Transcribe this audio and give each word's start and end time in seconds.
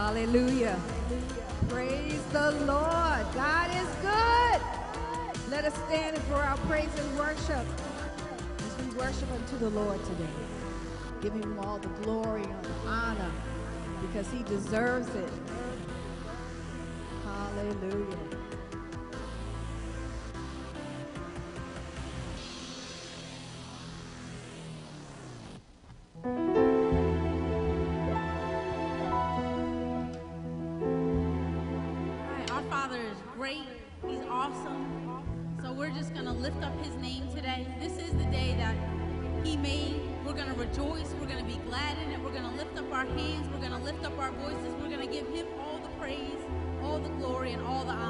Hallelujah. 0.00 0.80
Praise 1.68 2.22
the 2.32 2.52
Lord. 2.64 3.26
God 3.34 3.70
is 3.76 3.88
good. 4.00 4.60
Let 5.50 5.66
us 5.66 5.74
stand 5.86 6.16
for 6.22 6.36
our 6.36 6.56
praise 6.68 6.88
and 6.98 7.18
worship 7.18 7.66
as 8.58 8.72
we 8.78 8.96
worship 8.96 9.30
unto 9.30 9.58
the 9.58 9.68
Lord 9.68 10.02
today. 10.06 10.36
Give 11.20 11.34
him 11.34 11.58
all 11.60 11.76
the 11.76 11.88
glory 12.02 12.44
and 12.44 12.64
the 12.64 12.88
honor 12.88 13.30
because 14.00 14.26
he 14.30 14.42
deserves 14.44 15.14
it. 15.14 15.28
Our 43.00 43.06
hands. 43.16 43.48
We're 43.48 43.66
going 43.66 43.70
to 43.70 43.78
lift 43.78 44.04
up 44.04 44.18
our 44.18 44.30
voices. 44.32 44.74
We're 44.78 44.90
going 44.90 45.00
to 45.00 45.06
give 45.06 45.26
him 45.28 45.46
all 45.58 45.78
the 45.78 45.88
praise, 45.98 46.36
all 46.82 46.98
the 46.98 47.08
glory, 47.08 47.52
and 47.52 47.62
all 47.62 47.82
the 47.82 47.92
honor 47.92 48.09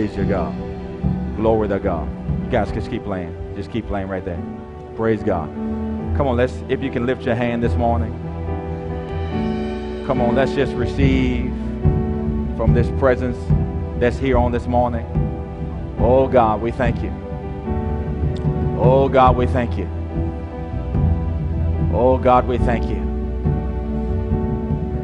Praise 0.00 0.16
your 0.16 0.24
God. 0.24 0.56
Glory 1.36 1.68
to 1.68 1.78
God. 1.78 2.08
You 2.42 2.50
guys 2.50 2.72
just 2.72 2.88
keep 2.88 3.04
playing. 3.04 3.36
Just 3.54 3.70
keep 3.70 3.86
playing 3.86 4.08
right 4.08 4.24
there. 4.24 4.42
Praise 4.96 5.22
God. 5.22 5.46
Come 6.16 6.26
on, 6.26 6.38
let's 6.38 6.54
if 6.70 6.82
you 6.82 6.90
can 6.90 7.04
lift 7.04 7.20
your 7.20 7.34
hand 7.34 7.62
this 7.62 7.74
morning. 7.74 8.10
Come 10.06 10.22
on, 10.22 10.34
let's 10.34 10.54
just 10.54 10.72
receive 10.72 11.50
from 12.56 12.72
this 12.72 12.88
presence 12.98 13.36
that's 14.00 14.16
here 14.16 14.38
on 14.38 14.52
this 14.52 14.66
morning. 14.66 15.04
Oh 15.98 16.26
God, 16.26 16.62
we 16.62 16.70
thank 16.70 17.02
you. 17.02 17.10
Oh 18.80 19.06
God, 19.06 19.36
we 19.36 19.46
thank 19.46 19.76
you. 19.76 19.86
Oh 21.92 22.16
God, 22.16 22.48
we 22.48 22.56
thank 22.56 22.86
you. 22.86 23.02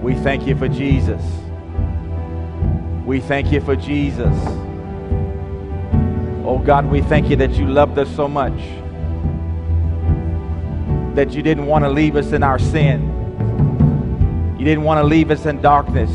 We 0.00 0.14
thank 0.14 0.46
you 0.46 0.56
for 0.56 0.68
Jesus. 0.68 1.22
We 3.04 3.20
thank 3.20 3.52
you 3.52 3.60
for 3.60 3.76
Jesus. 3.76 4.65
Oh 6.56 6.60
God, 6.60 6.86
we 6.86 7.02
thank 7.02 7.28
you 7.28 7.36
that 7.36 7.50
you 7.50 7.66
loved 7.66 7.98
us 7.98 8.08
so 8.16 8.26
much 8.26 8.58
that 11.14 11.34
you 11.34 11.42
didn't 11.42 11.66
want 11.66 11.84
to 11.84 11.90
leave 11.90 12.16
us 12.16 12.32
in 12.32 12.42
our 12.42 12.58
sin. 12.58 13.02
You 14.58 14.64
didn't 14.64 14.84
want 14.84 14.96
to 14.98 15.04
leave 15.04 15.30
us 15.30 15.44
in 15.44 15.60
darkness. 15.60 16.10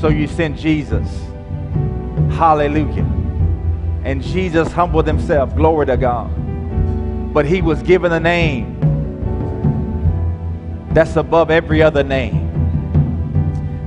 So 0.00 0.08
you 0.08 0.26
sent 0.26 0.58
Jesus. 0.58 1.08
Hallelujah. 2.36 3.04
And 4.02 4.24
Jesus 4.24 4.72
humbled 4.72 5.06
himself. 5.06 5.54
Glory 5.54 5.86
to 5.86 5.96
God. 5.96 6.28
But 7.32 7.46
he 7.46 7.62
was 7.62 7.80
given 7.84 8.10
a 8.10 8.18
name 8.18 8.76
that's 10.90 11.14
above 11.14 11.52
every 11.52 11.80
other 11.80 12.02
name. 12.02 12.42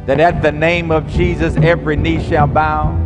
That 0.05 0.21
at 0.21 0.41
the 0.41 0.53
name 0.53 0.91
of 0.91 1.09
Jesus, 1.09 1.57
every 1.57 1.97
knee 1.97 2.25
shall 2.25 2.47
bow 2.47 2.98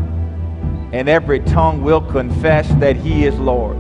and 0.94 1.10
every 1.10 1.40
tongue 1.40 1.82
will 1.82 2.02
confess 2.02 2.70
that 2.76 2.96
he 2.96 3.26
is 3.26 3.34
Lord. 3.40 3.78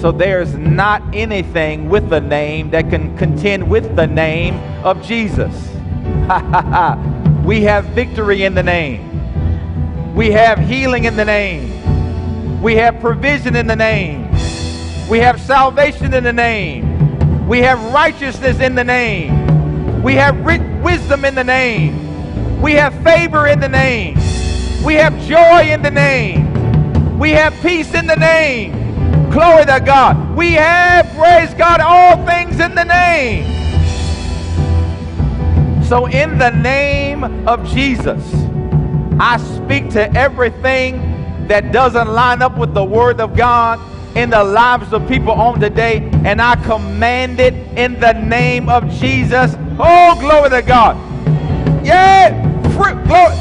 So 0.00 0.10
there's 0.10 0.54
not 0.54 1.02
anything 1.14 1.90
with 1.90 2.08
the 2.08 2.20
name 2.20 2.70
that 2.70 2.88
can 2.88 3.14
contend 3.18 3.68
with 3.68 3.94
the 3.94 4.06
name 4.06 4.54
of 4.82 5.02
Jesus. 5.02 5.52
we 7.44 7.60
have 7.60 7.84
victory 7.94 8.44
in 8.44 8.54
the 8.54 8.62
name. 8.62 10.14
We 10.14 10.30
have 10.30 10.58
healing 10.58 11.04
in 11.04 11.16
the 11.16 11.26
name. 11.26 12.62
We 12.62 12.76
have 12.76 12.98
provision 12.98 13.54
in 13.54 13.66
the 13.66 13.76
name. 13.76 14.30
We 15.10 15.18
have 15.18 15.38
salvation 15.38 16.14
in 16.14 16.24
the 16.24 16.32
name. 16.32 17.46
We 17.46 17.58
have 17.58 17.92
righteousness 17.92 18.60
in 18.60 18.74
the 18.74 18.84
name. 18.84 20.02
We 20.02 20.14
have 20.14 20.42
wisdom 20.82 21.26
in 21.26 21.34
the 21.34 21.44
name. 21.44 22.62
We 22.62 22.72
have 22.72 22.94
favor 23.02 23.46
in 23.46 23.60
the 23.60 23.68
name. 23.68 24.29
We 24.84 24.94
have 24.94 25.18
joy 25.26 25.70
in 25.70 25.82
the 25.82 25.90
name. 25.90 27.18
We 27.18 27.32
have 27.32 27.52
peace 27.60 27.92
in 27.94 28.06
the 28.06 28.16
name. 28.16 29.30
Glory 29.30 29.66
to 29.66 29.80
God. 29.84 30.34
We 30.34 30.52
have, 30.54 31.06
praise 31.14 31.52
God, 31.54 31.80
all 31.80 32.24
things 32.24 32.60
in 32.60 32.74
the 32.74 32.84
name. 32.84 33.44
So, 35.84 36.06
in 36.06 36.38
the 36.38 36.50
name 36.50 37.24
of 37.46 37.68
Jesus, 37.68 38.24
I 39.18 39.36
speak 39.36 39.90
to 39.90 40.10
everything 40.16 41.46
that 41.46 41.72
doesn't 41.72 42.08
line 42.08 42.40
up 42.40 42.56
with 42.56 42.72
the 42.72 42.84
Word 42.84 43.20
of 43.20 43.36
God 43.36 43.78
in 44.16 44.30
the 44.30 44.42
lives 44.42 44.92
of 44.94 45.06
people 45.06 45.32
on 45.32 45.60
today, 45.60 46.08
and 46.24 46.40
I 46.40 46.56
command 46.64 47.38
it 47.38 47.54
in 47.76 48.00
the 48.00 48.12
name 48.14 48.68
of 48.70 48.88
Jesus. 48.90 49.56
Oh, 49.78 50.16
glory 50.18 50.48
to 50.50 50.62
God. 50.62 50.96
Yeah, 51.84 52.30
glory. 52.72 53.34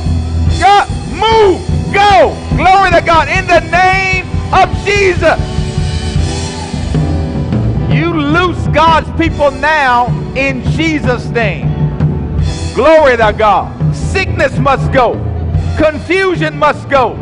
Yeah, 0.59 0.98
move, 1.19 1.59
go. 1.93 2.35
Glory 2.55 2.91
to 2.91 3.01
God 3.05 3.27
in 3.27 3.45
the 3.47 3.59
name 3.71 4.25
of 4.53 4.69
Jesus. 4.85 5.39
You 7.91 8.13
loose 8.13 8.67
God's 8.67 9.09
people 9.19 9.51
now 9.51 10.07
in 10.35 10.63
Jesus' 10.71 11.27
name. 11.29 11.67
Glory 12.73 13.17
to 13.17 13.33
God. 13.37 13.95
Sickness 13.95 14.57
must 14.57 14.91
go. 14.91 15.13
Confusion 15.77 16.57
must 16.57 16.89
go. 16.89 17.15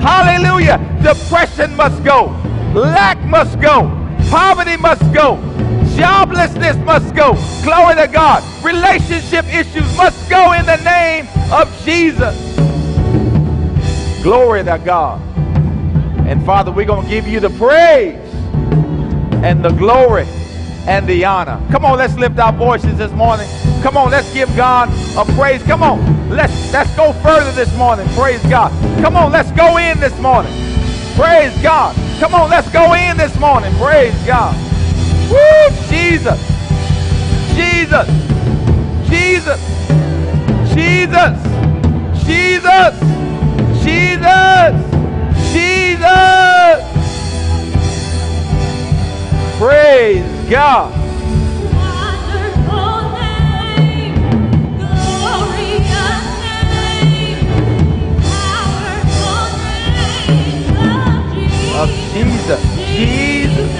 Hallelujah. 0.00 0.78
Depression 1.02 1.76
must 1.76 2.02
go. 2.04 2.26
Lack 2.74 3.22
must 3.24 3.60
go. 3.60 3.90
Poverty 4.30 4.76
must 4.76 5.02
go. 5.12 5.36
Joblessness 5.96 6.82
must 6.84 7.14
go. 7.14 7.34
Glory 7.62 7.96
to 7.96 8.08
God. 8.08 8.42
Relationship 8.64 9.44
issues 9.52 9.96
must 9.96 10.30
go 10.30 10.52
in 10.52 10.64
the 10.64 10.76
name 10.84 11.28
of 11.52 11.68
Jesus. 11.84 12.51
Glory 14.22 14.62
to 14.62 14.80
God. 14.84 15.20
And 16.28 16.46
Father, 16.46 16.70
we're 16.70 16.86
going 16.86 17.04
to 17.04 17.10
give 17.10 17.26
you 17.26 17.40
the 17.40 17.50
praise 17.50 18.16
and 19.42 19.64
the 19.64 19.70
glory 19.70 20.26
and 20.86 21.06
the 21.08 21.24
honor. 21.24 21.60
Come 21.70 21.84
on, 21.84 21.98
let's 21.98 22.14
lift 22.14 22.38
our 22.38 22.52
voices 22.52 22.96
this 22.96 23.10
morning. 23.12 23.48
Come 23.82 23.96
on, 23.96 24.10
let's 24.12 24.32
give 24.32 24.54
God 24.54 24.88
a 25.16 25.24
praise. 25.34 25.62
Come 25.64 25.82
on, 25.82 26.30
let's 26.30 26.72
let's 26.72 26.94
go 26.96 27.12
further 27.14 27.50
this 27.52 27.76
morning. 27.76 28.08
Praise 28.10 28.42
God. 28.44 28.70
Come 29.02 29.16
on, 29.16 29.32
let's 29.32 29.50
go 29.52 29.78
in 29.78 29.98
this 29.98 30.16
morning. 30.20 30.52
Praise 31.16 31.52
God. 31.60 31.96
Come 32.20 32.34
on, 32.34 32.48
let's 32.48 32.70
go 32.70 32.94
in 32.94 33.16
this 33.16 33.36
morning. 33.40 33.74
Praise 33.74 34.14
God. 34.24 34.54
Woo! 35.30 35.76
Jesus. 35.88 36.38
Jesus. 37.56 38.06
Jesus. 39.08 39.60
Jesus. 40.72 42.24
Jesus. 42.24 43.12
Jesus. 43.84 44.74
Jesus. 45.52 46.78
Praise 49.58 50.50
God. 50.50 50.92
Of 61.74 61.90
Jesus. 62.12 62.62
Jesus. 62.86 63.72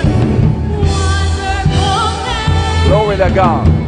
Glory 2.88 3.16
to 3.16 3.30
God. 3.34 3.81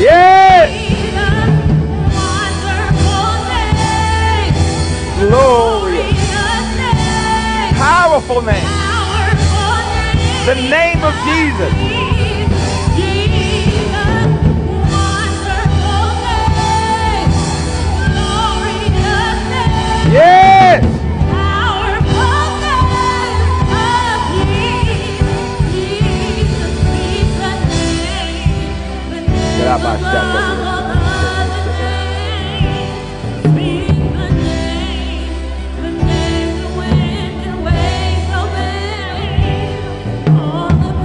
Yes. 0.00 0.70
glorious, 5.18 6.16
powerful 7.76 8.40
name. 8.40 8.64
The 10.46 10.54
name 10.54 11.04
of 11.04 11.14
Jesus. 11.26 11.74
Yes. 20.12 20.89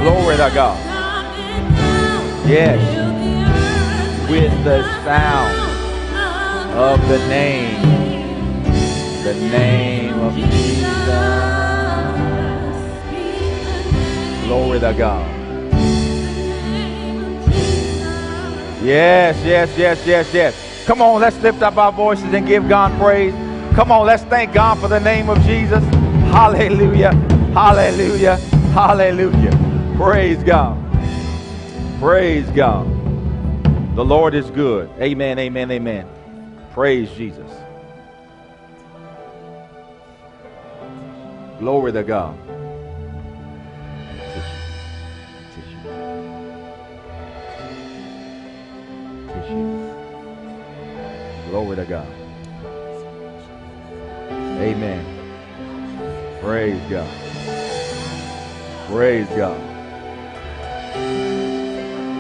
Glory 0.01 0.37
to 0.37 0.51
God. 0.55 0.77
Yes. 2.47 2.79
With 4.29 4.63
the 4.63 4.83
sound 5.03 5.55
of 6.73 7.07
the 7.07 7.19
name. 7.27 7.81
The 9.23 9.33
name 9.33 10.19
of 10.19 10.35
Jesus. 10.35 10.85
Glory 14.47 14.79
to 14.79 14.93
God. 14.97 15.34
Yes, 18.85 19.43
yes, 19.43 19.75
yes, 19.79 20.05
yes, 20.05 20.31
yes. 20.31 20.85
Come 20.85 21.01
on, 21.01 21.19
let's 21.19 21.35
lift 21.39 21.63
up 21.63 21.75
our 21.75 21.91
voices 21.91 22.31
and 22.31 22.45
give 22.45 22.69
God 22.69 22.95
praise. 22.99 23.33
Come 23.73 23.91
on, 23.91 24.05
let's 24.05 24.21
thank 24.25 24.53
God 24.53 24.77
for 24.77 24.87
the 24.87 24.99
name 24.99 25.27
of 25.27 25.41
Jesus. 25.41 25.83
Hallelujah. 26.29 27.11
Hallelujah. 27.55 28.35
Hallelujah. 28.75 29.95
Praise 29.97 30.43
God. 30.43 30.77
Praise 31.99 32.47
God. 32.51 32.85
The 33.95 34.05
Lord 34.05 34.35
is 34.35 34.51
good. 34.51 34.87
Amen, 34.99 35.39
amen, 35.39 35.71
amen. 35.71 36.07
Praise 36.71 37.09
Jesus. 37.13 37.51
Glory 41.57 41.91
to 41.91 42.03
God. 42.03 42.44
Glory 51.75 51.87
to 51.87 51.93
God. 51.93 52.07
Amen. 54.61 55.03
Praise 56.41 56.81
God. 56.89 57.09
Praise 58.87 59.27
God. 59.27 59.61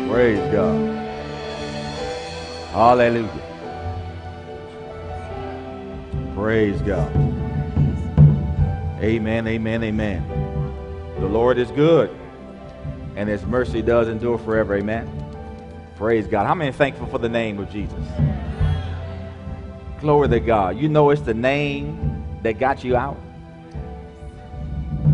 Praise 0.09 0.51
God. 0.51 1.07
Hallelujah. 2.71 3.29
Praise 6.35 6.81
God. 6.81 7.15
Amen, 9.01 9.47
amen, 9.47 9.83
amen. 9.83 10.27
The 11.19 11.27
Lord 11.27 11.57
is 11.57 11.71
good, 11.71 12.13
and 13.15 13.29
His 13.29 13.45
mercy 13.45 13.81
does 13.81 14.09
endure 14.09 14.37
forever. 14.37 14.75
Amen. 14.75 15.09
Praise 15.95 16.27
God. 16.27 16.45
How 16.45 16.55
many 16.55 16.73
thankful 16.73 17.07
for 17.07 17.19
the 17.19 17.29
name 17.29 17.57
of 17.59 17.71
Jesus? 17.71 18.05
Glory 20.05 20.29
to 20.29 20.39
God. 20.39 20.77
You 20.77 20.87
know 20.87 21.09
it's 21.09 21.23
the 21.23 21.33
name 21.33 22.37
that 22.43 22.59
got 22.59 22.83
you 22.83 22.95
out. 22.95 23.19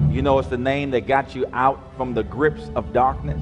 You 0.09 0.21
know 0.21 0.37
it's 0.37 0.49
the 0.49 0.57
name 0.57 0.91
that 0.91 1.07
got 1.07 1.33
you 1.33 1.45
out 1.53 1.79
from 1.95 2.13
the 2.13 2.23
grips 2.23 2.69
of 2.75 2.91
darkness, 2.91 3.41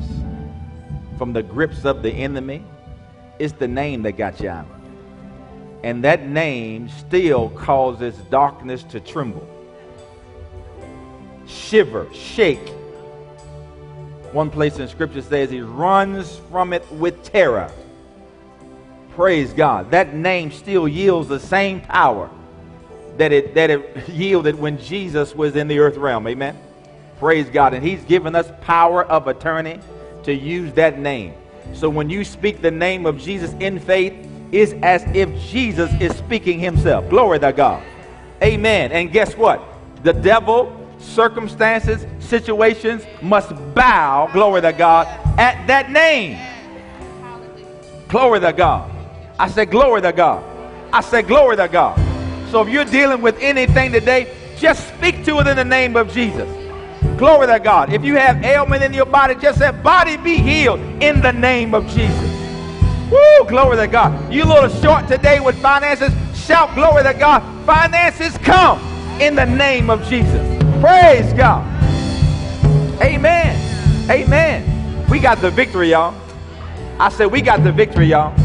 from 1.17 1.33
the 1.33 1.41
grips 1.41 1.85
of 1.85 2.03
the 2.03 2.11
enemy. 2.11 2.63
It's 3.39 3.53
the 3.53 3.67
name 3.67 4.03
that 4.03 4.11
got 4.11 4.39
you 4.39 4.49
out. 4.49 4.67
And 5.83 6.03
that 6.03 6.27
name 6.27 6.87
still 6.87 7.49
causes 7.49 8.15
darkness 8.29 8.83
to 8.83 8.99
tremble, 8.99 9.47
shiver, 11.47 12.07
shake. 12.13 12.69
One 14.33 14.51
place 14.51 14.77
in 14.77 14.87
scripture 14.87 15.23
says 15.23 15.49
he 15.49 15.61
runs 15.61 16.39
from 16.51 16.73
it 16.73 16.91
with 16.91 17.23
terror. 17.23 17.71
Praise 19.19 19.51
God. 19.51 19.91
That 19.91 20.13
name 20.13 20.49
still 20.49 20.87
yields 20.87 21.27
the 21.27 21.41
same 21.41 21.81
power 21.81 22.29
that 23.17 23.33
it, 23.33 23.53
that 23.53 23.69
it 23.69 24.07
yielded 24.07 24.57
when 24.57 24.77
Jesus 24.77 25.35
was 25.35 25.57
in 25.57 25.67
the 25.67 25.77
earth 25.79 25.97
realm. 25.97 26.25
Amen. 26.25 26.57
Praise 27.17 27.49
God. 27.49 27.73
And 27.73 27.85
he's 27.85 28.01
given 28.05 28.33
us 28.33 28.49
power 28.61 29.03
of 29.03 29.27
attorney 29.27 29.81
to 30.23 30.33
use 30.33 30.71
that 30.75 30.99
name. 30.99 31.33
So 31.73 31.89
when 31.89 32.09
you 32.09 32.23
speak 32.23 32.61
the 32.61 32.71
name 32.71 33.05
of 33.05 33.19
Jesus 33.19 33.51
in 33.59 33.77
faith, 33.77 34.13
it's 34.53 34.71
as 34.83 35.03
if 35.13 35.29
Jesus 35.37 35.91
is 35.99 36.15
speaking 36.15 36.57
himself. 36.57 37.09
Glory 37.09 37.39
to 37.39 37.51
God. 37.51 37.83
Amen. 38.41 38.93
And 38.93 39.11
guess 39.11 39.35
what? 39.35 39.61
The 40.01 40.13
devil, 40.13 40.73
circumstances, 40.97 42.05
situations 42.25 43.03
must 43.21 43.49
bow, 43.75 44.29
glory 44.31 44.61
to 44.61 44.71
God, 44.71 45.07
at 45.37 45.67
that 45.67 45.91
name. 45.91 46.39
Glory 48.07 48.39
to 48.39 48.53
God. 48.53 48.95
I 49.39 49.47
said, 49.47 49.71
Glory 49.71 50.01
to 50.01 50.11
God. 50.11 50.43
I 50.91 50.99
said, 50.99 51.27
Glory 51.27 51.55
to 51.55 51.69
God. 51.69 51.97
So 52.51 52.61
if 52.61 52.67
you're 52.67 52.83
dealing 52.83 53.21
with 53.21 53.37
anything 53.39 53.93
today, 53.93 54.35
just 54.57 54.85
speak 54.95 55.23
to 55.25 55.39
it 55.39 55.47
in 55.47 55.55
the 55.55 55.63
name 55.63 55.95
of 55.95 56.11
Jesus. 56.11 56.47
Glory 57.17 57.47
to 57.47 57.57
God. 57.59 57.93
If 57.93 58.03
you 58.03 58.17
have 58.17 58.43
ailment 58.43 58.83
in 58.83 58.93
your 58.93 59.05
body, 59.05 59.35
just 59.35 59.59
say, 59.59 59.71
Body 59.71 60.17
be 60.17 60.35
healed 60.35 60.81
in 61.01 61.21
the 61.21 61.31
name 61.31 61.73
of 61.73 61.87
Jesus. 61.87 62.29
Woo, 63.09 63.47
glory 63.47 63.77
to 63.77 63.87
God. 63.87 64.31
You 64.31 64.43
little 64.43 64.69
short 64.81 65.07
today 65.07 65.39
with 65.39 65.59
finances, 65.61 66.13
shout 66.37 66.75
glory 66.75 67.03
to 67.03 67.13
God. 67.13 67.41
Finances 67.65 68.37
come 68.39 68.79
in 69.21 69.35
the 69.35 69.45
name 69.45 69.89
of 69.89 70.03
Jesus. 70.07 70.45
Praise 70.81 71.31
God. 71.33 71.65
Amen. 73.01 74.11
Amen. 74.11 75.07
We 75.09 75.19
got 75.19 75.39
the 75.39 75.49
victory, 75.49 75.91
y'all. 75.91 76.13
I 76.99 77.07
said, 77.07 77.27
We 77.27 77.41
got 77.41 77.63
the 77.63 77.71
victory, 77.71 78.07
y'all. 78.07 78.35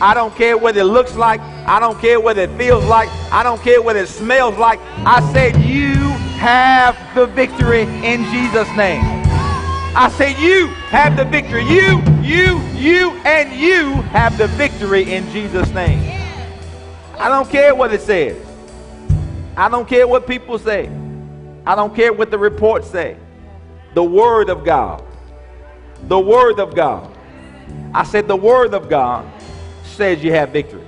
I 0.00 0.12
don't 0.14 0.34
care 0.34 0.58
what 0.58 0.76
it 0.76 0.84
looks 0.84 1.14
like. 1.14 1.40
I 1.40 1.78
don't 1.78 1.98
care 2.00 2.20
what 2.20 2.36
it 2.36 2.50
feels 2.58 2.84
like. 2.84 3.08
I 3.32 3.42
don't 3.42 3.60
care 3.62 3.80
what 3.80 3.96
it 3.96 4.08
smells 4.08 4.56
like. 4.58 4.80
I 5.06 5.20
said, 5.32 5.56
You 5.62 5.94
have 6.38 6.96
the 7.14 7.26
victory 7.26 7.82
in 7.82 8.24
Jesus' 8.30 8.68
name. 8.76 9.02
I 9.96 10.12
said, 10.16 10.36
You 10.38 10.66
have 10.90 11.16
the 11.16 11.24
victory. 11.24 11.64
You, 11.64 12.02
you, 12.20 12.60
you, 12.74 13.10
and 13.24 13.52
you 13.52 14.02
have 14.10 14.36
the 14.36 14.48
victory 14.48 15.14
in 15.14 15.28
Jesus' 15.30 15.70
name. 15.70 16.00
I 17.18 17.28
don't 17.28 17.48
care 17.48 17.74
what 17.74 17.94
it 17.94 18.00
says. 18.00 18.36
I 19.56 19.68
don't 19.68 19.88
care 19.88 20.06
what 20.06 20.26
people 20.26 20.58
say. 20.58 20.90
I 21.64 21.76
don't 21.76 21.94
care 21.94 22.12
what 22.12 22.30
the 22.30 22.38
reports 22.38 22.90
say. 22.90 23.16
The 23.94 24.02
Word 24.02 24.50
of 24.50 24.64
God. 24.64 25.04
The 26.08 26.18
Word 26.18 26.58
of 26.58 26.74
God. 26.74 27.16
I 27.94 28.02
said, 28.02 28.26
The 28.26 28.36
Word 28.36 28.74
of 28.74 28.90
God 28.90 29.24
says 29.94 30.22
you 30.22 30.32
have 30.32 30.50
victory. 30.50 30.86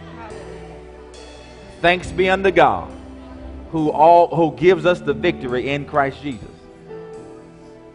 Thanks 1.80 2.10
be 2.10 2.28
unto 2.28 2.50
God 2.50 2.92
who 3.70 3.90
all 3.90 4.34
who 4.34 4.56
gives 4.56 4.86
us 4.86 5.00
the 5.00 5.12
victory 5.12 5.70
in 5.70 5.84
Christ 5.84 6.22
Jesus. 6.22 6.48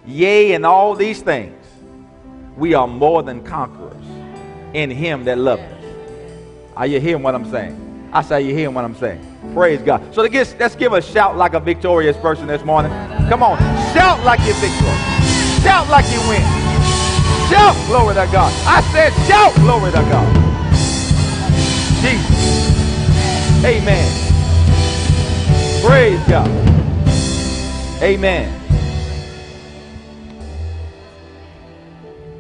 Yea, 0.06 0.54
in 0.54 0.66
all 0.66 0.96
these 0.96 1.22
things, 1.22 1.66
we 2.58 2.74
are 2.74 2.88
more 2.88 3.24
than 3.24 3.44
conquerors 3.44 4.04
in 4.74 4.90
him 4.90 5.24
that 5.26 5.38
loved 5.38 5.64
us. 5.64 5.84
Are 6.76 6.88
you 6.88 7.00
hearing 7.00 7.24
what 7.24 7.36
I'm 7.36 7.50
saying? 7.50 8.10
I 8.14 8.22
say 8.22 8.42
you 8.42 8.54
hearing 8.54 8.74
what 8.74 8.84
I'm 8.84 8.96
saying. 8.96 9.26
Praise 9.54 9.82
God. 9.82 10.14
So 10.14 10.22
let's, 10.22 10.56
let's 10.56 10.76
give 10.76 10.94
a 10.94 11.02
shout 11.02 11.38
like 11.38 11.54
a 11.54 11.60
victorious 11.60 12.18
person 12.18 12.48
this 12.48 12.64
morning. 12.64 12.92
Come 13.30 13.44
on. 13.44 13.58
Shout 13.94 14.24
like 14.24 14.40
you're 14.42 14.56
victorious. 14.56 15.64
Shout 15.64 15.88
like 15.90 16.06
you 16.12 16.20
win. 16.28 16.42
Shout 17.50 17.76
glory 17.88 18.16
to 18.16 18.28
God. 18.32 18.52
I 18.66 18.82
said 18.92 19.14
shout 19.28 19.54
glory 19.56 19.92
to 19.92 19.98
God. 19.98 20.51
Jesus. 22.02 23.64
Amen. 23.64 24.32
Praise 25.86 26.20
God. 26.28 26.50
Amen. 28.02 28.58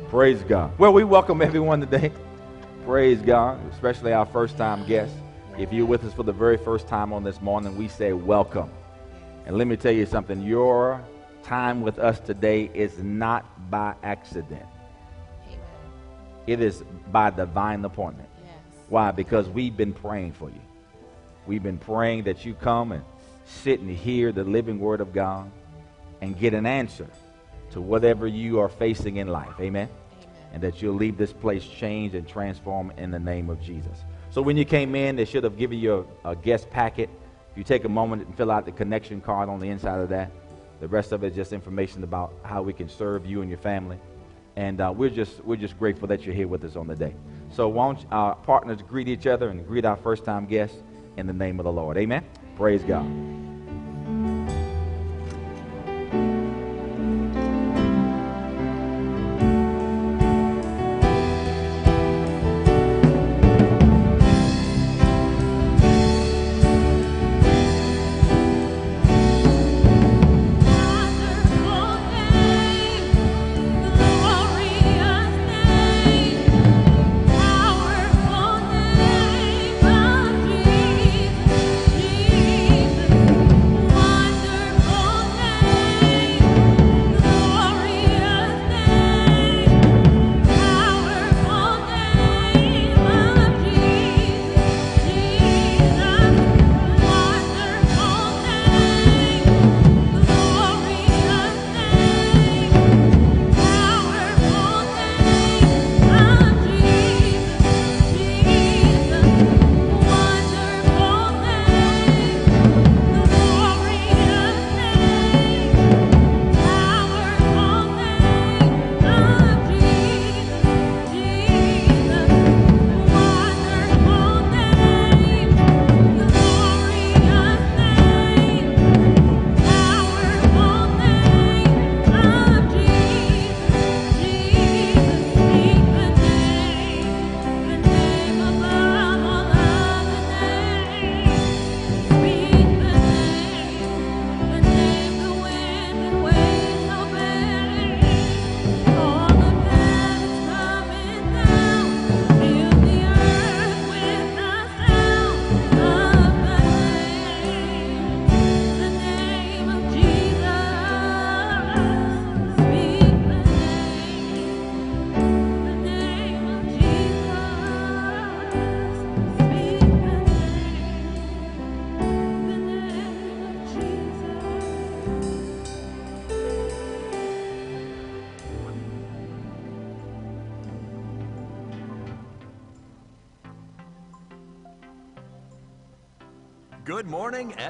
Praise 0.09 0.41
God. 0.41 0.75
Well, 0.79 0.91
we 0.93 1.03
welcome 1.03 1.43
everyone 1.43 1.79
today. 1.79 2.11
Praise 2.85 3.21
God, 3.21 3.59
especially 3.71 4.13
our 4.13 4.25
first 4.25 4.57
time 4.57 4.83
guests. 4.87 5.15
If 5.59 5.71
you're 5.71 5.85
with 5.85 6.03
us 6.05 6.13
for 6.13 6.23
the 6.23 6.33
very 6.33 6.57
first 6.57 6.87
time 6.87 7.13
on 7.13 7.23
this 7.23 7.39
morning, 7.39 7.77
we 7.77 7.87
say 7.87 8.13
welcome. 8.13 8.71
And 9.45 9.59
let 9.59 9.67
me 9.67 9.77
tell 9.77 9.91
you 9.91 10.07
something 10.07 10.41
your 10.41 11.05
time 11.43 11.81
with 11.81 11.99
us 11.99 12.19
today 12.19 12.71
is 12.73 12.97
not 13.03 13.69
by 13.69 13.93
accident, 14.01 14.65
it 16.47 16.61
is 16.61 16.83
by 17.11 17.29
divine 17.29 17.85
appointment. 17.85 18.30
Why? 18.91 19.11
Because 19.11 19.47
we've 19.47 19.77
been 19.77 19.93
praying 19.93 20.33
for 20.33 20.49
you. 20.49 20.59
We've 21.47 21.63
been 21.63 21.77
praying 21.77 22.23
that 22.23 22.45
you 22.45 22.53
come 22.53 22.91
and 22.91 23.05
sit 23.45 23.79
and 23.79 23.89
hear 23.89 24.33
the 24.33 24.43
living 24.43 24.81
word 24.81 24.99
of 24.99 25.13
God 25.13 25.49
and 26.19 26.37
get 26.37 26.53
an 26.53 26.65
answer 26.65 27.07
to 27.71 27.79
whatever 27.79 28.27
you 28.27 28.59
are 28.59 28.67
facing 28.67 29.15
in 29.15 29.29
life. 29.29 29.53
Amen? 29.61 29.87
Amen. 29.87 29.89
And 30.51 30.63
that 30.63 30.81
you'll 30.81 30.95
leave 30.95 31.17
this 31.17 31.31
place 31.31 31.63
changed 31.63 32.15
and 32.15 32.27
transformed 32.27 32.91
in 32.97 33.11
the 33.11 33.19
name 33.19 33.49
of 33.49 33.61
Jesus. 33.61 34.03
So 34.29 34.41
when 34.41 34.57
you 34.57 34.65
came 34.65 34.93
in, 34.93 35.15
they 35.15 35.23
should 35.23 35.45
have 35.45 35.57
given 35.57 35.79
you 35.79 36.05
a, 36.25 36.31
a 36.31 36.35
guest 36.35 36.69
packet. 36.69 37.09
If 37.53 37.57
you 37.57 37.63
take 37.63 37.85
a 37.85 37.89
moment 37.89 38.25
and 38.27 38.35
fill 38.35 38.51
out 38.51 38.65
the 38.65 38.73
connection 38.73 39.21
card 39.21 39.47
on 39.47 39.61
the 39.61 39.69
inside 39.69 40.01
of 40.01 40.09
that, 40.09 40.31
the 40.81 40.89
rest 40.89 41.13
of 41.13 41.23
it 41.23 41.27
is 41.27 41.35
just 41.37 41.53
information 41.53 42.03
about 42.03 42.33
how 42.43 42.61
we 42.61 42.73
can 42.73 42.89
serve 42.89 43.25
you 43.25 43.39
and 43.39 43.49
your 43.49 43.59
family. 43.59 43.97
And 44.55 44.81
uh, 44.81 44.93
we're 44.95 45.09
just 45.09 45.43
we're 45.45 45.55
just 45.55 45.77
grateful 45.79 46.07
that 46.07 46.25
you're 46.25 46.35
here 46.35 46.47
with 46.47 46.63
us 46.63 46.75
on 46.75 46.87
the 46.87 46.95
day. 46.95 47.13
So 47.49 47.67
why 47.67 47.93
don't 47.93 48.05
our 48.11 48.35
partners 48.35 48.81
greet 48.81 49.07
each 49.07 49.27
other 49.27 49.49
and 49.49 49.65
greet 49.65 49.85
our 49.85 49.97
first 49.97 50.25
time 50.25 50.45
guests 50.45 50.77
in 51.17 51.27
the 51.27 51.33
name 51.33 51.59
of 51.59 51.65
the 51.65 51.71
Lord. 51.71 51.97
Amen. 51.97 52.23
Praise 52.55 52.83
God. 52.83 53.05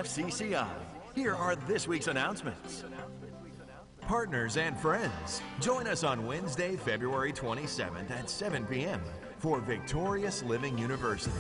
FCCI. 0.02 0.68
Here 1.14 1.36
are 1.36 1.56
this 1.56 1.88
week's 1.88 2.08
announcements. 2.08 2.84
Partners 4.02 4.58
and 4.58 4.76
friends, 4.80 5.44
join 5.60 5.86
us 5.86 6.04
on 6.04 6.26
Wednesday, 6.26 6.76
February 6.76 7.32
27th 7.32 8.10
at 8.10 8.28
7 8.28 8.66
p.m. 8.66 9.00
for 9.38 9.60
Victorious 9.60 10.42
Living 10.42 10.76
University. 10.76 11.36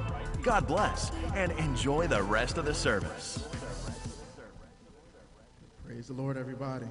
God 0.43 0.67
bless 0.67 1.11
and 1.33 1.51
enjoy 1.53 2.05
the 2.05 2.21
rest 2.21 2.59
of 2.59 2.65
the 2.65 2.73
service. 2.73 3.47
Praise 5.83 6.07
the 6.07 6.13
Lord, 6.13 6.37
everybody. 6.37 6.85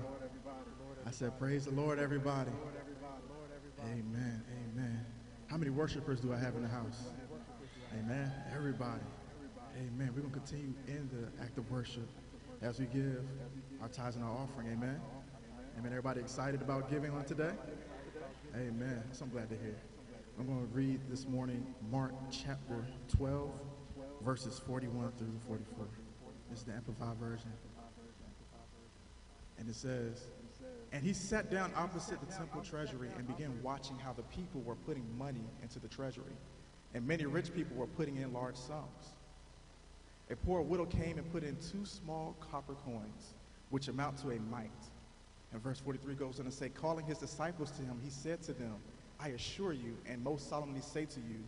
I 1.07 1.11
said, 1.13 1.39
Praise 1.39 1.67
the 1.67 1.73
Lord, 1.73 2.01
everybody. 2.01 2.51
Amen. 3.85 4.43
Amen. 4.75 5.07
How 5.47 5.57
many 5.57 5.71
worshipers 5.71 6.19
do 6.19 6.33
I 6.33 6.39
have 6.39 6.57
in 6.57 6.63
the 6.63 6.69
house? 6.69 7.05
Amen. 8.01 8.33
Everybody. 8.53 9.03
Amen. 9.77 10.11
We're 10.15 10.23
going 10.23 10.33
to 10.33 10.39
continue 10.41 10.75
in 10.89 11.09
the 11.13 11.43
act 11.43 11.59
of 11.59 11.71
worship 11.71 12.09
as 12.63 12.79
we 12.79 12.87
give 12.87 13.25
our 13.81 13.89
tithes 13.89 14.17
and 14.17 14.25
our 14.25 14.31
offering. 14.31 14.69
Amen. 14.69 15.01
Amen. 15.79 15.91
Everybody 15.91 16.21
excited 16.21 16.63
about 16.63 16.89
giving 16.89 17.11
on 17.11 17.25
today? 17.25 17.51
Amen. 18.55 19.03
So 19.11 19.25
I'm 19.25 19.31
glad 19.31 19.49
to 19.51 19.57
hear. 19.57 19.77
I'm 20.39 20.47
going 20.47 20.61
to 20.61 20.75
read 20.75 21.01
this 21.11 21.27
morning 21.27 21.67
Mark 21.91 22.13
chapter 22.31 22.87
12, 23.17 23.51
verses 24.23 24.61
41 24.65 25.13
through 25.19 25.33
44. 25.49 25.87
This 26.51 26.61
is 26.61 26.65
the 26.65 26.73
Amplified 26.73 27.17
Version. 27.17 27.53
And 29.59 29.69
it 29.69 29.75
says, 29.75 30.29
And 30.93 31.05
he 31.05 31.13
sat 31.13 31.51
down 31.51 31.73
opposite 31.77 32.21
the 32.21 32.33
temple 32.33 32.63
treasury 32.63 33.09
and 33.17 33.27
began 33.27 33.61
watching 33.63 33.99
how 33.99 34.13
the 34.13 34.23
people 34.25 34.61
were 34.61 34.77
putting 34.77 35.07
money 35.19 35.45
into 35.63 35.81
the 35.81 35.89
treasury. 35.89 36.37
And 36.95 37.07
many 37.07 37.25
rich 37.25 37.53
people 37.53 37.77
were 37.77 37.87
putting 37.87 38.19
in 38.19 38.33
large 38.33 38.57
sums. 38.57 39.15
A 40.33 40.37
poor 40.37 40.63
widow 40.63 40.87
came 40.87 41.19
and 41.19 41.31
put 41.31 41.45
in 41.45 41.57
two 41.57 41.85
small 41.85 42.35
copper 42.41 42.75
coins, 42.87 43.35
which 43.69 43.89
amount 43.89 44.17
to 44.19 44.31
a 44.31 44.41
mite. 44.41 44.71
And 45.53 45.63
verse 45.63 45.79
43 45.81 46.15
goes 46.15 46.39
on 46.39 46.47
to 46.47 46.51
say, 46.51 46.71
Calling 46.71 47.05
his 47.05 47.19
disciples 47.19 47.71
to 47.73 47.83
him, 47.83 48.01
he 48.03 48.09
said 48.09 48.43
to 48.45 48.55
them, 48.55 48.77
I 49.21 49.29
assure 49.29 49.75
you, 49.75 49.99
and 50.07 50.25
most 50.25 50.49
solemnly 50.49 50.81
say 50.81 51.05
to 51.05 51.21
you, 51.21 51.45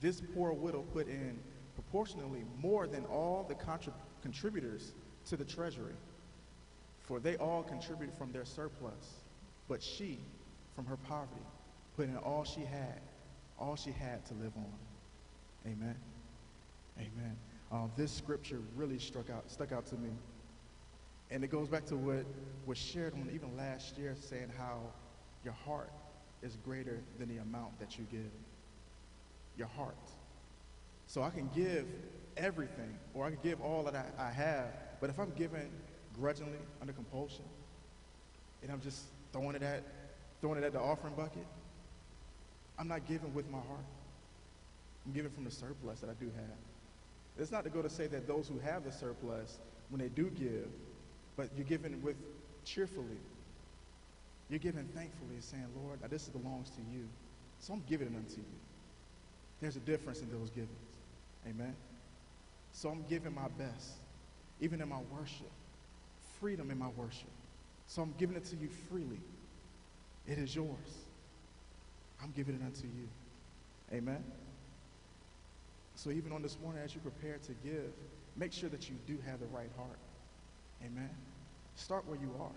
this 0.00 0.22
poor 0.34 0.52
widow 0.52 0.82
put 0.92 1.08
in 1.08 1.40
proportionally 1.74 2.44
more 2.60 2.86
than 2.86 3.04
all 3.06 3.44
the 3.48 3.56
contrib- 3.56 3.92
contributors 4.22 4.92
to 5.26 5.36
the 5.36 5.44
treasury. 5.44 5.96
For 7.00 7.18
they 7.18 7.36
all 7.36 7.64
contributed 7.64 8.16
from 8.16 8.30
their 8.30 8.44
surplus, 8.44 9.16
but 9.66 9.82
she, 9.82 10.20
from 10.76 10.86
her 10.86 10.96
poverty, 10.96 11.42
put 11.96 12.08
in 12.08 12.16
all 12.16 12.44
she 12.44 12.60
had, 12.60 13.00
all 13.58 13.74
she 13.74 13.90
had 13.90 14.24
to 14.26 14.34
live 14.34 14.52
on. 14.56 14.72
Amen. 15.66 15.96
Amen. 16.98 17.36
Um, 17.70 17.90
this 17.96 18.10
scripture 18.10 18.60
really 18.76 18.98
struck 18.98 19.30
out, 19.30 19.50
stuck 19.50 19.72
out 19.72 19.86
to 19.86 19.96
me. 19.96 20.10
And 21.30 21.44
it 21.44 21.48
goes 21.48 21.68
back 21.68 21.84
to 21.86 21.96
what 21.96 22.24
was 22.64 22.78
shared 22.78 23.14
on 23.14 23.30
even 23.34 23.56
last 23.56 23.98
year, 23.98 24.16
saying 24.18 24.50
how 24.56 24.80
your 25.44 25.52
heart 25.52 25.92
is 26.42 26.56
greater 26.64 27.00
than 27.18 27.28
the 27.28 27.42
amount 27.42 27.78
that 27.78 27.98
you 27.98 28.06
give. 28.10 28.30
Your 29.56 29.66
heart. 29.68 29.96
So 31.06 31.22
I 31.22 31.30
can 31.30 31.50
give 31.54 31.86
everything, 32.36 32.96
or 33.12 33.26
I 33.26 33.30
can 33.30 33.38
give 33.42 33.60
all 33.60 33.82
that 33.84 33.94
I, 33.94 34.28
I 34.28 34.30
have, 34.30 34.68
but 35.00 35.10
if 35.10 35.18
I'm 35.18 35.32
giving 35.36 35.70
grudgingly 36.18 36.58
under 36.80 36.92
compulsion, 36.92 37.44
and 38.62 38.72
I'm 38.72 38.80
just 38.80 39.04
throwing 39.32 39.56
it 39.56 39.62
at 39.62 39.82
throwing 40.40 40.58
it 40.58 40.64
at 40.64 40.72
the 40.72 40.80
offering 40.80 41.14
bucket, 41.14 41.46
I'm 42.78 42.86
not 42.86 43.06
giving 43.06 43.34
with 43.34 43.50
my 43.50 43.58
heart. 43.58 43.84
I'm 45.04 45.12
giving 45.12 45.32
from 45.32 45.44
the 45.44 45.50
surplus 45.50 46.00
that 46.00 46.10
I 46.10 46.12
do 46.14 46.26
have. 46.26 46.56
It's 47.38 47.52
not 47.52 47.64
to 47.64 47.70
go 47.70 47.82
to 47.82 47.88
say 47.88 48.06
that 48.08 48.26
those 48.26 48.48
who 48.48 48.58
have 48.58 48.84
the 48.84 48.92
surplus, 48.92 49.58
when 49.90 50.00
they 50.00 50.08
do 50.08 50.30
give, 50.30 50.68
but 51.36 51.50
you're 51.56 51.64
giving 51.64 52.02
with 52.02 52.16
cheerfully. 52.64 53.18
You're 54.50 54.58
giving 54.58 54.84
thankfully 54.86 55.36
saying, 55.40 55.66
Lord, 55.82 56.00
this 56.10 56.28
belongs 56.28 56.70
to 56.70 56.80
you. 56.92 57.06
So 57.60 57.74
I'm 57.74 57.84
giving 57.88 58.08
it 58.08 58.16
unto 58.16 58.36
you. 58.38 58.58
There's 59.60 59.76
a 59.76 59.80
difference 59.80 60.20
in 60.20 60.30
those 60.30 60.50
givings. 60.50 60.70
Amen. 61.46 61.74
So 62.72 62.88
I'm 62.88 63.04
giving 63.08 63.34
my 63.34 63.48
best, 63.58 63.92
even 64.60 64.80
in 64.80 64.88
my 64.88 65.00
worship. 65.16 65.50
Freedom 66.40 66.70
in 66.70 66.78
my 66.78 66.88
worship. 66.96 67.30
So 67.86 68.02
I'm 68.02 68.14
giving 68.18 68.36
it 68.36 68.44
to 68.46 68.56
you 68.56 68.68
freely. 68.90 69.20
It 70.26 70.38
is 70.38 70.54
yours. 70.54 70.68
I'm 72.22 72.32
giving 72.32 72.54
it 72.54 72.62
unto 72.64 72.86
you. 72.86 73.08
Amen. 73.92 74.22
So 75.98 76.10
even 76.12 76.30
on 76.30 76.42
this 76.42 76.56
morning, 76.62 76.80
as 76.84 76.94
you 76.94 77.00
prepare 77.00 77.38
to 77.38 77.52
give, 77.64 77.90
make 78.36 78.52
sure 78.52 78.68
that 78.68 78.88
you 78.88 78.94
do 79.08 79.18
have 79.26 79.40
the 79.40 79.46
right 79.46 79.68
heart. 79.76 79.98
Amen. 80.86 81.10
Start 81.74 82.06
where 82.06 82.16
you 82.20 82.30
are. 82.40 82.54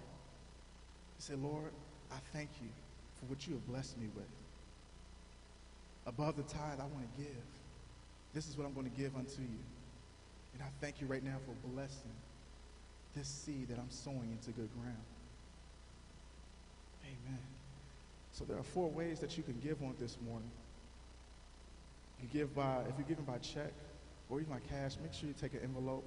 Say, 1.17 1.33
Lord, 1.33 1.71
I 2.11 2.17
thank 2.33 2.49
you 2.61 2.67
for 3.19 3.25
what 3.25 3.47
you 3.47 3.53
have 3.53 3.65
blessed 3.67 3.97
me 3.97 4.09
with. 4.15 4.27
Above 6.05 6.37
the 6.37 6.43
tithe, 6.43 6.79
I 6.79 6.83
want 6.83 7.11
to 7.15 7.21
give. 7.23 7.43
This 8.35 8.47
is 8.47 8.59
what 8.59 8.67
I'm 8.67 8.75
going 8.75 8.87
to 8.87 8.95
give 8.95 9.15
unto 9.15 9.41
you. 9.41 9.59
And 10.53 10.61
I 10.61 10.67
thank 10.79 11.01
you 11.01 11.07
right 11.07 11.23
now 11.23 11.37
for 11.43 11.67
blessing 11.67 12.13
this 13.15 13.27
seed 13.27 13.69
that 13.69 13.79
I'm 13.79 13.89
sowing 13.89 14.29
into 14.31 14.51
good 14.51 14.69
ground. 14.79 15.03
Amen. 17.05 17.39
So 18.33 18.45
there 18.45 18.57
are 18.59 18.63
four 18.63 18.89
ways 18.89 19.19
that 19.19 19.35
you 19.35 19.41
can 19.41 19.59
give 19.63 19.81
on 19.81 19.95
this 19.99 20.15
morning. 20.27 20.51
You 22.22 22.28
give 22.32 22.55
by, 22.55 22.82
if 22.88 22.97
you're 22.97 23.07
giving 23.07 23.26
by 23.26 23.38
check 23.39 23.74
or 24.30 24.39
even 24.39 24.53
by 24.53 24.59
cash, 24.59 24.97
make 25.01 25.13
sure 25.13 25.28
you 25.28 25.36
take 25.39 25.53
an 25.53 25.61
envelope 25.63 26.05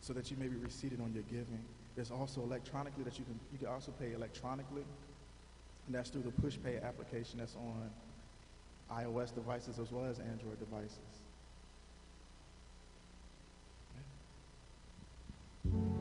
so 0.00 0.12
that 0.12 0.30
you 0.30 0.36
may 0.36 0.48
be 0.48 0.56
receipted 0.56 1.00
on 1.00 1.12
your 1.14 1.22
giving. 1.24 1.64
There's 1.94 2.10
also 2.10 2.42
electronically 2.42 3.04
that 3.04 3.18
you 3.18 3.24
can, 3.24 3.38
you 3.52 3.58
can 3.58 3.68
also 3.68 3.92
pay 3.92 4.12
electronically. 4.12 4.84
And 5.86 5.94
that's 5.94 6.10
through 6.10 6.22
the 6.22 6.30
Pushpay 6.30 6.82
application 6.82 7.38
that's 7.38 7.56
on 7.56 7.90
iOS 8.90 9.34
devices 9.34 9.78
as 9.78 9.90
well 9.90 10.04
as 10.04 10.18
Android 10.18 10.58
devices. 10.58 10.98
Yeah. 15.64 15.91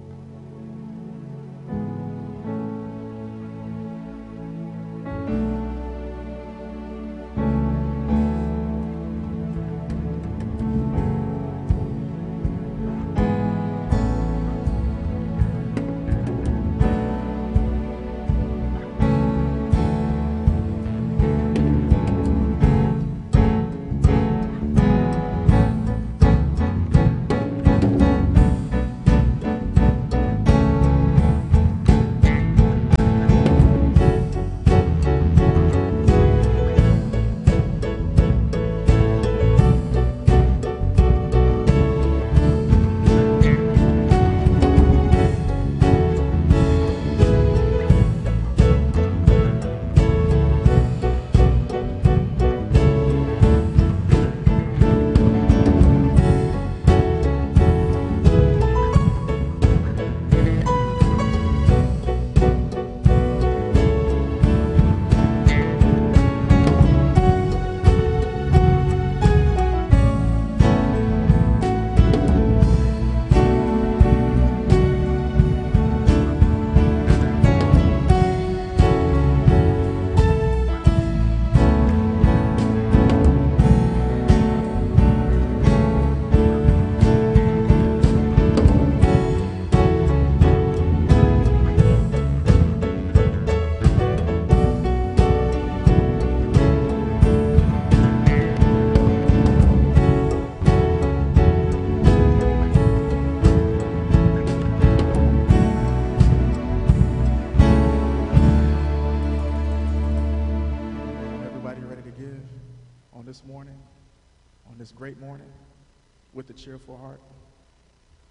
Heart, 116.97 117.21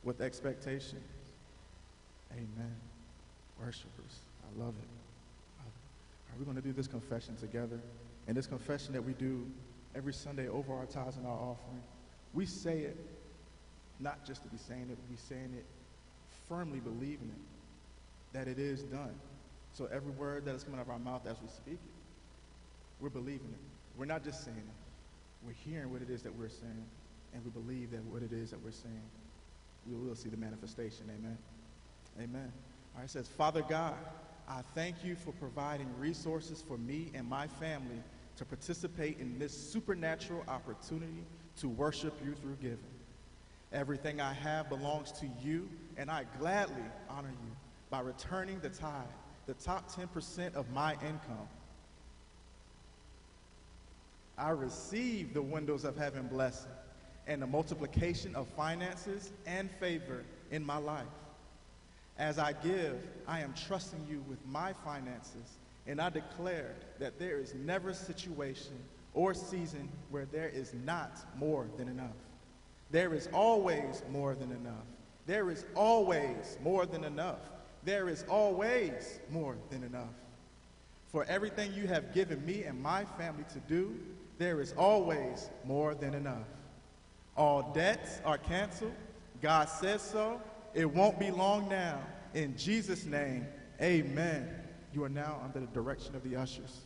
with 0.02 0.20
expectation. 0.20 1.00
Amen. 2.32 2.76
Worshipers, 3.58 4.20
I 4.44 4.62
love 4.62 4.74
it. 4.80 4.88
Are 5.60 6.38
we're 6.38 6.44
going 6.44 6.56
to 6.56 6.62
do 6.62 6.72
this 6.72 6.86
confession 6.86 7.36
together. 7.36 7.80
And 8.28 8.36
this 8.36 8.46
confession 8.46 8.92
that 8.94 9.04
we 9.04 9.12
do 9.14 9.46
every 9.94 10.12
Sunday 10.12 10.48
over 10.48 10.72
our 10.72 10.86
tithes 10.86 11.16
and 11.16 11.26
our 11.26 11.32
offering, 11.32 11.82
we 12.32 12.46
say 12.46 12.80
it 12.80 12.96
not 13.98 14.24
just 14.24 14.42
to 14.42 14.48
be 14.48 14.56
saying 14.56 14.88
it, 14.90 14.98
we 15.10 15.16
saying 15.16 15.52
it 15.56 15.64
firmly 16.48 16.80
believing 16.80 17.30
it, 17.30 18.36
that 18.36 18.48
it 18.48 18.58
is 18.58 18.82
done. 18.84 19.14
So 19.72 19.88
every 19.92 20.10
word 20.12 20.44
that 20.46 20.54
is 20.54 20.64
coming 20.64 20.80
out 20.80 20.86
of 20.86 20.90
our 20.90 20.98
mouth 20.98 21.26
as 21.26 21.40
we 21.40 21.48
speak 21.48 21.74
it, 21.74 21.90
we're 23.00 23.10
believing 23.10 23.48
it. 23.52 23.98
We're 23.98 24.06
not 24.06 24.24
just 24.24 24.44
saying 24.44 24.56
it. 24.56 25.46
We're 25.46 25.52
hearing 25.52 25.92
what 25.92 26.02
it 26.02 26.10
is 26.10 26.22
that 26.22 26.34
we're 26.34 26.48
saying, 26.48 26.84
and 27.34 27.44
we 27.44 27.50
believe 27.50 27.90
that 27.92 28.04
what 28.04 28.22
it 28.22 28.32
is 28.32 28.50
that 28.50 28.62
we're 28.62 28.70
saying, 28.70 29.02
we 29.86 29.94
will 29.96 30.14
see 30.14 30.28
the 30.28 30.36
manifestation. 30.36 31.04
Amen. 31.08 31.38
Amen. 32.18 32.52
All 32.94 33.00
right, 33.00 33.04
it 33.04 33.10
says, 33.10 33.28
Father 33.28 33.62
God, 33.68 33.94
I 34.48 34.62
thank 34.74 35.04
you 35.04 35.14
for 35.14 35.32
providing 35.32 35.88
resources 35.98 36.62
for 36.66 36.76
me 36.76 37.10
and 37.14 37.28
my 37.28 37.46
family 37.46 38.02
to 38.36 38.44
participate 38.44 39.18
in 39.20 39.38
this 39.38 39.56
supernatural 39.56 40.44
opportunity 40.48 41.24
to 41.58 41.68
worship 41.68 42.14
you 42.24 42.34
through 42.34 42.56
giving. 42.60 42.78
Everything 43.72 44.20
I 44.20 44.32
have 44.32 44.68
belongs 44.68 45.12
to 45.12 45.28
you, 45.42 45.68
and 45.96 46.10
I 46.10 46.24
gladly 46.38 46.82
honor 47.08 47.30
you 47.30 47.56
by 47.90 48.00
returning 48.00 48.58
the 48.60 48.70
tithe, 48.70 49.04
the 49.46 49.54
top 49.54 49.90
10% 49.92 50.54
of 50.54 50.68
my 50.70 50.94
income. 50.94 51.48
I 54.36 54.50
receive 54.50 55.34
the 55.34 55.42
windows 55.42 55.84
of 55.84 55.96
heaven 55.96 56.26
blessing 56.26 56.72
and 57.26 57.40
the 57.40 57.46
multiplication 57.46 58.34
of 58.34 58.46
finances 58.48 59.30
and 59.46 59.70
favor 59.78 60.24
in 60.50 60.64
my 60.64 60.76
life. 60.76 61.06
As 62.18 62.38
I 62.38 62.52
give, 62.52 62.96
I 63.26 63.40
am 63.40 63.54
trusting 63.54 64.06
you 64.10 64.22
with 64.28 64.38
my 64.46 64.72
finances, 64.84 65.58
and 65.86 66.00
I 66.00 66.10
declare 66.10 66.74
that 66.98 67.18
there 67.18 67.38
is 67.38 67.54
never 67.54 67.90
a 67.90 67.94
situation 67.94 68.74
or 69.14 69.34
season 69.34 69.88
where 70.10 70.26
there 70.26 70.48
is 70.48 70.74
not 70.84 71.18
more 71.38 71.66
than 71.76 71.88
enough. 71.88 72.16
There 72.90 73.14
is 73.14 73.28
always 73.32 74.02
more 74.10 74.34
than 74.34 74.50
enough. 74.52 74.86
There 75.26 75.50
is 75.50 75.64
always 75.74 76.58
more 76.62 76.86
than 76.86 77.04
enough. 77.04 77.38
There 77.84 78.08
is 78.08 78.24
always 78.28 79.20
more 79.30 79.56
than 79.70 79.84
enough. 79.84 80.14
For 81.10 81.24
everything 81.24 81.72
you 81.72 81.86
have 81.86 82.12
given 82.12 82.44
me 82.44 82.64
and 82.64 82.80
my 82.80 83.04
family 83.04 83.44
to 83.52 83.58
do, 83.60 83.94
there 84.38 84.60
is 84.60 84.74
always 84.76 85.50
more 85.64 85.94
than 85.94 86.14
enough. 86.14 86.46
All 87.40 87.72
debts 87.72 88.20
are 88.26 88.36
canceled. 88.36 88.92
God 89.40 89.70
says 89.70 90.02
so. 90.02 90.42
It 90.74 90.84
won't 90.84 91.18
be 91.18 91.30
long 91.30 91.70
now. 91.70 91.98
In 92.34 92.54
Jesus' 92.54 93.06
name, 93.06 93.46
amen. 93.80 94.46
You 94.92 95.04
are 95.04 95.08
now 95.08 95.40
under 95.42 95.60
the 95.60 95.66
direction 95.68 96.14
of 96.14 96.22
the 96.22 96.36
ushers. 96.36 96.82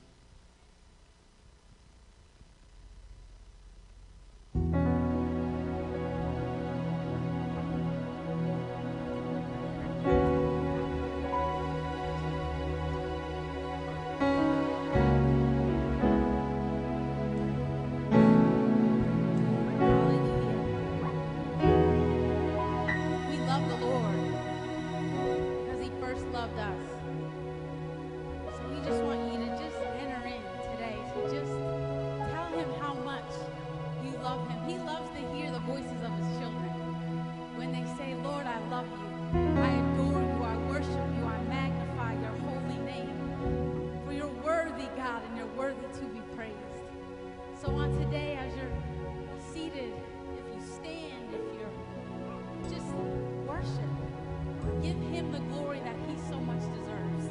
Give 54.85 55.01
him 55.15 55.33
the 55.33 55.41
glory 55.41 55.81
that 55.81 55.97
he 56.07 56.15
so 56.29 56.39
much 56.41 56.61
deserves. 56.61 57.31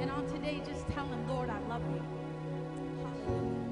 And 0.00 0.10
on 0.10 0.26
today, 0.26 0.60
just 0.66 0.88
tell 0.88 1.06
him, 1.06 1.28
Lord, 1.28 1.48
I 1.48 1.60
love 1.68 1.82
you. 1.94 2.02
Hallelujah. 3.02 3.65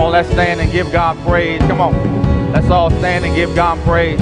Come 0.00 0.06
on, 0.06 0.12
let's 0.12 0.30
stand 0.30 0.62
and 0.62 0.72
give 0.72 0.90
God 0.90 1.14
praise. 1.26 1.60
Come 1.60 1.82
on. 1.82 2.52
Let's 2.52 2.70
all 2.70 2.88
stand 2.88 3.22
and 3.26 3.34
give 3.34 3.54
God 3.54 3.78
praise. 3.84 4.18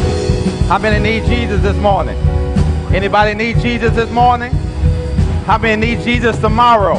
How 0.67 0.77
many 0.77 1.01
need 1.01 1.25
Jesus 1.27 1.63
this 1.63 1.77
morning? 1.77 2.17
Anybody 2.93 3.33
need 3.33 3.61
Jesus 3.61 3.95
this 3.95 4.11
morning? 4.11 4.51
How 5.47 5.57
many 5.57 5.95
need 5.95 6.03
Jesus 6.03 6.37
tomorrow? 6.41 6.97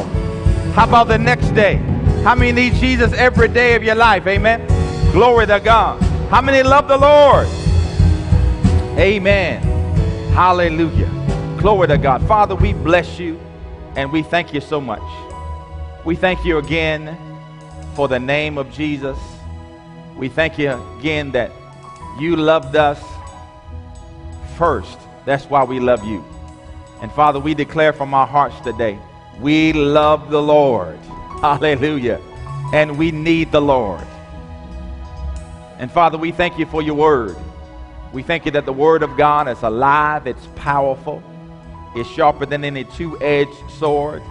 How 0.72 0.88
about 0.88 1.08
the 1.08 1.18
next 1.18 1.50
day? 1.50 1.76
How 2.24 2.34
many 2.34 2.52
need 2.52 2.72
Jesus 2.72 3.12
every 3.12 3.48
day 3.48 3.74
of 3.74 3.84
your 3.84 3.96
life? 3.96 4.26
Amen. 4.26 4.66
Glory 5.12 5.46
to 5.48 5.60
God. 5.60 6.00
How 6.30 6.40
many 6.40 6.62
love 6.62 6.88
the 6.88 6.96
Lord? 6.96 7.46
Amen. 8.98 9.60
Hallelujah. 10.32 11.58
Glory 11.58 11.86
to 11.88 11.98
God. 11.98 12.26
Father, 12.26 12.54
we 12.54 12.72
bless 12.72 13.18
you 13.18 13.38
and 13.96 14.10
we 14.10 14.22
thank 14.22 14.54
you 14.54 14.62
so 14.62 14.80
much. 14.80 15.02
We 16.06 16.16
thank 16.16 16.46
you 16.46 16.56
again 16.56 17.18
for 17.94 18.08
the 18.08 18.18
name 18.18 18.58
of 18.58 18.72
Jesus. 18.72 19.18
We 20.16 20.28
thank 20.28 20.58
you 20.58 20.70
again 20.98 21.32
that 21.32 21.52
you 22.18 22.36
loved 22.36 22.76
us 22.76 23.02
first. 24.56 24.98
That's 25.24 25.44
why 25.46 25.64
we 25.64 25.80
love 25.80 26.04
you. 26.04 26.24
And 27.02 27.10
Father, 27.12 27.38
we 27.40 27.54
declare 27.54 27.92
from 27.92 28.14
our 28.14 28.26
hearts 28.26 28.58
today, 28.60 28.98
we 29.40 29.72
love 29.72 30.30
the 30.30 30.42
Lord. 30.42 30.98
Hallelujah. 31.40 32.20
And 32.72 32.98
we 32.98 33.10
need 33.10 33.52
the 33.52 33.60
Lord. 33.60 34.06
And 35.78 35.90
Father, 35.90 36.18
we 36.18 36.32
thank 36.32 36.58
you 36.58 36.66
for 36.66 36.82
your 36.82 36.94
word. 36.94 37.36
We 38.12 38.22
thank 38.22 38.44
you 38.44 38.50
that 38.52 38.66
the 38.66 38.72
word 38.72 39.02
of 39.02 39.16
God 39.16 39.48
is 39.48 39.62
alive, 39.62 40.26
it's 40.26 40.46
powerful, 40.56 41.22
it's 41.96 42.08
sharper 42.10 42.44
than 42.44 42.64
any 42.64 42.84
two 42.84 43.20
edged 43.22 43.70
sword 43.78 44.22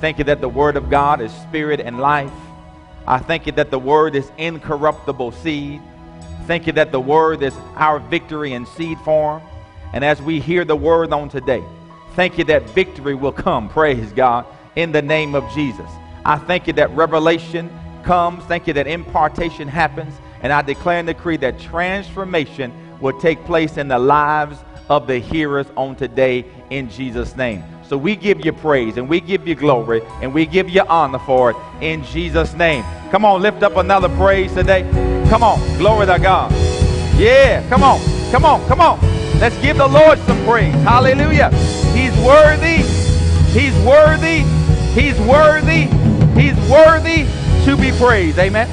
Thank 0.00 0.16
you 0.16 0.24
that 0.24 0.40
the 0.40 0.48
Word 0.48 0.78
of 0.78 0.88
God 0.88 1.20
is 1.20 1.30
spirit 1.30 1.78
and 1.78 2.00
life. 2.00 2.32
I 3.10 3.18
thank 3.18 3.46
you 3.46 3.52
that 3.54 3.72
the 3.72 3.78
Word 3.78 4.14
is 4.14 4.30
incorruptible 4.38 5.32
seed. 5.32 5.82
Thank 6.46 6.68
you 6.68 6.72
that 6.74 6.92
the 6.92 7.00
Word 7.00 7.42
is 7.42 7.52
our 7.74 7.98
victory 7.98 8.52
in 8.52 8.66
seed 8.66 9.00
form. 9.00 9.42
And 9.92 10.04
as 10.04 10.22
we 10.22 10.38
hear 10.38 10.64
the 10.64 10.76
Word 10.76 11.12
on 11.12 11.28
today, 11.28 11.64
thank 12.14 12.38
you 12.38 12.44
that 12.44 12.70
victory 12.70 13.16
will 13.16 13.32
come, 13.32 13.68
praise 13.68 14.12
God, 14.12 14.46
in 14.76 14.92
the 14.92 15.02
name 15.02 15.34
of 15.34 15.42
Jesus. 15.52 15.90
I 16.24 16.36
thank 16.36 16.68
you 16.68 16.72
that 16.74 16.88
revelation 16.92 17.68
comes. 18.04 18.44
Thank 18.44 18.68
you 18.68 18.74
that 18.74 18.86
impartation 18.86 19.66
happens. 19.66 20.14
And 20.42 20.52
I 20.52 20.62
declare 20.62 20.98
and 20.98 21.08
decree 21.08 21.36
that 21.38 21.58
transformation 21.58 22.72
will 23.00 23.18
take 23.18 23.44
place 23.44 23.76
in 23.76 23.88
the 23.88 23.98
lives 23.98 24.56
of 24.88 25.08
the 25.08 25.18
hearers 25.18 25.66
on 25.76 25.96
today 25.96 26.44
in 26.70 26.88
Jesus' 26.88 27.34
name. 27.34 27.64
So 27.90 27.98
we 27.98 28.14
give 28.14 28.44
you 28.44 28.52
praise 28.52 28.98
and 28.98 29.08
we 29.08 29.20
give 29.20 29.48
you 29.48 29.56
glory 29.56 30.00
and 30.22 30.32
we 30.32 30.46
give 30.46 30.70
you 30.70 30.82
honor 30.82 31.18
for 31.18 31.50
it 31.50 31.56
in 31.80 32.04
Jesus' 32.04 32.54
name. 32.54 32.84
Come 33.10 33.24
on, 33.24 33.42
lift 33.42 33.64
up 33.64 33.74
another 33.74 34.08
praise 34.10 34.54
today. 34.54 34.88
Come 35.28 35.42
on, 35.42 35.58
glory 35.76 36.06
to 36.06 36.16
God. 36.20 36.52
Yeah, 37.18 37.68
come 37.68 37.82
on, 37.82 38.00
come 38.30 38.44
on, 38.44 38.64
come 38.68 38.80
on. 38.80 39.00
Let's 39.40 39.60
give 39.60 39.76
the 39.76 39.88
Lord 39.88 40.20
some 40.20 40.40
praise. 40.44 40.72
Hallelujah. 40.84 41.50
He's 41.92 42.16
worthy. 42.24 42.76
He's 43.58 43.74
worthy. 43.84 44.44
He's 44.94 45.18
worthy. 45.22 45.86
He's 46.40 46.70
worthy 46.70 47.24
to 47.64 47.76
be 47.76 47.90
praised. 47.98 48.38
Amen. 48.38 48.68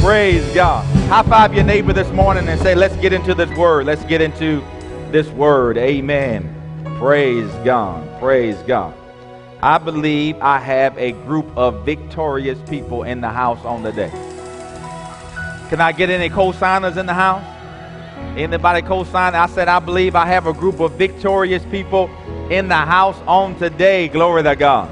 Praise 0.00 0.48
God. 0.54 0.84
High 1.08 1.24
five 1.24 1.54
your 1.54 1.64
neighbor 1.64 1.92
this 1.92 2.12
morning 2.12 2.46
and 2.46 2.60
say, 2.60 2.76
let's 2.76 2.94
get 2.98 3.12
into 3.12 3.34
this 3.34 3.50
word. 3.58 3.86
Let's 3.86 4.04
get 4.04 4.20
into 4.20 4.62
this 5.10 5.28
word. 5.30 5.76
Amen. 5.76 6.54
Praise 7.00 7.50
God. 7.64 8.13
Praise 8.24 8.56
God. 8.62 8.94
I 9.62 9.76
believe 9.76 10.40
I 10.40 10.58
have 10.58 10.96
a 10.96 11.12
group 11.12 11.44
of 11.58 11.84
victorious 11.84 12.58
people 12.70 13.02
in 13.02 13.20
the 13.20 13.28
house 13.28 13.62
on 13.66 13.82
the 13.82 13.92
day. 13.92 14.08
Can 15.68 15.78
I 15.82 15.92
get 15.92 16.08
any 16.08 16.30
co-signers 16.30 16.96
in 16.96 17.04
the 17.04 17.12
house? 17.12 17.44
Anybody 18.34 18.80
co-sign? 18.80 19.34
I 19.34 19.44
said 19.44 19.68
I 19.68 19.78
believe 19.78 20.16
I 20.16 20.24
have 20.24 20.46
a 20.46 20.54
group 20.54 20.80
of 20.80 20.92
victorious 20.92 21.62
people 21.66 22.08
in 22.48 22.68
the 22.68 22.76
house 22.76 23.20
on 23.26 23.58
today. 23.58 24.08
Glory 24.08 24.42
to 24.44 24.56
God. 24.56 24.90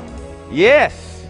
Yes. 0.51 1.27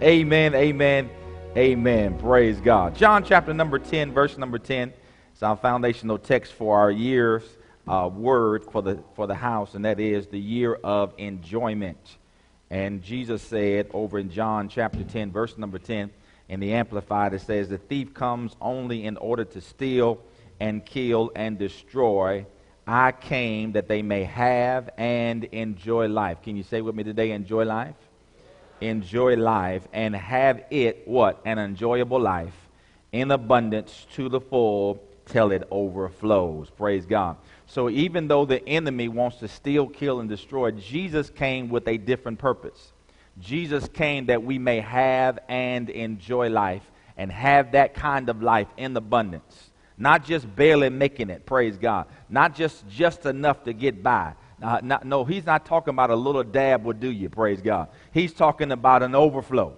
Amen. 0.00 0.54
Amen. 0.54 1.10
Amen. 1.54 2.16
Praise 2.18 2.62
God. 2.62 2.96
John 2.96 3.22
chapter 3.22 3.52
number 3.52 3.78
10, 3.78 4.10
verse 4.10 4.38
number 4.38 4.58
10 4.58 4.90
is 5.34 5.42
our 5.42 5.58
foundational 5.58 6.16
text 6.16 6.54
for 6.54 6.78
our 6.78 6.90
year's 6.90 7.44
uh, 7.86 8.08
word 8.12 8.64
for 8.70 8.82
the, 8.82 9.02
for 9.14 9.26
the 9.26 9.34
house, 9.34 9.74
and 9.74 9.84
that 9.84 10.00
is 10.00 10.26
the 10.26 10.38
year 10.38 10.74
of 10.74 11.14
enjoyment. 11.18 12.16
And 12.70 13.02
Jesus 13.02 13.42
said 13.42 13.88
over 13.92 14.18
in 14.18 14.30
John 14.30 14.68
chapter 14.68 15.04
10, 15.04 15.30
verse 15.30 15.56
number 15.56 15.78
10, 15.78 16.10
in 16.48 16.60
the 16.60 16.72
Amplified, 16.72 17.34
it 17.34 17.40
says, 17.40 17.68
The 17.68 17.78
thief 17.78 18.14
comes 18.14 18.56
only 18.60 19.04
in 19.04 19.16
order 19.16 19.44
to 19.44 19.60
steal 19.60 20.20
and 20.60 20.84
kill 20.84 21.30
and 21.34 21.58
destroy. 21.58 22.46
I 22.86 23.12
came 23.12 23.72
that 23.72 23.88
they 23.88 24.02
may 24.02 24.24
have 24.24 24.90
and 24.96 25.44
enjoy 25.44 26.06
life. 26.06 26.42
Can 26.42 26.56
you 26.56 26.62
say 26.62 26.80
with 26.80 26.94
me 26.94 27.02
today, 27.02 27.32
enjoy 27.32 27.64
life? 27.64 27.96
enjoy 28.80 29.36
life 29.36 29.86
and 29.92 30.14
have 30.14 30.64
it 30.70 31.06
what? 31.06 31.40
An 31.44 31.58
enjoyable 31.58 32.20
life 32.20 32.54
in 33.12 33.30
abundance 33.30 34.06
to 34.14 34.28
the 34.28 34.40
full 34.40 35.02
till 35.26 35.52
it 35.52 35.66
overflows. 35.70 36.70
Praise 36.70 37.06
God. 37.06 37.36
So 37.66 37.90
even 37.90 38.28
though 38.28 38.44
the 38.44 38.66
enemy 38.68 39.08
wants 39.08 39.38
to 39.38 39.48
steal, 39.48 39.88
kill, 39.88 40.20
and 40.20 40.28
destroy, 40.28 40.70
Jesus 40.70 41.30
came 41.30 41.68
with 41.68 41.86
a 41.88 41.98
different 41.98 42.38
purpose. 42.38 42.92
Jesus 43.40 43.88
came 43.88 44.26
that 44.26 44.42
we 44.42 44.58
may 44.58 44.80
have 44.80 45.38
and 45.48 45.90
enjoy 45.90 46.48
life 46.48 46.82
and 47.16 47.30
have 47.30 47.72
that 47.72 47.94
kind 47.94 48.28
of 48.28 48.42
life 48.42 48.68
in 48.76 48.96
abundance. 48.96 49.70
Not 49.98 50.24
just 50.24 50.54
barely 50.54 50.90
making 50.90 51.30
it, 51.30 51.46
praise 51.46 51.76
God. 51.76 52.06
Not 52.28 52.54
just 52.54 52.86
just 52.88 53.26
enough 53.26 53.64
to 53.64 53.72
get 53.72 54.02
by, 54.02 54.34
uh, 54.62 54.80
not, 54.82 55.04
no, 55.04 55.24
he's 55.24 55.44
not 55.44 55.66
talking 55.66 55.90
about 55.92 56.10
a 56.10 56.16
little 56.16 56.42
dab 56.42 56.84
will 56.84 56.94
do 56.94 57.10
you, 57.10 57.28
praise 57.28 57.60
God. 57.60 57.88
He's 58.12 58.32
talking 58.32 58.72
about 58.72 59.02
an 59.02 59.14
overflow. 59.14 59.76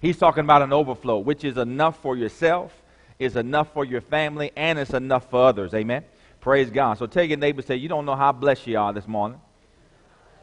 He's 0.00 0.18
talking 0.18 0.44
about 0.44 0.62
an 0.62 0.72
overflow, 0.72 1.18
which 1.18 1.44
is 1.44 1.56
enough 1.56 2.00
for 2.00 2.16
yourself, 2.16 2.82
is 3.18 3.36
enough 3.36 3.72
for 3.72 3.84
your 3.84 4.00
family, 4.00 4.52
and 4.56 4.78
it's 4.78 4.94
enough 4.94 5.30
for 5.30 5.46
others. 5.46 5.74
Amen. 5.74 6.04
Praise 6.46 6.70
God. 6.70 6.96
So 6.96 7.08
tell 7.08 7.24
your 7.24 7.38
neighbor, 7.38 7.60
say, 7.60 7.74
You 7.74 7.88
don't 7.88 8.06
know 8.06 8.14
how 8.14 8.30
blessed 8.30 8.68
you 8.68 8.78
are 8.78 8.92
this 8.92 9.08
morning 9.08 9.40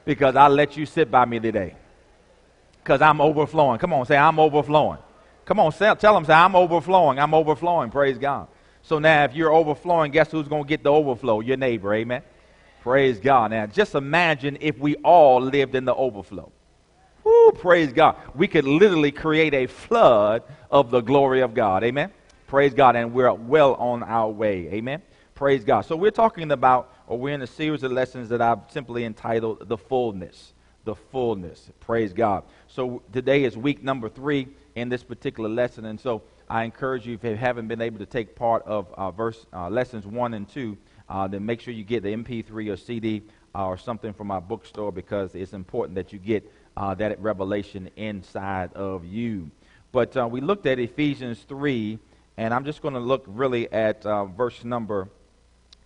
because 0.03 0.35
I 0.35 0.49
let 0.49 0.75
you 0.75 0.85
sit 0.85 1.09
by 1.09 1.23
me 1.23 1.39
today. 1.39 1.77
Because 2.83 3.01
I'm 3.01 3.21
overflowing. 3.21 3.79
Come 3.79 3.93
on, 3.93 4.05
say, 4.05 4.17
I'm 4.17 4.37
overflowing. 4.37 4.99
Come 5.45 5.61
on, 5.61 5.71
say, 5.71 5.95
tell 5.95 6.13
them, 6.13 6.25
say, 6.25 6.33
I'm 6.33 6.57
overflowing. 6.57 7.19
I'm 7.19 7.33
overflowing. 7.33 7.89
Praise 7.89 8.17
God. 8.17 8.49
So 8.81 8.99
now, 8.99 9.23
if 9.23 9.33
you're 9.33 9.53
overflowing, 9.53 10.11
guess 10.11 10.29
who's 10.29 10.49
going 10.49 10.63
to 10.65 10.67
get 10.67 10.83
the 10.83 10.91
overflow? 10.91 11.39
Your 11.39 11.55
neighbor. 11.55 11.93
Amen. 11.93 12.21
Praise 12.81 13.17
God. 13.17 13.51
Now, 13.51 13.65
just 13.65 13.95
imagine 13.95 14.57
if 14.59 14.77
we 14.79 14.95
all 14.95 15.39
lived 15.39 15.73
in 15.73 15.85
the 15.85 15.95
overflow. 15.95 16.51
Woo, 17.23 17.51
praise 17.53 17.93
God. 17.93 18.17
We 18.35 18.49
could 18.49 18.65
literally 18.65 19.13
create 19.13 19.53
a 19.53 19.67
flood 19.67 20.43
of 20.69 20.91
the 20.91 20.99
glory 20.99 21.39
of 21.39 21.53
God. 21.53 21.85
Amen. 21.85 22.11
Praise 22.47 22.73
God. 22.73 22.97
And 22.97 23.13
we're 23.13 23.31
well 23.31 23.75
on 23.75 24.03
our 24.03 24.29
way. 24.29 24.67
Amen. 24.73 25.01
Praise 25.35 25.63
God. 25.63 25.81
So 25.81 25.95
we're 25.95 26.11
talking 26.11 26.51
about, 26.51 26.93
or 27.07 27.17
we're 27.17 27.33
in 27.33 27.41
a 27.41 27.47
series 27.47 27.81
of 27.81 27.91
lessons 27.91 28.29
that 28.29 28.39
I've 28.39 28.59
simply 28.69 29.03
entitled 29.03 29.67
The 29.67 29.77
Fullness. 29.77 30.53
The 30.83 30.93
Fullness. 30.93 31.71
Praise 31.79 32.13
God. 32.13 32.43
So 32.67 33.01
today 33.11 33.43
is 33.43 33.57
week 33.57 33.81
number 33.81 34.09
three 34.09 34.49
in 34.75 34.89
this 34.89 35.01
particular 35.01 35.49
lesson. 35.49 35.85
And 35.85 35.99
so 35.99 36.21
I 36.47 36.65
encourage 36.65 37.07
you, 37.07 37.15
if 37.15 37.23
you 37.23 37.35
haven't 37.35 37.67
been 37.67 37.81
able 37.81 37.97
to 37.97 38.05
take 38.05 38.35
part 38.35 38.63
of 38.67 38.93
uh, 38.93 39.09
verse 39.09 39.47
uh, 39.51 39.71
lessons 39.71 40.05
one 40.05 40.35
and 40.35 40.47
two, 40.47 40.77
uh, 41.09 41.27
then 41.27 41.43
make 41.43 41.61
sure 41.61 41.73
you 41.73 41.83
get 41.83 42.03
the 42.03 42.09
MP3 42.09 42.71
or 42.71 42.77
CD 42.77 43.23
uh, 43.55 43.65
or 43.65 43.75
something 43.75 44.13
from 44.13 44.29
our 44.29 44.41
bookstore 44.41 44.91
because 44.91 45.33
it's 45.33 45.53
important 45.53 45.95
that 45.95 46.13
you 46.13 46.19
get 46.19 46.47
uh, 46.77 46.93
that 46.93 47.19
revelation 47.19 47.89
inside 47.95 48.71
of 48.73 49.03
you. 49.03 49.49
But 49.91 50.15
uh, 50.15 50.27
we 50.27 50.41
looked 50.41 50.67
at 50.67 50.77
Ephesians 50.77 51.43
3, 51.49 51.97
and 52.37 52.53
I'm 52.53 52.65
just 52.65 52.83
going 52.83 52.93
to 52.93 52.99
look 52.99 53.23
really 53.27 53.71
at 53.71 54.03
verse 54.03 54.63
number 54.63 55.09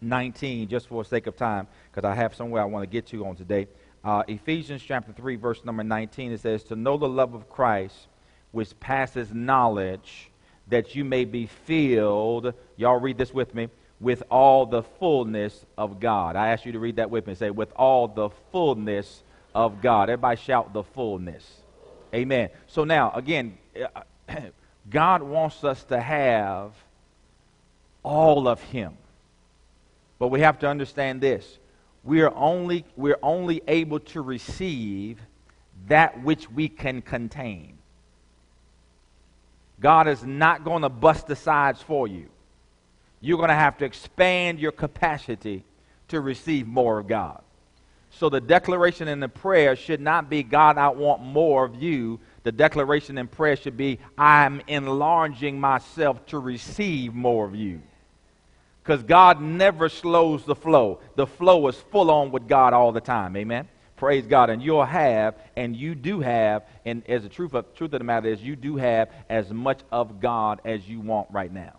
19 0.01 0.67
just 0.67 0.87
for 0.87 1.03
the 1.03 1.09
sake 1.09 1.27
of 1.27 1.35
time 1.35 1.67
because 1.91 2.07
I 2.07 2.15
have 2.15 2.35
somewhere 2.35 2.61
I 2.61 2.65
want 2.65 2.83
to 2.83 2.87
get 2.87 3.07
to 3.07 3.25
on 3.25 3.35
today. 3.35 3.67
Uh, 4.03 4.23
Ephesians 4.27 4.81
chapter 4.81 5.11
3, 5.11 5.35
verse 5.35 5.65
number 5.65 5.83
19, 5.83 6.31
it 6.31 6.39
says, 6.39 6.63
To 6.65 6.75
know 6.75 6.97
the 6.97 7.09
love 7.09 7.33
of 7.33 7.49
Christ 7.49 8.07
which 8.51 8.79
passes 8.79 9.33
knowledge, 9.33 10.31
that 10.67 10.95
you 10.95 11.03
may 11.03 11.25
be 11.25 11.47
filled. 11.47 12.53
Y'all 12.75 12.99
read 12.99 13.17
this 13.17 13.33
with 13.33 13.53
me 13.53 13.69
with 13.99 14.23
all 14.29 14.65
the 14.65 14.83
fullness 14.83 15.65
of 15.77 15.99
God. 15.99 16.35
I 16.35 16.49
ask 16.49 16.65
you 16.65 16.71
to 16.73 16.79
read 16.79 16.97
that 16.97 17.09
with 17.09 17.27
me. 17.27 17.35
Say, 17.35 17.49
with 17.49 17.71
all 17.75 18.07
the 18.07 18.29
fullness 18.51 19.23
of 19.55 19.81
God. 19.81 20.09
Everybody 20.09 20.39
shout 20.39 20.73
the 20.73 20.83
fullness. 20.83 21.61
Amen. 22.13 22.49
So 22.67 22.83
now, 22.83 23.11
again, 23.13 23.57
God 24.89 25.23
wants 25.23 25.63
us 25.63 25.83
to 25.85 25.99
have 25.99 26.73
all 28.03 28.47
of 28.47 28.61
Him. 28.61 28.97
But 30.19 30.29
we 30.29 30.41
have 30.41 30.59
to 30.59 30.67
understand 30.67 31.21
this. 31.21 31.59
We 32.03 32.21
are 32.21 32.33
only, 32.35 32.85
we're 32.95 33.19
only 33.21 33.61
able 33.67 33.99
to 33.99 34.21
receive 34.21 35.19
that 35.87 36.23
which 36.23 36.49
we 36.49 36.69
can 36.69 37.01
contain. 37.01 37.77
God 39.79 40.07
is 40.07 40.23
not 40.23 40.63
going 40.63 40.81
to 40.81 40.89
bust 40.89 41.27
the 41.27 41.35
sides 41.35 41.81
for 41.81 42.07
you 42.07 42.29
you're 43.21 43.37
going 43.37 43.49
to 43.49 43.55
have 43.55 43.77
to 43.77 43.85
expand 43.85 44.59
your 44.59 44.71
capacity 44.71 45.63
to 46.09 46.21
receive 46.21 46.67
more 46.67 46.99
of 46.99 47.07
God. 47.07 47.41
So 48.09 48.29
the 48.29 48.41
declaration 48.41 49.07
in 49.07 49.19
the 49.19 49.29
prayer 49.29 49.75
should 49.75 49.99
not 49.99 50.29
be, 50.29 50.43
God, 50.43 50.77
I 50.77 50.89
want 50.89 51.21
more 51.21 51.65
of 51.65 51.75
you. 51.81 52.19
The 52.43 52.51
declaration 52.51 53.17
in 53.17 53.27
prayer 53.27 53.55
should 53.55 53.75
be, 53.75 53.99
I'm 54.17 54.61
enlarging 54.67 55.59
myself 55.59 56.25
to 56.27 56.39
receive 56.39 57.13
more 57.13 57.45
of 57.45 57.55
you. 57.55 57.81
Because 58.87 59.03
God 59.03 59.41
never 59.41 59.89
slows 59.89 60.45
the 60.45 60.55
flow. 60.55 60.99
The 61.17 61.27
flow 61.27 61.67
is 61.67 61.75
full 61.75 62.09
on 62.09 62.31
with 62.31 62.47
God 62.47 62.71
all 62.73 62.93
the 62.93 63.01
time. 63.01 63.35
Amen. 63.35 63.67
Praise 63.97 64.25
God. 64.25 64.49
And 64.49 64.63
you'll 64.63 64.85
have, 64.85 65.35
and 65.57 65.75
you 65.75 65.93
do 65.93 66.21
have, 66.21 66.63
and 66.85 67.03
as 67.09 67.23
the 67.23 67.29
truth 67.29 67.53
of, 67.53 67.73
truth 67.73 67.91
of 67.91 67.99
the 67.99 68.05
matter 68.05 68.29
is, 68.29 68.41
you 68.41 68.55
do 68.55 68.77
have 68.77 69.09
as 69.27 69.51
much 69.51 69.81
of 69.91 70.21
God 70.21 70.61
as 70.63 70.87
you 70.87 71.01
want 71.01 71.27
right 71.31 71.51
now. 71.51 71.73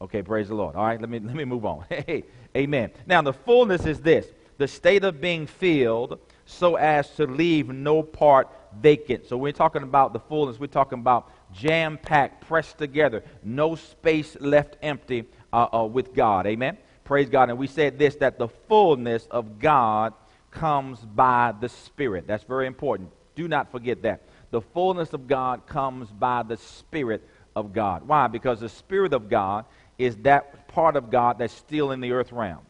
Okay, 0.00 0.22
praise 0.22 0.46
the 0.46 0.54
Lord. 0.54 0.76
All 0.76 0.86
right, 0.86 1.00
let 1.00 1.10
me, 1.10 1.18
let 1.24 1.34
me 1.34 1.44
move 1.44 1.66
on. 1.66 1.84
Hey, 1.90 2.22
amen. 2.56 2.92
Now, 3.04 3.22
the 3.22 3.32
fullness 3.32 3.84
is 3.84 4.00
this 4.00 4.28
the 4.58 4.68
state 4.68 5.02
of 5.02 5.20
being 5.20 5.48
filled 5.48 6.20
so 6.44 6.76
as 6.76 7.10
to 7.16 7.26
leave 7.26 7.68
no 7.68 8.00
part 8.00 8.48
vacant. 8.80 9.26
So, 9.26 9.36
we're 9.36 9.50
talking 9.50 9.82
about 9.82 10.12
the 10.12 10.20
fullness, 10.20 10.60
we're 10.60 10.68
talking 10.68 11.00
about 11.00 11.32
jam 11.56 11.98
packed, 11.98 12.46
pressed 12.46 12.78
together, 12.78 13.24
no 13.42 13.74
space 13.74 14.36
left 14.40 14.76
empty 14.82 15.24
uh, 15.52 15.66
uh, 15.72 15.84
with 15.84 16.14
God. 16.14 16.46
Amen. 16.46 16.76
Praise 17.04 17.28
God. 17.28 17.50
And 17.50 17.58
we 17.58 17.66
said 17.66 17.98
this 17.98 18.16
that 18.16 18.38
the 18.38 18.48
fullness 18.48 19.26
of 19.30 19.58
God 19.58 20.12
comes 20.50 20.98
by 21.00 21.54
the 21.60 21.68
Spirit. 21.68 22.26
That's 22.26 22.44
very 22.44 22.66
important. 22.66 23.10
Do 23.34 23.48
not 23.48 23.70
forget 23.70 24.02
that. 24.02 24.22
The 24.50 24.60
fullness 24.60 25.12
of 25.12 25.26
God 25.26 25.66
comes 25.66 26.10
by 26.10 26.42
the 26.42 26.56
Spirit 26.56 27.28
of 27.54 27.72
God. 27.72 28.06
Why? 28.06 28.26
Because 28.26 28.60
the 28.60 28.68
Spirit 28.68 29.12
of 29.12 29.28
God 29.28 29.66
is 29.98 30.16
that 30.18 30.68
part 30.68 30.96
of 30.96 31.10
God 31.10 31.38
that's 31.38 31.52
still 31.52 31.90
in 31.90 32.00
the 32.00 32.12
earth 32.12 32.32
realm. 32.32 32.60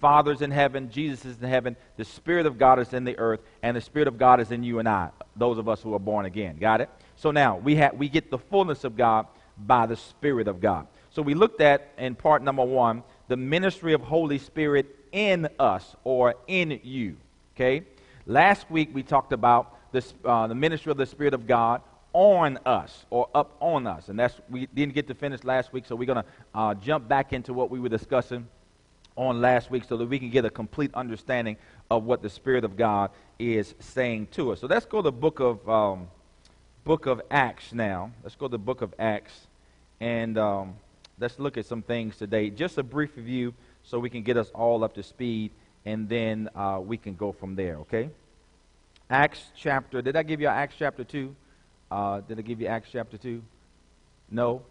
Father's 0.00 0.42
in 0.42 0.50
heaven, 0.50 0.90
Jesus 0.90 1.24
is 1.24 1.42
in 1.42 1.48
heaven, 1.48 1.74
the 1.96 2.04
Spirit 2.04 2.44
of 2.46 2.58
God 2.58 2.78
is 2.78 2.92
in 2.92 3.04
the 3.04 3.18
earth, 3.18 3.40
and 3.62 3.76
the 3.76 3.80
Spirit 3.80 4.08
of 4.08 4.18
God 4.18 4.40
is 4.40 4.50
in 4.50 4.62
you 4.62 4.78
and 4.78 4.88
I, 4.88 5.08
those 5.36 5.58
of 5.58 5.68
us 5.68 5.80
who 5.80 5.94
are 5.94 5.98
born 5.98 6.26
again. 6.26 6.58
Got 6.58 6.82
it? 6.82 6.90
So 7.16 7.30
now 7.30 7.56
we, 7.56 7.76
ha- 7.76 7.90
we 7.94 8.08
get 8.08 8.30
the 8.30 8.38
fullness 8.38 8.84
of 8.84 8.96
God 8.96 9.26
by 9.58 9.86
the 9.86 9.96
Spirit 9.96 10.48
of 10.48 10.60
God. 10.60 10.86
So 11.10 11.22
we 11.22 11.34
looked 11.34 11.60
at 11.60 11.88
in 11.98 12.14
part 12.14 12.42
number 12.42 12.64
one 12.64 13.02
the 13.28 13.36
ministry 13.36 13.94
of 13.94 14.02
Holy 14.02 14.38
Spirit 14.38 14.94
in 15.12 15.48
us 15.58 15.96
or 16.04 16.34
in 16.46 16.78
you. 16.82 17.16
Okay? 17.54 17.82
Last 18.26 18.70
week 18.70 18.90
we 18.92 19.02
talked 19.02 19.32
about 19.32 19.74
this, 19.92 20.12
uh, 20.24 20.46
the 20.46 20.54
ministry 20.54 20.92
of 20.92 20.98
the 20.98 21.06
Spirit 21.06 21.32
of 21.32 21.46
God 21.46 21.80
on 22.12 22.58
us 22.64 23.06
or 23.10 23.28
up 23.34 23.56
on 23.60 23.86
us. 23.86 24.08
And 24.08 24.18
that's 24.18 24.34
we 24.48 24.66
didn't 24.66 24.94
get 24.94 25.06
to 25.08 25.14
finish 25.14 25.44
last 25.44 25.72
week, 25.72 25.84
so 25.86 25.94
we're 25.94 26.06
going 26.06 26.22
to 26.22 26.30
uh, 26.54 26.74
jump 26.74 27.08
back 27.08 27.32
into 27.32 27.52
what 27.52 27.70
we 27.70 27.80
were 27.80 27.88
discussing 27.88 28.46
on 29.16 29.40
last 29.40 29.70
week 29.70 29.84
so 29.84 29.96
that 29.96 30.06
we 30.06 30.18
can 30.18 30.30
get 30.30 30.44
a 30.44 30.50
complete 30.50 30.90
understanding 30.94 31.56
of 31.90 32.04
what 32.04 32.22
the 32.22 32.30
Spirit 32.30 32.64
of 32.64 32.76
God 32.76 33.10
is 33.38 33.74
saying 33.78 34.28
to 34.32 34.52
us. 34.52 34.60
So 34.60 34.66
let's 34.66 34.86
go 34.86 34.98
to 34.98 35.02
the 35.02 35.12
book 35.12 35.40
of 35.40 35.68
um, 35.68 36.08
book 36.86 37.06
of 37.06 37.20
Acts 37.32 37.74
now. 37.74 38.12
Let's 38.22 38.36
go 38.36 38.46
to 38.46 38.52
the 38.52 38.58
book 38.58 38.80
of 38.80 38.94
Acts 38.96 39.48
and 40.00 40.38
um, 40.38 40.76
let's 41.18 41.36
look 41.40 41.58
at 41.58 41.66
some 41.66 41.82
things 41.82 42.16
today. 42.16 42.48
Just 42.48 42.78
a 42.78 42.82
brief 42.84 43.16
review 43.16 43.54
so 43.82 43.98
we 43.98 44.08
can 44.08 44.22
get 44.22 44.36
us 44.36 44.50
all 44.54 44.84
up 44.84 44.94
to 44.94 45.02
speed, 45.02 45.50
and 45.84 46.08
then 46.08 46.48
uh, 46.54 46.80
we 46.80 46.96
can 46.96 47.14
go 47.14 47.32
from 47.32 47.56
there. 47.56 47.78
Okay. 47.78 48.08
Acts 49.10 49.42
chapter. 49.56 50.00
Did 50.00 50.14
I 50.14 50.22
give 50.22 50.40
you 50.40 50.46
Acts 50.46 50.76
chapter 50.78 51.02
two? 51.02 51.34
Uh, 51.90 52.20
did 52.20 52.38
I 52.38 52.42
give 52.42 52.60
you 52.60 52.68
Acts 52.68 52.88
chapter 52.92 53.16
2? 53.16 53.42
No? 54.30 54.62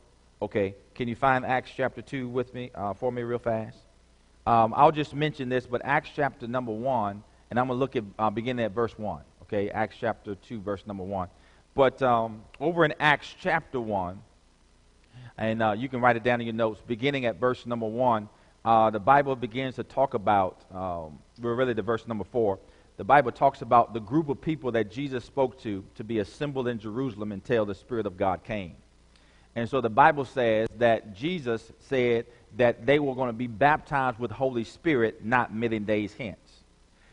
Okay. 0.41 0.75
Can 0.95 1.07
you 1.07 1.15
find 1.15 1.45
Acts 1.45 1.71
chapter 1.75 2.01
2 2.01 2.27
with 2.27 2.53
me, 2.53 2.71
uh, 2.75 2.93
for 2.93 3.09
me, 3.09 3.21
real 3.21 3.39
fast? 3.39 3.77
Um, 4.45 4.73
I'll 4.75 4.91
just 4.91 5.13
mention 5.13 5.47
this, 5.47 5.65
but 5.65 5.81
Acts 5.85 6.09
chapter 6.13 6.45
number 6.45 6.73
1, 6.73 7.23
and 7.49 7.59
I'm 7.59 7.67
going 7.67 7.77
to 7.77 7.79
look 7.79 7.95
at, 7.95 8.03
uh, 8.19 8.29
beginning 8.29 8.65
at 8.65 8.73
verse 8.73 8.99
1. 8.99 9.21
Okay, 9.43 9.69
Acts 9.69 9.95
chapter 9.97 10.35
2, 10.35 10.59
verse 10.59 10.85
number 10.85 11.03
1. 11.05 11.29
But 11.75 12.01
um, 12.01 12.41
over 12.61 12.85
in 12.85 12.93
Acts 13.01 13.35
chapter 13.41 13.81
1, 13.81 14.17
and 15.37 15.61
uh, 15.61 15.71
you 15.73 15.89
can 15.89 15.99
write 15.99 16.15
it 16.15 16.23
down 16.23 16.39
in 16.39 16.47
your 16.47 16.55
notes, 16.55 16.81
beginning 16.87 17.25
at 17.25 17.35
verse 17.35 17.65
number 17.65 17.85
1, 17.85 18.29
uh, 18.63 18.89
the 18.91 18.99
Bible 18.99 19.35
begins 19.35 19.75
to 19.75 19.83
talk 19.83 20.13
about, 20.13 20.61
um, 20.73 21.19
we're 21.41 21.53
really 21.53 21.73
the 21.73 21.81
verse 21.81 22.07
number 22.07 22.23
4. 22.23 22.57
The 22.95 23.03
Bible 23.03 23.33
talks 23.33 23.61
about 23.61 23.93
the 23.93 23.99
group 23.99 24.29
of 24.29 24.39
people 24.39 24.71
that 24.71 24.89
Jesus 24.89 25.25
spoke 25.25 25.61
to 25.63 25.83
to 25.95 26.03
be 26.05 26.19
assembled 26.19 26.69
in 26.69 26.79
Jerusalem 26.79 27.33
until 27.33 27.65
the 27.65 27.75
Spirit 27.75 28.05
of 28.05 28.15
God 28.15 28.45
came. 28.45 28.75
And 29.53 29.69
so 29.69 29.81
the 29.81 29.89
Bible 29.89 30.23
says 30.23 30.69
that 30.77 31.13
Jesus 31.13 31.73
said 31.81 32.25
that 32.55 32.85
they 32.85 32.99
were 32.99 33.15
going 33.15 33.29
to 33.29 33.33
be 33.33 33.47
baptized 33.47 34.17
with 34.17 34.31
Holy 34.31 34.63
Spirit 34.63 35.25
not 35.25 35.53
many 35.53 35.79
days 35.79 36.13
hence. 36.17 36.37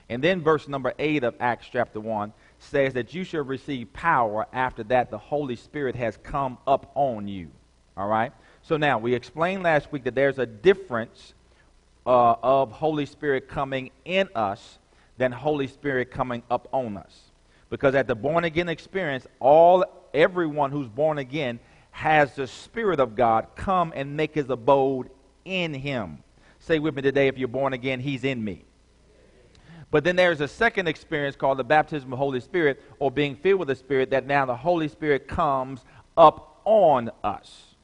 And 0.09 0.23
then 0.23 0.41
verse 0.41 0.69
number 0.69 0.95
8 1.01 1.25
of 1.25 1.35
Acts 1.41 1.67
chapter 1.73 1.99
1 1.99 2.33
says 2.63 2.95
that 2.95 3.13
you 3.13 3.25
shall 3.25 3.43
receive 3.43 3.93
power 3.93 4.47
after 4.53 4.83
that 4.85 5.11
the 5.11 5.19
Holy 5.19 5.57
Spirit 5.57 5.97
has 5.97 6.17
come 6.23 6.59
up 6.67 6.91
on 6.95 7.29
you. 7.29 7.51
All 7.97 8.09
right? 8.09 8.33
So 8.63 8.77
now, 8.77 8.99
we 8.99 9.15
explained 9.15 9.63
last 9.63 9.91
week 9.93 10.05
that 10.05 10.15
there's 10.15 10.39
a 10.39 10.47
difference 10.47 11.35
uh, 12.07 12.35
of 12.43 12.73
Holy 12.73 13.07
Spirit 13.07 13.49
coming 13.49 13.91
in 14.05 14.29
us 14.35 14.79
than 15.19 15.33
Holy 15.33 15.67
Spirit 15.67 16.11
coming 16.11 16.43
up 16.51 16.69
on 16.73 16.97
us. 16.97 17.31
Because 17.71 17.95
at 17.95 18.07
the 18.07 18.15
born 18.15 18.45
again 18.45 18.69
experience, 18.69 19.27
all 19.41 19.85
everyone 20.15 20.71
who's 20.71 20.89
born 20.89 21.19
again 21.19 21.59
has 21.91 22.35
the 22.35 22.47
Spirit 22.47 23.01
of 23.01 23.17
God 23.17 23.49
come 23.55 23.93
and 23.95 24.17
make 24.17 24.35
his 24.35 24.49
abode 24.51 25.11
in 25.45 25.75
him. 25.75 26.23
Say 26.61 26.79
with 26.79 26.95
me 26.95 27.03
today, 27.03 27.29
if 27.29 27.39
you're 27.39 27.49
born 27.49 27.73
again, 27.73 28.01
he's 28.01 28.25
in 28.25 28.43
me. 28.43 28.65
But 29.93 30.05
then 30.05 30.17
there's 30.17 30.41
a 30.41 30.49
second 30.49 30.89
experience 30.89 31.37
called 31.37 31.59
the 31.59 31.65
baptism 31.65 32.07
of 32.07 32.11
the 32.13 32.17
Holy 32.17 32.41
Spirit 32.41 32.83
or 32.99 33.11
being 33.11 33.37
filled 33.37 33.61
with 33.61 33.69
the 33.69 33.77
Spirit 33.77 34.09
that 34.11 34.27
now 34.27 34.47
the 34.47 34.57
Holy 34.57 34.89
Spirit 34.89 35.29
comes 35.29 35.85
up 36.17 36.63
on 36.65 37.11
us. 37.23 37.75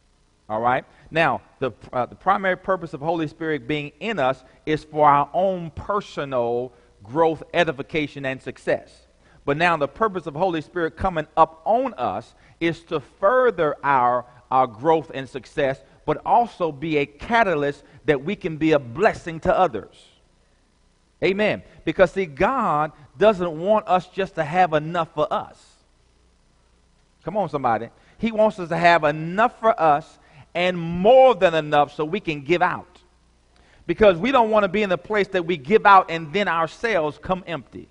All 0.49 0.63
right? 0.63 0.87
Now, 1.11 1.43
the, 1.59 1.73
uh, 1.93 2.07
the 2.07 2.15
primary 2.15 2.57
purpose 2.57 2.95
of 2.95 3.01
Holy 3.01 3.29
Spirit 3.29 3.69
being 3.69 3.93
in 4.01 4.19
us 4.19 4.43
is 4.65 4.85
for 4.85 5.07
our 5.07 5.29
own 5.35 5.71
personal 5.73 6.73
growth, 7.03 7.43
edification, 7.53 8.25
and 8.25 8.41
success. 8.41 9.07
But 9.45 9.59
now 9.59 9.77
the 9.77 9.87
purpose 9.87 10.27
of 10.27 10.35
Holy 10.35 10.63
Spirit 10.63 10.97
coming 10.97 11.27
up 11.37 11.61
on 11.67 11.93
us 11.95 12.35
is 12.59 12.83
to 12.85 13.01
further 13.01 13.77
our, 13.85 14.25
our 14.51 14.67
growth 14.67 15.11
and 15.13 15.29
success, 15.29 15.83
but 16.07 16.23
also 16.25 16.73
be 16.73 16.97
a 16.97 17.05
catalyst 17.05 17.85
that 18.07 18.25
we 18.25 18.35
can 18.35 18.57
be 18.57 18.73
a 18.73 18.79
blessing 18.79 19.41
to 19.41 19.55
others. 19.55 19.95
Amen. 21.23 21.63
Because, 21.85 22.13
see, 22.13 22.27
God 22.27 22.93
doesn't 23.17 23.59
want 23.59 23.89
us 23.89 24.07
just 24.09 24.37
to 24.37 24.45
have 24.45 24.73
enough 24.73 25.13
for 25.15 25.33
us. 25.33 25.63
Come 27.25 27.37
on, 27.37 27.49
somebody. 27.49 27.89
He 28.19 28.33
wants 28.33 28.59
us 28.59 28.69
to 28.69 28.77
have 28.77 29.05
enough 29.05 29.59
for 29.61 29.79
us 29.81 30.19
and 30.55 30.79
more 30.79 31.35
than 31.35 31.55
enough 31.55 31.95
so 31.95 32.05
we 32.05 32.21
can 32.21 32.43
give 32.43 32.63
out. 32.63 33.01
Because 33.87 34.19
we 34.19 34.33
don't 34.33 34.51
want 34.51 34.65
to 34.65 34.69
be 34.69 34.83
in 34.83 34.91
the 34.91 34.99
place 34.99 35.29
that 35.29 35.47
we 35.47 35.57
give 35.57 35.87
out 35.87 36.11
and 36.11 36.33
then 36.33 36.47
ourselves 36.47 37.19
come 37.21 37.43
empty. 37.47 37.89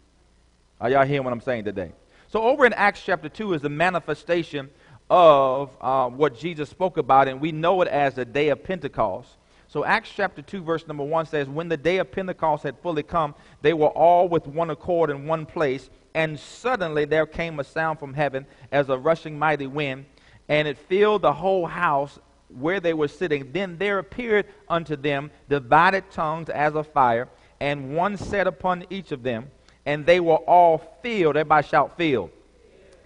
Are 0.79 0.89
y'all 0.89 1.05
hearing 1.05 1.23
what 1.23 1.33
I'm 1.33 1.41
saying 1.41 1.65
today? 1.65 1.91
So, 2.29 2.43
over 2.43 2.65
in 2.65 2.73
Acts 2.73 3.01
chapter 3.03 3.29
2 3.29 3.53
is 3.53 3.61
the 3.61 3.69
manifestation 3.69 4.69
of 5.09 5.75
uh, 5.81 6.09
what 6.09 6.37
Jesus 6.37 6.69
spoke 6.69 6.97
about, 6.97 7.27
and 7.27 7.39
we 7.39 7.51
know 7.51 7.81
it 7.81 7.87
as 7.87 8.15
the 8.15 8.25
day 8.25 8.49
of 8.49 8.63
Pentecost. 8.63 9.29
So 9.77 9.85
Acts 9.85 10.09
chapter 10.15 10.41
2, 10.41 10.63
verse 10.63 10.87
number 10.87 11.03
1 11.03 11.27
says, 11.27 11.47
When 11.47 11.69
the 11.69 11.77
day 11.77 11.99
of 11.99 12.11
Pentecost 12.11 12.63
had 12.63 12.79
fully 12.79 13.03
come, 13.03 13.35
they 13.61 13.73
were 13.73 13.89
all 13.89 14.27
with 14.27 14.47
one 14.47 14.71
accord 14.71 15.11
in 15.11 15.27
one 15.27 15.45
place, 15.45 15.91
and 16.15 16.39
suddenly 16.39 17.05
there 17.05 17.27
came 17.27 17.59
a 17.59 17.63
sound 17.63 17.99
from 17.99 18.15
heaven 18.15 18.47
as 18.71 18.89
a 18.89 18.97
rushing 18.97 19.37
mighty 19.37 19.67
wind, 19.67 20.05
and 20.49 20.67
it 20.67 20.79
filled 20.79 21.21
the 21.21 21.31
whole 21.31 21.67
house 21.67 22.17
where 22.49 22.79
they 22.79 22.95
were 22.95 23.07
sitting. 23.07 23.51
Then 23.51 23.77
there 23.77 23.99
appeared 23.99 24.47
unto 24.67 24.95
them 24.95 25.29
divided 25.47 26.09
tongues 26.09 26.49
as 26.49 26.73
of 26.73 26.87
fire, 26.87 27.29
and 27.59 27.95
one 27.95 28.17
sat 28.17 28.47
upon 28.47 28.83
each 28.89 29.11
of 29.11 29.21
them, 29.21 29.51
and 29.85 30.07
they 30.07 30.19
were 30.19 30.37
all 30.37 30.79
filled. 31.03 31.37
Everybody 31.37 31.67
shout, 31.67 31.95
filled. 31.95 32.31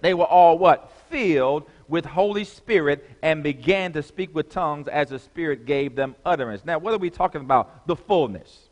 They 0.00 0.14
were 0.14 0.24
all 0.24 0.56
what? 0.56 0.90
Filled 1.10 1.68
with 1.92 2.06
Holy 2.06 2.42
Spirit 2.42 3.06
and 3.20 3.42
began 3.42 3.92
to 3.92 4.02
speak 4.02 4.34
with 4.34 4.48
tongues 4.48 4.88
as 4.88 5.10
the 5.10 5.18
Spirit 5.18 5.66
gave 5.66 5.94
them 5.94 6.16
utterance. 6.24 6.64
Now, 6.64 6.78
what 6.78 6.94
are 6.94 6.98
we 6.98 7.10
talking 7.10 7.42
about? 7.42 7.86
The 7.86 7.94
fullness. 7.94 8.70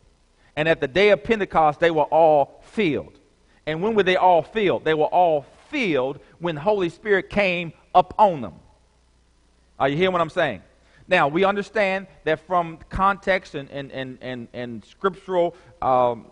And 0.56 0.66
at 0.66 0.80
the 0.80 0.88
day 0.88 1.10
of 1.10 1.22
Pentecost, 1.22 1.80
they 1.80 1.90
were 1.90 2.04
all 2.04 2.62
filled. 2.62 3.18
And 3.66 3.82
when 3.82 3.94
were 3.94 4.04
they 4.04 4.16
all 4.16 4.40
filled? 4.40 4.86
They 4.86 4.94
were 4.94 5.04
all 5.04 5.44
filled 5.68 6.18
when 6.38 6.56
Holy 6.56 6.88
Spirit 6.88 7.28
came 7.28 7.74
upon 7.94 8.40
them. 8.40 8.54
Are 9.78 9.90
you 9.90 9.98
hearing 9.98 10.12
what 10.12 10.22
I'm 10.22 10.30
saying? 10.30 10.62
Now, 11.06 11.28
we 11.28 11.44
understand 11.44 12.06
that 12.24 12.46
from 12.46 12.78
context 12.88 13.54
and, 13.54 13.70
and, 13.70 13.92
and, 13.92 14.16
and, 14.22 14.48
and 14.54 14.82
scriptural, 14.82 15.54
um, 15.82 16.24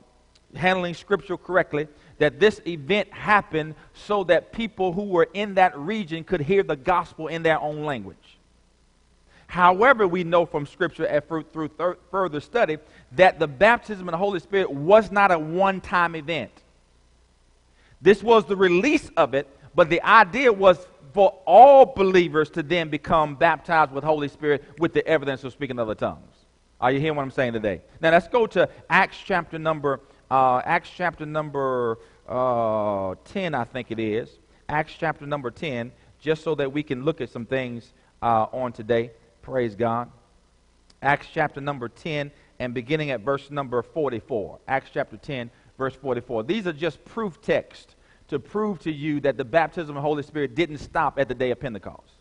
handling 0.56 0.94
scripture 0.94 1.36
correctly, 1.36 1.86
that 2.18 2.40
this 2.40 2.60
event 2.66 3.12
happened 3.12 3.74
so 3.94 4.24
that 4.24 4.52
people 4.52 4.92
who 4.92 5.04
were 5.04 5.28
in 5.34 5.54
that 5.54 5.76
region 5.78 6.24
could 6.24 6.40
hear 6.40 6.62
the 6.62 6.76
gospel 6.76 7.28
in 7.28 7.42
their 7.42 7.60
own 7.60 7.84
language. 7.84 8.16
However, 9.46 10.06
we 10.06 10.24
know 10.24 10.44
from 10.44 10.66
Scripture 10.66 11.22
through 11.52 11.70
further 12.10 12.40
study 12.40 12.78
that 13.12 13.38
the 13.38 13.48
baptism 13.48 14.06
of 14.08 14.12
the 14.12 14.18
Holy 14.18 14.40
Spirit 14.40 14.70
was 14.70 15.10
not 15.10 15.32
a 15.32 15.38
one 15.38 15.80
time 15.80 16.14
event. 16.14 16.52
This 18.00 18.22
was 18.22 18.44
the 18.44 18.56
release 18.56 19.10
of 19.16 19.34
it, 19.34 19.48
but 19.74 19.88
the 19.88 20.02
idea 20.02 20.52
was 20.52 20.86
for 21.14 21.30
all 21.46 21.86
believers 21.86 22.50
to 22.50 22.62
then 22.62 22.90
become 22.90 23.34
baptized 23.36 23.90
with 23.90 24.04
Holy 24.04 24.28
Spirit 24.28 24.64
with 24.78 24.92
the 24.92 25.06
evidence 25.06 25.42
of 25.44 25.52
speaking 25.52 25.78
other 25.78 25.94
tongues. 25.94 26.36
Are 26.80 26.92
you 26.92 27.00
hearing 27.00 27.16
what 27.16 27.22
I'm 27.22 27.30
saying 27.30 27.54
today? 27.54 27.80
Now 28.00 28.10
let's 28.10 28.28
go 28.28 28.46
to 28.48 28.68
Acts 28.88 29.16
chapter 29.24 29.58
number 29.58 30.00
uh, 30.30 30.60
Acts 30.64 30.90
chapter 30.94 31.26
number 31.26 31.98
uh, 32.28 33.14
10, 33.24 33.54
I 33.54 33.64
think 33.64 33.90
it 33.90 33.98
is. 33.98 34.30
Acts 34.68 34.94
chapter 34.98 35.26
number 35.26 35.50
10, 35.50 35.92
just 36.20 36.42
so 36.42 36.54
that 36.56 36.72
we 36.72 36.82
can 36.82 37.04
look 37.04 37.20
at 37.20 37.30
some 37.30 37.46
things 37.46 37.92
uh, 38.22 38.46
on 38.52 38.72
today. 38.72 39.10
Praise 39.42 39.74
God. 39.74 40.10
Acts 41.00 41.28
chapter 41.32 41.60
number 41.60 41.88
10 41.88 42.30
and 42.58 42.74
beginning 42.74 43.10
at 43.10 43.20
verse 43.20 43.50
number 43.50 43.82
44. 43.82 44.58
Acts 44.66 44.90
chapter 44.92 45.16
10, 45.16 45.50
verse 45.78 45.94
44. 45.94 46.42
These 46.42 46.66
are 46.66 46.72
just 46.72 47.04
proof 47.04 47.40
texts 47.40 47.94
to 48.28 48.38
prove 48.38 48.78
to 48.80 48.92
you 48.92 49.20
that 49.20 49.36
the 49.36 49.44
baptism 49.44 49.90
of 49.90 50.02
the 50.02 50.06
Holy 50.06 50.22
Spirit 50.22 50.54
didn't 50.54 50.78
stop 50.78 51.18
at 51.18 51.28
the 51.28 51.34
day 51.34 51.50
of 51.50 51.60
Pentecost. 51.60 52.12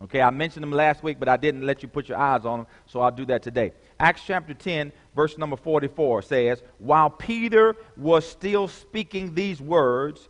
Okay, 0.00 0.20
I 0.20 0.30
mentioned 0.30 0.62
them 0.62 0.70
last 0.70 1.02
week, 1.02 1.18
but 1.18 1.28
I 1.28 1.36
didn't 1.36 1.66
let 1.66 1.82
you 1.82 1.88
put 1.88 2.08
your 2.08 2.18
eyes 2.18 2.44
on 2.44 2.60
them, 2.60 2.66
so 2.86 3.00
I'll 3.00 3.10
do 3.10 3.26
that 3.26 3.42
today. 3.42 3.72
Acts 4.00 4.22
chapter 4.24 4.54
10, 4.54 4.92
verse 5.16 5.36
number 5.38 5.56
44 5.56 6.22
says, 6.22 6.62
While 6.78 7.10
Peter 7.10 7.74
was 7.96 8.28
still 8.28 8.68
speaking 8.68 9.34
these 9.34 9.60
words, 9.60 10.28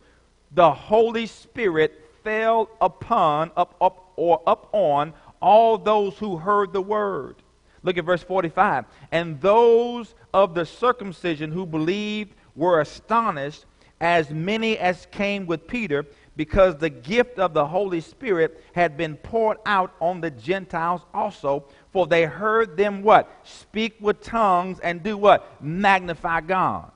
the 0.51 0.71
Holy 0.71 1.27
Spirit 1.27 2.03
fell 2.23 2.69
upon, 2.81 3.51
up, 3.55 3.75
up, 3.79 4.11
or 4.15 4.41
up 4.47 4.69
on 4.73 5.13
all 5.41 5.77
those 5.77 6.17
who 6.17 6.37
heard 6.37 6.73
the 6.73 6.81
word. 6.81 7.35
Look 7.83 7.97
at 7.97 8.05
verse 8.05 8.23
45. 8.23 8.85
And 9.11 9.39
those 9.39 10.15
of 10.33 10.53
the 10.53 10.65
circumcision 10.65 11.51
who 11.51 11.65
believed 11.65 12.33
were 12.55 12.81
astonished, 12.81 13.65
as 14.01 14.31
many 14.31 14.77
as 14.77 15.05
came 15.11 15.45
with 15.45 15.67
Peter, 15.67 16.05
because 16.39 16.77
the 16.77 16.89
gift 16.89 17.37
of 17.37 17.53
the 17.53 17.67
Holy 17.67 17.99
Spirit 17.99 18.63
had 18.71 18.95
been 18.95 19.17
poured 19.17 19.57
out 19.65 19.93
on 19.99 20.21
the 20.21 20.31
Gentiles 20.31 21.01
also, 21.13 21.65
for 21.91 22.07
they 22.07 22.23
heard 22.23 22.77
them 22.77 23.01
what? 23.01 23.29
Speak 23.43 23.97
with 23.99 24.21
tongues 24.21 24.79
and 24.79 25.03
do 25.03 25.17
what? 25.17 25.61
Magnify 25.61 26.39
God. 26.39 26.93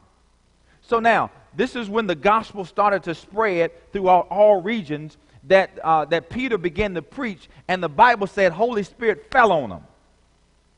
So 0.81 1.01
now, 1.01 1.29
this 1.53 1.75
is 1.75 1.89
when 1.89 2.07
the 2.07 2.15
gospel 2.15 2.63
started 2.63 3.03
to 3.03 3.13
spread 3.13 3.71
throughout 3.91 4.29
all 4.29 4.61
regions 4.61 5.17
that, 5.49 5.77
uh, 5.83 6.05
that 6.05 6.29
Peter 6.29 6.57
began 6.57 6.93
to 6.93 7.01
preach, 7.01 7.49
and 7.67 7.83
the 7.83 7.89
Bible 7.89 8.27
said 8.27 8.53
Holy 8.53 8.83
Spirit 8.83 9.29
fell 9.29 9.51
on 9.51 9.71
them. 9.71 9.83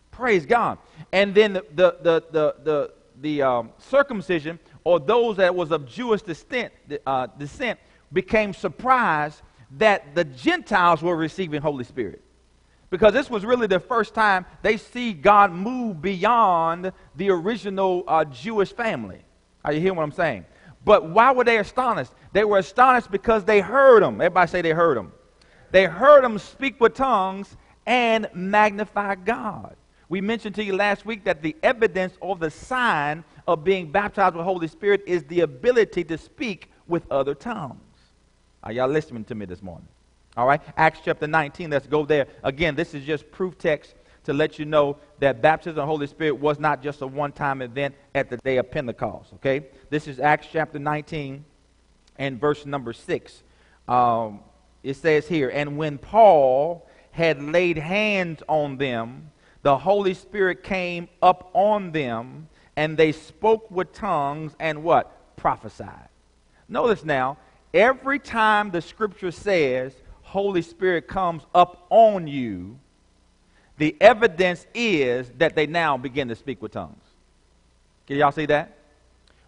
Praise 0.09 0.47
God. 0.47 0.79
And 1.11 1.35
then 1.35 1.53
the, 1.53 1.65
the, 1.75 1.95
the, 2.01 2.23
the, 2.31 2.55
the, 2.63 2.91
the 3.21 3.41
um, 3.43 3.69
circumcision, 3.77 4.57
or 4.83 4.99
those 4.99 5.37
that 5.37 5.53
was 5.53 5.69
of 5.69 5.85
Jewish 5.85 6.23
descent, 6.23 6.73
uh, 7.05 7.27
descent, 7.37 7.79
became 8.15 8.53
surprised 8.53 9.43
that 9.77 10.15
the 10.15 10.23
Gentiles 10.23 11.03
were 11.03 11.15
receiving 11.15 11.61
Holy 11.61 11.83
Spirit 11.83 12.23
because 12.89 13.13
this 13.13 13.29
was 13.29 13.45
really 13.45 13.67
the 13.67 13.79
first 13.79 14.15
time 14.15 14.45
they 14.61 14.77
see 14.77 15.13
God 15.13 15.51
move 15.51 16.01
beyond 16.01 16.91
the 17.15 17.29
original 17.29 18.03
uh, 18.07 18.25
Jewish 18.25 18.73
family. 18.73 19.19
Are 19.63 19.73
you 19.73 19.81
hearing 19.81 19.97
what 19.97 20.03
I'm 20.03 20.11
saying? 20.11 20.45
But 20.85 21.09
why 21.09 21.31
were 21.33 21.43
they 21.43 21.57
astonished? 21.57 22.11
They 22.31 22.45
were 22.45 22.59
astonished 22.59 23.11
because 23.11 23.43
they 23.43 23.59
heard 23.59 24.01
him. 24.01 24.21
Everybody 24.21 24.49
say 24.49 24.61
they 24.61 24.71
heard 24.71 24.97
him. 24.97 25.11
They 25.71 25.85
heard 25.85 26.23
him 26.23 26.39
speak 26.39 26.79
with 26.79 26.93
tongues 26.93 27.57
and 27.85 28.29
magnify 28.33 29.15
God. 29.15 29.75
We 30.07 30.21
mentioned 30.21 30.55
to 30.55 30.63
you 30.63 30.75
last 30.75 31.05
week 31.05 31.25
that 31.25 31.41
the 31.41 31.55
evidence 31.63 32.15
or 32.21 32.35
the 32.35 32.51
sign 32.51 33.25
of 33.47 33.63
being 33.63 33.91
baptized 33.91 34.35
with 34.35 34.45
Holy 34.45 34.67
Spirit 34.67 35.01
is 35.05 35.23
the 35.25 35.41
ability 35.41 36.03
to 36.05 36.17
speak 36.17 36.69
with 36.87 37.11
other 37.11 37.33
tongues. 37.33 37.84
Are 38.65 38.71
y'all 38.71 38.89
listening 38.89 39.23
to 39.25 39.35
me 39.35 39.45
this 39.45 39.61
morning? 39.61 39.87
All 40.35 40.47
right, 40.47 40.59
Acts 40.75 40.99
chapter 41.05 41.27
19, 41.27 41.69
let's 41.69 41.85
go 41.85 42.03
there. 42.03 42.25
Again, 42.43 42.73
this 42.73 42.95
is 42.95 43.05
just 43.05 43.29
proof 43.29 43.55
text 43.59 43.93
to 44.23 44.33
let 44.33 44.57
you 44.57 44.65
know 44.65 44.97
that 45.19 45.39
baptism 45.39 45.69
of 45.69 45.75
the 45.75 45.85
Holy 45.85 46.07
Spirit 46.07 46.39
was 46.39 46.57
not 46.57 46.81
just 46.81 47.03
a 47.03 47.07
one 47.07 47.31
time 47.31 47.61
event 47.61 47.93
at 48.15 48.31
the 48.31 48.37
day 48.37 48.57
of 48.57 48.71
Pentecost. 48.71 49.33
Okay? 49.33 49.67
This 49.91 50.07
is 50.07 50.19
Acts 50.19 50.47
chapter 50.51 50.79
19 50.79 51.45
and 52.17 52.41
verse 52.41 52.65
number 52.65 52.91
6. 52.91 53.43
Um, 53.87 54.39
it 54.81 54.95
says 54.95 55.27
here, 55.27 55.49
And 55.49 55.77
when 55.77 55.99
Paul 55.99 56.89
had 57.11 57.43
laid 57.43 57.77
hands 57.77 58.41
on 58.49 58.77
them, 58.77 59.29
the 59.61 59.77
Holy 59.77 60.15
Spirit 60.15 60.63
came 60.63 61.07
up 61.21 61.51
on 61.53 61.91
them, 61.91 62.49
and 62.75 62.97
they 62.97 63.11
spoke 63.11 63.69
with 63.69 63.93
tongues 63.93 64.55
and 64.59 64.83
what? 64.83 65.37
Prophesied. 65.37 66.09
Notice 66.67 67.05
now, 67.05 67.37
every 67.75 68.17
time 68.17 68.71
the 68.71 68.81
scripture 68.81 69.31
says 69.31 69.93
Holy 70.23 70.61
Spirit 70.61 71.07
comes 71.07 71.43
up 71.53 71.85
on 71.89 72.25
you, 72.25 72.79
the 73.77 73.95
evidence 73.99 74.65
is 74.73 75.29
that 75.37 75.55
they 75.55 75.67
now 75.67 75.97
begin 75.97 76.29
to 76.29 76.35
speak 76.35 76.61
with 76.61 76.71
tongues. 76.71 77.03
Can 78.07 78.17
y'all 78.17 78.31
see 78.31 78.45
that? 78.47 78.77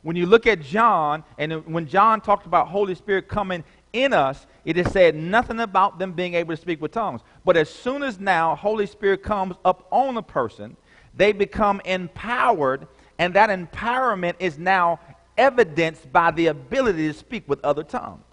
When 0.01 0.15
you 0.15 0.25
look 0.25 0.45
at 0.45 0.61
John, 0.61 1.23
and 1.37 1.65
when 1.65 1.87
John 1.87 2.21
talked 2.21 2.45
about 2.45 2.67
Holy 2.67 2.95
Spirit 2.95 3.27
coming 3.27 3.63
in 3.93 4.13
us, 4.13 4.45
it 4.65 4.77
is 4.77 4.91
said 4.91 5.15
nothing 5.15 5.59
about 5.59 5.97
them 5.97 6.11
being 6.11 6.33
able 6.33 6.55
to 6.55 6.61
speak 6.61 6.81
with 6.81 6.91
tongues. 6.91 7.21
But 7.45 7.57
as 7.57 7.69
soon 7.69 8.03
as 8.03 8.19
now 8.19 8.55
Holy 8.55 8.85
Spirit 8.85 9.23
comes 9.23 9.55
up 9.63 9.87
on 9.91 10.17
a 10.17 10.21
person, 10.21 10.75
they 11.15 11.31
become 11.31 11.81
empowered, 11.85 12.87
and 13.17 13.33
that 13.33 13.49
empowerment 13.49 14.35
is 14.39 14.59
now 14.59 14.99
evidenced 15.37 16.11
by 16.11 16.31
the 16.31 16.47
ability 16.47 17.07
to 17.07 17.13
speak 17.13 17.47
with 17.47 17.63
other 17.63 17.83
tongues. 17.83 18.23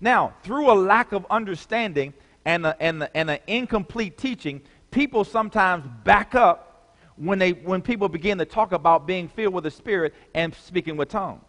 Now, 0.00 0.34
through 0.42 0.70
a 0.70 0.74
lack 0.74 1.12
of 1.12 1.26
understanding 1.30 2.12
and, 2.44 2.66
and, 2.80 3.08
and 3.14 3.30
an 3.30 3.38
incomplete 3.46 4.18
teaching, 4.18 4.60
people 4.90 5.24
sometimes 5.24 5.84
back 6.04 6.34
up 6.34 6.94
when, 7.16 7.38
they, 7.38 7.52
when 7.52 7.80
people 7.80 8.08
begin 8.08 8.38
to 8.38 8.44
talk 8.44 8.72
about 8.72 9.06
being 9.06 9.28
filled 9.28 9.54
with 9.54 9.64
the 9.64 9.70
Spirit 9.70 10.14
and 10.34 10.54
speaking 10.54 10.96
with 10.96 11.08
tongues. 11.08 11.42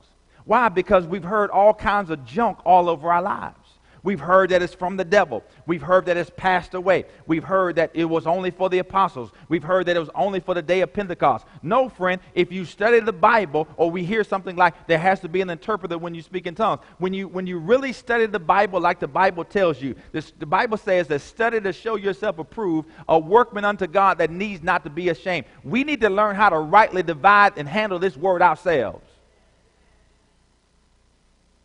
Why? 0.46 0.70
Because 0.70 1.06
we've 1.06 1.24
heard 1.24 1.50
all 1.50 1.74
kinds 1.74 2.10
of 2.10 2.26
junk 2.26 2.60
all 2.66 2.90
over 2.90 3.12
our 3.12 3.22
lives. 3.22 3.67
We've 4.08 4.22
heard 4.22 4.52
that 4.52 4.62
it's 4.62 4.74
from 4.74 4.96
the 4.96 5.04
devil. 5.04 5.44
We've 5.66 5.82
heard 5.82 6.06
that 6.06 6.16
it's 6.16 6.30
passed 6.30 6.76
away. 6.76 7.04
We've 7.26 7.44
heard 7.44 7.76
that 7.76 7.92
it 7.94 8.06
was 8.06 8.26
only 8.26 8.52
for 8.52 8.70
the 8.70 8.80
apostles. 8.80 9.32
We've 9.50 9.66
heard 9.66 9.86
that 9.88 9.98
it 9.98 10.00
was 10.00 10.10
only 10.16 10.40
for 10.40 10.54
the 10.54 10.62
day 10.62 10.80
of 10.80 10.94
Pentecost. 10.94 11.46
No, 11.62 11.90
friend, 11.90 12.22
if 12.34 12.50
you 12.50 12.64
study 12.64 13.02
the 13.02 13.12
Bible 13.12 13.68
or 13.76 13.92
we 13.92 14.06
hear 14.06 14.24
something 14.24 14.56
like 14.56 14.88
there 14.88 14.98
has 14.98 15.20
to 15.20 15.28
be 15.28 15.42
an 15.42 15.50
interpreter 15.50 15.98
when 15.98 16.16
you 16.16 16.22
speak 16.22 16.48
in 16.48 16.56
tongues, 16.56 16.80
when 17.00 17.14
you, 17.14 17.28
when 17.28 17.46
you 17.46 17.58
really 17.58 17.92
study 17.92 18.28
the 18.28 18.40
Bible 18.40 18.80
like 18.80 19.02
the 19.02 19.10
Bible 19.10 19.44
tells 19.44 19.82
you, 19.82 19.94
this, 20.14 20.32
the 20.40 20.46
Bible 20.46 20.78
says 20.78 21.10
that 21.10 21.20
study 21.20 21.60
to 21.60 21.74
show 21.74 21.98
yourself 21.98 22.40
approved, 22.40 22.88
a 23.10 23.20
workman 23.20 23.66
unto 23.66 23.88
God 23.88 24.20
that 24.20 24.32
needs 24.32 24.64
not 24.64 24.86
to 24.86 24.90
be 24.90 25.10
ashamed. 25.10 25.48
We 25.66 25.84
need 25.84 26.00
to 26.00 26.10
learn 26.10 26.38
how 26.38 26.48
to 26.48 26.60
rightly 26.60 27.04
divide 27.04 27.58
and 27.58 27.68
handle 27.68 28.00
this 28.00 28.16
word 28.16 28.42
ourselves. 28.42 29.07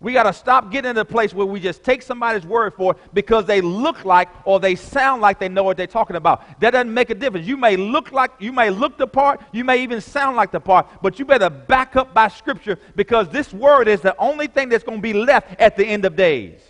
We 0.03 0.13
got 0.13 0.25
to 0.25 0.33
stop 0.33 0.73
getting 0.73 0.91
into 0.91 1.03
a 1.03 1.05
place 1.05 1.33
where 1.33 1.47
we 1.47 1.61
just 1.61 1.85
take 1.85 2.03
somebody's 2.03 2.45
word 2.45 2.75
for 2.75 2.93
it 2.93 2.99
because 3.15 3.47
they 3.47 3.61
look 3.61 4.05
like 4.05 4.29
or 4.45 4.59
they 4.59 4.75
sound 4.75 5.23
like 5.23 5.39
they 5.39 5.49
know 5.49 5.63
what 5.63 5.77
they're 5.77 5.87
talking 5.87 6.17
about. 6.17 6.43
That 6.61 6.73
doesn't 6.73 6.93
make 6.93 7.11
a 7.11 7.15
difference. 7.15 7.47
You 7.47 7.57
may 7.57 7.77
look 7.77 8.11
like, 8.11 8.33
you 8.41 8.53
may 8.53 8.69
look 8.69 8.99
the 8.99 9.07
part, 9.07 9.41
you 9.53 9.63
may 9.63 9.81
even 9.81 10.01
sound 10.01 10.37
like 10.37 10.51
the 10.51 10.59
part, 10.59 10.89
but 11.03 11.21
you 11.21 11.25
better 11.25 11.49
back 11.49 11.95
up 11.95 12.13
by 12.13 12.27
Scripture 12.27 12.81
because 12.97 13.29
this 13.29 13.53
word 13.53 13.87
is 13.87 14.01
the 14.01 14.17
only 14.19 14.49
thing 14.49 14.69
that's 14.69 14.83
going 14.83 14.99
to 14.99 15.03
be 15.03 15.13
left 15.13 15.61
at 15.61 15.77
the 15.77 15.87
end 15.87 16.05
of 16.05 16.17
days. 16.17 16.61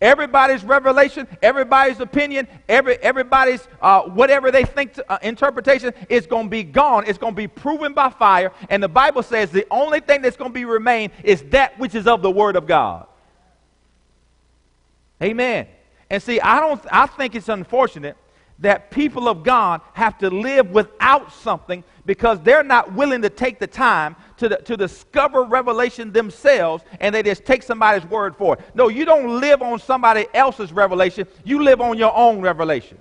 Everybody's 0.00 0.62
revelation, 0.62 1.26
everybody's 1.40 2.00
opinion, 2.00 2.46
every, 2.68 2.96
everybody's 2.98 3.66
uh, 3.80 4.02
whatever 4.02 4.50
they 4.50 4.64
think 4.64 4.92
to, 4.94 5.10
uh, 5.10 5.18
interpretation 5.22 5.94
is 6.10 6.26
going 6.26 6.46
to 6.46 6.50
be 6.50 6.64
gone. 6.64 7.04
It's 7.06 7.16
going 7.16 7.32
to 7.32 7.36
be 7.36 7.48
proven 7.48 7.94
by 7.94 8.10
fire. 8.10 8.52
And 8.68 8.82
the 8.82 8.88
Bible 8.88 9.22
says 9.22 9.50
the 9.50 9.66
only 9.70 10.00
thing 10.00 10.20
that's 10.20 10.36
going 10.36 10.50
to 10.50 10.54
be 10.54 10.66
remain 10.66 11.10
is 11.24 11.42
that 11.44 11.78
which 11.78 11.94
is 11.94 12.06
of 12.06 12.20
the 12.20 12.30
Word 12.30 12.56
of 12.56 12.66
God. 12.66 13.06
Amen. 15.22 15.66
And 16.10 16.22
see, 16.22 16.40
I 16.40 16.60
don't. 16.60 16.80
I 16.92 17.06
think 17.06 17.34
it's 17.34 17.48
unfortunate 17.48 18.16
that 18.58 18.90
people 18.90 19.28
of 19.28 19.42
God 19.42 19.80
have 19.94 20.18
to 20.18 20.30
live 20.30 20.70
without 20.70 21.32
something 21.32 21.84
because 22.04 22.40
they're 22.40 22.62
not 22.62 22.92
willing 22.92 23.22
to 23.22 23.30
take 23.30 23.58
the 23.58 23.66
time 23.66 24.16
to, 24.38 24.48
the, 24.48 24.56
to 24.56 24.76
discover 24.76 25.44
revelation 25.44 26.12
themselves 26.12 26.84
and 27.00 27.14
they 27.14 27.22
just 27.22 27.44
take 27.44 27.62
somebody's 27.62 28.08
word 28.08 28.36
for 28.36 28.54
it. 28.54 28.60
No, 28.74 28.88
you 28.88 29.04
don't 29.04 29.40
live 29.40 29.62
on 29.62 29.78
somebody 29.78 30.26
else's 30.34 30.72
revelation, 30.72 31.26
you 31.44 31.62
live 31.62 31.80
on 31.80 31.98
your 31.98 32.14
own 32.14 32.40
revelation. 32.40 32.98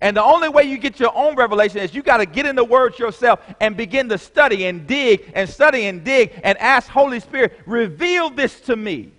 And 0.00 0.16
the 0.16 0.22
only 0.22 0.48
way 0.48 0.64
you 0.64 0.78
get 0.78 1.00
your 1.00 1.16
own 1.16 1.36
revelation 1.36 1.78
is 1.78 1.94
you 1.94 2.02
got 2.02 2.18
to 2.18 2.26
get 2.26 2.44
in 2.44 2.56
the 2.56 2.64
Word 2.64 2.98
yourself 2.98 3.40
and 3.60 3.76
begin 3.76 4.08
to 4.08 4.18
study 4.18 4.66
and 4.66 4.86
dig 4.86 5.30
and 5.34 5.48
study 5.48 5.86
and 5.86 6.04
dig 6.04 6.32
and 6.42 6.58
ask 6.58 6.88
Holy 6.88 7.20
Spirit, 7.20 7.58
reveal 7.66 8.30
this 8.30 8.60
to 8.62 8.76
me. 8.76 9.12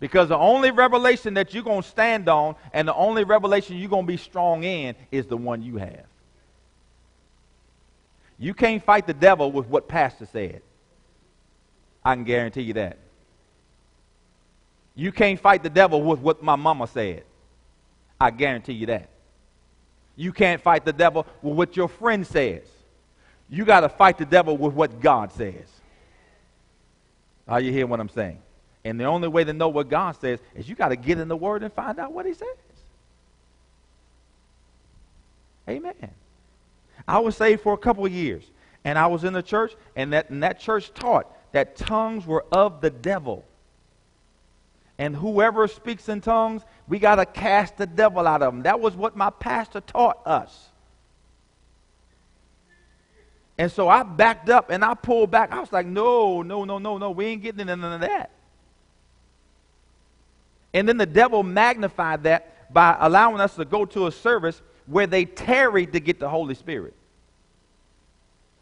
Because 0.00 0.28
the 0.28 0.36
only 0.36 0.70
revelation 0.70 1.34
that 1.34 1.54
you're 1.54 1.62
going 1.62 1.82
to 1.82 1.88
stand 1.88 2.28
on 2.28 2.56
and 2.72 2.86
the 2.86 2.94
only 2.94 3.24
revelation 3.24 3.76
you're 3.76 3.88
going 3.88 4.04
to 4.04 4.12
be 4.12 4.16
strong 4.16 4.64
in 4.64 4.94
is 5.10 5.26
the 5.26 5.36
one 5.36 5.62
you 5.62 5.76
have. 5.76 6.07
You 8.38 8.54
can't 8.54 8.82
fight 8.82 9.06
the 9.06 9.14
devil 9.14 9.50
with 9.50 9.66
what 9.66 9.88
pastor 9.88 10.26
said. 10.26 10.62
I 12.04 12.14
can 12.14 12.24
guarantee 12.24 12.62
you 12.62 12.74
that. 12.74 12.98
You 14.94 15.12
can't 15.12 15.38
fight 15.38 15.62
the 15.62 15.70
devil 15.70 16.02
with 16.02 16.20
what 16.20 16.42
my 16.42 16.56
mama 16.56 16.86
said. 16.86 17.24
I 18.20 18.30
guarantee 18.30 18.72
you 18.72 18.86
that. 18.86 19.08
You 20.16 20.32
can't 20.32 20.60
fight 20.60 20.84
the 20.84 20.92
devil 20.92 21.26
with 21.42 21.54
what 21.54 21.76
your 21.76 21.88
friend 21.88 22.26
says. 22.26 22.62
You 23.48 23.64
got 23.64 23.80
to 23.80 23.88
fight 23.88 24.18
the 24.18 24.24
devil 24.24 24.56
with 24.56 24.74
what 24.74 25.00
God 25.00 25.32
says. 25.32 25.68
Are 27.46 27.60
you 27.60 27.72
hearing 27.72 27.88
what 27.88 28.00
I'm 28.00 28.08
saying? 28.08 28.38
And 28.84 28.98
the 28.98 29.04
only 29.04 29.28
way 29.28 29.44
to 29.44 29.52
know 29.52 29.68
what 29.68 29.88
God 29.88 30.16
says 30.20 30.40
is 30.54 30.68
you 30.68 30.74
got 30.74 30.88
to 30.88 30.96
get 30.96 31.18
in 31.18 31.28
the 31.28 31.36
Word 31.36 31.62
and 31.62 31.72
find 31.72 31.98
out 31.98 32.12
what 32.12 32.26
He 32.26 32.34
says. 32.34 32.48
Amen. 35.68 35.94
I 37.06 37.18
was 37.18 37.36
saved 37.36 37.62
for 37.62 37.72
a 37.72 37.78
couple 37.78 38.04
of 38.04 38.12
years, 38.12 38.44
and 38.84 38.98
I 38.98 39.06
was 39.06 39.24
in 39.24 39.32
the 39.32 39.42
church, 39.42 39.74
and 39.96 40.12
that, 40.12 40.30
and 40.30 40.42
that 40.42 40.58
church 40.58 40.92
taught 40.94 41.32
that 41.52 41.76
tongues 41.76 42.26
were 42.26 42.44
of 42.52 42.80
the 42.80 42.90
devil. 42.90 43.44
And 44.98 45.14
whoever 45.14 45.68
speaks 45.68 46.08
in 46.08 46.20
tongues, 46.20 46.62
we 46.88 46.98
got 46.98 47.16
to 47.16 47.26
cast 47.26 47.76
the 47.76 47.86
devil 47.86 48.26
out 48.26 48.42
of 48.42 48.52
them. 48.52 48.62
That 48.64 48.80
was 48.80 48.96
what 48.96 49.16
my 49.16 49.30
pastor 49.30 49.80
taught 49.80 50.26
us. 50.26 50.68
And 53.56 53.70
so 53.70 53.88
I 53.88 54.02
backed 54.04 54.50
up 54.50 54.70
and 54.70 54.84
I 54.84 54.94
pulled 54.94 55.30
back. 55.30 55.52
I 55.52 55.60
was 55.60 55.72
like, 55.72 55.86
no, 55.86 56.42
no, 56.42 56.64
no, 56.64 56.78
no, 56.78 56.98
no. 56.98 57.10
We 57.10 57.26
ain't 57.26 57.42
getting 57.42 57.60
into 57.60 57.76
none 57.76 57.92
of 57.92 58.00
that. 58.00 58.30
And 60.72 60.88
then 60.88 60.96
the 60.96 61.06
devil 61.06 61.42
magnified 61.42 62.24
that 62.24 62.72
by 62.72 62.96
allowing 63.00 63.40
us 63.40 63.56
to 63.56 63.64
go 63.64 63.84
to 63.86 64.06
a 64.06 64.12
service 64.12 64.62
where 64.88 65.06
they 65.06 65.24
tarried 65.24 65.92
to 65.92 66.00
get 66.00 66.18
the 66.18 66.28
Holy 66.28 66.54
Spirit. 66.54 66.94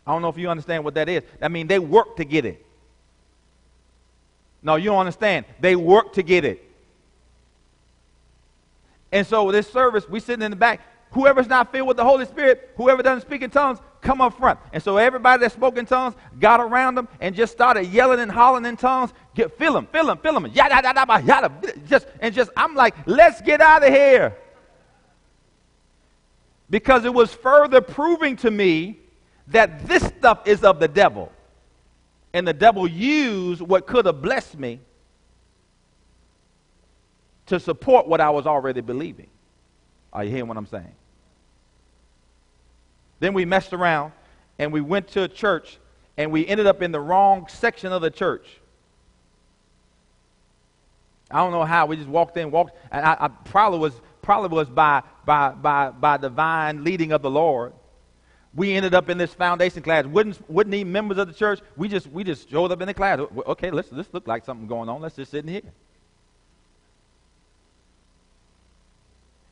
I 0.07 0.13
don't 0.13 0.23
know 0.23 0.29
if 0.29 0.39
you 0.39 0.49
understand 0.49 0.85
what 0.85 0.95
that 0.95 1.09
is. 1.09 1.23
I 1.41 1.49
mean, 1.49 1.67
they 1.67 1.79
work 1.79 2.17
to 2.17 2.25
get 2.25 2.45
it. 2.45 2.65
No, 4.63 4.77
you 4.77 4.91
don't 4.91 4.99
understand. 4.99 5.47
They 5.61 5.77
work 5.77 6.13
to 6.15 6.23
get 6.23 6.45
it. 6.45 6.63
And 9.13 9.27
so 9.27 9.51
this 9.53 9.71
service, 9.71 10.09
we 10.09 10.21
sitting 10.21 10.45
in 10.45 10.51
the 10.51 10.57
back. 10.57 10.81
Whoever's 11.13 11.47
not 11.47 11.73
filled 11.73 11.89
with 11.89 11.97
the 11.97 12.05
Holy 12.05 12.27
Spirit, 12.27 12.71
whoever 12.77 13.03
doesn't 13.03 13.23
speak 13.27 13.43
in 13.43 13.51
tongues, 13.51 13.79
come 14.03 14.21
up 14.21 14.37
front. 14.37 14.59
And 14.73 14.83
so 14.83 14.97
everybody 14.97 15.41
that 15.41 15.53
spoke 15.53 15.79
in 15.79 15.87
tongues 15.87 16.15
got 16.39 16.61
around 16.61 16.97
them 16.97 17.09
and 17.21 17.35
just 17.35 17.53
started 17.53 17.87
yelling 17.87 18.21
and 18.21 18.31
hollering 18.31 18.67
in 18.67 18.77
tongues. 18.77 19.13
Get, 19.35 19.57
fill 19.57 19.73
them, 19.73 19.87
fill 19.87 20.07
them, 20.07 20.19
fill 20.19 20.35
them. 20.35 20.47
Yada, 20.49 20.75
yada, 20.83 20.93
yada, 20.95 21.25
yada. 21.25 21.53
Just, 21.87 22.07
and 22.21 22.35
just, 22.35 22.51
I'm 22.57 22.75
like, 22.75 22.95
let's 23.07 23.41
get 23.41 23.61
out 23.61 23.83
of 23.83 23.89
here. 23.89 24.37
Because 26.69 27.05
it 27.05 27.15
was 27.15 27.33
further 27.33 27.81
proving 27.81 28.37
to 28.37 28.51
me 28.51 28.99
that 29.49 29.87
this 29.87 30.03
stuff 30.03 30.47
is 30.47 30.65
of 30.65 30.81
the 30.81 30.89
devil. 30.89 31.33
And 32.33 32.47
the 32.47 32.53
devil 32.53 32.89
used 32.89 33.63
what 33.63 33.87
could 33.87 34.07
have 34.07 34.21
blessed 34.21 34.59
me 34.59 34.81
to 37.47 37.61
support 37.61 38.09
what 38.09 38.21
I 38.21 38.31
was 38.31 38.47
already 38.47 38.81
believing. 38.81 39.29
Are 40.13 40.25
you 40.25 40.31
hearing 40.31 40.49
what 40.49 40.57
I'm 40.57 40.67
saying? 40.67 40.95
Then 43.21 43.33
we 43.33 43.45
messed 43.45 43.73
around 43.73 44.13
and 44.59 44.73
we 44.73 44.81
went 44.81 45.09
to 45.09 45.23
a 45.23 45.29
church, 45.29 45.79
and 46.17 46.33
we 46.33 46.47
ended 46.47 46.67
up 46.67 46.81
in 46.81 46.91
the 46.91 47.01
wrong 47.01 47.47
section 47.49 47.93
of 47.93 48.01
the 48.01 48.11
church. 48.11 48.59
I 51.31 51.39
don't 51.39 51.53
know 51.53 51.65
how. 51.65 51.87
We 51.87 51.97
just 51.97 52.09
walked 52.09 52.37
in, 52.37 52.51
walked, 52.51 52.77
and 52.91 53.05
I, 53.05 53.17
I 53.21 53.29
probably 53.29 53.79
was 53.79 54.01
probably 54.23 54.57
was 54.57 54.69
by 54.69 55.03
by 55.27 55.51
by 55.51 55.91
by 55.91 56.17
divine 56.17 56.85
leading 56.85 57.13
of 57.13 57.21
the 57.21 57.31
Lord. 57.31 57.75
We 58.55 58.73
ended 58.73 58.95
up 58.95 59.11
in 59.11 59.19
this 59.19 59.35
foundation 59.35 59.83
class. 59.83 60.07
Wouldn't 60.07 60.51
wouldn't 60.51 60.75
even 60.75 60.91
members 60.91 61.19
of 61.19 61.29
the 61.29 61.35
church. 61.35 61.61
We 61.77 61.89
just 61.89 62.07
we 62.07 62.25
just 62.25 62.49
showed 62.49 62.73
up 62.73 62.81
in 62.81 62.87
the 62.87 62.95
class. 62.95 63.21
Okay, 63.47 63.71
let's 63.71 63.91
this 63.91 64.09
look 64.13 64.27
like 64.27 64.47
something 64.47 64.67
going 64.67 64.89
on. 64.89 65.03
Let's 65.03 65.17
just 65.17 65.33
sit 65.33 65.45
in 65.45 65.53
here. 65.53 65.73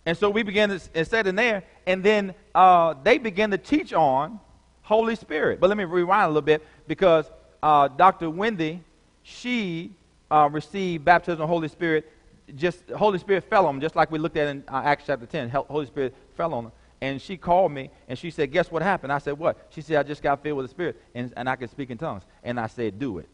And 0.06 0.16
so 0.16 0.30
we 0.30 0.42
began 0.42 0.68
to 0.68 1.04
sit 1.04 1.26
in 1.26 1.34
there, 1.34 1.64
and 1.86 2.02
then 2.02 2.34
uh, 2.54 2.94
they 3.02 3.18
began 3.18 3.50
to 3.50 3.58
teach 3.58 3.92
on 3.92 4.38
Holy 4.82 5.16
Spirit. 5.16 5.60
But 5.60 5.68
let 5.68 5.78
me 5.78 5.84
rewind 5.84 6.24
a 6.24 6.28
little 6.28 6.42
bit 6.42 6.62
because 6.86 7.30
uh, 7.62 7.88
Dr. 7.88 8.28
Wendy, 8.28 8.82
she 9.22 9.92
uh, 10.30 10.48
received 10.52 11.04
baptism 11.04 11.40
of 11.40 11.48
Holy 11.48 11.68
Spirit. 11.68 12.10
Just 12.54 12.90
Holy 12.90 13.18
Spirit 13.18 13.44
fell 13.44 13.66
on 13.66 13.74
them, 13.76 13.80
just 13.80 13.96
like 13.96 14.10
we 14.10 14.18
looked 14.18 14.36
at 14.36 14.48
in 14.48 14.64
uh, 14.68 14.82
Acts 14.84 15.04
chapter 15.06 15.26
10. 15.26 15.48
Holy 15.50 15.86
Spirit 15.86 16.14
fell 16.36 16.52
on 16.52 16.64
them. 16.64 16.72
And 17.00 17.20
she 17.20 17.36
called 17.36 17.72
me 17.72 17.90
and 18.08 18.18
she 18.18 18.30
said, 18.30 18.50
Guess 18.50 18.70
what 18.70 18.82
happened? 18.82 19.12
I 19.12 19.18
said, 19.18 19.38
What? 19.38 19.66
She 19.70 19.80
said, 19.80 19.96
I 19.96 20.02
just 20.02 20.22
got 20.22 20.42
filled 20.42 20.58
with 20.58 20.64
the 20.64 20.70
Spirit 20.70 21.00
and, 21.14 21.32
and 21.36 21.48
I 21.48 21.56
can 21.56 21.68
speak 21.68 21.90
in 21.90 21.98
tongues. 21.98 22.22
And 22.42 22.58
I 22.58 22.66
said, 22.66 22.98
Do 22.98 23.18
it. 23.18 23.28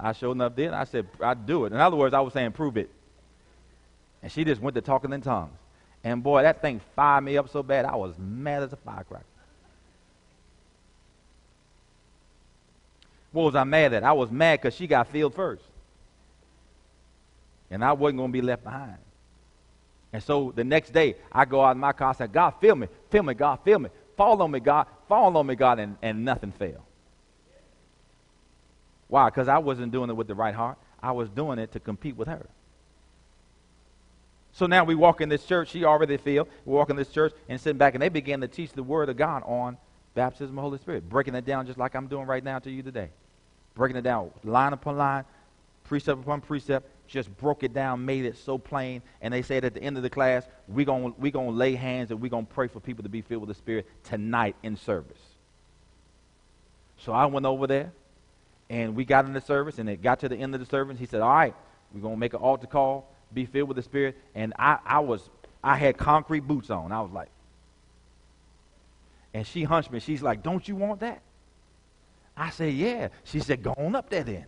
I 0.00 0.12
sure 0.12 0.32
enough 0.32 0.54
did. 0.54 0.72
I 0.72 0.84
said, 0.84 1.08
I'd 1.20 1.44
do 1.44 1.64
it. 1.64 1.72
In 1.72 1.78
other 1.78 1.96
words, 1.96 2.14
I 2.14 2.20
was 2.20 2.32
saying, 2.32 2.52
Prove 2.52 2.76
it. 2.76 2.90
And 4.22 4.30
she 4.30 4.44
just 4.44 4.60
went 4.60 4.74
to 4.76 4.80
talking 4.80 5.12
in 5.12 5.20
tongues. 5.20 5.58
And 6.04 6.22
boy, 6.22 6.42
that 6.42 6.62
thing 6.62 6.80
fired 6.94 7.22
me 7.22 7.36
up 7.36 7.48
so 7.48 7.62
bad, 7.62 7.84
I 7.84 7.96
was 7.96 8.14
mad 8.18 8.62
as 8.62 8.72
a 8.72 8.76
firecracker. 8.76 9.24
What 13.38 13.44
was 13.44 13.54
I 13.54 13.62
mad 13.62 13.92
at? 13.92 14.02
I 14.02 14.14
was 14.14 14.32
mad 14.32 14.60
because 14.60 14.74
she 14.74 14.88
got 14.88 15.06
filled 15.06 15.32
first. 15.32 15.62
And 17.70 17.84
I 17.84 17.92
wasn't 17.92 18.18
going 18.18 18.30
to 18.30 18.32
be 18.32 18.42
left 18.42 18.64
behind. 18.64 18.96
And 20.12 20.20
so 20.20 20.52
the 20.56 20.64
next 20.64 20.92
day, 20.92 21.14
I 21.30 21.44
go 21.44 21.64
out 21.64 21.76
in 21.76 21.78
my 21.78 21.92
car, 21.92 22.08
I 22.08 22.12
said, 22.14 22.32
God, 22.32 22.54
fill 22.60 22.74
me, 22.74 22.88
fill 23.10 23.22
me, 23.22 23.34
God, 23.34 23.60
fill 23.64 23.78
me. 23.78 23.90
Fall 24.16 24.42
on 24.42 24.50
me, 24.50 24.58
God, 24.58 24.88
fall 25.06 25.36
on 25.36 25.46
me, 25.46 25.54
God, 25.54 25.78
and, 25.78 25.96
and 26.02 26.24
nothing 26.24 26.50
fell. 26.50 26.84
Why? 29.06 29.30
Because 29.30 29.46
I 29.46 29.58
wasn't 29.58 29.92
doing 29.92 30.10
it 30.10 30.14
with 30.14 30.26
the 30.26 30.34
right 30.34 30.52
heart. 30.52 30.76
I 31.00 31.12
was 31.12 31.28
doing 31.28 31.60
it 31.60 31.70
to 31.74 31.78
compete 31.78 32.16
with 32.16 32.26
her. 32.26 32.44
So 34.50 34.66
now 34.66 34.82
we 34.82 34.96
walk 34.96 35.20
in 35.20 35.28
this 35.28 35.44
church. 35.44 35.68
She 35.68 35.84
already 35.84 36.16
filled. 36.16 36.48
We 36.64 36.72
walk 36.72 36.90
in 36.90 36.96
this 36.96 37.10
church 37.10 37.34
and 37.48 37.60
sitting 37.60 37.78
back, 37.78 37.94
and 37.94 38.02
they 38.02 38.08
began 38.08 38.40
to 38.40 38.48
teach 38.48 38.72
the 38.72 38.82
Word 38.82 39.08
of 39.08 39.16
God 39.16 39.44
on 39.46 39.78
baptism 40.16 40.48
of 40.48 40.54
the 40.56 40.62
Holy 40.62 40.78
Spirit, 40.78 41.08
breaking 41.08 41.36
it 41.36 41.44
down 41.44 41.68
just 41.68 41.78
like 41.78 41.94
I'm 41.94 42.08
doing 42.08 42.26
right 42.26 42.42
now 42.42 42.58
to 42.58 42.68
you 42.68 42.82
today. 42.82 43.10
Breaking 43.78 43.96
it 43.96 44.02
down 44.02 44.30
line 44.44 44.72
upon 44.72 44.98
line, 44.98 45.24
precept 45.84 46.20
upon 46.20 46.40
precept, 46.40 46.90
just 47.06 47.34
broke 47.38 47.62
it 47.62 47.72
down, 47.72 48.04
made 48.04 48.24
it 48.24 48.36
so 48.36 48.58
plain. 48.58 49.02
And 49.22 49.32
they 49.32 49.40
said 49.40 49.64
at 49.64 49.72
the 49.72 49.82
end 49.82 49.96
of 49.96 50.02
the 50.02 50.10
class, 50.10 50.46
we're 50.66 50.84
going 50.84 51.14
we 51.16 51.30
gonna 51.30 51.50
lay 51.50 51.76
hands 51.76 52.10
and 52.10 52.20
we're 52.20 52.28
going 52.28 52.44
to 52.44 52.52
pray 52.52 52.66
for 52.66 52.80
people 52.80 53.04
to 53.04 53.08
be 53.08 53.22
filled 53.22 53.42
with 53.42 53.48
the 53.48 53.54
Spirit 53.54 53.86
tonight 54.04 54.56
in 54.62 54.76
service. 54.76 55.20
So 56.98 57.12
I 57.12 57.26
went 57.26 57.46
over 57.46 57.68
there, 57.68 57.92
and 58.68 58.96
we 58.96 59.04
got 59.04 59.24
in 59.24 59.32
the 59.32 59.40
service, 59.40 59.78
and 59.78 59.88
it 59.88 60.02
got 60.02 60.18
to 60.20 60.28
the 60.28 60.36
end 60.36 60.54
of 60.54 60.60
the 60.60 60.66
service. 60.66 60.98
He 60.98 61.06
said, 61.06 61.20
all 61.20 61.32
right, 61.32 61.54
we're 61.94 62.00
going 62.00 62.14
to 62.14 62.20
make 62.20 62.34
an 62.34 62.40
altar 62.40 62.66
call 62.66 63.08
be 63.32 63.46
filled 63.46 63.68
with 63.68 63.76
the 63.76 63.82
Spirit. 63.82 64.16
And 64.34 64.52
I, 64.58 64.78
I 64.84 64.98
was, 64.98 65.30
I 65.62 65.76
had 65.76 65.96
concrete 65.96 66.40
boots 66.40 66.70
on. 66.70 66.90
I 66.90 67.00
was 67.00 67.12
like, 67.12 67.28
and 69.32 69.46
she 69.46 69.62
hunched 69.62 69.92
me. 69.92 70.00
She's 70.00 70.22
like, 70.22 70.42
don't 70.42 70.66
you 70.66 70.74
want 70.74 71.00
that? 71.00 71.22
I 72.38 72.50
said, 72.50 72.72
yeah. 72.72 73.08
She 73.24 73.40
said, 73.40 73.62
go 73.62 73.74
on 73.76 73.96
up 73.96 74.08
there 74.08 74.22
then. 74.22 74.46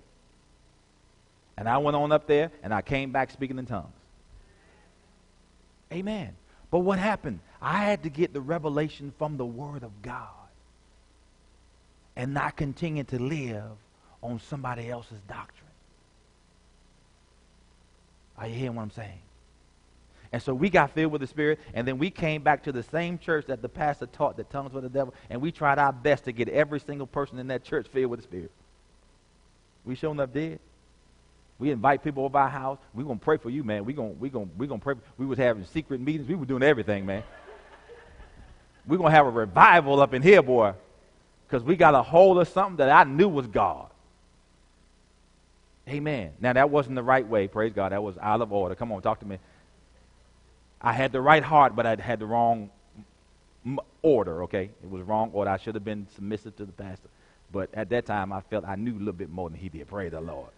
And 1.59 1.69
I 1.69 1.77
went 1.79 1.97
on 1.97 2.13
up 2.13 2.27
there 2.27 2.51
and 2.63 2.73
I 2.73 2.83
came 2.83 3.11
back 3.11 3.31
speaking 3.31 3.59
in 3.59 3.67
tongues. 3.67 3.93
Amen. 5.93 6.35
But 6.71 6.79
what 6.81 6.99
happened? 6.99 7.41
I 7.61 7.85
had 7.85 8.05
to 8.05 8.09
get 8.09 8.33
the 8.33 8.41
revelation 8.41 9.13
from 9.19 9.37
the 9.37 9.45
Word 9.45 9.83
of 9.83 9.91
God 10.03 10.29
and 12.17 12.33
not 12.33 12.57
continue 12.57 13.05
to 13.05 13.19
live 13.19 13.73
on 14.23 14.39
somebody 14.39 14.89
else's 14.89 15.21
doctrine. 15.29 15.67
Are 18.39 18.47
you 18.47 18.55
hearing 18.55 18.77
what 18.77 18.83
I'm 18.83 18.91
saying? 18.93 19.19
And 20.33 20.41
so 20.41 20.55
we 20.55 20.71
got 20.71 20.93
filled 20.93 21.11
with 21.11 21.21
the 21.21 21.27
Spirit, 21.27 21.59
and 21.75 21.87
then 21.87 21.99
we 21.99 22.11
came 22.11 22.43
back 22.43 22.63
to 22.65 22.73
the 22.73 22.85
same 22.85 23.19
church 23.19 23.47
that 23.47 23.63
the 23.63 23.69
pastor 23.69 24.07
taught 24.07 24.37
that 24.37 24.49
tongues 24.51 24.73
were 24.73 24.81
the 24.81 24.89
devil, 24.89 25.13
and 25.29 25.41
we 25.41 25.51
tried 25.51 25.79
our 25.79 25.93
best 25.93 26.25
to 26.25 26.33
get 26.33 26.49
every 26.49 26.79
single 26.79 27.07
person 27.07 27.39
in 27.39 27.49
that 27.49 27.65
church 27.65 27.89
filled 27.89 28.11
with 28.11 28.21
the 28.21 28.25
Spirit. 28.25 28.53
We 29.85 29.97
sure 29.97 30.13
enough 30.13 30.33
did. 30.33 30.61
We 31.59 31.71
invite 31.71 32.05
people 32.05 32.25
over 32.25 32.39
our 32.39 32.49
house. 32.49 32.79
We're 32.95 33.05
gonna 33.05 33.19
pray 33.19 33.37
for 33.37 33.51
you, 33.51 33.65
man. 33.65 33.85
We're 33.85 33.97
gonna 33.97 34.11
we 34.11 34.31
gonna 34.31 34.49
we 34.57 34.67
gonna 34.67 34.81
pray. 34.81 34.95
We 35.19 35.27
was 35.27 35.37
having 35.37 35.65
secret 35.65 36.01
meetings. 36.01 36.29
We 36.29 36.35
were 36.35 36.47
doing 36.47 36.63
everything, 36.63 37.05
man. 37.05 37.23
We're 38.87 38.97
gonna 38.97 39.11
have 39.11 39.27
a 39.27 39.31
revival 39.31 40.01
up 40.01 40.15
in 40.15 40.23
here, 40.23 40.43
boy. 40.43 40.73
Because 41.47 41.63
we 41.65 41.77
got 41.77 41.95
a 41.95 42.03
hold 42.03 42.39
of 42.39 42.49
something 42.49 42.77
that 42.77 42.91
I 42.91 43.05
knew 43.05 43.29
was 43.29 43.47
God. 43.47 43.91
Amen. 45.89 46.33
Now, 46.41 46.53
that 46.53 46.71
wasn't 46.71 46.95
the 46.95 47.03
right 47.03 47.27
way. 47.27 47.49
Praise 47.49 47.73
God. 47.73 47.91
That 47.91 48.03
was 48.03 48.17
out 48.19 48.41
of 48.41 48.53
order. 48.53 48.77
Come 48.77 48.93
on, 48.93 49.03
talk 49.03 49.19
to 49.21 49.27
me. 49.27 49.39
I 50.81 50.93
had 50.93 51.13
the 51.13 51.21
right 51.21 51.43
heart, 51.43 51.77
but 51.77 51.87
I 51.87 51.97
had 51.97 52.19
the 52.19 52.27
wrong 52.27 52.71
order, 54.03 54.45
okay? 54.45 54.71
It 54.83 54.91
was 54.91 55.03
wrong 55.03 55.31
order. 55.33 55.51
I 55.51 55.59
should 55.59 55.75
have 55.75 55.85
been 55.85 56.07
submissive 56.15 56.57
to 56.57 56.65
the 56.65 56.73
pastor. 56.73 57.09
But 57.53 57.69
at 57.75 57.91
that 57.91 58.07
time, 58.07 58.33
I 58.33 58.41
felt 58.41 58.65
I 58.65 58.77
knew 58.77 58.95
a 58.95 58.99
little 58.99 59.13
bit 59.13 59.29
more 59.29 59.51
than 59.51 59.59
he 59.59 59.69
did. 59.69 59.87
Praise 59.89 60.13
the 60.13 60.21
Lord. 60.21 60.51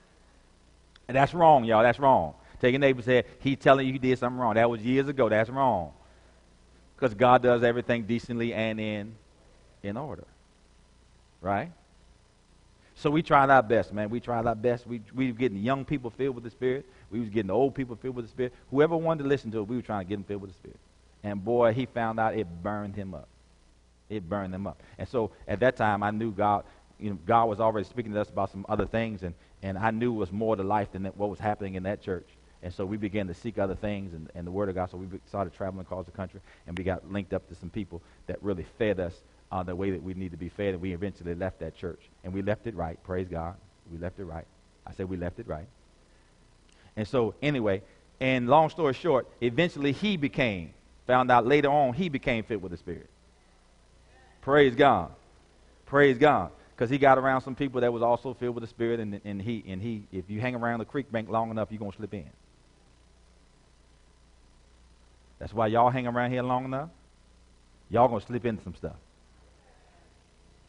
And 1.08 1.16
that's 1.16 1.34
wrong, 1.34 1.64
y'all. 1.64 1.82
That's 1.82 1.98
wrong. 1.98 2.34
Take 2.60 2.72
your 2.72 2.80
neighbor 2.80 3.02
say, 3.02 3.24
he's 3.40 3.58
telling 3.58 3.86
you 3.86 3.92
he 3.92 3.98
did 3.98 4.18
something 4.18 4.38
wrong. 4.38 4.54
That 4.54 4.70
was 4.70 4.82
years 4.82 5.08
ago. 5.08 5.28
That's 5.28 5.50
wrong. 5.50 5.92
Because 6.94 7.14
God 7.14 7.42
does 7.42 7.64
everything 7.64 8.04
decently 8.04 8.54
and 8.54 8.78
in, 8.78 9.14
in 9.82 9.96
order. 9.96 10.24
Right? 11.40 11.72
So 12.94 13.10
we 13.10 13.22
tried 13.22 13.50
our 13.50 13.62
best, 13.62 13.92
man. 13.92 14.10
We 14.10 14.20
tried 14.20 14.46
our 14.46 14.54
best. 14.54 14.86
We, 14.86 15.00
we 15.14 15.32
were 15.32 15.38
getting 15.38 15.58
young 15.58 15.84
people 15.84 16.10
filled 16.10 16.34
with 16.34 16.44
the 16.44 16.50
Spirit. 16.50 16.86
We 17.10 17.20
was 17.20 17.28
getting 17.28 17.50
old 17.50 17.74
people 17.74 17.96
filled 17.96 18.16
with 18.16 18.26
the 18.26 18.30
Spirit. 18.30 18.52
Whoever 18.70 18.96
wanted 18.96 19.24
to 19.24 19.28
listen 19.28 19.50
to 19.52 19.58
it, 19.58 19.68
we 19.68 19.76
were 19.76 19.82
trying 19.82 20.04
to 20.04 20.08
get 20.08 20.16
them 20.16 20.24
filled 20.24 20.42
with 20.42 20.50
the 20.50 20.56
Spirit. 20.56 20.78
And 21.24 21.44
boy, 21.44 21.72
he 21.72 21.86
found 21.86 22.20
out 22.20 22.36
it 22.36 22.46
burned 22.62 22.94
him 22.96 23.14
up. 23.14 23.28
It 24.08 24.28
burned 24.28 24.52
them 24.52 24.66
up. 24.66 24.80
And 24.98 25.08
so 25.08 25.30
at 25.48 25.60
that 25.60 25.76
time, 25.76 26.02
I 26.02 26.10
knew 26.10 26.32
God, 26.32 26.64
you 26.98 27.10
know, 27.10 27.18
God 27.26 27.46
was 27.46 27.60
already 27.60 27.88
speaking 27.88 28.12
to 28.12 28.20
us 28.20 28.28
about 28.28 28.50
some 28.50 28.66
other 28.68 28.86
things, 28.86 29.22
and, 29.22 29.34
and 29.62 29.78
I 29.78 29.90
knew 29.90 30.12
it 30.12 30.18
was 30.18 30.32
more 30.32 30.54
to 30.54 30.62
life 30.62 30.92
than 30.92 31.04
what 31.04 31.30
was 31.30 31.38
happening 31.38 31.74
in 31.76 31.84
that 31.84 32.02
church. 32.02 32.26
And 32.62 32.72
so 32.72 32.84
we 32.84 32.96
began 32.96 33.26
to 33.26 33.34
seek 33.34 33.58
other 33.58 33.74
things 33.74 34.12
and, 34.12 34.30
and 34.34 34.46
the 34.46 34.50
Word 34.50 34.68
of 34.68 34.76
God. 34.76 34.90
So 34.90 34.96
we 34.96 35.06
started 35.26 35.52
traveling 35.54 35.80
across 35.80 36.04
the 36.04 36.12
country, 36.12 36.40
and 36.66 36.78
we 36.78 36.84
got 36.84 37.10
linked 37.10 37.32
up 37.32 37.48
to 37.48 37.54
some 37.54 37.70
people 37.70 38.02
that 38.26 38.40
really 38.42 38.66
fed 38.78 39.00
us 39.00 39.14
uh, 39.52 39.62
the 39.62 39.76
way 39.76 39.90
that 39.90 40.02
we 40.02 40.14
need 40.14 40.30
to 40.30 40.38
be 40.38 40.48
fed, 40.48 40.72
and 40.72 40.80
we 40.80 40.94
eventually 40.94 41.34
left 41.34 41.60
that 41.60 41.76
church. 41.76 42.00
And 42.24 42.32
we 42.32 42.40
left 42.40 42.66
it 42.66 42.74
right. 42.74 42.98
Praise 43.04 43.28
God. 43.28 43.54
We 43.92 43.98
left 43.98 44.18
it 44.18 44.24
right. 44.24 44.46
I 44.86 44.94
said 44.94 45.10
we 45.10 45.18
left 45.18 45.38
it 45.38 45.46
right. 45.46 45.66
And 46.96 47.06
so, 47.06 47.34
anyway, 47.42 47.82
and 48.18 48.48
long 48.48 48.70
story 48.70 48.94
short, 48.94 49.28
eventually 49.42 49.92
he 49.92 50.16
became, 50.16 50.72
found 51.06 51.30
out 51.30 51.46
later 51.46 51.68
on, 51.68 51.92
he 51.92 52.08
became 52.08 52.44
fit 52.44 52.62
with 52.62 52.72
the 52.72 52.78
Spirit. 52.78 53.10
Praise 54.40 54.74
God. 54.74 55.10
Praise 55.84 56.16
God. 56.16 56.50
Because 56.74 56.88
he 56.88 56.96
got 56.96 57.18
around 57.18 57.42
some 57.42 57.54
people 57.54 57.82
that 57.82 57.92
was 57.92 58.02
also 58.02 58.32
filled 58.32 58.54
with 58.54 58.62
the 58.62 58.68
Spirit, 58.68 59.00
and, 59.00 59.20
and, 59.22 59.42
he, 59.42 59.62
and 59.68 59.82
he, 59.82 60.04
if 60.12 60.30
you 60.30 60.40
hang 60.40 60.54
around 60.54 60.78
the 60.78 60.86
creek 60.86 61.12
bank 61.12 61.28
long 61.28 61.50
enough, 61.50 61.68
you're 61.70 61.78
going 61.78 61.90
to 61.90 61.96
slip 61.98 62.14
in. 62.14 62.30
That's 65.38 65.52
why 65.52 65.66
y'all 65.66 65.90
hang 65.90 66.06
around 66.06 66.30
here 66.30 66.42
long 66.42 66.64
enough. 66.64 66.88
Y'all 67.90 68.08
going 68.08 68.20
to 68.20 68.26
slip 68.26 68.46
into 68.46 68.62
some 68.62 68.74
stuff. 68.74 68.96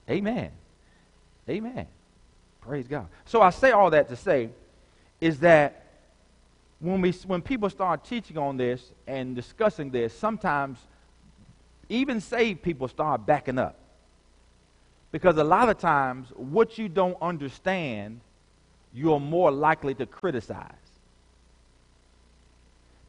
Amen. 0.09 0.51
Amen. 1.49 1.88
Praise 2.61 2.88
God. 2.88 3.07
So 3.25 3.41
I 3.41 3.49
say 3.49 3.71
all 3.71 3.89
that 3.89 4.09
to 4.09 4.15
say 4.15 4.49
is 5.19 5.39
that 5.39 5.84
when 6.80 7.01
we 7.01 7.11
when 7.25 7.41
people 7.41 7.69
start 7.69 8.03
teaching 8.03 8.38
on 8.38 8.57
this 8.57 8.91
and 9.07 9.35
discussing 9.35 9.89
this, 9.89 10.17
sometimes 10.17 10.80
even 11.89 12.19
saved 12.19 12.61
people 12.61 12.88
start 12.88 13.25
backing 13.25 13.57
up. 13.57 13.77
Because 15.11 15.38
a 15.38 15.43
lot 15.43 15.69
of 15.69 15.77
times 15.77 16.30
what 16.35 16.77
you 16.77 16.89
don't 16.89 17.17
understand, 17.21 18.19
you're 18.93 19.19
more 19.19 19.51
likely 19.51 19.93
to 19.95 20.05
criticize. 20.05 20.71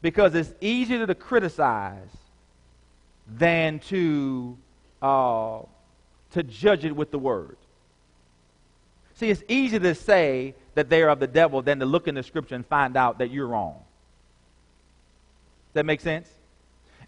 Because 0.01 0.35
it's 0.35 0.53
easier 0.61 1.07
to 1.07 1.15
criticize 1.15 2.09
than 3.27 3.79
to 3.79 4.55
uh, 5.01 5.61
to 6.35 6.43
judge 6.43 6.83
it 6.83 6.93
with 6.93 7.11
the 7.11 7.17
word. 7.17 7.55
See, 9.15 9.29
it's 9.29 9.41
easier 9.47 9.79
to 9.79 9.95
say 9.95 10.53
that 10.73 10.89
they 10.89 11.01
are 11.01 11.09
of 11.09 11.21
the 11.21 11.27
devil 11.27 11.61
than 11.61 11.79
to 11.79 11.85
look 11.85 12.09
in 12.09 12.15
the 12.15 12.23
scripture 12.23 12.55
and 12.55 12.65
find 12.65 12.97
out 12.97 13.19
that 13.19 13.31
you're 13.31 13.47
wrong. 13.47 13.75
Does 15.69 15.75
that 15.75 15.85
make 15.85 16.01
sense? 16.01 16.29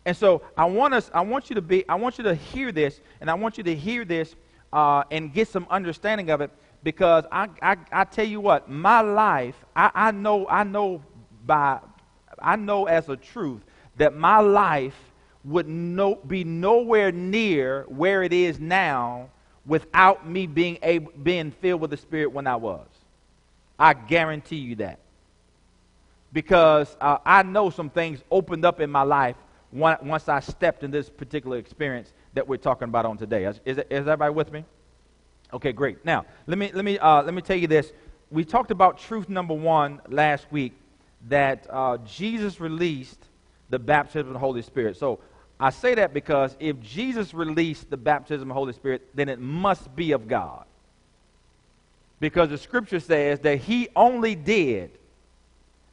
And 0.05 0.15
so 0.15 0.41
I 0.55 0.63
want 0.63 0.93
us, 0.93 1.11
I 1.13 1.19
want 1.19 1.49
you 1.49 1.55
to 1.55 1.61
be, 1.61 1.87
I 1.89 1.95
want 1.95 2.17
you 2.17 2.23
to 2.23 2.35
hear 2.35 2.71
this, 2.71 3.01
and 3.19 3.29
I 3.29 3.33
want 3.33 3.57
you 3.57 3.65
to 3.65 3.75
hear 3.75 4.05
this 4.05 4.33
uh, 4.71 5.03
and 5.11 5.33
get 5.33 5.49
some 5.49 5.67
understanding 5.69 6.29
of 6.29 6.39
it, 6.39 6.49
because 6.81 7.25
I, 7.29 7.49
I, 7.61 7.75
I 7.91 8.03
tell 8.05 8.25
you 8.25 8.39
what, 8.39 8.69
my 8.69 9.01
life, 9.01 9.55
I, 9.75 9.91
I 9.93 10.11
know, 10.11 10.47
I 10.47 10.63
know 10.63 11.03
by, 11.45 11.79
I 12.39 12.55
know 12.55 12.85
as 12.85 13.09
a 13.09 13.17
truth 13.17 13.61
that 13.97 14.15
my 14.15 14.39
life 14.39 14.95
would 15.47 15.67
no, 15.67 16.15
be 16.15 16.43
nowhere 16.43 17.11
near 17.11 17.85
where 17.87 18.21
it 18.21 18.33
is 18.33 18.59
now 18.59 19.29
without 19.65 20.27
me 20.27 20.45
being 20.45 20.77
able, 20.83 21.11
being 21.23 21.51
filled 21.51 21.81
with 21.81 21.91
the 21.91 21.97
Spirit 21.97 22.31
when 22.31 22.47
I 22.47 22.57
was. 22.57 22.87
I 23.79 23.93
guarantee 23.93 24.57
you 24.57 24.75
that 24.75 24.99
because 26.33 26.95
uh, 26.99 27.17
I 27.25 27.43
know 27.43 27.69
some 27.69 27.89
things 27.89 28.21
opened 28.29 28.65
up 28.65 28.81
in 28.81 28.91
my 28.91 29.03
life 29.03 29.35
once 29.71 30.27
I 30.27 30.39
stepped 30.39 30.83
in 30.83 30.91
this 30.91 31.09
particular 31.09 31.57
experience 31.57 32.11
that 32.33 32.47
we're 32.47 32.57
talking 32.57 32.87
about 32.87 33.05
on 33.05 33.17
today. 33.17 33.45
Is, 33.45 33.59
is, 33.65 33.77
is 33.77 33.85
everybody 33.89 34.33
with 34.33 34.51
me? 34.51 34.65
Okay, 35.53 35.71
great. 35.71 36.03
Now, 36.03 36.25
let 36.45 36.57
me, 36.57 36.71
let, 36.73 36.83
me, 36.83 36.99
uh, 36.99 37.23
let 37.23 37.33
me 37.33 37.41
tell 37.41 37.55
you 37.55 37.67
this. 37.67 37.93
We 38.31 38.43
talked 38.43 38.71
about 38.71 38.97
truth 38.97 39.29
number 39.29 39.53
one 39.53 40.01
last 40.09 40.51
week 40.51 40.73
that 41.29 41.65
uh, 41.69 41.97
Jesus 41.99 42.59
released 42.59 43.19
the 43.69 43.79
baptism 43.79 44.27
of 44.27 44.33
the 44.33 44.39
Holy 44.39 44.61
Spirit. 44.61 44.97
So 44.97 45.19
I 45.59 45.71
say 45.71 45.95
that 45.95 46.13
because 46.13 46.55
if 46.59 46.79
Jesus 46.81 47.33
released 47.33 47.89
the 47.89 47.97
baptism 47.97 48.43
of 48.43 48.47
the 48.49 48.53
Holy 48.53 48.73
Spirit, 48.73 49.09
then 49.15 49.27
it 49.27 49.39
must 49.39 49.95
be 49.95 50.11
of 50.11 50.27
God. 50.27 50.65
Because 52.19 52.49
the 52.49 52.57
scripture 52.57 52.99
says 52.99 53.39
that 53.41 53.57
he 53.59 53.89
only 53.95 54.35
did 54.35 54.91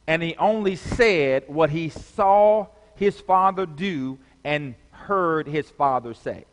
and 0.07 0.21
he 0.21 0.35
only 0.37 0.75
said 0.75 1.43
what 1.47 1.69
he 1.69 1.89
saw 1.89 2.67
his 2.95 3.19
father 3.19 3.65
do 3.65 4.17
and 4.43 4.75
heard 4.91 5.47
his 5.47 5.69
father 5.69 6.13
say. 6.13 6.45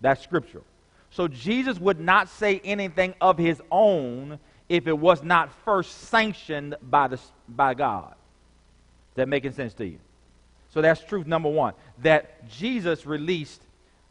That's 0.00 0.22
scriptural. 0.22 0.64
So 1.10 1.26
Jesus 1.26 1.78
would 1.78 2.00
not 2.00 2.28
say 2.28 2.60
anything 2.64 3.14
of 3.20 3.36
his 3.36 3.60
own 3.70 4.38
if 4.68 4.86
it 4.86 4.96
was 4.96 5.22
not 5.22 5.50
first 5.64 6.08
sanctioned 6.08 6.76
by, 6.82 7.08
the, 7.08 7.20
by 7.48 7.74
God. 7.74 8.12
Is 8.12 9.16
that 9.16 9.28
making 9.28 9.52
sense 9.52 9.74
to 9.74 9.86
you? 9.86 9.98
So 10.70 10.80
that's 10.80 11.02
truth 11.02 11.26
number 11.26 11.48
one 11.48 11.74
that 12.02 12.48
Jesus 12.48 13.04
released 13.04 13.62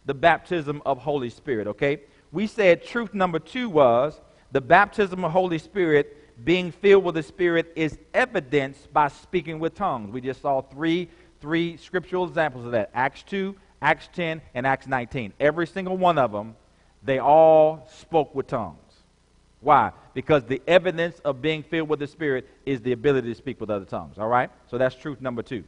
the 0.05 0.13
baptism 0.13 0.81
of 0.85 0.97
Holy 0.97 1.29
Spirit, 1.29 1.67
okay? 1.67 2.01
We 2.31 2.47
said 2.47 2.83
truth 2.83 3.13
number 3.13 3.39
two 3.39 3.69
was 3.69 4.19
the 4.51 4.61
baptism 4.61 5.23
of 5.23 5.31
Holy 5.31 5.57
Spirit 5.57 6.15
being 6.43 6.71
filled 6.71 7.03
with 7.03 7.15
the 7.15 7.23
Spirit 7.23 7.71
is 7.75 7.97
evidenced 8.13 8.91
by 8.93 9.07
speaking 9.09 9.59
with 9.59 9.75
tongues. 9.75 10.11
We 10.11 10.21
just 10.21 10.41
saw 10.41 10.61
three, 10.61 11.09
three 11.41 11.77
scriptural 11.77 12.25
examples 12.25 12.65
of 12.65 12.71
that 12.71 12.91
Acts 12.93 13.23
2, 13.23 13.55
Acts 13.81 14.09
10, 14.13 14.41
and 14.53 14.65
Acts 14.65 14.87
19. 14.87 15.33
Every 15.39 15.67
single 15.67 15.97
one 15.97 16.17
of 16.17 16.31
them, 16.31 16.55
they 17.03 17.19
all 17.19 17.87
spoke 17.91 18.33
with 18.35 18.47
tongues. 18.47 18.77
Why? 19.61 19.91
Because 20.13 20.45
the 20.45 20.61
evidence 20.67 21.19
of 21.19 21.41
being 21.41 21.63
filled 21.63 21.89
with 21.89 21.99
the 21.99 22.07
Spirit 22.07 22.47
is 22.65 22.81
the 22.81 22.93
ability 22.93 23.27
to 23.29 23.35
speak 23.35 23.59
with 23.59 23.69
other 23.69 23.85
tongues. 23.85 24.17
All 24.17 24.27
right? 24.27 24.49
So 24.67 24.77
that's 24.77 24.95
truth 24.95 25.19
number 25.19 25.43
two. 25.43 25.63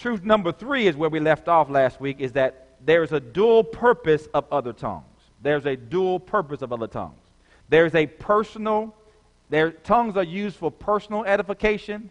Truth 0.00 0.22
number 0.24 0.52
three 0.52 0.86
is 0.86 0.96
where 0.96 1.10
we 1.10 1.18
left 1.18 1.48
off 1.48 1.68
last 1.68 2.00
week 2.00 2.20
is 2.20 2.32
that 2.32 2.68
there's 2.84 3.12
a 3.12 3.18
dual 3.18 3.64
purpose 3.64 4.28
of 4.32 4.46
other 4.52 4.72
tongues. 4.72 5.04
There's 5.42 5.66
a 5.66 5.76
dual 5.76 6.20
purpose 6.20 6.62
of 6.62 6.72
other 6.72 6.86
tongues. 6.86 7.20
There's 7.68 7.94
a 7.94 8.06
personal 8.06 8.94
their 9.50 9.70
tongues 9.70 10.16
are 10.16 10.24
used 10.24 10.56
for 10.56 10.70
personal 10.70 11.24
edification, 11.24 12.10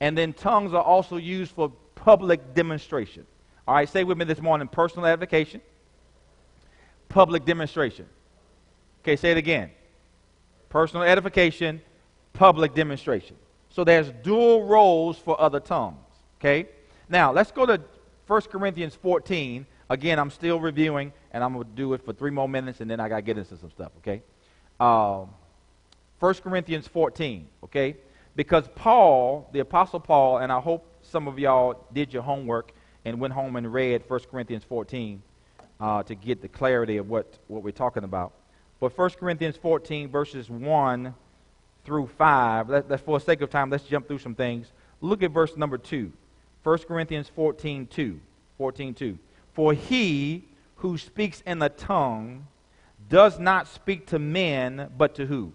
and 0.00 0.18
then 0.18 0.32
tongues 0.32 0.74
are 0.74 0.82
also 0.82 1.16
used 1.16 1.52
for 1.52 1.70
public 1.94 2.54
demonstration. 2.54 3.24
All 3.68 3.76
right, 3.76 3.88
say 3.88 4.02
with 4.02 4.18
me 4.18 4.24
this 4.24 4.40
morning 4.40 4.66
personal 4.66 5.06
edification, 5.06 5.60
public 7.08 7.44
demonstration. 7.44 8.06
Okay, 9.02 9.16
say 9.16 9.30
it 9.30 9.36
again. 9.36 9.70
Personal 10.68 11.04
edification, 11.04 11.80
public 12.32 12.74
demonstration. 12.74 13.36
So 13.70 13.84
there's 13.84 14.10
dual 14.22 14.66
roles 14.66 15.18
for 15.18 15.40
other 15.40 15.60
tongues. 15.60 15.96
Okay? 16.40 16.68
Now, 17.12 17.30
let's 17.30 17.52
go 17.52 17.66
to 17.66 17.78
1 18.26 18.40
Corinthians 18.50 18.94
14. 18.94 19.66
Again, 19.90 20.18
I'm 20.18 20.30
still 20.30 20.58
reviewing, 20.58 21.12
and 21.30 21.44
I'm 21.44 21.52
going 21.52 21.66
to 21.66 21.70
do 21.72 21.92
it 21.92 22.02
for 22.02 22.14
three 22.14 22.30
more 22.30 22.48
minutes, 22.48 22.80
and 22.80 22.90
then 22.90 23.00
I 23.00 23.10
got 23.10 23.16
to 23.16 23.22
get 23.22 23.36
into 23.36 23.54
some 23.58 23.70
stuff, 23.70 23.92
okay? 23.98 24.22
Um, 24.80 25.28
1 26.20 26.34
Corinthians 26.36 26.88
14, 26.88 27.46
okay? 27.64 27.96
Because 28.34 28.66
Paul, 28.74 29.50
the 29.52 29.58
Apostle 29.58 30.00
Paul, 30.00 30.38
and 30.38 30.50
I 30.50 30.58
hope 30.58 30.86
some 31.02 31.28
of 31.28 31.38
y'all 31.38 31.84
did 31.92 32.14
your 32.14 32.22
homework 32.22 32.72
and 33.04 33.20
went 33.20 33.34
home 33.34 33.56
and 33.56 33.70
read 33.70 34.04
1 34.08 34.20
Corinthians 34.30 34.64
14 34.64 35.22
uh, 35.80 36.02
to 36.04 36.14
get 36.14 36.40
the 36.40 36.48
clarity 36.48 36.96
of 36.96 37.10
what, 37.10 37.38
what 37.46 37.62
we're 37.62 37.72
talking 37.72 38.04
about. 38.04 38.32
But 38.80 38.96
1 38.96 39.10
Corinthians 39.20 39.58
14, 39.58 40.08
verses 40.08 40.48
1 40.48 41.14
through 41.84 42.06
5, 42.06 42.70
let, 42.70 42.88
let, 42.88 43.00
for 43.00 43.18
the 43.18 43.24
sake 43.26 43.42
of 43.42 43.50
time, 43.50 43.68
let's 43.68 43.84
jump 43.84 44.08
through 44.08 44.20
some 44.20 44.34
things. 44.34 44.72
Look 45.02 45.22
at 45.22 45.30
verse 45.30 45.58
number 45.58 45.76
2. 45.76 46.10
1 46.62 46.78
Corinthians 46.80 47.28
14, 47.34 47.86
2. 47.86 48.20
14, 48.58 48.94
2. 48.94 49.18
For 49.52 49.72
he 49.72 50.44
who 50.76 50.96
speaks 50.98 51.42
in 51.46 51.58
the 51.58 51.68
tongue 51.68 52.46
does 53.08 53.38
not 53.38 53.68
speak 53.68 54.06
to 54.08 54.18
men, 54.18 54.90
but 54.96 55.14
to 55.16 55.26
who? 55.26 55.52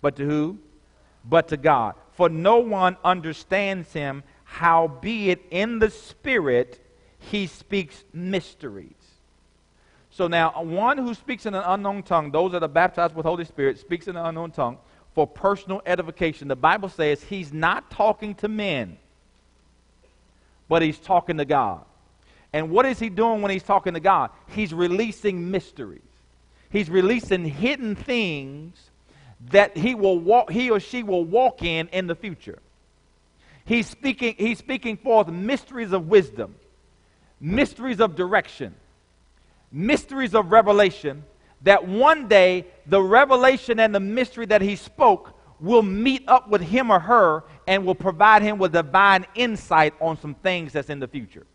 But 0.00 0.16
to 0.16 0.24
who? 0.24 0.58
But 1.24 1.48
to 1.48 1.56
God. 1.56 1.94
For 2.12 2.28
no 2.28 2.58
one 2.58 2.96
understands 3.04 3.92
him, 3.92 4.22
howbeit 4.44 5.44
in 5.50 5.78
the 5.78 5.90
Spirit 5.90 6.84
he 7.18 7.46
speaks 7.46 8.04
mysteries. 8.12 8.92
So 10.10 10.26
now, 10.26 10.62
one 10.62 10.98
who 10.98 11.14
speaks 11.14 11.46
in 11.46 11.54
an 11.54 11.62
unknown 11.64 12.02
tongue, 12.02 12.30
those 12.30 12.52
that 12.52 12.62
are 12.62 12.68
baptized 12.68 13.14
with 13.14 13.24
Holy 13.24 13.44
Spirit, 13.44 13.78
speaks 13.78 14.08
in 14.08 14.16
an 14.16 14.24
unknown 14.26 14.50
tongue 14.50 14.78
for 15.14 15.26
personal 15.26 15.82
edification. 15.86 16.48
The 16.48 16.56
Bible 16.56 16.88
says 16.88 17.22
he's 17.22 17.52
not 17.52 17.90
talking 17.90 18.34
to 18.36 18.48
men, 18.48 18.98
but 20.68 20.82
he's 20.82 20.98
talking 20.98 21.38
to 21.38 21.44
God. 21.44 21.84
And 22.52 22.70
what 22.70 22.86
is 22.86 22.98
he 22.98 23.08
doing 23.08 23.42
when 23.42 23.50
he's 23.50 23.62
talking 23.62 23.94
to 23.94 24.00
God? 24.00 24.30
He's 24.48 24.72
releasing 24.72 25.50
mysteries. 25.50 26.02
He's 26.70 26.88
releasing 26.88 27.44
hidden 27.44 27.94
things 27.94 28.88
that 29.50 29.76
he 29.76 29.94
will 29.94 30.18
walk 30.18 30.50
he 30.50 30.70
or 30.70 30.80
she 30.80 31.02
will 31.02 31.24
walk 31.24 31.62
in 31.62 31.88
in 31.88 32.06
the 32.06 32.14
future 32.14 32.58
he's 33.64 33.88
speaking 33.88 34.34
he's 34.36 34.58
speaking 34.58 34.96
forth 34.96 35.28
mysteries 35.28 35.92
of 35.92 36.08
wisdom 36.08 36.54
mysteries 37.40 38.00
of 38.00 38.16
direction 38.16 38.74
mysteries 39.70 40.34
of 40.34 40.50
revelation 40.50 41.22
that 41.62 41.86
one 41.86 42.26
day 42.28 42.66
the 42.86 43.00
revelation 43.00 43.78
and 43.78 43.94
the 43.94 44.00
mystery 44.00 44.46
that 44.46 44.60
he 44.60 44.74
spoke 44.74 45.32
will 45.60 45.82
meet 45.82 46.22
up 46.28 46.48
with 46.48 46.62
him 46.62 46.90
or 46.90 47.00
her 47.00 47.44
and 47.66 47.84
will 47.84 47.94
provide 47.94 48.42
him 48.42 48.58
with 48.58 48.72
divine 48.72 49.26
insight 49.34 49.94
on 50.00 50.18
some 50.20 50.34
things 50.34 50.72
that's 50.72 50.90
in 50.90 51.00
the 51.00 51.08
future 51.08 51.46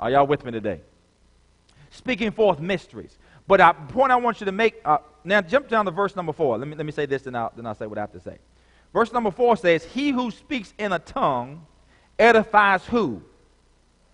are 0.00 0.10
y'all 0.10 0.26
with 0.26 0.44
me 0.44 0.50
today 0.50 0.80
speaking 1.90 2.30
forth 2.30 2.58
mysteries 2.60 3.18
but 3.46 3.58
the 3.58 3.92
point 3.92 4.10
I 4.10 4.16
want 4.16 4.40
you 4.40 4.46
to 4.46 4.52
make, 4.52 4.80
uh, 4.84 4.98
now 5.22 5.40
jump 5.42 5.68
down 5.68 5.84
to 5.84 5.90
verse 5.90 6.16
number 6.16 6.32
four. 6.32 6.56
Let 6.56 6.66
me, 6.66 6.76
let 6.76 6.86
me 6.86 6.92
say 6.92 7.06
this, 7.06 7.26
and 7.26 7.36
I'll, 7.36 7.52
then 7.54 7.66
I'll 7.66 7.74
say 7.74 7.86
what 7.86 7.98
I 7.98 8.02
have 8.02 8.12
to 8.12 8.20
say. 8.20 8.38
Verse 8.92 9.12
number 9.12 9.30
four 9.30 9.56
says, 9.56 9.84
He 9.84 10.10
who 10.10 10.30
speaks 10.30 10.72
in 10.78 10.92
a 10.92 10.98
tongue 10.98 11.66
edifies 12.18 12.86
who? 12.86 13.22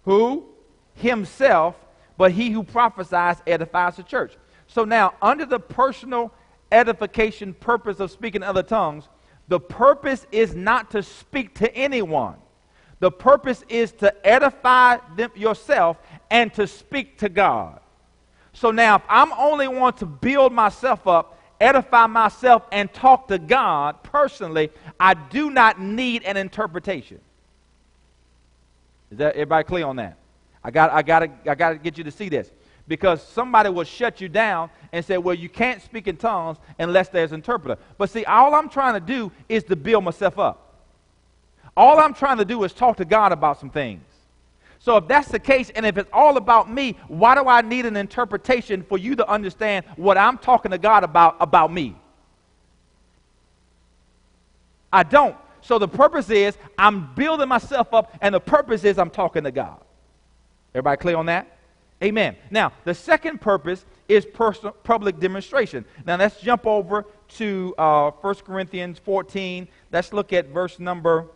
Who? 0.05 0.47
Himself, 0.95 1.77
but 2.17 2.33
he 2.33 2.51
who 2.51 2.65
prophesies 2.65 3.37
edifies 3.47 3.97
the 3.97 4.03
church. 4.03 4.37
So 4.67 4.85
now, 4.85 5.15
under 5.23 5.47
the 5.47 5.61
personal 5.61 6.33
edification 6.73 7.55
purpose 7.55 8.01
of 8.01 8.11
speaking 8.11 8.43
other 8.43 8.63
tongues, 8.63 9.09
the 9.49 9.61
purpose 9.61 10.27
is 10.31 10.55
not 10.55 10.93
to 10.93 11.03
speak 11.03 11.55
to 11.57 11.75
anyone. 11.75 12.37
The 13.01 13.11
purpose 13.11 13.65
is 13.69 13.93
to 13.93 14.15
edify 14.27 14.99
them, 15.17 15.31
yourself 15.35 15.97
and 16.31 16.53
to 16.55 16.67
speak 16.67 17.19
to 17.19 17.29
God. 17.29 17.81
So 18.53 18.71
now, 18.71 18.97
if 18.97 19.03
I'm 19.09 19.33
only 19.33 19.69
want 19.69 19.97
to 19.99 20.07
build 20.07 20.53
myself 20.53 21.07
up, 21.07 21.39
edify 21.61 22.07
myself, 22.07 22.63
and 22.73 22.93
talk 22.93 23.29
to 23.29 23.39
God 23.39 24.03
personally, 24.03 24.71
I 24.99 25.15
do 25.15 25.51
not 25.51 25.81
need 25.81 26.25
an 26.25 26.37
interpretation. 26.37 27.21
Is 29.11 29.19
that 29.19 29.35
everybody 29.35 29.65
clear 29.65 29.87
on 29.87 29.97
that? 29.97 30.19
I 30.63 30.71
got, 30.71 30.91
I 30.91 31.03
got, 31.03 31.21
to, 31.21 31.31
I 31.51 31.55
got 31.55 31.71
to 31.71 31.77
get 31.77 31.97
you 31.97 32.05
to 32.05 32.11
see 32.11 32.29
this 32.29 32.51
because 32.91 33.23
somebody 33.23 33.71
will 33.71 33.85
shut 33.85 34.21
you 34.21 34.29
down 34.29 34.69
and 34.91 35.05
say, 35.05 35.17
"Well, 35.17 35.37
you 35.37 35.49
can't 35.49 35.81
speak 35.81 36.09
in 36.09 36.17
tongues 36.17 36.59
unless 36.77 37.09
there's 37.09 37.31
an 37.31 37.37
interpreter." 37.37 37.81
But 37.97 38.11
see, 38.11 38.25
all 38.25 38.53
I'm 38.53 38.69
trying 38.69 38.95
to 38.95 39.01
do 39.01 39.31
is 39.49 39.63
to 39.65 39.77
build 39.77 40.03
myself 40.03 40.41
up. 40.41 40.75
All 41.77 42.01
I'm 42.01 42.13
trying 42.13 42.39
to 42.39 42.45
do 42.45 42.65
is 42.65 42.73
talk 42.73 42.97
to 42.97 43.05
God 43.05 43.31
about 43.31 43.61
some 43.61 43.71
things. 43.71 44.03
So 44.81 44.97
if 44.97 45.07
that's 45.07 45.29
the 45.29 45.39
case, 45.39 45.71
and 45.71 45.87
if 45.87 45.99
it's 45.99 46.11
all 46.13 46.37
about 46.37 46.69
me, 46.69 46.97
why 47.07 47.37
do 47.37 47.47
I 47.47 47.61
need 47.61 47.87
an 47.87 47.97
interpretation 47.97 48.83
for 48.83 48.99
you 48.99 49.15
to 49.15 49.29
understand 49.29 49.85
what 49.95 50.19
I'm 50.19 50.37
talking 50.37 50.73
to 50.73 50.79
God 50.79 51.05
about 51.05 51.37
about 51.39 51.73
me? 51.73 51.95
I 54.93 55.05
don't. 55.05 55.37
So 55.61 55.79
the 55.79 55.87
purpose 55.87 56.29
is 56.29 56.59
I'm 56.77 57.15
building 57.15 57.49
myself 57.49 57.95
up, 57.95 58.19
and 58.21 58.35
the 58.35 58.41
purpose 58.41 58.83
is 58.83 58.99
I'm 58.99 59.11
talking 59.11 59.45
to 59.45 59.53
God. 59.53 59.79
Everybody 60.75 61.01
clear 61.01 61.17
on 61.17 61.27
that? 61.27 61.60
Amen. 62.03 62.37
Now, 62.51 62.73
the 62.85 62.95
second 62.95 63.41
purpose 63.41 63.85
is 64.09 64.25
personal, 64.25 64.73
public 64.73 65.21
demonstration. 65.21 65.85
Now, 66.07 66.17
let's 66.17 66.41
jump 66.41 66.67
over 66.67 67.05
to 67.37 67.75
uh, 67.77 68.11
1 68.11 68.35
Corinthians 68.37 68.99
14. 68.99 69.69
Let's 69.93 70.13
look 70.13 70.33
at 70.33 70.49
verse 70.49 70.79
number 70.79 71.27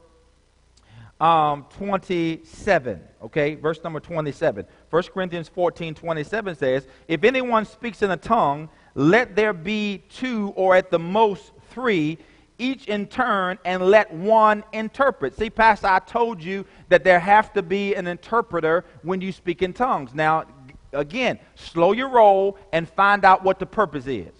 um, 1.20 1.66
27. 1.76 3.00
Okay, 3.22 3.54
verse 3.54 3.82
number 3.84 4.00
27. 4.00 4.66
1 4.90 5.02
Corinthians 5.04 5.48
14 5.48 5.94
27 5.94 6.56
says, 6.56 6.86
If 7.08 7.24
anyone 7.24 7.66
speaks 7.66 8.02
in 8.02 8.10
a 8.10 8.16
tongue, 8.16 8.68
let 8.94 9.36
there 9.36 9.52
be 9.52 10.02
two 10.08 10.52
or 10.56 10.74
at 10.74 10.90
the 10.90 10.98
most 10.98 11.52
three, 11.70 12.18
each 12.58 12.86
in 12.86 13.06
turn, 13.06 13.58
and 13.64 13.82
let 13.82 14.12
one 14.12 14.62
interpret. 14.72 15.36
See, 15.36 15.50
Pastor, 15.50 15.88
I 15.88 15.98
told 15.98 16.42
you 16.42 16.64
that 16.88 17.04
there 17.04 17.18
have 17.18 17.52
to 17.54 17.62
be 17.62 17.94
an 17.94 18.06
interpreter 18.06 18.84
when 19.02 19.20
you 19.20 19.32
speak 19.32 19.62
in 19.62 19.72
tongues. 19.72 20.14
Now, 20.14 20.44
again, 20.92 21.38
slow 21.56 21.92
your 21.92 22.08
roll 22.08 22.56
and 22.72 22.88
find 22.88 23.24
out 23.24 23.42
what 23.42 23.58
the 23.58 23.66
purpose 23.66 24.06
is. 24.06 24.32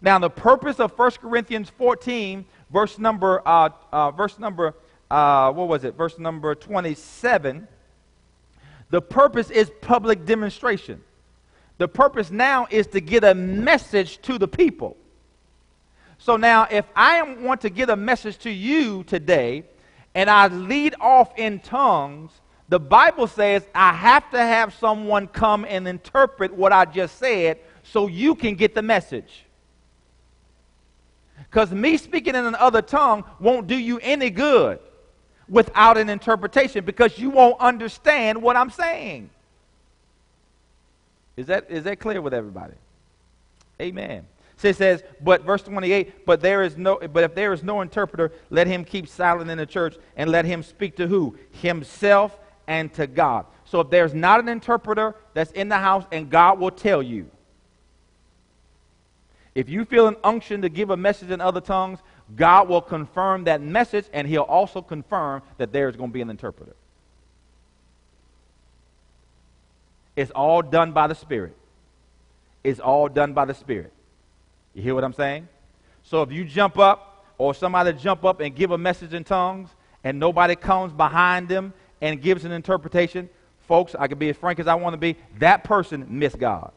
Now, 0.00 0.18
the 0.18 0.30
purpose 0.30 0.80
of 0.80 0.98
1 0.98 1.10
Corinthians 1.12 1.70
14, 1.70 2.44
verse 2.70 2.98
number, 2.98 3.40
uh, 3.46 3.70
uh, 3.92 4.10
verse 4.10 4.38
number, 4.38 4.74
uh, 5.10 5.52
what 5.52 5.68
was 5.68 5.84
it? 5.84 5.94
Verse 5.94 6.18
number 6.18 6.54
27. 6.54 7.66
The 8.90 9.00
purpose 9.00 9.50
is 9.50 9.70
public 9.80 10.26
demonstration. 10.26 11.02
The 11.78 11.88
purpose 11.88 12.30
now 12.30 12.66
is 12.70 12.86
to 12.88 13.00
get 13.00 13.24
a 13.24 13.34
message 13.34 14.20
to 14.22 14.38
the 14.38 14.46
people. 14.46 14.96
So 16.18 16.36
now, 16.36 16.66
if 16.70 16.84
I 16.96 17.22
want 17.22 17.60
to 17.62 17.70
get 17.70 17.90
a 17.90 17.96
message 17.96 18.38
to 18.38 18.50
you 18.50 19.04
today, 19.04 19.64
and 20.14 20.30
I 20.30 20.46
lead 20.48 20.94
off 21.00 21.36
in 21.36 21.60
tongues, 21.60 22.30
the 22.68 22.80
Bible 22.80 23.26
says 23.26 23.62
I 23.74 23.92
have 23.92 24.30
to 24.30 24.38
have 24.38 24.72
someone 24.74 25.26
come 25.26 25.64
and 25.68 25.86
interpret 25.86 26.54
what 26.54 26.72
I 26.72 26.84
just 26.84 27.18
said 27.18 27.58
so 27.82 28.06
you 28.06 28.34
can 28.34 28.54
get 28.54 28.74
the 28.74 28.82
message. 28.82 29.44
Because 31.38 31.72
me 31.72 31.96
speaking 31.96 32.34
in 32.34 32.46
another 32.46 32.82
tongue 32.82 33.24
won't 33.38 33.66
do 33.66 33.76
you 33.76 33.98
any 34.02 34.30
good 34.30 34.78
without 35.48 35.98
an 35.98 36.08
interpretation 36.08 36.84
because 36.84 37.18
you 37.18 37.30
won't 37.30 37.60
understand 37.60 38.40
what 38.40 38.56
I'm 38.56 38.70
saying. 38.70 39.30
Is 41.36 41.46
that, 41.48 41.66
is 41.68 41.84
that 41.84 41.98
clear 41.98 42.22
with 42.22 42.32
everybody? 42.32 42.74
Amen. 43.80 44.24
So 44.64 44.68
it 44.68 44.76
says, 44.76 45.02
but 45.20 45.42
verse 45.42 45.62
28, 45.62 46.24
but 46.24 46.40
there 46.40 46.62
is 46.62 46.78
no 46.78 46.96
but 46.96 47.22
if 47.22 47.34
there 47.34 47.52
is 47.52 47.62
no 47.62 47.82
interpreter, 47.82 48.32
let 48.48 48.66
him 48.66 48.82
keep 48.82 49.06
silent 49.06 49.50
in 49.50 49.58
the 49.58 49.66
church 49.66 49.96
and 50.16 50.30
let 50.30 50.46
him 50.46 50.62
speak 50.62 50.96
to 50.96 51.06
who? 51.06 51.36
Himself 51.60 52.38
and 52.66 52.90
to 52.94 53.06
God. 53.06 53.44
So 53.66 53.80
if 53.80 53.90
there's 53.90 54.14
not 54.14 54.40
an 54.40 54.48
interpreter 54.48 55.16
that's 55.34 55.52
in 55.52 55.68
the 55.68 55.76
house 55.76 56.06
and 56.10 56.30
God 56.30 56.58
will 56.58 56.70
tell 56.70 57.02
you. 57.02 57.28
If 59.54 59.68
you 59.68 59.84
feel 59.84 60.08
an 60.08 60.16
unction 60.24 60.62
to 60.62 60.70
give 60.70 60.88
a 60.88 60.96
message 60.96 61.30
in 61.30 61.42
other 61.42 61.60
tongues, 61.60 61.98
God 62.34 62.66
will 62.66 62.80
confirm 62.80 63.44
that 63.44 63.60
message 63.60 64.06
and 64.14 64.26
he'll 64.26 64.44
also 64.44 64.80
confirm 64.80 65.42
that 65.58 65.74
there's 65.74 65.94
going 65.94 66.08
to 66.08 66.14
be 66.14 66.22
an 66.22 66.30
interpreter. 66.30 66.74
It's 70.16 70.30
all 70.30 70.62
done 70.62 70.92
by 70.92 71.06
the 71.06 71.14
Spirit. 71.14 71.54
It's 72.62 72.80
all 72.80 73.10
done 73.10 73.34
by 73.34 73.44
the 73.44 73.52
Spirit. 73.52 73.92
You 74.74 74.82
hear 74.82 74.94
what 74.94 75.04
I'm 75.04 75.12
saying? 75.12 75.48
So 76.02 76.22
if 76.22 76.32
you 76.32 76.44
jump 76.44 76.78
up 76.78 77.24
or 77.38 77.54
somebody 77.54 77.92
jump 77.92 78.24
up 78.24 78.40
and 78.40 78.54
give 78.54 78.72
a 78.72 78.78
message 78.78 79.14
in 79.14 79.24
tongues 79.24 79.70
and 80.02 80.18
nobody 80.18 80.56
comes 80.56 80.92
behind 80.92 81.48
them 81.48 81.72
and 82.00 82.20
gives 82.20 82.44
an 82.44 82.52
interpretation, 82.52 83.30
folks, 83.60 83.94
I 83.98 84.08
can 84.08 84.18
be 84.18 84.28
as 84.28 84.36
frank 84.36 84.58
as 84.58 84.66
I 84.66 84.74
want 84.74 84.92
to 84.94 84.98
be, 84.98 85.16
that 85.38 85.64
person 85.64 86.06
missed 86.08 86.38
God. 86.38 86.72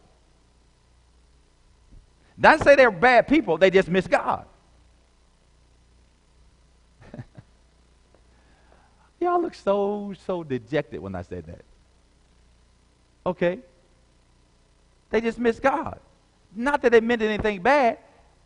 Not 2.38 2.64
say 2.64 2.76
they're 2.76 2.92
bad 2.92 3.28
people, 3.28 3.58
they 3.58 3.72
just 3.72 3.90
miss 3.90 4.06
God. 4.08 4.46
Y'all 9.20 9.42
look 9.42 9.56
so, 9.56 10.14
so 10.26 10.44
dejected 10.44 11.02
when 11.02 11.16
I 11.16 11.24
said 11.24 11.48
that. 11.48 11.66
Okay. 13.26 13.58
They 15.10 15.20
just 15.20 15.40
miss 15.40 15.60
God. 15.60 16.00
Not 16.56 16.82
that 16.82 16.92
they 16.92 17.02
meant 17.02 17.22
anything 17.22 17.62
bad, 17.62 18.00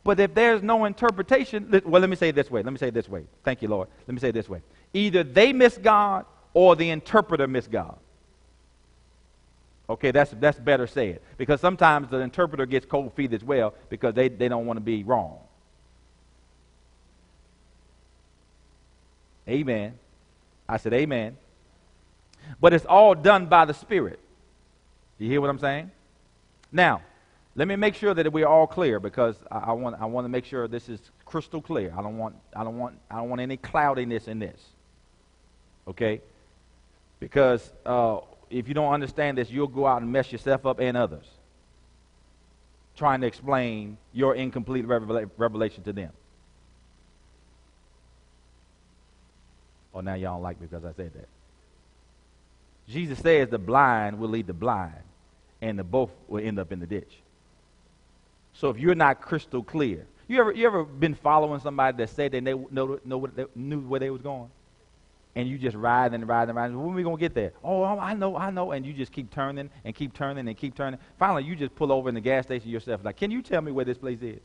but 0.03 0.19
if 0.19 0.34
there's 0.34 0.64
no 0.64 0.86
interpretation, 0.86 1.82
well, 1.86 2.02
let 2.02 2.10
me 2.10 2.15
say 2.15 2.30
it 2.30 2.36
this 2.36 2.49
way. 2.49 2.64
Let 2.64 2.73
me 2.73 2.80
say 2.80 2.88
it 2.88 2.94
this 2.94 3.07
way. 3.07 3.23
Thank 3.44 3.61
you, 3.61 3.68
Lord. 3.68 3.88
Let 4.07 4.14
me 4.14 4.19
say 4.19 4.30
it 4.30 4.34
this 4.34 4.49
way. 4.49 4.61
Either 4.94 5.23
they 5.23 5.53
miss 5.53 5.78
God 5.78 6.26
or 6.53 6.76
the 6.76 6.90
interpreter 6.90 7.48
miss 7.48 7.68
God. 7.68 7.98
Okay, 9.90 10.11
that's, 10.11 10.32
that's 10.40 10.57
better 10.57 10.88
said. 10.88 11.19
Because 11.38 11.60
sometimes 11.60 12.10
the 12.10 12.18
interpreter 12.18 12.65
gets 12.65 12.86
cold 12.86 13.14
feet 13.14 13.34
as 13.34 13.44
well 13.44 13.73
because 13.90 14.14
they, 14.14 14.30
they 14.30 14.48
don't 14.48 14.65
want 14.65 14.78
to 14.78 14.82
be 14.82 15.03
wrong. 15.03 15.38
Amen. 19.48 19.98
I 20.68 20.78
said, 20.78 20.94
Amen. 20.94 21.38
But 22.60 22.73
it's 22.73 22.86
all 22.86 23.14
done 23.15 23.48
by 23.48 23.65
the 23.65 23.73
Spirit. 23.73 24.19
You 25.19 25.30
hear 25.30 25.41
what 25.41 25.49
I'm 25.49 25.60
saying? 25.60 25.91
Now, 26.72 27.02
let 27.56 27.68
me 27.68 27.76
make 27.76 27.95
sure 27.95 28.14
that 28.14 28.32
we're 28.32 28.48
all 28.48 28.68
clear 28.68 28.99
because 28.99 29.36
I, 29.52 29.57
I, 29.57 29.72
want, 29.73 29.98
I 29.99 30.06
want 30.06 30.26
to 30.26 30.30
make 30.30 30.45
sure 30.45 30.68
this 30.68 30.88
is 30.88 30.99
crystal 31.26 31.61
clear. 31.61 31.94
I 31.98 32.02
don't 32.02 32.18
want, 32.18 32.36
I 32.56 32.64
don't 32.64 32.78
want, 32.78 32.98
I 33.10 33.18
don't 33.18 33.30
want 33.30 33.41
any 33.41 33.57
cloudiness 33.57 34.28
in 34.28 34.40
this. 34.40 34.60
Okay? 35.88 36.22
Because 37.19 37.72
uh, 37.86 38.19
if 38.49 38.68
you 38.68 38.73
don't 38.73 38.94
understand 38.94 39.38
this, 39.38 39.49
you'll 39.49 39.68
go 39.68 39.86
out 39.86 40.02
and 40.02 40.11
mess 40.11 40.32
yourself 40.32 40.65
up 40.65 40.80
and 40.80 40.95
others 40.95 41.26
trying 42.95 43.22
to 43.22 43.28
explain 43.28 43.98
your 44.14 44.36
incomplete 44.36 44.86
revela- 44.88 45.30
revelation 45.38 45.84
to 45.84 45.94
them. 45.94 46.11
Oh, 49.94 50.02
now 50.02 50.14
y'all 50.14 50.36
don't 50.36 50.44
like 50.44 50.60
me 50.61 50.68
because 50.68 50.86
I 50.86 50.94
said 50.94 51.11
that. 51.14 51.28
Jesus 52.88 53.19
says 53.19 53.49
the 53.49 53.57
blind 53.57 54.19
will 54.19 54.30
lead 54.30 54.48
the 54.48 54.53
blind, 54.53 55.03
and 55.61 55.80
the 55.80 55.84
both 55.84 56.11
will 56.28 56.45
end 56.45 56.60
up 56.60 56.72
in 56.72 56.80
the 56.80 56.86
ditch. 56.86 57.11
So 58.62 58.70
if 58.70 58.78
you're 58.78 58.94
not 58.94 59.22
crystal 59.22 59.64
clear, 59.64 60.06
you 60.28 60.40
ever 60.40 60.52
you 60.52 60.68
ever 60.68 60.84
been 60.84 61.16
following 61.16 61.60
somebody 61.62 61.98
that 61.98 62.12
said 62.12 62.32
they 62.32 62.42
know, 62.42 63.00
know, 63.04 63.18
what 63.18 63.36
they, 63.36 63.46
knew 63.56 63.80
where 63.80 64.00
they 64.00 64.12
was 64.12 64.22
going, 64.22 64.52
and 65.36 65.50
you 65.50 65.58
just 65.58 65.76
ride 65.76 66.14
and 66.14 66.28
ride 66.28 66.48
and 66.48 66.56
ride. 66.56 66.72
When 66.72 66.92
are 66.92 66.96
we 66.96 67.02
gonna 67.02 67.18
get 67.18 67.34
there? 67.34 67.54
Oh, 67.64 67.82
oh, 67.82 67.98
I 67.98 68.14
know, 68.14 68.38
I 68.38 68.52
know, 68.52 68.72
and 68.72 68.86
you 68.86 68.94
just 68.94 69.12
keep 69.12 69.32
turning 69.32 69.72
and 69.84 69.96
keep 69.96 70.14
turning 70.14 70.48
and 70.48 70.56
keep 70.56 70.76
turning. 70.76 71.00
Finally, 71.18 71.46
you 71.46 71.56
just 71.56 71.74
pull 71.74 71.92
over 71.92 72.08
in 72.08 72.14
the 72.14 72.22
gas 72.22 72.46
station 72.46 72.70
yourself. 72.70 73.04
Like, 73.04 73.18
can 73.18 73.32
you 73.32 73.42
tell 73.42 73.62
me 73.64 73.72
where 73.72 73.84
this 73.84 73.98
place 73.98 74.22
is? 74.22 74.42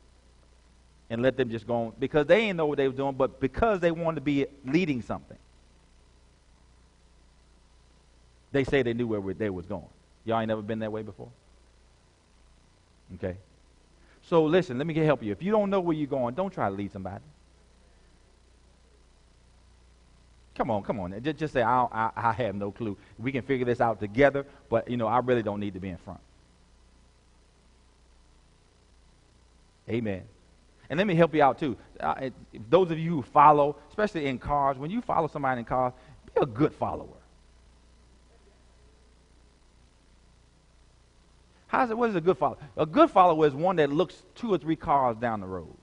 And 1.10 1.20
let 1.20 1.36
them 1.36 1.50
just 1.50 1.66
go 1.66 1.74
on 1.74 1.92
because 1.98 2.24
they 2.24 2.40
didn't 2.40 2.56
know 2.56 2.64
what 2.64 2.78
they 2.78 2.88
were 2.88 2.96
doing, 2.96 3.16
but 3.16 3.38
because 3.38 3.80
they 3.80 3.90
wanted 3.90 4.14
to 4.14 4.20
be 4.22 4.46
leading 4.64 5.02
something, 5.02 5.38
they 8.50 8.64
say 8.64 8.82
they 8.82 8.94
knew 8.94 9.08
where 9.08 9.34
they 9.34 9.50
was 9.50 9.66
going. 9.66 9.84
Y'all 10.24 10.40
ain't 10.40 10.48
never 10.48 10.62
been 10.62 10.78
that 10.78 10.90
way 10.90 11.02
before. 11.02 11.28
Okay. 13.16 13.36
So 14.28 14.44
listen, 14.44 14.76
let 14.76 14.86
me 14.86 14.94
help 14.94 15.22
you. 15.22 15.30
If 15.30 15.42
you 15.42 15.52
don't 15.52 15.70
know 15.70 15.80
where 15.80 15.96
you're 15.96 16.08
going, 16.08 16.34
don't 16.34 16.52
try 16.52 16.68
to 16.68 16.74
lead 16.74 16.92
somebody. 16.92 17.22
Come 20.56 20.70
on, 20.70 20.82
come 20.82 20.98
on. 20.98 21.22
Just, 21.22 21.36
just 21.36 21.52
say, 21.52 21.62
I, 21.62 21.84
I, 21.84 22.10
I 22.16 22.32
have 22.32 22.54
no 22.54 22.72
clue. 22.72 22.96
We 23.18 23.30
can 23.30 23.42
figure 23.42 23.66
this 23.66 23.80
out 23.80 24.00
together, 24.00 24.46
but, 24.70 24.90
you 24.90 24.96
know, 24.96 25.06
I 25.06 25.18
really 25.18 25.42
don't 25.42 25.60
need 25.60 25.74
to 25.74 25.80
be 25.80 25.90
in 25.90 25.98
front. 25.98 26.20
Amen. 29.88 30.22
And 30.88 30.98
let 30.98 31.06
me 31.06 31.14
help 31.14 31.34
you 31.34 31.42
out, 31.42 31.58
too. 31.58 31.76
Uh, 32.00 32.30
those 32.70 32.90
of 32.90 32.98
you 32.98 33.10
who 33.10 33.22
follow, 33.22 33.76
especially 33.90 34.26
in 34.26 34.38
cars, 34.38 34.78
when 34.78 34.90
you 34.90 35.02
follow 35.02 35.28
somebody 35.28 35.60
in 35.60 35.64
cars, 35.66 35.92
be 36.34 36.40
a 36.40 36.46
good 36.46 36.72
follower. 36.72 37.15
How's 41.68 41.90
it, 41.90 41.98
what 41.98 42.10
is 42.10 42.16
a 42.16 42.20
good 42.20 42.38
follower? 42.38 42.58
A 42.76 42.86
good 42.86 43.10
follower 43.10 43.46
is 43.46 43.54
one 43.54 43.76
that 43.76 43.90
looks 43.90 44.22
two 44.34 44.52
or 44.52 44.58
three 44.58 44.76
cars 44.76 45.16
down 45.16 45.40
the 45.40 45.46
road. 45.46 45.74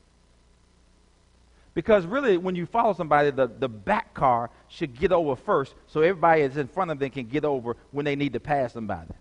Because 1.74 2.06
really, 2.06 2.38
when 2.38 2.56
you 2.56 2.66
follow 2.66 2.94
somebody, 2.94 3.32
the, 3.32 3.48
the 3.48 3.68
back 3.68 4.14
car 4.14 4.50
should 4.68 4.98
get 4.98 5.12
over 5.12 5.36
first 5.36 5.74
so 5.88 6.02
everybody 6.02 6.44
that's 6.44 6.58
in 6.58 6.68
front 6.68 6.92
of 6.92 7.00
them 7.00 7.10
can 7.10 7.26
get 7.26 7.44
over 7.44 7.76
when 7.92 8.06
they 8.06 8.16
need 8.16 8.34
to 8.34 8.40
pass 8.40 8.74
somebody. 8.74 9.12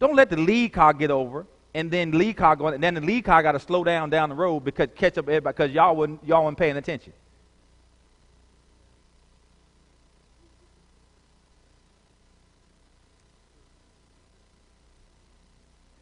Don't 0.00 0.16
let 0.16 0.30
the 0.30 0.36
lead 0.36 0.72
car 0.72 0.92
get 0.92 1.10
over 1.10 1.46
and 1.74 1.90
then 1.90 2.10
lead 2.12 2.36
car 2.36 2.56
go, 2.56 2.68
and 2.68 2.82
then 2.82 2.94
the 2.94 3.00
lead 3.00 3.24
car 3.24 3.42
got 3.42 3.52
to 3.52 3.60
slow 3.60 3.84
down 3.84 4.10
down 4.10 4.30
the 4.30 4.34
road 4.34 4.60
because 4.60 4.88
catch 4.96 5.16
up 5.18 5.28
everybody 5.28 5.54
because 5.54 5.70
y'all 5.70 5.94
wasn't 5.94 6.26
y'all 6.26 6.44
weren't 6.44 6.58
paying 6.58 6.76
attention. 6.76 7.12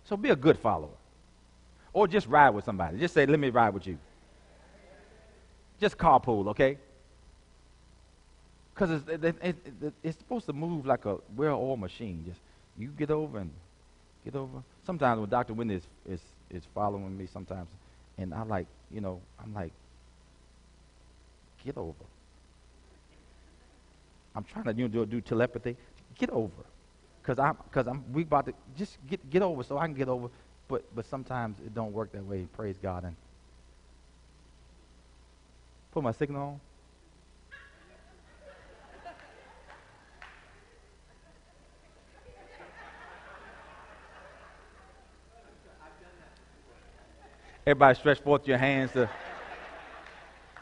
So 0.09 0.17
be 0.17 0.31
a 0.31 0.37
good 0.37 0.59
follower. 0.59 0.97
Or 1.93 2.09
just 2.09 2.27
ride 2.29 2.51
with 2.51 2.65
somebody. 2.65 2.99
Just 2.99 3.13
say, 3.13 3.27
let 3.27 3.39
me 3.39 3.51
ride 3.51 3.75
with 3.75 3.87
you. 3.87 3.99
Just 5.81 5.99
carpool, 5.99 6.49
okay? 6.49 6.79
Because 8.73 8.91
it's, 8.91 9.09
it, 9.09 9.25
it, 9.25 9.57
it, 9.83 9.93
it's 10.03 10.19
supposed 10.19 10.47
to 10.47 10.55
move 10.55 10.87
like 10.87 11.05
a 11.05 11.19
well-oiled 11.37 11.81
machine. 11.81 12.25
Just 12.27 12.41
you 12.79 12.89
get 12.89 13.11
over 13.11 13.39
and 13.39 13.51
get 14.25 14.35
over. 14.35 14.63
Sometimes 14.87 15.21
when 15.21 15.29
Dr. 15.29 15.53
Wendy 15.53 15.75
is, 15.75 15.87
is, 16.09 16.21
is 16.51 16.63
following 16.75 17.17
me 17.17 17.29
sometimes, 17.31 17.69
and 18.17 18.33
I 18.33 18.43
like, 18.45 18.67
you 18.91 19.03
know, 19.03 19.21
I'm 19.43 19.53
like, 19.53 19.73
get 21.65 21.77
over. 21.77 21.93
I'm 24.35 24.45
trying 24.45 24.65
to 24.65 24.73
you 24.73 24.89
know, 24.89 25.05
do, 25.05 25.07
do 25.07 25.21
telepathy. 25.21 25.77
Get 26.17 26.31
over. 26.31 26.65
Because 27.29 27.45
I'm, 27.45 27.59
cause 27.71 27.87
I'm, 27.87 28.03
we 28.11 28.23
about 28.23 28.47
to, 28.47 28.55
just 28.75 28.97
get, 29.07 29.29
get 29.29 29.43
over 29.43 29.63
so 29.63 29.77
I 29.77 29.85
can 29.85 29.93
get 29.93 30.09
over. 30.09 30.31
But, 30.67 30.83
but 30.97 31.05
sometimes 31.05 31.59
it 31.61 31.75
don't 31.75 31.93
work 31.93 32.11
that 32.13 32.25
way. 32.25 32.47
Praise 32.57 32.79
God. 32.83 33.05
And 33.05 33.15
put 35.93 36.03
my 36.03 36.13
signal 36.13 36.43
on. 36.43 36.61
Everybody 47.67 47.99
stretch 47.99 48.21
forth 48.21 48.49
your 48.49 48.57
hands 48.57 48.93
to 48.93 49.11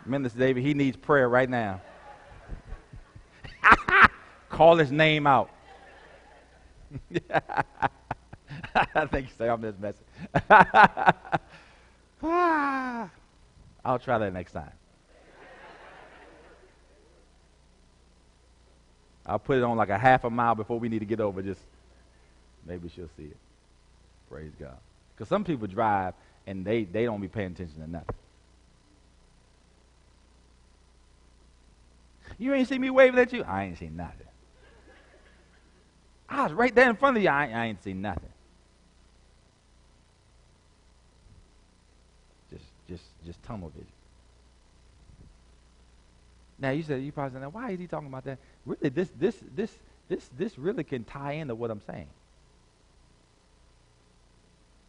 Minister 0.05 0.41
David. 0.41 0.65
He 0.65 0.75
needs 0.75 0.97
prayer 0.97 1.29
right 1.29 1.49
now. 1.49 1.81
Call 4.49 4.75
his 4.75 4.91
name 4.91 5.29
out. 5.29 5.51
I 8.95 9.07
think 9.07 9.29
you 9.29 9.33
say 9.37 9.49
I'm 9.49 9.63
just 9.63 9.79
messing. 9.79 10.05
I'll 13.85 13.99
try 13.99 14.19
that 14.19 14.33
next 14.33 14.53
time. 14.53 14.73
I'll 19.27 19.39
put 19.39 19.59
it 19.59 19.65
on 19.65 19.77
like 19.77 19.91
a 19.91 19.99
half 19.99 20.25
a 20.25 20.31
mile 20.31 20.55
before 20.55 20.79
we 20.79 20.89
need 20.89 21.01
to 21.01 21.05
get 21.05 21.21
over. 21.21 21.43
Just 21.43 21.61
maybe 22.65 22.89
she'll 22.89 23.11
see 23.17 23.25
it. 23.25 23.37
Praise 24.31 24.53
God. 24.59 24.77
Because 25.15 25.29
some 25.29 25.45
people 25.45 25.67
drive 25.67 26.15
and 26.47 26.65
they, 26.65 26.85
they 26.85 27.05
don't 27.05 27.21
be 27.21 27.29
paying 27.29 27.53
attention 27.53 27.81
to 27.81 27.91
nothing. 27.91 28.15
You 32.39 32.55
ain't 32.55 32.69
see 32.69 32.79
me 32.79 32.91
waving 32.91 33.19
at 33.19 33.33
you? 33.33 33.45
I 33.45 33.65
ain't 33.65 33.79
seen 33.79 33.97
nothing. 33.97 34.26
Ah, 36.29 36.41
I 36.41 36.43
was 36.45 36.53
right 36.53 36.75
there 36.75 36.91
in 36.91 36.97
front 36.97 37.17
of 37.17 37.23
you. 37.23 37.29
I, 37.29 37.49
I 37.49 37.67
ain't 37.67 37.83
seen 37.83 38.03
nothing. 38.03 38.29
Just, 42.51 42.65
just, 42.89 43.05
just 43.25 43.43
tunnel 43.45 43.71
vision. 43.71 43.87
Now 46.59 46.71
you 46.71 46.83
said 46.83 47.03
you 47.03 47.13
probably 47.13 47.39
said, 47.39 47.53
why 47.53 47.71
is 47.71 47.79
he 47.79 47.87
talking 47.87 48.09
about 48.09 48.25
that? 48.25 48.39
Really, 48.65 48.89
this, 48.89 49.11
this, 49.19 49.37
this, 49.55 49.71
this, 50.09 50.31
this 50.37 50.59
really 50.59 50.85
can 50.85 51.05
tie 51.05 51.33
into 51.33 51.55
what 51.55 51.71
I'm 51.71 51.83
saying. 51.83 52.09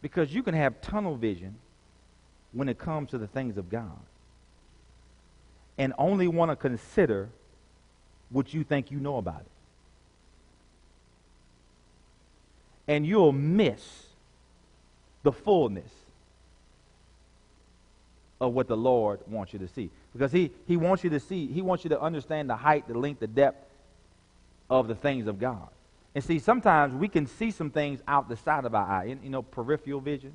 Because 0.00 0.32
you 0.32 0.42
can 0.42 0.54
have 0.54 0.80
tunnel 0.80 1.16
vision 1.16 1.56
when 2.52 2.68
it 2.68 2.78
comes 2.78 3.10
to 3.10 3.18
the 3.18 3.26
things 3.26 3.58
of 3.58 3.68
God 3.68 3.98
and 5.76 5.92
only 5.98 6.26
want 6.26 6.50
to 6.50 6.56
consider 6.56 7.28
what 8.30 8.54
you 8.54 8.64
think 8.64 8.90
you 8.90 8.98
know 8.98 9.16
about 9.18 9.40
it. 9.40 9.57
And 12.88 13.06
you'll 13.06 13.32
miss 13.32 14.06
the 15.22 15.30
fullness 15.30 15.90
of 18.40 18.54
what 18.54 18.68
the 18.68 18.76
Lord 18.76 19.20
wants 19.26 19.52
you 19.52 19.58
to 19.58 19.68
see. 19.68 19.90
Because 20.12 20.32
he, 20.32 20.50
he 20.66 20.76
wants 20.76 21.04
you 21.04 21.10
to 21.10 21.20
see, 21.20 21.46
he 21.46 21.62
wants 21.62 21.84
you 21.84 21.90
to 21.90 22.00
understand 22.00 22.48
the 22.48 22.56
height, 22.56 22.88
the 22.88 22.98
length, 22.98 23.20
the 23.20 23.26
depth 23.26 23.68
of 24.70 24.88
the 24.88 24.94
things 24.94 25.26
of 25.26 25.38
God. 25.38 25.68
And 26.14 26.24
see, 26.24 26.38
sometimes 26.38 26.94
we 26.94 27.08
can 27.08 27.26
see 27.26 27.50
some 27.50 27.70
things 27.70 28.00
out 28.08 28.28
the 28.28 28.36
side 28.36 28.64
of 28.64 28.74
our 28.74 28.86
eye, 28.86 29.16
you 29.22 29.30
know, 29.30 29.42
peripheral 29.42 30.00
vision. 30.00 30.32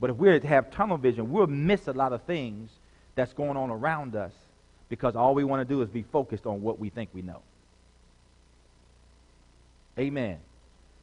But 0.00 0.10
if 0.10 0.16
we 0.16 0.28
have 0.28 0.70
tunnel 0.70 0.96
vision, 0.96 1.30
we'll 1.30 1.48
miss 1.48 1.88
a 1.88 1.92
lot 1.92 2.12
of 2.12 2.22
things 2.22 2.70
that's 3.14 3.32
going 3.32 3.56
on 3.56 3.70
around 3.70 4.14
us 4.14 4.32
because 4.88 5.16
all 5.16 5.34
we 5.34 5.44
want 5.44 5.60
to 5.60 5.74
do 5.74 5.82
is 5.82 5.88
be 5.88 6.02
focused 6.02 6.46
on 6.46 6.62
what 6.62 6.78
we 6.78 6.88
think 6.88 7.10
we 7.12 7.22
know. 7.22 7.42
Amen. 9.98 10.38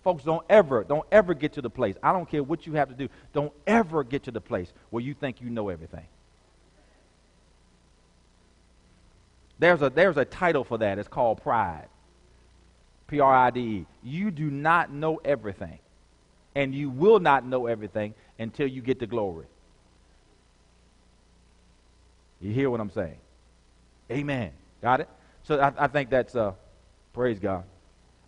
Folks, 0.03 0.23
don't 0.23 0.45
ever, 0.49 0.83
don't 0.83 1.05
ever 1.11 1.33
get 1.33 1.53
to 1.53 1.61
the 1.61 1.69
place. 1.69 1.95
I 2.03 2.13
don't 2.13 2.29
care 2.29 2.43
what 2.43 2.67
you 2.67 2.73
have 2.73 2.89
to 2.89 2.95
do. 2.95 3.09
Don't 3.33 3.51
ever 3.65 4.03
get 4.03 4.23
to 4.23 4.31
the 4.31 4.41
place 4.41 4.71
where 4.91 5.01
you 5.01 5.13
think 5.13 5.41
you 5.41 5.49
know 5.49 5.69
everything. 5.69 6.05
There's 9.57 9.81
a, 9.81 9.89
there's 9.89 10.17
a 10.17 10.25
title 10.25 10.63
for 10.63 10.77
that. 10.77 10.99
It's 10.99 11.07
called 11.07 11.41
pride. 11.41 11.87
P 13.07 13.19
R 13.19 13.33
I 13.33 13.49
D 13.49 13.59
E. 13.59 13.85
You 14.03 14.31
do 14.31 14.49
not 14.49 14.91
know 14.91 15.19
everything. 15.25 15.79
And 16.53 16.73
you 16.73 16.89
will 16.89 17.19
not 17.19 17.45
know 17.45 17.65
everything 17.65 18.13
until 18.39 18.67
you 18.67 18.81
get 18.81 18.99
to 18.99 19.07
glory. 19.07 19.45
You 22.39 22.51
hear 22.51 22.69
what 22.69 22.79
I'm 22.79 22.91
saying? 22.91 23.17
Amen. 24.11 24.51
Got 24.81 25.01
it? 25.01 25.09
So 25.43 25.59
I, 25.59 25.85
I 25.85 25.87
think 25.87 26.09
that's, 26.09 26.35
uh, 26.35 26.53
praise 27.13 27.39
God. 27.39 27.63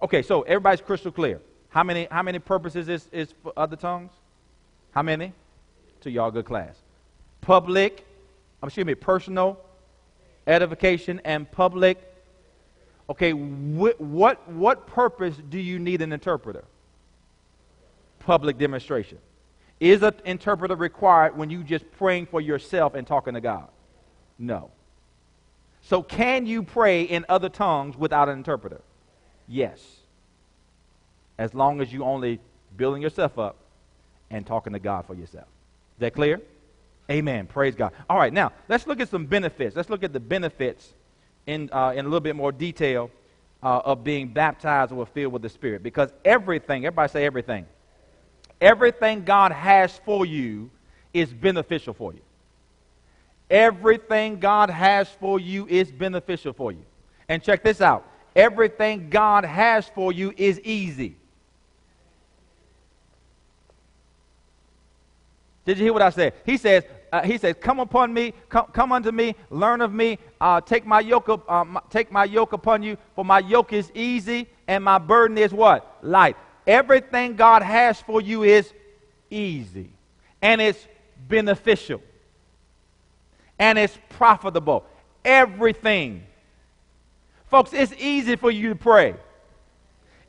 Okay, 0.02 0.22
so 0.22 0.44
everybody's 0.44 0.82
crystal 0.82 1.12
clear. 1.12 1.42
How 1.70 1.84
many, 1.84 2.08
how 2.10 2.24
many 2.24 2.40
purposes 2.40 2.88
is, 2.90 3.08
is 3.12 3.34
for 3.44 3.54
other 3.58 3.76
tongues? 3.76 4.12
How 4.92 5.02
many? 5.02 5.34
To 6.02 6.12
y'all 6.12 6.32
good 6.32 6.46
class. 6.46 6.76
Public, 7.42 8.06
excuse 8.64 8.86
me, 8.86 8.96
personal, 8.96 9.60
edification, 10.46 11.22
and 11.26 11.52
public. 11.52 11.98
Okay, 13.10 13.32
wh- 13.32 14.00
what, 14.00 14.48
what 14.50 14.88
purpose 14.88 15.36
do 15.50 15.60
you 15.60 15.80
need 15.80 16.02
an 16.02 16.14
interpreter? 16.14 16.64
Public 18.20 18.58
demonstration. 18.58 19.20
Is 19.80 20.02
an 20.02 20.16
interpreter 20.26 20.76
required 20.76 21.38
when 21.38 21.50
you 21.50 21.64
just 21.64 21.90
praying 21.92 22.26
for 22.28 22.42
yourself 22.42 22.96
and 22.96 23.06
talking 23.06 23.36
to 23.36 23.42
God? 23.42 23.68
No. 24.40 24.72
So 25.82 26.02
can 26.02 26.46
you 26.46 26.64
pray 26.64 27.04
in 27.04 27.26
other 27.30 27.50
tongues 27.50 27.96
without 27.96 28.30
an 28.30 28.38
interpreter? 28.38 28.82
Yes. 29.48 29.80
As 31.38 31.54
long 31.54 31.82
as 31.82 31.92
you 31.92 32.04
only 32.04 32.40
building 32.76 33.02
yourself 33.02 33.38
up 33.40 33.56
and 34.30 34.46
talking 34.46 34.74
to 34.74 34.80
God 34.80 35.06
for 35.06 35.16
yourself. 35.16 35.48
Is 35.96 36.00
that 36.00 36.14
clear? 36.14 36.42
Amen. 37.10 37.48
Praise 37.48 37.76
God. 37.76 37.94
All 38.10 38.18
right, 38.18 38.34
now 38.34 38.52
let's 38.68 38.86
look 38.86 39.00
at 39.00 39.10
some 39.10 39.26
benefits. 39.26 39.76
Let's 39.76 39.90
look 39.90 40.04
at 40.04 40.12
the 40.12 40.20
benefits 40.20 40.94
in, 41.46 41.70
uh, 41.72 41.94
in 41.96 42.00
a 42.00 42.04
little 42.04 42.20
bit 42.20 42.36
more 42.36 42.52
detail 42.52 43.10
uh, 43.64 43.80
of 43.86 44.04
being 44.04 44.28
baptized 44.28 44.92
or 44.92 45.06
filled 45.06 45.34
with 45.34 45.42
the 45.42 45.50
Spirit. 45.50 45.84
Because 45.84 46.12
everything, 46.26 46.86
everybody 46.86 47.10
say 47.12 47.26
everything, 47.26 47.66
everything 48.60 49.24
God 49.24 49.52
has 49.52 49.98
for 50.04 50.26
you 50.26 50.70
is 51.14 51.32
beneficial 51.34 51.94
for 51.94 52.14
you. 52.14 52.20
Everything 53.50 54.40
God 54.40 54.70
has 54.70 55.08
for 55.08 55.40
you 55.40 55.66
is 55.68 55.90
beneficial 55.90 56.52
for 56.52 56.74
you. 56.74 56.84
And 57.30 57.42
check 57.42 57.64
this 57.64 57.80
out 57.80 58.06
everything 58.38 59.10
God 59.10 59.44
has 59.44 59.90
for 59.90 60.14
you 60.14 60.34
is 60.38 60.62
easy. 60.62 61.18
Did 65.66 65.80
you 65.80 65.84
hear 65.84 65.94
what 65.94 66.02
I 66.02 66.12
said? 66.12 66.34
He 66.46 66.56
says, 66.56 66.86
uh, 67.12 67.24
he 67.24 67.38
says, 67.38 67.56
"Come 67.60 67.80
upon 67.80 68.14
me, 68.14 68.34
come, 68.48 68.68
come 68.72 68.94
unto 68.94 69.12
me, 69.12 69.36
learn 69.50 69.82
of 69.82 69.92
me. 69.94 70.20
Uh, 70.40 70.62
take 70.62 70.86
my 70.86 71.02
yoke, 71.02 71.28
up, 71.28 71.50
uh, 71.52 71.66
my, 71.66 71.82
take 71.90 72.12
my 72.12 72.24
yoke 72.24 72.54
upon 72.54 72.84
you, 72.84 72.98
for 73.16 73.26
my 73.26 73.40
yoke 73.40 73.74
is 73.74 73.92
easy 73.94 74.48
and 74.68 74.84
my 74.84 74.98
burden 74.98 75.38
is 75.38 75.54
what 75.54 75.98
light. 76.02 76.38
Everything 76.66 77.36
God 77.36 77.64
has 77.64 78.00
for 78.00 78.22
you 78.22 78.44
is 78.44 78.72
easy, 79.30 79.90
and 80.42 80.62
it's 80.62 80.88
beneficial, 81.28 82.02
and 83.58 83.78
it's 83.78 83.98
profitable. 84.10 84.86
Everything, 85.24 86.27
folks, 87.50 87.74
it's 87.74 87.94
easy 87.98 88.36
for 88.36 88.52
you 88.52 88.70
to 88.70 88.76
pray. 88.76 89.16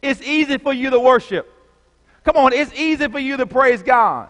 It's 0.00 0.22
easy 0.22 0.58
for 0.58 0.72
you 0.72 0.90
to 0.90 1.00
worship. 1.00 1.52
Come 2.24 2.36
on, 2.36 2.52
it's 2.52 2.72
easy 2.74 3.08
for 3.08 3.18
you 3.18 3.36
to 3.36 3.46
praise 3.46 3.82
God. 3.82 4.28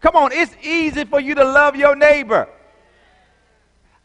Come 0.00 0.16
on, 0.16 0.32
it's 0.32 0.54
easy 0.62 1.04
for 1.04 1.20
you 1.20 1.34
to 1.34 1.44
love 1.44 1.76
your 1.76 1.94
neighbor. 1.94 2.48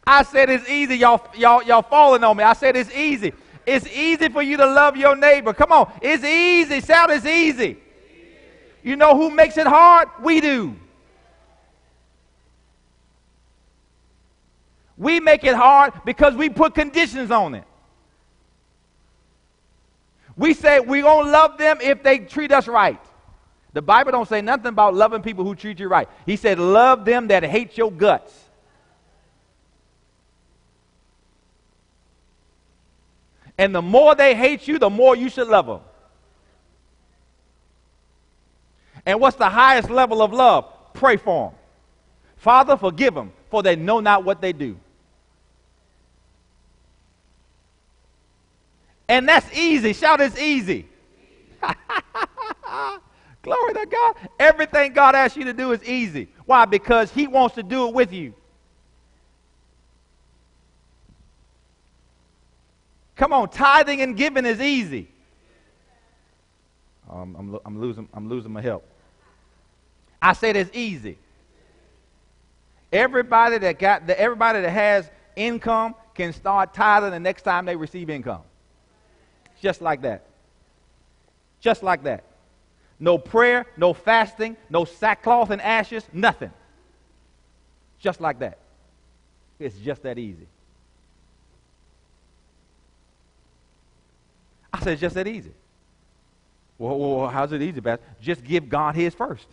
I 0.06 0.22
said 0.22 0.48
it's 0.48 0.68
easy. 0.68 0.96
Y'all, 0.96 1.22
y'all, 1.36 1.62
y'all 1.62 1.82
falling 1.82 2.24
on 2.24 2.36
me. 2.36 2.44
I 2.44 2.54
said 2.54 2.76
it's 2.76 2.90
easy. 2.94 3.32
It's 3.66 3.86
easy 3.88 4.28
for 4.30 4.42
you 4.42 4.56
to 4.56 4.64
love 4.64 4.96
your 4.96 5.14
neighbor. 5.14 5.52
Come 5.52 5.72
on, 5.72 5.92
it's 6.00 6.24
easy. 6.24 6.80
Sound 6.80 7.12
is 7.12 7.26
easy. 7.26 7.76
You 8.82 8.96
know 8.96 9.16
who 9.16 9.30
makes 9.30 9.58
it 9.58 9.66
hard? 9.66 10.08
We 10.22 10.40
do. 10.40 10.74
We 14.96 15.20
make 15.20 15.44
it 15.44 15.54
hard 15.54 15.92
because 16.04 16.34
we 16.34 16.48
put 16.48 16.74
conditions 16.74 17.30
on 17.30 17.54
it. 17.54 17.64
We 20.38 20.54
say 20.54 20.80
going 20.80 21.02
to 21.02 21.30
love 21.30 21.58
them 21.58 21.78
if 21.82 22.02
they 22.02 22.20
treat 22.20 22.52
us 22.52 22.68
right. 22.68 23.00
The 23.72 23.82
Bible 23.82 24.12
don't 24.12 24.28
say 24.28 24.40
nothing 24.40 24.68
about 24.68 24.94
loving 24.94 25.20
people 25.20 25.44
who 25.44 25.54
treat 25.54 25.78
you 25.80 25.88
right. 25.88 26.08
He 26.24 26.36
said, 26.36 26.58
love 26.58 27.04
them 27.04 27.28
that 27.28 27.42
hate 27.42 27.76
your 27.76 27.90
guts. 27.90 28.32
And 33.58 33.74
the 33.74 33.82
more 33.82 34.14
they 34.14 34.36
hate 34.36 34.68
you, 34.68 34.78
the 34.78 34.88
more 34.88 35.16
you 35.16 35.28
should 35.28 35.48
love 35.48 35.66
them. 35.66 35.80
And 39.04 39.20
what's 39.20 39.36
the 39.36 39.48
highest 39.48 39.90
level 39.90 40.22
of 40.22 40.32
love? 40.32 40.66
Pray 40.94 41.16
for 41.16 41.50
them. 41.50 41.58
Father, 42.36 42.76
forgive 42.76 43.14
them, 43.14 43.32
for 43.50 43.64
they 43.64 43.74
know 43.74 43.98
not 43.98 44.24
what 44.24 44.40
they 44.40 44.52
do. 44.52 44.78
And 49.08 49.28
that's 49.28 49.50
easy. 49.56 49.92
Shout, 49.92 50.20
it's 50.20 50.38
easy. 50.38 50.86
Glory 53.42 53.74
to 53.74 53.86
God. 53.86 54.16
Everything 54.38 54.92
God 54.92 55.14
asks 55.14 55.36
you 55.36 55.44
to 55.44 55.52
do 55.52 55.72
is 55.72 55.82
easy. 55.84 56.28
Why? 56.44 56.66
Because 56.66 57.10
He 57.10 57.26
wants 57.26 57.54
to 57.54 57.62
do 57.62 57.88
it 57.88 57.94
with 57.94 58.12
you. 58.12 58.34
Come 63.16 63.32
on, 63.32 63.48
tithing 63.48 64.00
and 64.00 64.16
giving 64.16 64.46
is 64.46 64.60
easy. 64.60 65.08
Um, 67.10 67.34
I'm, 67.36 67.58
I'm, 67.64 67.80
losing, 67.80 68.08
I'm 68.14 68.28
losing 68.28 68.52
my 68.52 68.60
help. 68.60 68.86
I 70.20 70.34
said 70.34 70.56
it's 70.56 70.70
easy. 70.74 71.18
Everybody 72.92 73.58
that 73.58 73.78
got 73.78 74.06
the, 74.06 74.18
everybody 74.18 74.60
that 74.60 74.70
has 74.70 75.10
income 75.36 75.94
can 76.14 76.32
start 76.32 76.74
tithing 76.74 77.10
the 77.10 77.20
next 77.20 77.42
time 77.42 77.64
they 77.64 77.76
receive 77.76 78.08
income. 78.08 78.42
Just 79.60 79.82
like 79.82 80.02
that. 80.02 80.24
Just 81.60 81.82
like 81.82 82.04
that. 82.04 82.24
No 83.00 83.18
prayer, 83.18 83.66
no 83.76 83.92
fasting, 83.92 84.56
no 84.70 84.84
sackcloth 84.84 85.50
and 85.50 85.60
ashes, 85.60 86.04
nothing. 86.12 86.52
Just 88.00 88.20
like 88.20 88.40
that. 88.40 88.58
It's 89.58 89.76
just 89.76 90.02
that 90.02 90.18
easy. 90.18 90.46
I 94.72 94.80
said, 94.80 94.98
just 94.98 95.14
that 95.14 95.26
easy. 95.26 95.52
Well, 96.78 96.98
well, 96.98 97.28
how's 97.28 97.52
it 97.52 97.62
easy, 97.62 97.80
Pastor? 97.80 98.04
Just 98.20 98.44
give 98.44 98.68
God 98.68 98.94
his 98.94 99.14
first. 99.14 99.46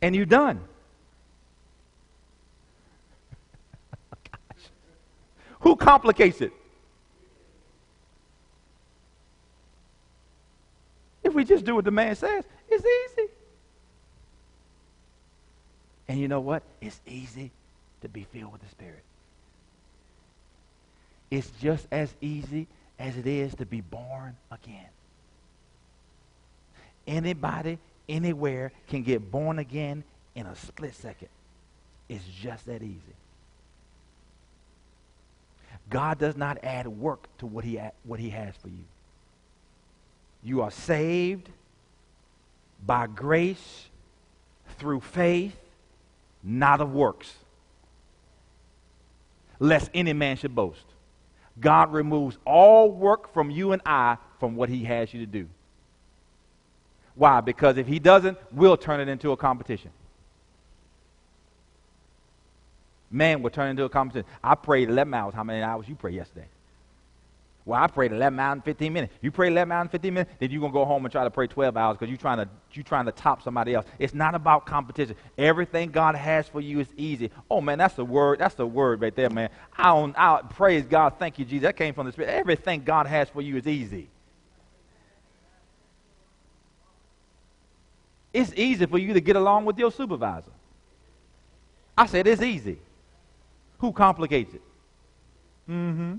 And 0.00 0.14
you're 0.14 0.26
done. 0.26 0.60
Who 5.64 5.76
complicates 5.76 6.42
it? 6.42 6.52
If 11.22 11.32
we 11.32 11.42
just 11.44 11.64
do 11.64 11.74
what 11.74 11.86
the 11.86 11.90
man 11.90 12.14
says, 12.14 12.44
it's 12.68 12.84
easy. 12.84 13.28
And 16.06 16.20
you 16.20 16.28
know 16.28 16.40
what? 16.40 16.62
It's 16.82 17.00
easy 17.06 17.50
to 18.02 18.10
be 18.10 18.26
filled 18.30 18.52
with 18.52 18.60
the 18.60 18.68
Spirit. 18.68 19.02
It's 21.30 21.50
just 21.62 21.88
as 21.90 22.12
easy 22.20 22.66
as 22.98 23.16
it 23.16 23.26
is 23.26 23.54
to 23.54 23.64
be 23.64 23.80
born 23.80 24.36
again. 24.50 24.88
Anybody, 27.06 27.78
anywhere 28.06 28.70
can 28.88 29.02
get 29.02 29.30
born 29.30 29.58
again 29.58 30.04
in 30.34 30.44
a 30.44 30.54
split 30.56 30.94
second. 30.94 31.28
It's 32.10 32.24
just 32.42 32.66
that 32.66 32.82
easy. 32.82 33.14
God 35.90 36.18
does 36.18 36.36
not 36.36 36.58
add 36.62 36.86
work 36.86 37.28
to 37.38 37.46
what 37.46 37.64
he, 37.64 37.80
what 38.04 38.18
he 38.18 38.30
has 38.30 38.54
for 38.56 38.68
you. 38.68 38.84
You 40.42 40.62
are 40.62 40.70
saved 40.70 41.48
by 42.84 43.06
grace 43.06 43.86
through 44.78 45.00
faith, 45.00 45.56
not 46.42 46.80
of 46.80 46.92
works, 46.92 47.34
lest 49.58 49.90
any 49.94 50.12
man 50.12 50.36
should 50.36 50.54
boast. 50.54 50.84
God 51.60 51.92
removes 51.92 52.36
all 52.44 52.90
work 52.90 53.32
from 53.32 53.50
you 53.50 53.72
and 53.72 53.80
I 53.86 54.18
from 54.40 54.56
what 54.56 54.68
he 54.68 54.84
has 54.84 55.14
you 55.14 55.20
to 55.20 55.26
do. 55.26 55.48
Why? 57.14 57.40
Because 57.40 57.76
if 57.76 57.86
he 57.86 57.98
doesn't, 57.98 58.36
we'll 58.52 58.76
turn 58.76 59.00
it 59.00 59.08
into 59.08 59.30
a 59.32 59.36
competition. 59.36 59.90
Man 63.14 63.42
will 63.42 63.50
turn 63.50 63.70
into 63.70 63.84
a 63.84 63.88
competition. 63.88 64.28
I 64.42 64.56
prayed 64.56 64.90
11 64.90 65.14
hours. 65.14 65.34
How 65.34 65.44
many 65.44 65.62
hours 65.62 65.88
you 65.88 65.94
prayed 65.94 66.16
yesterday? 66.16 66.48
Well, 67.64 67.80
I 67.80 67.86
prayed 67.86 68.10
11 68.10 68.38
hours 68.40 68.54
and 68.54 68.64
15 68.64 68.92
minutes. 68.92 69.14
You 69.22 69.30
pray 69.30 69.46
11 69.46 69.70
hours 69.70 69.82
and 69.82 69.90
15 69.92 70.14
minutes, 70.14 70.32
then 70.40 70.50
you're 70.50 70.60
going 70.60 70.72
to 70.72 70.76
go 70.76 70.84
home 70.84 71.04
and 71.04 71.12
try 71.12 71.22
to 71.22 71.30
pray 71.30 71.46
12 71.46 71.76
hours 71.76 71.96
because 71.96 72.10
you're 72.10 72.18
trying 72.18 72.38
to 72.38 72.48
you're 72.72 72.82
trying 72.82 73.06
to 73.06 73.12
top 73.12 73.40
somebody 73.40 73.72
else. 73.72 73.86
It's 74.00 74.14
not 74.14 74.34
about 74.34 74.66
competition. 74.66 75.14
Everything 75.38 75.92
God 75.92 76.16
has 76.16 76.48
for 76.48 76.60
you 76.60 76.80
is 76.80 76.88
easy. 76.96 77.30
Oh 77.48 77.60
man, 77.60 77.78
that's 77.78 77.94
the 77.94 78.04
word. 78.04 78.40
That's 78.40 78.56
the 78.56 78.66
word 78.66 79.00
right 79.00 79.14
there, 79.14 79.30
man. 79.30 79.48
I 79.78 79.92
I 80.16 80.42
praise 80.42 80.84
God. 80.84 81.14
Thank 81.16 81.38
you, 81.38 81.44
Jesus. 81.44 81.62
That 81.62 81.76
came 81.76 81.94
from 81.94 82.06
the 82.06 82.12
Spirit. 82.12 82.30
Everything 82.30 82.82
God 82.82 83.06
has 83.06 83.28
for 83.28 83.40
you 83.40 83.56
is 83.56 83.68
easy. 83.68 84.08
It's 88.32 88.52
easy 88.56 88.86
for 88.86 88.98
you 88.98 89.14
to 89.14 89.20
get 89.20 89.36
along 89.36 89.66
with 89.66 89.78
your 89.78 89.92
supervisor. 89.92 90.50
I 91.96 92.06
said 92.06 92.26
it's 92.26 92.42
easy. 92.42 92.80
Who 93.84 93.92
complicates 93.92 94.54
it? 94.54 94.62
Mm-hmm. 95.68 96.14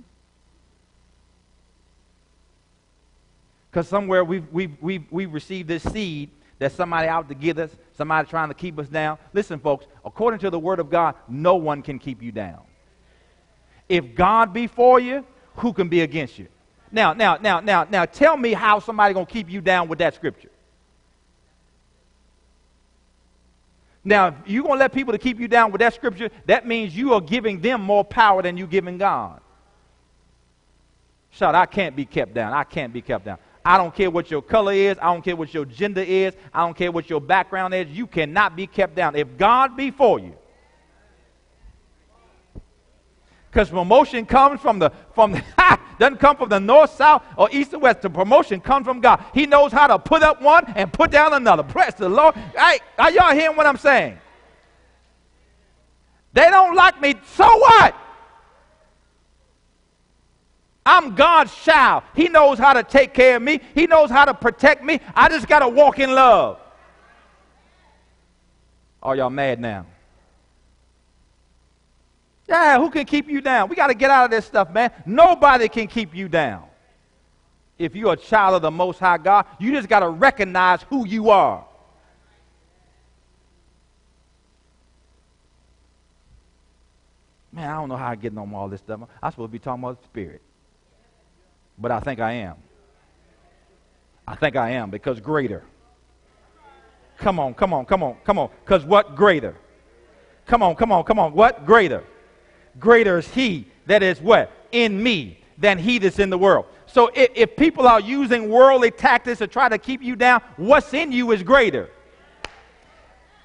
Because 3.71 3.87
somewhere 3.87 4.23
we've, 4.23 4.45
we've, 4.51 4.77
we've, 4.79 5.03
we've 5.09 5.33
received 5.33 5.67
this 5.67 5.81
seed 5.81 6.29
that 6.59 6.73
somebody 6.73 7.07
out 7.07 7.27
to 7.29 7.33
get 7.33 7.57
us, 7.57 7.71
somebody 7.97 8.29
trying 8.29 8.49
to 8.49 8.53
keep 8.53 8.77
us 8.77 8.87
down. 8.87 9.17
Listen, 9.33 9.57
folks, 9.57 9.87
according 10.05 10.41
to 10.41 10.51
the 10.51 10.59
Word 10.59 10.79
of 10.79 10.91
God, 10.91 11.15
no 11.27 11.55
one 11.55 11.81
can 11.81 11.97
keep 11.97 12.21
you 12.21 12.31
down. 12.31 12.61
If 13.89 14.13
God 14.13 14.53
be 14.53 14.67
for 14.67 14.99
you, 14.99 15.25
who 15.55 15.73
can 15.73 15.89
be 15.89 16.01
against 16.01 16.37
you? 16.37 16.47
Now, 16.91 17.13
now, 17.13 17.37
now, 17.37 17.61
now, 17.61 17.87
now, 17.89 18.05
tell 18.05 18.37
me 18.37 18.53
how 18.53 18.77
somebody 18.77 19.15
gonna 19.15 19.25
keep 19.25 19.49
you 19.49 19.59
down 19.59 19.87
with 19.87 19.97
that 19.97 20.13
scripture. 20.13 20.51
Now, 24.07 24.27
if 24.27 24.35
you're 24.45 24.63
gonna 24.63 24.79
let 24.79 24.93
people 24.93 25.11
to 25.13 25.17
keep 25.17 25.39
you 25.39 25.47
down 25.47 25.71
with 25.71 25.79
that 25.79 25.95
scripture, 25.95 26.29
that 26.45 26.67
means 26.67 26.95
you 26.95 27.13
are 27.13 27.21
giving 27.21 27.59
them 27.59 27.81
more 27.81 28.05
power 28.05 28.43
than 28.43 28.55
you're 28.55 28.67
giving 28.67 28.99
God. 28.99 29.41
Shout, 31.31 31.55
I 31.55 31.65
can't 31.65 31.95
be 31.95 32.05
kept 32.05 32.35
down. 32.35 32.53
I 32.53 32.63
can't 32.63 32.93
be 32.93 33.01
kept 33.01 33.25
down. 33.25 33.39
I 33.65 33.77
don't 33.77 33.93
care 33.93 34.11
what 34.11 34.29
your 34.29 34.43
color 34.43 34.73
is. 34.73 34.95
I 35.01 35.11
don't 35.11 35.23
care 35.23 35.35
what 35.35 35.51
your 35.53 35.65
gender 35.65 36.03
is. 36.03 36.35
I 36.53 36.61
don't 36.61 36.77
care 36.77 36.91
what 36.91 37.09
your 37.09 37.19
background 37.19 37.73
is. 37.73 37.89
You 37.89 38.05
cannot 38.05 38.55
be 38.55 38.67
kept 38.67 38.95
down. 38.95 39.15
If 39.15 39.35
God 39.37 39.75
be 39.75 39.89
for 39.89 40.19
you, 40.19 40.35
because 43.55 43.69
promotion 43.69 44.25
comes 44.25 44.59
from 44.59 44.79
the 44.79 44.91
from 45.13 45.31
the 45.31 45.41
doesn't 45.97 46.17
come 46.17 46.35
from 46.35 46.49
the 46.49 46.59
north, 46.59 46.91
south, 46.93 47.23
or 47.37 47.47
east 47.53 47.73
or 47.73 47.79
west. 47.79 48.01
The 48.01 48.09
promotion 48.09 48.59
comes 48.59 48.85
from 48.85 48.99
God. 48.99 49.23
He 49.33 49.45
knows 49.45 49.71
how 49.71 49.87
to 49.87 49.97
put 49.97 50.23
up 50.23 50.41
one 50.41 50.65
and 50.75 50.91
put 50.91 51.09
down 51.09 51.33
another. 51.33 51.63
Bless 51.63 51.93
the 51.93 52.09
Lord. 52.09 52.35
Hey, 52.35 52.79
are 52.99 53.11
y'all 53.11 53.33
hearing 53.33 53.55
what 53.55 53.65
I'm 53.65 53.77
saying? 53.77 54.17
They 56.33 56.49
don't 56.49 56.75
like 56.75 56.99
me. 56.99 57.15
So 57.33 57.45
what? 57.45 57.95
I'm 60.85 61.15
God's 61.15 61.55
child. 61.55 62.03
He 62.13 62.27
knows 62.27 62.59
how 62.59 62.73
to 62.73 62.83
take 62.83 63.13
care 63.13 63.37
of 63.37 63.41
me, 63.41 63.61
He 63.73 63.87
knows 63.87 64.09
how 64.09 64.25
to 64.25 64.33
protect 64.33 64.83
me. 64.83 64.99
I 65.15 65.29
just 65.29 65.47
got 65.47 65.59
to 65.59 65.69
walk 65.69 65.99
in 65.99 66.13
love. 66.13 66.59
Are 69.01 69.15
y'all 69.15 69.29
mad 69.29 69.61
now? 69.61 69.85
Yeah, 72.47 72.79
who 72.79 72.89
can 72.89 73.05
keep 73.05 73.27
you 73.27 73.41
down? 73.41 73.69
We 73.69 73.75
got 73.75 73.87
to 73.87 73.93
get 73.93 74.09
out 74.09 74.25
of 74.25 74.31
this 74.31 74.45
stuff, 74.45 74.71
man. 74.71 74.91
Nobody 75.05 75.67
can 75.67 75.87
keep 75.87 76.13
you 76.13 76.29
down. 76.29 76.63
If 77.77 77.95
you're 77.95 78.13
a 78.13 78.17
child 78.17 78.55
of 78.55 78.61
the 78.61 78.71
Most 78.71 78.99
High 78.99 79.17
God, 79.17 79.45
you 79.59 79.71
just 79.71 79.89
got 79.89 79.99
to 79.99 80.09
recognize 80.09 80.83
who 80.83 81.07
you 81.07 81.29
are. 81.29 81.65
Man, 87.51 87.69
I 87.69 87.73
don't 87.73 87.89
know 87.89 87.97
how 87.97 88.09
I 88.09 88.15
get 88.15 88.37
on 88.37 88.53
all 88.53 88.67
this 88.67 88.81
stuff. 88.81 89.01
I'm 89.21 89.31
supposed 89.31 89.49
to 89.49 89.51
be 89.51 89.59
talking 89.59 89.83
about 89.83 90.01
the 90.01 90.05
Spirit 90.05 90.41
but 91.77 91.91
I 91.91 91.99
think 91.99 92.19
I 92.19 92.33
am. 92.33 92.55
I 94.27 94.35
think 94.35 94.55
I 94.55 94.71
am 94.71 94.89
because 94.89 95.19
greater. 95.19 95.63
Come 97.17 97.39
on, 97.39 97.53
come 97.53 97.73
on, 97.73 97.85
come 97.85 98.03
on, 98.03 98.17
come 98.23 98.39
on. 98.39 98.49
Because 98.63 98.83
what 98.83 99.15
greater? 99.15 99.55
Come 100.45 100.63
on, 100.63 100.75
come 100.75 100.91
on, 100.91 101.03
come 101.03 101.19
on. 101.19 101.33
What 101.33 101.65
greater? 101.65 102.03
Greater 102.79 103.17
is 103.17 103.27
he 103.29 103.67
that 103.87 104.03
is 104.03 104.19
what? 104.21 104.51
In 104.71 105.01
me 105.01 105.39
than 105.57 105.77
he 105.77 105.99
that's 105.99 106.19
in 106.19 106.29
the 106.29 106.37
world. 106.37 106.65
So 106.87 107.09
if, 107.13 107.29
if 107.35 107.55
people 107.55 107.87
are 107.87 107.99
using 107.99 108.49
worldly 108.49 108.91
tactics 108.91 109.39
to 109.39 109.47
try 109.47 109.69
to 109.69 109.77
keep 109.77 110.01
you 110.01 110.15
down, 110.15 110.41
what's 110.57 110.93
in 110.93 111.11
you 111.11 111.31
is 111.31 111.43
greater. 111.43 111.89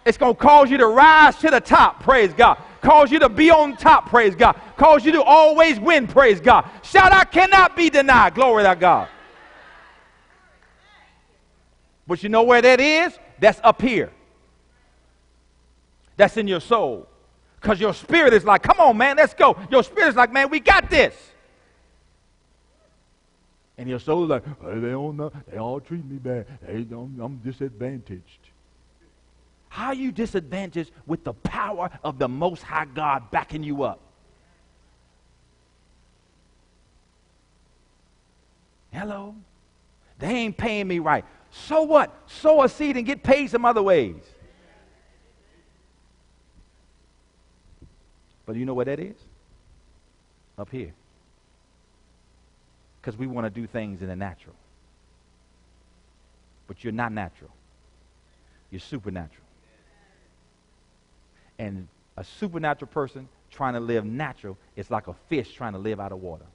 It's 0.04 0.16
going 0.16 0.34
to 0.34 0.40
cause 0.40 0.70
you 0.70 0.78
to 0.78 0.86
rise 0.86 1.36
to 1.38 1.50
the 1.50 1.60
top, 1.60 2.02
praise 2.02 2.32
God. 2.32 2.58
Cause 2.80 3.12
you 3.12 3.18
to 3.18 3.28
be 3.28 3.50
on 3.50 3.76
top, 3.76 4.08
praise 4.08 4.34
God. 4.34 4.58
Cause 4.78 5.04
you 5.04 5.12
to 5.12 5.22
always 5.22 5.78
win, 5.78 6.06
praise 6.06 6.40
God. 6.40 6.68
Shout, 6.82 7.12
I 7.12 7.24
cannot 7.24 7.76
be 7.76 7.90
denied, 7.90 8.34
glory 8.34 8.64
to 8.64 8.74
God. 8.74 9.08
But 12.06 12.22
you 12.22 12.30
know 12.30 12.42
where 12.42 12.62
that 12.62 12.80
is? 12.80 13.16
That's 13.38 13.60
up 13.62 13.82
here. 13.82 14.10
That's 16.16 16.36
in 16.38 16.48
your 16.48 16.60
soul. 16.60 17.09
Because 17.60 17.80
your 17.80 17.92
spirit 17.92 18.32
is 18.32 18.44
like, 18.44 18.62
come 18.62 18.80
on, 18.80 18.96
man, 18.96 19.16
let's 19.16 19.34
go. 19.34 19.56
Your 19.70 19.82
spirit 19.82 20.08
is 20.08 20.16
like, 20.16 20.32
man, 20.32 20.48
we 20.48 20.60
got 20.60 20.88
this. 20.88 21.14
And 23.76 23.88
your 23.88 23.98
soul 23.98 24.24
is 24.24 24.30
like, 24.30 24.44
hey, 24.44 24.78
they 24.78 24.90
don't 24.90 25.16
know. 25.16 25.32
They 25.50 25.58
all 25.58 25.80
treat 25.80 26.04
me 26.04 26.16
bad. 26.16 26.46
They 26.66 26.82
don't, 26.82 27.18
I'm 27.20 27.36
disadvantaged. 27.38 28.38
How 29.68 29.88
are 29.88 29.94
you 29.94 30.10
disadvantaged 30.10 30.90
with 31.06 31.22
the 31.22 31.32
power 31.32 31.90
of 32.02 32.18
the 32.18 32.28
Most 32.28 32.62
High 32.62 32.86
God 32.86 33.30
backing 33.30 33.62
you 33.62 33.82
up? 33.84 34.00
Hello? 38.92 39.34
They 40.18 40.28
ain't 40.28 40.56
paying 40.56 40.88
me 40.88 40.98
right. 40.98 41.24
So 41.50 41.82
what? 41.82 42.14
Sow 42.26 42.62
a 42.62 42.68
seed 42.68 42.96
and 42.96 43.06
get 43.06 43.22
paid 43.22 43.50
some 43.50 43.64
other 43.64 43.82
ways. 43.82 44.16
But 48.50 48.56
you 48.56 48.64
know 48.64 48.74
what 48.74 48.86
that 48.86 48.98
is? 48.98 49.14
Up 50.58 50.68
here. 50.72 50.92
Because 53.00 53.16
we 53.16 53.28
want 53.28 53.44
to 53.44 53.50
do 53.50 53.68
things 53.68 54.02
in 54.02 54.08
the 54.08 54.16
natural. 54.16 54.56
But 56.66 56.82
you're 56.82 56.92
not 56.92 57.12
natural. 57.12 57.52
You're 58.72 58.80
supernatural. 58.80 59.46
And 61.60 61.86
a 62.16 62.24
supernatural 62.24 62.88
person 62.88 63.28
trying 63.52 63.74
to 63.74 63.80
live 63.80 64.04
natural 64.04 64.58
is 64.74 64.90
like 64.90 65.06
a 65.06 65.14
fish 65.28 65.52
trying 65.52 65.74
to 65.74 65.78
live 65.78 66.00
out 66.00 66.10
of 66.10 66.20
water. 66.20 66.46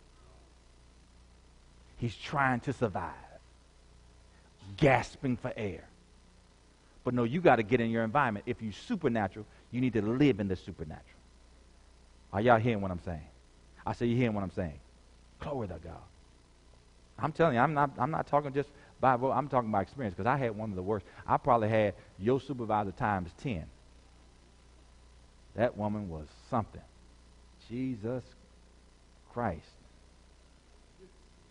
He's 1.97 2.17
trying 2.17 2.59
to 2.59 2.73
survive, 2.73 3.13
gasping 4.75 5.37
for 5.37 5.53
air. 5.55 5.85
But 7.05 7.13
no, 7.13 7.23
you 7.23 7.39
got 7.39 7.55
to 7.55 7.63
get 7.63 7.79
in 7.79 7.89
your 7.89 8.03
environment. 8.03 8.43
If 8.47 8.61
you're 8.61 8.73
supernatural, 8.73 9.45
you 9.71 9.79
need 9.79 9.93
to 9.93 10.01
live 10.01 10.41
in 10.41 10.49
the 10.49 10.57
supernatural. 10.57 11.14
Are 12.35 12.41
y'all 12.41 12.59
hearing 12.59 12.81
what 12.81 12.91
I'm 12.91 12.99
saying? 12.99 13.29
I 13.87 13.93
say 13.93 14.07
you 14.07 14.17
hearing 14.17 14.33
what 14.33 14.43
I'm 14.43 14.51
saying. 14.51 14.77
Glory 15.39 15.69
to 15.69 15.79
God. 15.81 16.01
I'm 17.17 17.31
telling 17.31 17.55
you, 17.55 17.61
I'm 17.61 17.73
not, 17.73 17.91
I'm 17.97 18.11
not 18.11 18.27
talking 18.27 18.51
just 18.51 18.67
by, 18.99 19.13
I'm 19.13 19.47
talking 19.47 19.71
by 19.71 19.81
experience 19.81 20.15
because 20.17 20.27
I 20.27 20.35
had 20.35 20.53
one 20.53 20.69
of 20.69 20.75
the 20.75 20.83
worst. 20.83 21.05
I 21.25 21.37
probably 21.37 21.69
had 21.69 21.93
your 22.19 22.41
supervisor 22.41 22.91
times 22.91 23.31
10. 23.41 23.63
That 25.55 25.77
woman 25.77 26.09
was 26.09 26.27
something. 26.49 26.81
Jesus 27.69 28.25
Christ, 29.31 29.63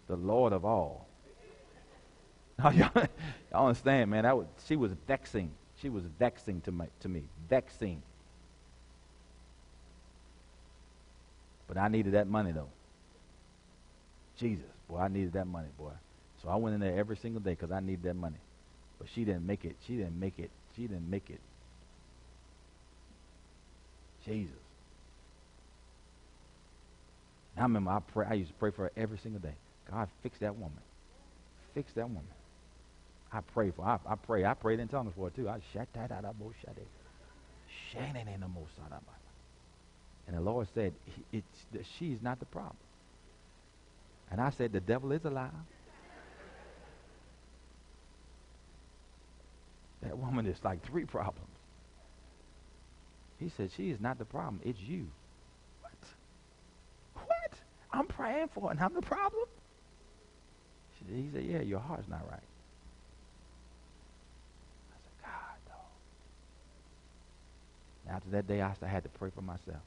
the 0.07 0.17
Lord 0.17 0.53
of 0.53 0.67
all. 0.67 1.07
Y'all, 2.75 3.09
understand, 3.55 4.11
man? 4.11 4.25
That 4.25 4.37
was, 4.37 4.49
she 4.67 4.77
was 4.77 4.93
vexing. 5.07 5.51
She 5.81 5.89
was 5.89 6.05
vexing 6.19 6.61
to, 6.61 6.75
to 7.01 7.09
me. 7.09 7.23
Vexing. 7.49 8.03
But 11.67 11.79
I 11.79 11.89
needed 11.89 12.15
that 12.15 12.27
money, 12.27 12.53
though. 12.53 12.69
Jesus, 14.39 14.67
boy, 14.89 14.99
I 14.99 15.09
needed 15.09 15.33
that 15.35 15.47
money, 15.47 15.69
boy. 15.79 15.93
So 16.43 16.49
I 16.49 16.57
went 16.57 16.75
in 16.75 16.81
there 16.81 16.99
every 16.99 17.17
single 17.17 17.41
day 17.41 17.53
because 17.53 17.71
I 17.71 17.81
needed 17.81 18.03
that 18.05 18.15
money. 18.15 18.39
But 18.99 19.09
she 19.15 19.25
didn't 19.25 19.47
make 19.47 19.65
it. 19.65 19.77
She 19.87 19.97
didn't 19.97 20.19
make 20.19 20.39
it. 20.39 20.51
She 20.77 20.83
didn't 20.83 21.09
make 21.09 21.31
it 21.31 21.41
Jesus. 24.25 24.55
I 27.57 27.63
remember 27.63 27.91
I 27.91 28.01
pray. 28.01 28.27
I 28.29 28.35
used 28.35 28.51
to 28.51 28.57
pray 28.57 28.71
for 28.71 28.85
her 28.85 28.93
every 28.97 29.19
single 29.19 29.41
day. 29.41 29.55
God, 29.91 30.09
fix 30.23 30.39
that 30.41 30.55
woman. 30.55 30.81
Fix 31.75 31.93
that 31.95 32.09
woman. 32.09 32.25
I 33.33 33.41
pray 33.41 33.71
for. 33.71 33.85
I, 33.85 33.99
I 34.09 34.15
pray. 34.17 34.45
I 34.45 34.55
prayed 34.55 34.81
in 34.81 34.89
tongues 34.89 35.13
for 35.17 35.27
her 35.27 35.31
too. 35.31 35.49
I 35.49 35.59
shut 35.73 35.89
that 35.95 36.11
out 36.11 36.25
I'm 36.25 36.35
most 36.43 36.57
shat 36.65 36.75
it. 36.77 36.87
Shining 37.93 38.27
in 38.33 38.41
the 38.41 38.49
most, 38.49 38.75
son 38.77 38.87
of 38.87 39.03
And 40.27 40.37
the 40.37 40.41
Lord 40.41 40.69
said, 40.75 40.95
it's, 41.33 41.67
she's 41.99 42.23
not 42.23 42.39
the 42.39 42.47
problem. 42.47 42.77
And 44.31 44.41
I 44.41 44.51
said, 44.51 44.73
the 44.73 44.81
devil 44.81 45.13
is 45.13 45.25
alive. 45.25 45.53
That 50.03 50.19
woman 50.19 50.47
is 50.47 50.59
like 50.63 50.85
three 50.85 51.05
problems. 51.05 51.49
He 53.39 53.51
said, 53.57 53.71
She 53.77 53.91
is 53.91 54.01
not 54.01 54.19
the 54.19 54.25
problem. 54.25 54.61
It's 54.65 54.81
you. 54.81 55.07
What? 55.81 55.93
What? 57.27 57.53
I'm 57.93 58.07
praying 58.07 58.49
for 58.55 58.71
and 58.71 58.81
I'm 58.81 58.95
the 58.95 59.03
problem? 59.03 59.47
Said, 60.99 61.17
he 61.17 61.31
said, 61.33 61.45
Yeah, 61.45 61.63
your 61.63 61.81
heart's 61.81 62.09
not 62.09 62.23
right. 62.31 62.41
I 64.93 64.97
said, 65.03 65.13
God. 65.23 65.77
After 68.15 68.31
that 68.31 68.47
day, 68.47 68.61
I 68.61 68.75
had 68.87 69.03
to 69.05 69.09
pray 69.11 69.31
for 69.35 69.43
myself. 69.43 69.83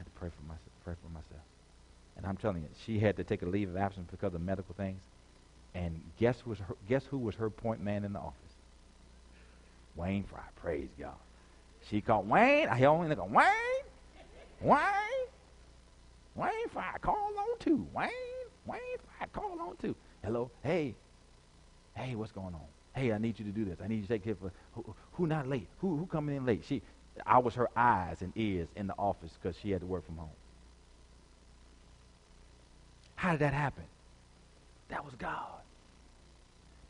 I 0.00 0.02
had 0.02 0.06
to 0.06 0.18
pray 0.18 0.30
for 0.34 0.42
myself. 0.44 0.70
Pray 0.82 0.94
for 1.02 1.10
myself. 1.10 1.44
And 2.16 2.24
I'm 2.24 2.38
telling 2.38 2.62
you, 2.62 2.68
she 2.86 2.98
had 2.98 3.18
to 3.18 3.24
take 3.24 3.42
a 3.42 3.46
leave 3.46 3.68
of 3.68 3.76
absence 3.76 4.08
because 4.10 4.32
of 4.32 4.40
medical 4.40 4.74
things. 4.74 5.02
And 5.74 6.00
guess 6.18 6.40
who 6.40 6.50
was 6.50 6.58
her, 6.60 6.74
guess 6.88 7.04
who 7.04 7.18
was 7.18 7.34
her 7.34 7.50
point 7.50 7.82
man 7.82 8.04
in 8.04 8.14
the 8.14 8.18
office? 8.18 8.54
Wayne 9.96 10.24
Fry. 10.24 10.40
Praise 10.56 10.88
God. 10.98 11.12
She 11.90 12.00
called 12.00 12.28
Wayne. 12.30 12.68
I 12.68 12.84
only 12.84 13.08
look 13.08 13.30
Wayne, 13.30 13.44
Wayne, 14.62 14.80
Wayne 16.34 16.68
Fry. 16.72 16.96
Call 17.02 17.32
on 17.38 17.58
to 17.60 17.86
Wayne, 17.92 18.08
Wayne 18.64 18.80
Fry. 19.18 19.26
Call 19.34 19.58
on 19.60 19.76
to. 19.82 19.94
Hello. 20.24 20.50
Hey. 20.62 20.94
Hey, 21.94 22.14
what's 22.14 22.32
going 22.32 22.54
on? 22.54 22.60
Hey, 22.94 23.12
I 23.12 23.18
need 23.18 23.38
you 23.38 23.44
to 23.44 23.50
do 23.50 23.66
this. 23.66 23.78
I 23.84 23.86
need 23.86 23.96
you 23.96 24.02
to 24.02 24.08
take 24.08 24.24
care 24.24 24.32
of 24.32 24.50
who, 24.72 24.94
who 25.12 25.26
not 25.26 25.46
late. 25.46 25.68
Who 25.80 25.98
who 25.98 26.06
coming 26.06 26.36
in 26.36 26.46
late? 26.46 26.64
She. 26.66 26.80
I 27.26 27.38
was 27.38 27.54
her 27.54 27.68
eyes 27.76 28.22
and 28.22 28.32
ears 28.36 28.68
in 28.76 28.86
the 28.86 28.94
office 28.98 29.32
because 29.40 29.56
she 29.60 29.70
had 29.70 29.80
to 29.80 29.86
work 29.86 30.06
from 30.06 30.16
home. 30.16 30.28
How 33.16 33.32
did 33.32 33.40
that 33.40 33.52
happen? 33.52 33.84
That 34.88 35.04
was 35.04 35.14
God. 35.14 35.60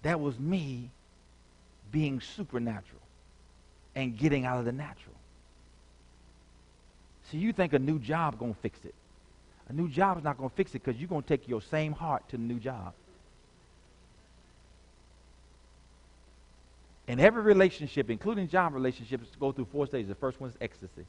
That 0.03 0.21
was 0.21 0.39
me 0.39 0.91
being 1.91 2.21
supernatural 2.21 3.01
and 3.95 4.17
getting 4.17 4.45
out 4.45 4.59
of 4.59 4.65
the 4.65 4.73
natural. 4.73 5.15
See, 7.31 7.39
you 7.39 7.53
think 7.53 7.73
a 7.73 7.79
new 7.79 7.99
job 7.99 8.39
going 8.39 8.55
to 8.55 8.61
fix 8.61 8.79
it. 8.85 8.95
A 9.69 9.73
new 9.73 9.89
job 9.89 10.19
is 10.19 10.25
not 10.25 10.37
going 10.37 10.51
to 10.51 10.57
fix 10.57 10.75
it 10.75 10.85
because 10.85 11.01
you're 11.01 11.09
going 11.09 11.23
to 11.23 11.29
take 11.29 11.49
your 11.49 11.63
same 11.63 11.93
heart 11.93 12.29
to 12.31 12.37
the 12.37 12.43
new 12.43 12.59
job. 12.59 12.93
And 17.11 17.21
every 17.21 17.43
relationship, 17.43 18.09
including 18.09 18.47
job 18.47 18.73
relationships, 18.73 19.27
go 19.41 19.51
through 19.51 19.65
four 19.73 19.85
stages. 19.85 20.07
The 20.07 20.15
first 20.15 20.41
one 20.41 20.49
is 20.49 20.57
ecstasy. 20.61 21.05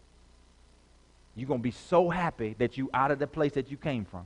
You're 1.36 1.48
going 1.48 1.60
to 1.60 1.64
be 1.64 1.69
so 1.69 2.10
happy 2.10 2.56
that 2.57 2.76
you 2.76 2.90
out 2.91 3.11
of 3.11 3.19
the 3.19 3.28
place 3.28 3.52
that 3.52 3.69
you 3.69 3.78
came 3.78 4.06
from 4.06 4.26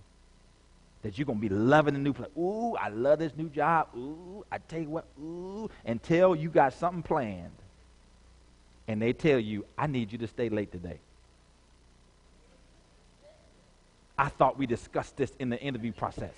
that 1.01 1.17
you're 1.17 1.25
going 1.25 1.41
to 1.41 1.49
be 1.49 1.53
loving 1.53 1.93
the 1.93 1.99
new 1.99 2.13
place. 2.13 2.29
Ooh, 2.37 2.75
I 2.79 2.87
love 2.87 3.19
this 3.19 3.33
new 3.35 3.49
job. 3.49 3.89
Ooh, 3.93 4.45
I 4.49 4.57
tell 4.57 4.79
you 4.79 4.89
what, 4.89 5.05
ooh, 5.19 5.69
until 5.85 6.33
you 6.33 6.47
got 6.47 6.71
something 6.71 7.03
planned. 7.03 7.51
And 8.87 9.01
they 9.01 9.11
tell 9.11 9.37
you, 9.37 9.65
I 9.77 9.87
need 9.87 10.13
you 10.13 10.17
to 10.19 10.27
stay 10.27 10.47
late 10.47 10.71
today. 10.71 10.99
I 14.17 14.29
thought 14.29 14.57
we 14.57 14.65
discussed 14.65 15.17
this 15.17 15.33
in 15.39 15.49
the 15.49 15.59
interview 15.59 15.91
process. 15.91 16.35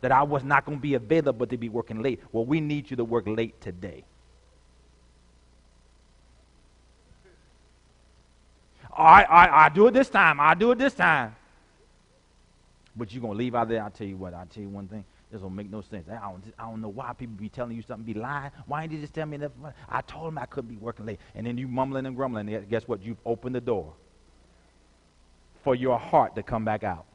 That 0.00 0.10
I 0.10 0.24
was 0.24 0.42
not 0.42 0.64
going 0.64 0.78
to 0.78 0.82
be 0.82 0.94
available 0.94 1.46
to 1.46 1.56
be 1.56 1.68
working 1.68 2.02
late. 2.02 2.20
Well, 2.32 2.44
we 2.44 2.60
need 2.60 2.90
you 2.90 2.96
to 2.96 3.04
work 3.04 3.28
late 3.28 3.60
today. 3.60 4.02
I, 8.92 9.22
I, 9.22 9.64
I 9.64 9.68
do 9.68 9.86
it 9.86 9.94
this 9.94 10.08
time. 10.08 10.40
I 10.40 10.54
do 10.54 10.70
it 10.72 10.78
this 10.78 10.94
time. 10.94 11.34
But 12.94 13.12
you're 13.12 13.22
going 13.22 13.32
to 13.32 13.38
leave 13.38 13.54
out 13.54 13.68
there. 13.68 13.82
I'll 13.82 13.90
tell 13.90 14.06
you 14.06 14.16
what. 14.16 14.34
I'll 14.34 14.46
tell 14.46 14.62
you 14.62 14.68
one 14.68 14.86
thing. 14.86 15.04
This 15.30 15.40
don't 15.40 15.56
make 15.56 15.70
no 15.70 15.80
sense. 15.80 16.06
I 16.10 16.20
don't, 16.28 16.42
I 16.58 16.64
don't 16.64 16.82
know 16.82 16.90
why 16.90 17.14
people 17.14 17.36
be 17.36 17.48
telling 17.48 17.74
you 17.74 17.80
something, 17.80 18.04
be 18.04 18.12
lying. 18.12 18.50
Why 18.66 18.82
didn't 18.82 18.96
you 18.96 19.00
just 19.00 19.14
tell 19.14 19.24
me 19.24 19.38
that? 19.38 19.52
I 19.88 20.02
told 20.02 20.26
them 20.26 20.36
I 20.36 20.44
couldn't 20.44 20.68
be 20.68 20.76
working 20.76 21.06
late. 21.06 21.18
And 21.34 21.46
then 21.46 21.56
you 21.56 21.68
mumbling 21.68 22.04
and 22.04 22.14
grumbling. 22.14 22.52
And 22.52 22.68
guess 22.68 22.86
what? 22.86 23.02
You've 23.02 23.16
opened 23.24 23.54
the 23.54 23.60
door 23.62 23.94
for 25.64 25.74
your 25.74 25.98
heart 25.98 26.36
to 26.36 26.42
come 26.42 26.66
back 26.66 26.84
out. 26.84 27.06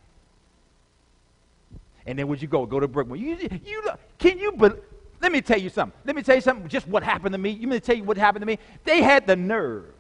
And 2.07 2.17
then 2.17 2.27
would 2.27 2.41
you 2.41 2.47
go? 2.47 2.65
Go 2.65 2.79
to 2.79 2.87
Brookman. 2.87 3.19
You, 3.19 3.35
you, 3.35 3.81
can 4.17 4.39
you, 4.39 4.51
but 4.53 4.83
let 5.21 5.31
me 5.31 5.41
tell 5.41 5.59
you 5.59 5.69
something. 5.69 5.99
Let 6.05 6.15
me 6.15 6.23
tell 6.23 6.35
you 6.35 6.41
something, 6.41 6.67
just 6.69 6.87
what 6.87 7.03
happened 7.03 7.33
to 7.33 7.37
me. 7.37 7.51
You 7.51 7.67
mean 7.67 7.79
to 7.79 7.85
tell 7.85 7.95
you 7.95 8.03
what 8.03 8.17
happened 8.17 8.41
to 8.41 8.47
me? 8.47 8.57
They 8.83 9.03
had 9.03 9.27
the 9.27 9.35
nerve 9.35 9.93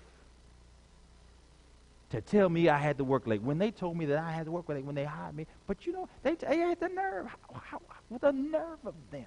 to 2.09 2.21
tell 2.21 2.47
me 2.49 2.69
I 2.69 2.77
had 2.77 2.97
to 2.99 3.03
work 3.03 3.27
late. 3.27 3.41
When 3.41 3.57
they 3.57 3.71
told 3.71 3.97
me 3.97 4.05
that 4.05 4.19
I 4.19 4.31
had 4.31 4.45
to 4.45 4.51
work 4.51 4.69
late 4.69 4.85
when 4.85 4.95
they 4.95 5.03
hired 5.03 5.35
me, 5.35 5.45
but 5.67 5.85
you 5.85 5.93
know, 5.93 6.07
they, 6.23 6.35
they 6.35 6.57
had 6.57 6.79
the 6.79 6.89
nerve. 6.89 7.27
How, 7.51 7.61
how, 8.09 8.17
the 8.19 8.31
nerve 8.31 8.79
of 8.85 8.93
them. 9.11 9.25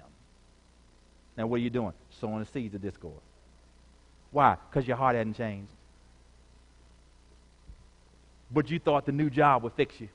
Now, 1.37 1.47
what 1.47 1.57
are 1.57 1.63
you 1.63 1.69
doing? 1.69 1.93
Sowing 2.19 2.39
the 2.39 2.45
seeds 2.45 2.73
of 2.75 2.81
discord. 2.81 3.19
Why? 4.31 4.57
Because 4.69 4.87
your 4.87 4.97
heart 4.97 5.15
hadn't 5.15 5.35
changed. 5.35 5.71
But 8.51 8.69
you 8.69 8.79
thought 8.79 9.05
the 9.05 9.11
new 9.11 9.29
job 9.29 9.63
would 9.63 9.73
fix 9.73 9.99
you. 10.01 10.09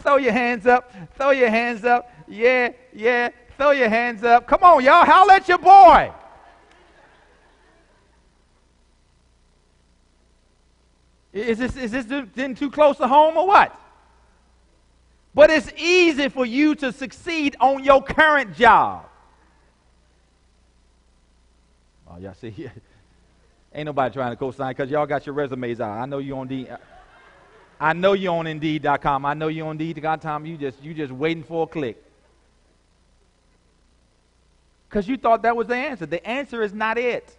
Throw 0.00 0.16
your 0.16 0.32
hands 0.32 0.66
up. 0.66 0.92
Throw 1.16 1.30
your 1.30 1.50
hands 1.50 1.84
up. 1.84 2.10
Yeah, 2.26 2.70
yeah. 2.92 3.30
Throw 3.56 3.70
your 3.70 3.88
hands 3.88 4.24
up. 4.24 4.46
Come 4.48 4.62
on, 4.62 4.84
y'all. 4.84 5.04
Holler 5.04 5.34
at 5.34 5.48
your 5.48 5.58
boy. 5.58 6.12
Is 11.36 11.58
this, 11.58 11.76
is 11.76 11.90
this 11.90 12.06
getting 12.06 12.54
too 12.54 12.70
close 12.70 12.96
to 12.96 13.06
home 13.06 13.36
or 13.36 13.46
what? 13.46 13.78
But 15.34 15.50
it's 15.50 15.70
easy 15.76 16.30
for 16.30 16.46
you 16.46 16.74
to 16.76 16.92
succeed 16.92 17.56
on 17.60 17.84
your 17.84 18.02
current 18.02 18.56
job. 18.56 19.06
Oh, 22.08 22.16
y'all 22.18 22.32
see, 22.32 22.70
ain't 23.74 23.84
nobody 23.84 24.14
trying 24.14 24.32
to 24.32 24.36
co-sign 24.36 24.70
because 24.70 24.90
y'all 24.90 25.04
got 25.04 25.26
your 25.26 25.34
resumes 25.34 25.78
out. 25.78 25.98
I 25.98 26.06
know 26.06 26.18
you 26.18 26.38
on 26.38 26.48
the. 26.48 26.70
Uh, 26.70 26.76
I 27.78 27.92
know 27.92 28.14
you 28.14 28.30
on 28.30 28.46
Indeed.com. 28.46 29.26
I 29.26 29.34
know 29.34 29.48
you 29.48 29.64
on 29.66 29.78
Indeed.com. 29.78 30.46
You 30.46 30.56
just 30.56 30.82
you 30.82 30.94
just 30.94 31.12
waiting 31.12 31.42
for 31.42 31.64
a 31.64 31.66
click. 31.66 32.02
Because 34.88 35.06
you 35.06 35.18
thought 35.18 35.42
that 35.42 35.54
was 35.54 35.66
the 35.66 35.76
answer. 35.76 36.06
The 36.06 36.26
answer 36.26 36.62
is 36.62 36.72
not 36.72 36.96
it. 36.96 37.36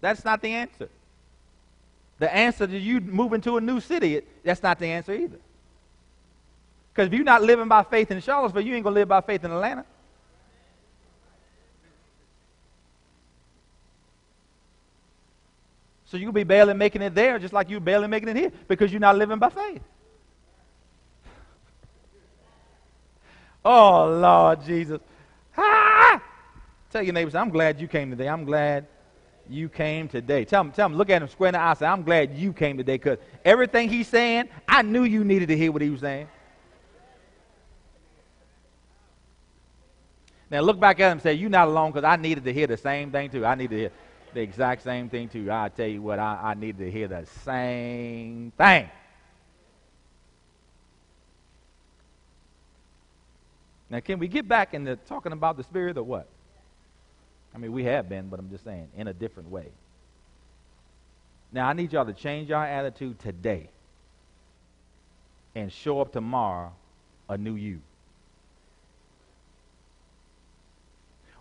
That's 0.00 0.24
not 0.24 0.40
the 0.40 0.50
answer. 0.50 0.88
The 2.20 2.32
answer 2.32 2.66
to 2.66 2.78
you 2.78 3.00
moving 3.00 3.40
to 3.40 3.56
a 3.56 3.62
new 3.62 3.80
city, 3.80 4.20
that's 4.44 4.62
not 4.62 4.78
the 4.78 4.86
answer 4.86 5.14
either. 5.14 5.38
Because 6.92 7.06
if 7.06 7.14
you're 7.14 7.24
not 7.24 7.42
living 7.42 7.66
by 7.66 7.82
faith 7.82 8.10
in 8.10 8.20
Charlottesville, 8.20 8.62
you 8.62 8.74
ain't 8.74 8.84
going 8.84 8.94
to 8.94 9.00
live 9.00 9.08
by 9.08 9.22
faith 9.22 9.42
in 9.42 9.50
Atlanta. 9.50 9.86
So 16.04 16.18
you'll 16.18 16.32
be 16.32 16.44
barely 16.44 16.74
making 16.74 17.00
it 17.00 17.14
there 17.14 17.38
just 17.38 17.54
like 17.54 17.70
you're 17.70 17.80
barely 17.80 18.06
making 18.06 18.28
it 18.28 18.36
here 18.36 18.52
because 18.68 18.92
you're 18.92 19.00
not 19.00 19.16
living 19.16 19.38
by 19.38 19.48
faith. 19.48 19.82
Oh, 23.64 24.18
Lord 24.20 24.64
Jesus. 24.64 25.00
Ah! 25.56 26.22
Tell 26.90 27.02
your 27.02 27.12
neighbors, 27.12 27.34
I'm 27.34 27.50
glad 27.50 27.78
you 27.80 27.88
came 27.88 28.10
today. 28.10 28.26
I'm 28.26 28.44
glad 28.44 28.86
you 29.50 29.68
came 29.68 30.08
today. 30.08 30.44
Tell 30.44 30.62
him, 30.62 30.72
tell 30.72 30.86
him, 30.86 30.94
look 30.94 31.10
at 31.10 31.20
him 31.20 31.28
square 31.28 31.48
in 31.48 31.54
the 31.54 31.60
eye. 31.60 31.74
Say, 31.74 31.86
I'm 31.86 32.02
glad 32.02 32.34
you 32.34 32.52
came 32.52 32.76
today 32.76 32.94
because 32.94 33.18
everything 33.44 33.88
he's 33.88 34.08
saying, 34.08 34.48
I 34.68 34.82
knew 34.82 35.04
you 35.04 35.24
needed 35.24 35.48
to 35.48 35.56
hear 35.56 35.72
what 35.72 35.82
he 35.82 35.90
was 35.90 36.00
saying. 36.00 36.28
Now 40.50 40.60
look 40.60 40.80
back 40.80 40.98
at 41.00 41.06
him 41.06 41.12
and 41.12 41.22
say, 41.22 41.34
You're 41.34 41.50
not 41.50 41.68
alone 41.68 41.92
because 41.92 42.04
I 42.04 42.16
needed 42.16 42.44
to 42.44 42.52
hear 42.52 42.66
the 42.66 42.76
same 42.76 43.10
thing 43.10 43.30
too. 43.30 43.46
I 43.46 43.54
needed 43.54 43.70
to 43.70 43.76
hear 43.76 43.92
the 44.34 44.40
exact 44.40 44.82
same 44.82 45.08
thing 45.08 45.28
too. 45.28 45.50
I 45.50 45.68
tell 45.68 45.86
you 45.86 46.02
what, 46.02 46.18
I, 46.18 46.38
I 46.42 46.54
needed 46.54 46.78
to 46.78 46.90
hear 46.90 47.08
the 47.08 47.26
same 47.44 48.52
thing. 48.56 48.88
Now, 53.88 53.98
can 53.98 54.20
we 54.20 54.28
get 54.28 54.46
back 54.46 54.72
into 54.72 54.94
talking 54.94 55.32
about 55.32 55.56
the 55.56 55.64
Spirit 55.64 55.98
or 55.98 56.04
what? 56.04 56.28
I 57.54 57.58
mean, 57.58 57.72
we 57.72 57.84
have 57.84 58.08
been, 58.08 58.28
but 58.28 58.38
I'm 58.38 58.50
just 58.50 58.64
saying, 58.64 58.88
in 58.96 59.08
a 59.08 59.12
different 59.12 59.50
way. 59.50 59.66
Now, 61.52 61.68
I 61.68 61.72
need 61.72 61.92
y'all 61.92 62.06
to 62.06 62.12
change 62.12 62.48
your 62.48 62.64
attitude 62.64 63.18
today 63.18 63.68
and 65.54 65.72
show 65.72 66.00
up 66.00 66.12
tomorrow 66.12 66.72
a 67.28 67.36
new 67.36 67.54
you. 67.54 67.80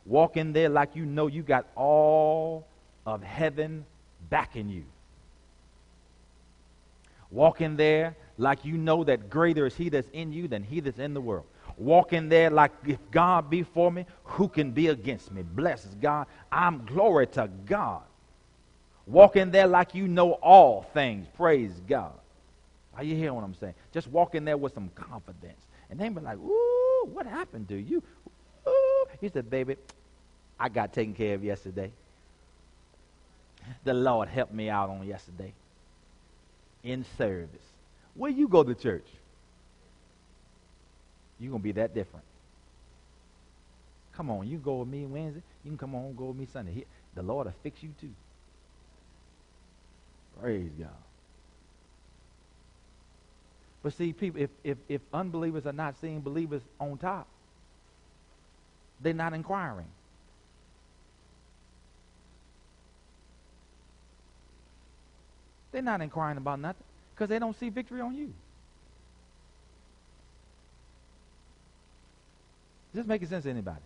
Walk 0.06 0.38
in 0.38 0.54
there 0.54 0.70
like 0.70 0.96
you 0.96 1.06
know 1.06 1.28
you 1.28 1.44
got 1.44 1.68
all 1.76 2.66
of 3.06 3.22
heaven 3.22 3.86
backing 4.30 4.70
you. 4.70 4.84
Walk 7.30 7.62
in 7.62 7.78
there 7.78 8.16
like 8.40 8.66
you 8.66 8.78
know 8.78 9.04
that 9.04 9.30
greater 9.30 9.68
is 9.68 9.76
he 9.76 9.90
that's 9.90 10.10
in 10.10 10.34
you 10.34 10.48
than 10.48 10.64
he 10.64 10.80
that's 10.80 10.98
in 10.98 11.14
the 11.14 11.22
world. 11.22 11.46
Walk 11.80 12.12
in 12.12 12.28
there 12.28 12.50
like 12.50 12.72
if 12.86 13.00
God 13.10 13.50
be 13.50 13.64
for 13.64 13.90
me, 13.90 14.06
who 14.26 14.50
can 14.50 14.72
be 14.72 14.88
against 14.88 15.32
me? 15.32 15.44
Bless 15.44 15.86
God. 16.02 16.28
I'm 16.52 16.86
glory 16.86 17.26
to 17.28 17.50
God. 17.66 18.02
Walk 19.08 19.38
in 19.38 19.50
there 19.50 19.66
like 19.66 19.96
you 19.96 20.08
know 20.10 20.34
all 20.34 20.84
things. 20.94 21.26
Praise 21.38 21.72
God. 21.88 22.12
Are 22.98 23.04
you 23.04 23.16
hearing 23.16 23.34
what 23.34 23.46
I'm 23.46 23.56
saying? 23.56 23.76
Just 23.94 24.08
walk 24.08 24.36
in 24.36 24.44
there 24.44 24.58
with 24.58 24.74
some 24.74 24.90
confidence. 24.90 25.62
And 25.90 25.98
they 25.98 26.10
be 26.10 26.20
like, 26.20 26.38
ooh, 26.38 27.10
what 27.14 27.26
happened 27.26 27.70
to 27.70 27.78
you? 27.78 28.04
Ooh. 28.68 29.06
He 29.22 29.30
said, 29.30 29.50
baby, 29.50 29.78
I 30.60 30.68
got 30.68 30.92
taken 30.92 31.14
care 31.14 31.34
of 31.36 31.46
yesterday. 31.46 31.92
The 33.86 33.94
Lord 33.94 34.28
helped 34.28 34.54
me 34.54 34.70
out 34.70 34.90
on 34.90 35.08
yesterday 35.08 35.54
in 36.84 37.06
service. 37.18 37.64
Where 38.16 38.32
you 38.32 38.50
go 38.50 38.64
to 38.64 38.76
church? 38.76 39.08
You're 41.40 41.52
going 41.52 41.62
to 41.62 41.64
be 41.64 41.72
that 41.74 41.94
different. 41.94 42.26
Come 44.14 44.30
on, 44.30 44.48
you 44.48 44.58
go 44.58 44.80
with 44.80 44.90
me 44.90 45.06
Wednesday. 45.06 45.42
You 45.64 45.72
can 45.72 45.78
come 45.78 45.96
on 45.96 46.14
go 46.16 46.26
with 46.26 46.38
me 46.38 46.48
Sunday. 46.52 46.74
He, 46.74 46.86
the 47.16 47.24
Lord 47.24 47.46
will 47.46 47.54
fix 47.64 47.82
you 47.82 47.90
too. 48.02 48.10
Praise 50.42 50.72
God. 50.78 50.90
But 53.82 53.94
see, 53.94 54.12
people, 54.12 54.42
if, 54.42 54.50
if, 54.64 54.78
if 54.90 55.02
unbelievers 55.14 55.66
are 55.66 55.74
not 55.74 55.96
seeing 56.02 56.20
believers 56.20 56.62
on 56.80 56.98
top, 56.98 57.28
they're 59.02 59.14
not 59.14 59.34
inquiring. 59.34 59.88
They're 65.72 65.82
not 65.82 66.02
inquiring 66.02 66.38
about 66.38 66.60
nothing 66.60 66.84
because 67.16 67.30
they 67.30 67.40
don't 67.40 67.58
see 67.58 67.70
victory 67.70 68.02
on 68.02 68.16
you. 68.16 68.34
Is 72.94 72.98
this 72.98 73.06
making 73.06 73.28
sense 73.28 73.44
to 73.44 73.50
anybody? 73.50 73.82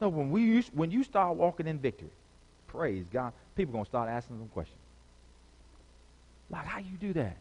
No, 0.00 0.08
when 0.08 0.30
we 0.30 0.60
when 0.72 0.90
you 0.90 1.02
start 1.04 1.36
walking 1.36 1.66
in 1.66 1.78
victory, 1.78 2.10
praise 2.66 3.04
God, 3.12 3.32
people 3.56 3.74
are 3.74 3.78
gonna 3.78 3.86
start 3.86 4.08
asking 4.08 4.38
them 4.38 4.48
questions. 4.48 4.78
Like, 6.50 6.64
how 6.64 6.78
you 6.78 6.96
do 7.00 7.12
that? 7.14 7.36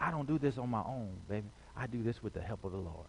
I 0.00 0.10
don't 0.10 0.26
do 0.26 0.38
this 0.38 0.58
on 0.58 0.70
my 0.70 0.80
own, 0.80 1.10
baby. 1.28 1.46
I 1.76 1.86
do 1.86 2.02
this 2.02 2.22
with 2.22 2.32
the 2.32 2.40
help 2.40 2.64
of 2.64 2.72
the 2.72 2.78
Lord. 2.78 3.06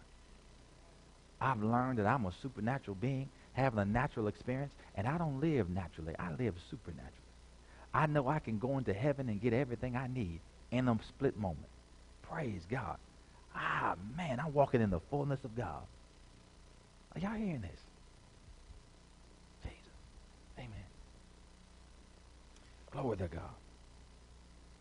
I've 1.40 1.62
learned 1.62 1.98
that 1.98 2.06
I'm 2.06 2.26
a 2.26 2.32
supernatural 2.42 2.96
being, 3.00 3.28
having 3.54 3.78
a 3.78 3.84
natural 3.84 4.26
experience, 4.26 4.72
and 4.96 5.06
I 5.06 5.16
don't 5.16 5.40
live 5.40 5.70
naturally. 5.70 6.14
I 6.18 6.30
live 6.32 6.54
supernaturally. 6.70 7.14
I 7.94 8.06
know 8.06 8.28
I 8.28 8.38
can 8.38 8.58
go 8.58 8.78
into 8.78 8.92
heaven 8.92 9.28
and 9.28 9.40
get 9.40 9.52
everything 9.52 9.96
I 9.96 10.06
need 10.06 10.40
in 10.70 10.88
a 10.88 10.98
split 11.08 11.36
moment. 11.38 11.66
Praise 12.22 12.62
God. 12.70 12.98
Ah, 13.54 13.96
man, 14.16 14.40
I'm 14.40 14.52
walking 14.52 14.80
in 14.80 14.90
the 14.90 15.00
fullness 15.10 15.44
of 15.44 15.56
God. 15.56 15.82
Are 17.14 17.20
y'all 17.20 17.34
hearing 17.34 17.60
this? 17.60 17.80
Jesus. 19.62 19.76
Amen. 20.58 20.70
Glory 22.92 23.16
to 23.18 23.28
God. 23.28 23.42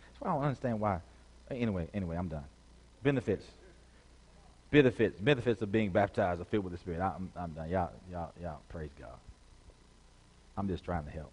That's 0.01 0.21
why 0.21 0.31
I 0.31 0.33
don't 0.35 0.43
understand 0.43 0.79
why. 0.79 0.99
Anyway, 1.51 1.87
anyway, 1.93 2.15
I'm 2.17 2.27
done. 2.27 2.45
Benefits. 3.03 3.45
Benefits. 4.71 5.19
Benefits 5.19 5.61
of 5.61 5.71
being 5.71 5.89
baptized 5.91 6.41
or 6.41 6.45
filled 6.45 6.65
with 6.65 6.73
the 6.73 6.79
Spirit. 6.79 7.01
I, 7.01 7.13
I'm, 7.15 7.31
I'm 7.35 7.51
done. 7.53 7.69
Y'all, 7.69 7.91
y'all, 8.11 8.31
y'all, 8.41 8.59
praise 8.69 8.91
God. 8.99 9.17
I'm 10.57 10.67
just 10.67 10.83
trying 10.85 11.05
to 11.05 11.11
help. 11.11 11.31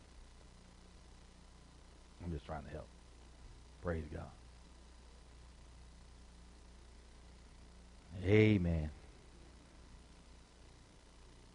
I'm 2.24 2.32
just 2.32 2.46
trying 2.46 2.64
to 2.64 2.70
help. 2.70 2.86
Praise 3.82 4.04
God. 4.12 4.24
Amen. 8.24 8.90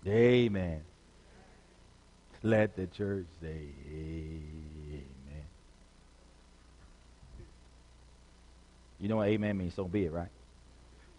Amen. 0.08 0.82
Let 2.44 2.76
the 2.76 2.88
church 2.88 3.26
say 3.40 3.68
amen. 3.88 5.04
You 9.00 9.10
know 9.10 9.18
what 9.18 9.28
amen 9.28 9.58
means? 9.58 9.76
So 9.76 9.86
be 9.86 10.06
it, 10.06 10.12
right? 10.12 10.30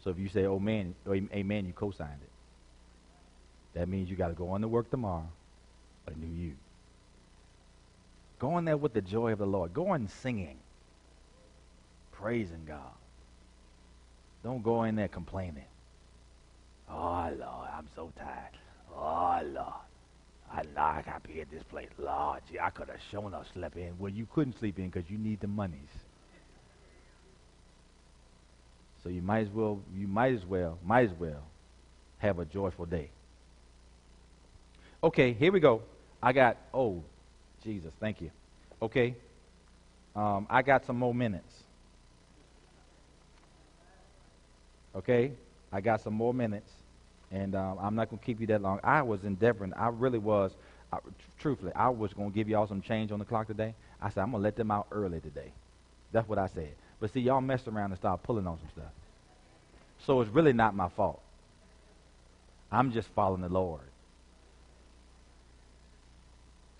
So 0.02 0.10
if 0.10 0.19
you 0.19 0.28
say 0.28 0.47
oh 0.47 0.59
man, 0.59 0.94
oh, 1.06 1.12
amen, 1.12 1.66
you 1.66 1.73
co-signed 1.73 2.20
it. 2.23 3.78
That 3.78 3.89
means 3.89 4.10
you 4.10 4.16
got 4.16 4.28
to 4.28 4.35
go 4.35 4.51
on 4.51 4.60
to 4.62 4.69
work 4.69 4.90
tomorrow, 4.90 5.28
a 6.06 6.10
new 6.19 6.27
you. 6.27 6.55
Go 8.39 8.55
on 8.55 8.64
there 8.64 8.77
with 8.77 8.93
the 8.93 9.01
joy 9.01 9.32
of 9.32 9.39
the 9.39 9.47
Lord. 9.47 9.73
Go 9.73 9.89
on 9.89 10.09
singing, 10.09 10.59
praising 12.10 12.64
God. 12.66 12.90
Don't 14.43 14.62
go 14.62 14.85
in 14.85 14.97
there 14.97 15.09
complaining. 15.09 15.64
Oh, 16.90 17.31
Lord, 17.39 17.69
I'm 17.77 17.89
so 17.94 18.12
tired. 18.16 18.56
Oh, 18.94 19.40
Lord. 19.44 19.73
I, 20.52 20.62
know 20.74 20.82
I 20.82 21.02
got 21.05 21.23
to 21.23 21.28
be 21.28 21.40
at 21.40 21.51
this 21.51 21.62
place. 21.62 21.89
Lord, 21.98 22.40
gee, 22.51 22.59
I 22.60 22.69
could 22.70 22.89
have 22.89 22.98
shown 23.10 23.32
up 23.32 23.47
slept 23.55 23.77
in. 23.77 23.98
Well, 23.98 24.12
you 24.12 24.27
couldn't 24.35 24.59
sleep 24.59 24.78
in 24.78 24.90
because 24.90 25.09
you 25.10 25.16
need 25.16 25.40
the 25.40 25.47
monies. 25.47 25.89
So 29.02 29.09
you 29.09 29.23
might 29.23 29.47
as 29.47 29.48
well, 29.48 29.81
you 29.97 30.06
might 30.06 30.35
as 30.35 30.44
well, 30.44 30.78
might 30.85 31.10
as 31.10 31.19
well 31.19 31.43
have 32.19 32.39
a 32.39 32.44
joyful 32.44 32.86
day. 32.86 33.10
Okay, 35.02 35.32
here 35.32 35.51
we 35.51 35.59
go. 35.59 35.82
I 36.23 36.32
got, 36.32 36.56
oh, 36.73 37.02
Jesus, 37.64 37.93
thank 37.98 38.20
you. 38.20 38.31
Okay, 38.81 39.16
um, 40.14 40.47
I 40.48 40.62
got 40.62 40.86
some 40.86 40.98
more 40.98 41.14
minutes. 41.14 41.52
Okay, 44.94 45.32
I 45.73 45.81
got 45.81 46.01
some 46.02 46.14
more 46.14 46.35
minutes, 46.35 46.70
and 47.31 47.55
um, 47.55 47.78
I'm 47.81 47.94
not 47.94 48.10
going 48.10 48.19
to 48.19 48.24
keep 48.24 48.40
you 48.40 48.47
that 48.48 48.60
long. 48.60 48.81
I 48.85 49.02
was 49.02 49.24
endeavoring, 49.24 49.73
I 49.74 49.89
really 49.89 50.19
was, 50.19 50.52
I, 50.93 50.98
truthfully, 51.39 51.73
I 51.74 51.89
was 51.89 52.12
going 52.12 52.31
to 52.31 52.35
give 52.35 52.48
y'all 52.48 52.66
some 52.66 52.82
change 52.82 53.10
on 53.10 53.19
the 53.19 53.24
clock 53.24 53.47
today. 53.47 53.74
I 54.01 54.10
said, 54.10 54.20
I'm 54.23 54.32
going 54.32 54.43
to 54.43 54.44
let 54.44 54.56
them 54.56 54.70
out 54.70 54.89
early 54.93 55.20
today. 55.20 55.52
That's 56.12 56.28
what 56.28 56.39
I 56.39 56.47
said. 56.48 56.74
But 57.01 57.12
see, 57.12 57.20
y'all 57.20 57.40
messed 57.40 57.69
around 57.69 57.90
and 57.90 57.98
started 57.98 58.23
pulling 58.23 58.47
on 58.47 58.59
some 58.59 58.69
stuff. 58.70 58.93
So 60.01 60.20
it's 60.20 60.31
really 60.31 60.52
not 60.52 60.74
my 60.74 60.89
fault. 60.90 61.23
I'm 62.70 62.93
just 62.93 63.09
following 63.09 63.43
the 63.43 63.48
Lord. 63.48 63.81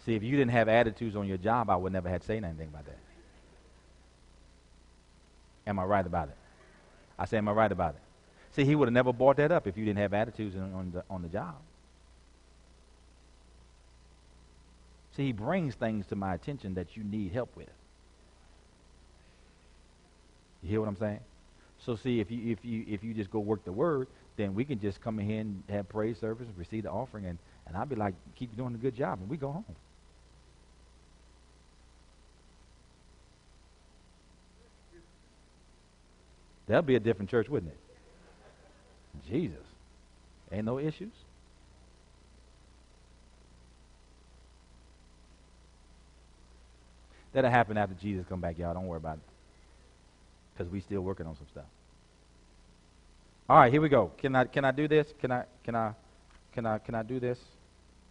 See, 0.05 0.15
if 0.15 0.23
you 0.23 0.37
didn't 0.37 0.51
have 0.51 0.69
attitudes 0.69 1.17
on 1.17 1.29
your 1.29 1.39
job, 1.39 1.71
I 1.71 1.77
would 1.77 1.93
never 1.93 2.09
have 2.09 2.23
said 2.25 2.45
anything 2.45 2.69
about 2.69 2.87
that. 2.87 2.99
Am 5.67 5.79
I 5.79 5.85
right 5.85 6.05
about 6.05 6.29
it? 6.29 6.37
I 7.19 7.27
say, 7.27 7.39
am 7.39 7.49
I 7.49 7.53
right 7.53 7.71
about 7.71 7.95
it? 7.95 8.01
See, 8.55 8.65
he 8.65 8.75
would 8.75 8.89
have 8.89 8.93
never 8.93 9.13
brought 9.13 9.37
that 9.37 9.51
up 9.51 9.67
if 9.67 9.77
you 9.77 9.85
didn't 9.85 9.99
have 9.99 10.13
attitudes 10.13 10.55
on, 10.57 10.93
the, 10.93 11.05
on 11.09 11.23
the 11.23 11.29
job. 11.29 11.55
See, 15.17 15.27
he 15.27 15.33
brings 15.33 15.75
things 15.75 16.07
to 16.07 16.17
my 16.17 16.35
attention 16.35 16.75
that 16.75 16.97
you 16.97 17.05
need 17.05 17.33
help 17.33 17.55
with. 17.57 17.69
You 20.63 20.71
hear 20.71 20.81
what 20.81 20.89
I'm 20.89 20.97
saying? 20.97 21.21
So 21.85 21.97
see, 21.97 22.21
if 22.21 22.31
you 22.31 22.53
if 22.53 22.65
you 22.65 22.85
if 22.89 23.03
you 23.03 23.13
just 23.13 23.31
go 23.31 23.41
work 23.41 23.65
the 23.65 23.73
word, 23.73 24.07
then 24.37 24.55
we 24.55 24.65
can 24.65 24.81
just 24.81 25.01
come 25.01 25.19
in 25.19 25.27
here 25.27 25.41
and 25.41 25.63
have 25.69 25.89
praise 25.89 26.19
service 26.19 26.47
and 26.47 26.57
receive 26.57 26.85
the 26.85 26.91
offering, 26.91 27.27
and 27.27 27.39
and 27.67 27.77
I'll 27.77 27.87
be 27.87 27.97
like, 27.97 28.15
keep 28.37 28.57
doing 28.57 28.75
a 28.75 28.79
good 28.79 28.95
job, 28.95 29.19
and 29.21 29.29
we 29.29 29.37
go 29.37 29.51
home. 29.51 29.65
That'll 36.67 36.83
be 36.83 36.97
a 36.97 37.01
different 37.01 37.31
church, 37.31 37.49
wouldn't 37.49 37.73
it? 37.73 37.79
Jesus. 39.31 39.59
Ain't 40.51 40.65
no 40.65 40.79
issues. 40.79 41.13
That'll 47.33 47.51
happen 47.51 47.79
after 47.79 47.95
Jesus 47.95 48.27
come 48.29 48.41
back, 48.41 48.59
y'all. 48.59 48.75
Don't 48.75 48.87
worry 48.87 48.99
about 48.99 49.17
it. 49.17 49.23
Because 50.53 50.71
we 50.71 50.81
still 50.81 51.01
working 51.01 51.27
on 51.27 51.35
some 51.37 51.47
stuff. 51.51 51.65
All 53.49 53.59
right, 53.59 53.73
here 53.73 53.81
we 53.81 53.89
go. 53.89 54.13
Can 54.19 54.37
I 54.37 54.45
can 54.45 54.65
I 54.65 54.71
do 54.71 54.87
this? 54.87 55.07
Can 55.21 55.33
I 55.33 55.45
can 55.65 55.75
I 55.75 55.93
can 56.53 56.67
I 56.67 56.79
can 56.79 56.95
I 56.95 57.03
do 57.03 57.19
this? 57.19 57.39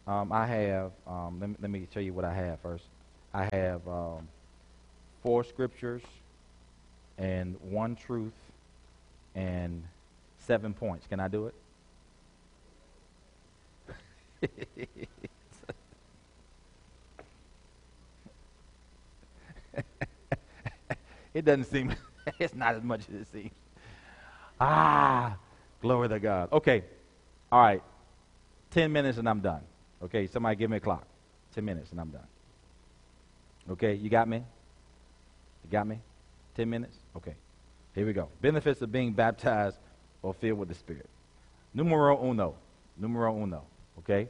Um, 0.07 0.31
I 0.31 0.47
have. 0.47 0.91
Um, 1.07 1.39
let, 1.39 1.49
me, 1.49 1.55
let 1.61 1.71
me 1.71 1.87
tell 1.93 2.01
you 2.01 2.13
what 2.13 2.25
I 2.25 2.33
have 2.33 2.59
first. 2.61 2.83
I 3.33 3.47
have 3.53 3.87
um, 3.87 4.27
four 5.23 5.43
scriptures 5.43 6.01
and 7.21 7.55
one 7.61 7.95
truth 7.95 8.33
and 9.35 9.83
seven 10.39 10.73
points. 10.73 11.05
Can 11.05 11.19
I 11.19 11.27
do 11.27 11.45
it? 11.45 11.53
it 21.33 21.45
doesn't 21.45 21.65
seem, 21.65 21.93
it's 22.39 22.55
not 22.55 22.73
as 22.73 22.81
much 22.83 23.01
as 23.01 23.21
it 23.21 23.27
seems. 23.31 23.51
Ah, 24.59 25.37
glory 25.79 26.09
to 26.09 26.19
God. 26.19 26.51
Okay, 26.51 26.83
all 27.51 27.61
right. 27.61 27.83
10 28.71 28.91
minutes 28.91 29.19
and 29.19 29.29
I'm 29.29 29.41
done. 29.41 29.61
Okay, 30.03 30.25
somebody 30.25 30.55
give 30.55 30.71
me 30.71 30.77
a 30.77 30.79
clock. 30.79 31.05
10 31.53 31.63
minutes 31.63 31.91
and 31.91 32.01
I'm 32.01 32.09
done. 32.09 32.27
Okay, 33.69 33.93
you 33.93 34.09
got 34.09 34.27
me? 34.27 34.37
You 34.37 35.69
got 35.69 35.85
me? 35.85 35.99
10 36.55 36.69
minutes? 36.69 36.97
Okay. 37.15 37.35
Here 37.95 38.05
we 38.05 38.13
go. 38.13 38.29
Benefits 38.41 38.81
of 38.81 38.91
being 38.91 39.13
baptized 39.13 39.77
or 40.21 40.33
filled 40.33 40.59
with 40.59 40.69
the 40.69 40.75
Spirit. 40.75 41.09
Numero 41.73 42.23
uno. 42.23 42.55
Numero 42.97 43.35
uno. 43.41 43.63
Okay? 43.99 44.29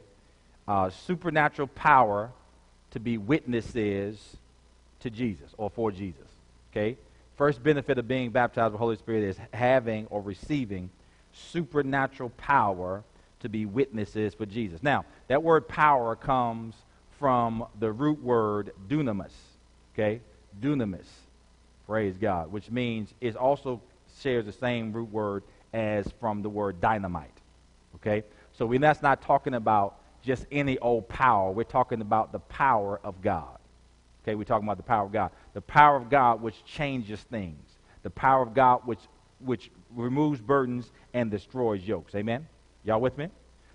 Uh, 0.66 0.90
supernatural 0.90 1.68
power 1.68 2.30
to 2.90 3.00
be 3.00 3.18
witnesses 3.18 4.36
to 5.00 5.10
Jesus 5.10 5.52
or 5.56 5.70
for 5.70 5.90
Jesus. 5.90 6.28
Okay? 6.70 6.96
First 7.36 7.62
benefit 7.62 7.98
of 7.98 8.06
being 8.06 8.30
baptized 8.30 8.66
with 8.66 8.74
the 8.74 8.78
Holy 8.78 8.96
Spirit 8.96 9.24
is 9.24 9.36
having 9.52 10.06
or 10.06 10.20
receiving 10.20 10.90
supernatural 11.32 12.30
power 12.30 13.02
to 13.40 13.48
be 13.48 13.66
witnesses 13.66 14.34
for 14.34 14.46
Jesus. 14.46 14.82
Now, 14.82 15.04
that 15.28 15.42
word 15.42 15.66
power 15.66 16.14
comes 16.14 16.74
from 17.18 17.66
the 17.78 17.90
root 17.90 18.22
word 18.22 18.72
dunamis. 18.88 19.32
Okay? 19.94 20.20
Dunamis. 20.60 21.06
Praise 21.92 22.16
God. 22.16 22.50
Which 22.50 22.70
means 22.70 23.12
it 23.20 23.36
also 23.36 23.82
shares 24.18 24.46
the 24.46 24.52
same 24.52 24.94
root 24.94 25.12
word 25.12 25.42
as 25.74 26.10
from 26.20 26.40
the 26.40 26.48
word 26.48 26.80
dynamite. 26.80 27.38
Okay? 27.96 28.24
So 28.54 28.64
we, 28.64 28.78
that's 28.78 29.02
not 29.02 29.20
talking 29.20 29.52
about 29.52 29.98
just 30.22 30.46
any 30.50 30.78
old 30.78 31.06
power. 31.10 31.52
We're 31.52 31.64
talking 31.64 32.00
about 32.00 32.32
the 32.32 32.38
power 32.38 32.98
of 33.04 33.20
God. 33.20 33.58
Okay, 34.22 34.34
we're 34.34 34.44
talking 34.44 34.66
about 34.66 34.78
the 34.78 34.82
power 34.84 35.04
of 35.04 35.12
God. 35.12 35.32
The 35.52 35.60
power 35.60 35.98
of 35.98 36.08
God 36.08 36.40
which 36.40 36.64
changes 36.64 37.20
things. 37.20 37.76
The 38.04 38.10
power 38.10 38.40
of 38.40 38.54
God 38.54 38.80
which, 38.86 39.00
which 39.40 39.70
removes 39.94 40.40
burdens 40.40 40.90
and 41.12 41.30
destroys 41.30 41.86
yokes. 41.86 42.14
Amen? 42.14 42.48
Y'all 42.84 43.02
with 43.02 43.18
me? 43.18 43.28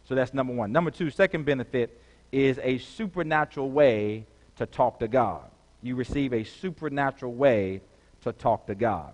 So 0.05 0.15
that's 0.15 0.33
number 0.33 0.53
one. 0.53 0.71
Number 0.71 0.89
two, 0.89 1.11
second 1.11 1.45
benefit 1.45 2.01
is 2.31 2.59
a 2.63 2.79
supernatural 2.79 3.69
way 3.69 4.25
to 4.55 4.65
talk 4.65 5.01
to 5.01 5.07
God. 5.07 5.43
You 5.83 5.95
receive 5.95 6.33
a 6.33 6.43
supernatural 6.43 7.35
way 7.35 7.81
to 8.23 8.31
talk 8.31 8.67
to 8.67 8.75
God. 8.75 9.13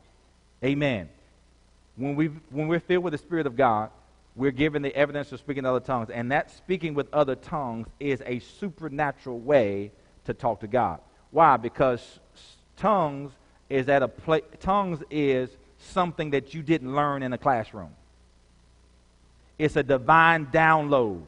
Amen. 0.64 1.10
When, 1.96 2.16
we 2.16 2.28
when 2.50 2.68
we're 2.68 2.80
filled 2.80 3.04
with 3.04 3.12
the 3.12 3.18
Spirit 3.18 3.46
of 3.46 3.56
God, 3.56 3.90
we're 4.36 4.52
given 4.52 4.82
the 4.82 4.96
evidence 4.96 5.32
of 5.32 5.40
speaking 5.40 5.66
other 5.66 5.80
tongues. 5.80 6.10
And 6.10 6.32
that 6.32 6.50
speaking 6.50 6.94
with 6.94 7.14
other 7.14 7.36
tongues 7.36 7.88
is 8.00 8.22
a 8.26 8.40
supernatural 8.40 9.40
way 9.40 9.92
to 10.26 10.34
talk 10.34 10.62
to 10.62 10.68
God. 10.68 11.00
Why? 11.32 11.58
Because 11.58 12.20
tongues 12.78 13.32
is 13.70 13.90
at 13.90 14.02
a 14.02 14.08
pla- 14.08 14.40
tongues 14.60 15.04
is 15.12 15.50
something 15.78 16.32
that 16.32 16.54
you 16.54 16.64
didn't 16.64 16.96
learn 16.96 17.24
in 17.24 17.34
a 17.34 17.38
classroom. 17.38 17.92
It's 19.60 19.76
a 19.76 19.84
divine 19.84 20.48
download. 20.48 21.24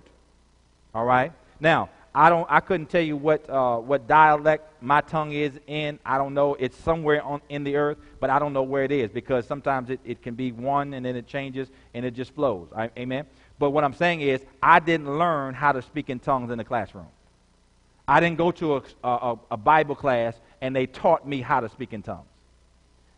All 0.94 1.06
right. 1.06 1.32
Now, 1.60 1.90
I 2.18 2.30
don't. 2.30 2.48
I 2.50 2.62
couldn't 2.62 2.90
tell 2.90 3.02
you 3.02 3.18
what 3.18 3.48
uh, 3.50 3.78
what 3.78 4.08
dialect 4.08 4.82
my 4.82 5.02
tongue 5.02 5.34
is 5.34 5.52
in. 5.68 6.00
I 6.06 6.18
don't 6.18 6.34
know. 6.34 6.56
It's 6.56 6.78
somewhere 6.78 7.22
on 7.22 7.42
in 7.50 7.66
the 7.66 7.76
earth, 7.76 7.98
but 8.22 8.30
I 8.30 8.40
don't 8.40 8.54
know 8.54 8.64
where 8.64 8.84
it 8.84 8.92
is 8.94 9.12
because 9.12 9.46
sometimes 9.46 9.90
it, 9.90 10.00
it 10.06 10.22
can 10.22 10.34
be 10.34 10.54
one 10.54 10.94
and 10.94 11.06
then 11.06 11.18
it 11.18 11.28
changes 11.28 11.68
and 11.94 12.06
it 12.06 12.12
just 12.12 12.34
flows. 12.34 12.70
I, 12.74 12.90
amen. 12.98 13.26
But 13.60 13.72
what 13.72 13.84
I'm 13.84 13.94
saying 13.94 14.22
is, 14.22 14.40
I 14.64 14.80
didn't 14.80 15.18
learn 15.18 15.56
how 15.56 15.74
to 15.74 15.82
speak 15.82 16.10
in 16.10 16.20
tongues 16.20 16.52
in 16.52 16.58
the 16.58 16.64
classroom. 16.64 17.08
I 18.08 18.22
didn't 18.22 18.38
go 18.38 18.52
to 18.52 18.78
a, 18.78 18.84
a, 19.04 19.40
a 19.52 19.58
Bible 19.58 19.96
class 19.96 20.40
and 20.62 20.74
they 20.74 20.86
taught 20.86 21.28
me 21.28 21.42
how 21.42 21.60
to 21.60 21.68
speak 21.68 21.92
in 21.92 22.02
tongues. 22.02 22.28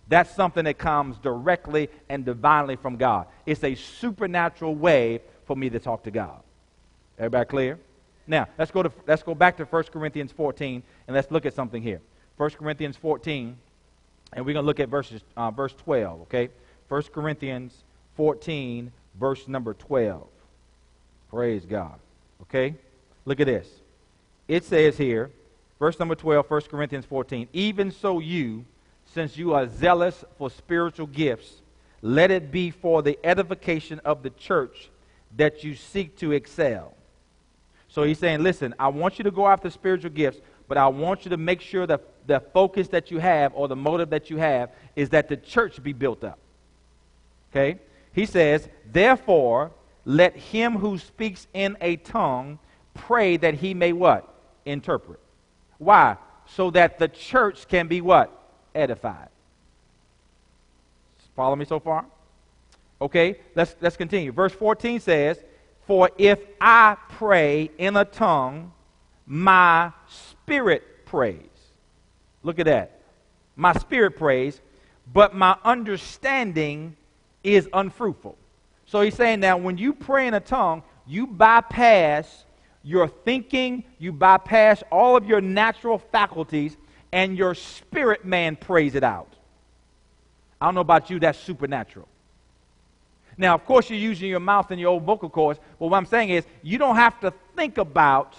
That's 0.08 0.34
something 0.34 0.66
that 0.66 0.80
comes 0.80 1.18
directly 1.20 1.90
and 2.10 2.26
divinely 2.26 2.78
from 2.78 2.96
God. 2.96 3.28
It's 3.46 3.64
a 3.64 3.76
supernatural 3.76 4.74
way 4.74 5.22
for 5.46 5.56
me 5.56 5.70
to 5.70 5.80
talk 5.80 6.04
to 6.06 6.12
God. 6.12 6.42
Everybody 7.20 7.46
clear? 7.48 7.80
Now, 8.28 8.48
let's 8.58 8.72
go, 8.72 8.84
to, 8.84 8.92
let's 9.08 9.24
go 9.24 9.34
back 9.34 9.58
to 9.58 9.66
1 9.66 9.84
Corinthians 9.86 10.32
14 10.32 10.84
and 11.08 11.16
let's 11.16 11.32
look 11.32 11.46
at 11.46 11.54
something 11.54 11.82
here. 11.82 12.02
1 12.36 12.50
Corinthians 12.52 12.98
14, 12.98 13.58
and 14.34 14.46
we're 14.46 14.54
going 14.54 14.64
to 14.64 14.68
look 14.68 14.80
at 14.80 14.90
verses, 14.90 15.22
uh, 15.36 15.50
verse 15.50 15.74
12, 15.84 16.22
okay? 16.22 16.50
1 16.90 17.04
Corinthians 17.14 17.74
14, 18.16 18.92
verse 19.20 19.48
number 19.48 19.74
12. 19.74 20.28
Praise 21.30 21.66
God. 21.66 21.96
Okay? 22.44 22.76
Look 23.26 23.40
at 23.40 23.48
this 23.48 23.68
it 24.48 24.64
says 24.64 24.98
here, 24.98 25.30
verse 25.80 26.00
number 26.00 26.16
12, 26.16 26.50
1 26.50 26.62
Corinthians 26.62 27.06
14, 27.06 27.48
even 27.54 27.92
so 27.92 28.20
you, 28.20 28.66
since 29.14 29.38
you 29.38 29.54
are 29.54 29.68
zealous 29.68 30.24
for 30.38 30.50
spiritual 30.50 31.08
gifts, 31.08 31.62
let 32.02 32.32
it 32.32 32.52
be 32.52 32.72
for 32.72 33.02
the 33.02 33.20
edification 33.24 34.00
of 34.06 34.24
the 34.24 34.30
church 34.32 34.90
that 35.36 35.64
you 35.64 35.76
seek 35.76 36.18
to 36.18 36.32
excel. 36.32 36.94
So 37.90 38.04
he's 38.04 38.20
saying, 38.20 38.44
listen, 38.44 38.74
I 38.78 38.90
want 38.90 39.18
you 39.18 39.24
to 39.24 39.32
go 39.32 39.48
after 39.48 39.70
spiritual 39.70 40.12
gifts, 40.12 40.40
but 40.68 40.78
I 40.78 40.88
want 40.88 41.26
you 41.26 41.30
to 41.30 41.38
make 41.38 41.62
sure 41.62 41.88
that 41.88 42.02
the 42.28 42.40
focus 42.40 42.90
that 42.90 43.10
you 43.10 43.20
have 43.20 43.54
or 43.56 43.68
the 43.68 43.76
motive 43.76 44.10
that 44.10 44.30
you 44.30 44.38
have 44.38 44.72
is 44.96 45.10
that 45.10 45.30
the 45.30 45.38
church 45.38 45.82
be 45.82 45.94
built 45.94 46.24
up. 46.24 46.40
Okay? 47.52 47.80
He 48.14 48.26
says, 48.26 48.68
therefore, 48.92 49.72
let 50.06 50.36
him 50.36 50.74
who 50.74 50.98
speaks 50.98 51.48
in 51.54 51.78
a 51.82 51.96
tongue 51.98 52.60
pray 52.94 53.38
that 53.38 53.54
he 53.56 53.74
may 53.74 53.94
what? 53.94 54.34
interpret. 54.66 55.20
Why? 55.78 56.18
So 56.46 56.72
that 56.72 57.00
the 57.00 57.08
church 57.08 57.68
can 57.68 57.88
be 57.88 58.02
what? 58.02 58.32
Edified. 58.76 59.30
Follow 61.36 61.56
me 61.56 61.66
so 61.66 61.80
far? 61.80 62.06
Okay, 63.00 63.40
let's, 63.56 63.76
let's 63.80 63.96
continue. 63.96 64.32
Verse 64.32 64.54
14 64.54 65.00
says, 65.00 65.40
For 65.88 66.12
if 66.18 66.40
I 66.60 66.98
pray 67.10 67.72
in 67.78 67.96
a 67.96 68.04
tongue, 68.06 68.74
my 69.26 69.94
spirit 70.08 71.06
prays. 71.06 71.40
Look 72.44 72.60
at 72.60 72.66
that. 72.66 73.00
My 73.56 73.74
spirit 73.74 74.12
prays, 74.18 74.62
but 75.12 75.34
my 75.34 75.58
understanding 75.64 76.96
is 77.44 77.70
unfruitful. 77.72 78.38
So 78.86 79.02
he's 79.02 79.16
saying 79.16 79.40
now 79.40 79.58
when 79.58 79.78
you 79.78 79.94
pray 79.94 80.28
in 80.28 80.34
a 80.34 80.40
tongue, 80.40 80.84
you 81.06 81.26
bypass 81.26 82.46
your 82.84 83.08
thinking, 83.08 83.84
you 83.98 84.12
bypass 84.12 84.84
all 84.92 85.16
of 85.16 85.26
your 85.26 85.42
natural 85.42 85.98
faculties, 85.98 86.78
and 87.12 87.38
your 87.38 87.56
spirit 87.56 88.26
man 88.26 88.56
prays 88.56 88.96
it 88.96 89.04
out. 89.04 89.34
I 90.60 90.66
don't 90.66 90.76
know 90.76 90.82
about 90.82 91.10
you, 91.10 91.20
that's 91.20 91.40
supernatural. 91.40 92.08
Now, 93.38 93.54
of 93.54 93.66
course, 93.66 93.90
you're 93.90 94.00
using 94.00 94.30
your 94.30 94.40
mouth 94.40 94.72
and 94.72 94.80
your 94.80 94.90
old 94.90 95.04
vocal 95.04 95.30
cords, 95.30 95.60
but 95.80 95.88
what 95.88 95.98
I'm 95.98 96.06
saying 96.06 96.30
is 96.30 96.46
you 96.64 96.78
don't 96.78 96.96
have 96.96 97.20
to 97.20 97.32
think 97.56 97.78
about 97.78 98.36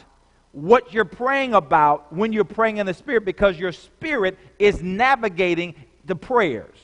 what 0.53 0.93
you're 0.93 1.05
praying 1.05 1.55
about 1.55 2.13
when 2.13 2.33
you're 2.33 2.45
praying 2.45 2.79
in 2.79 2.87
the 2.87 2.95
Spirit 2.95 3.25
because 3.25 3.59
your 3.59 3.71
spirit 3.71 4.37
is 4.59 4.83
navigating 4.83 5.75
the 6.05 6.17
prayers. 6.17 6.77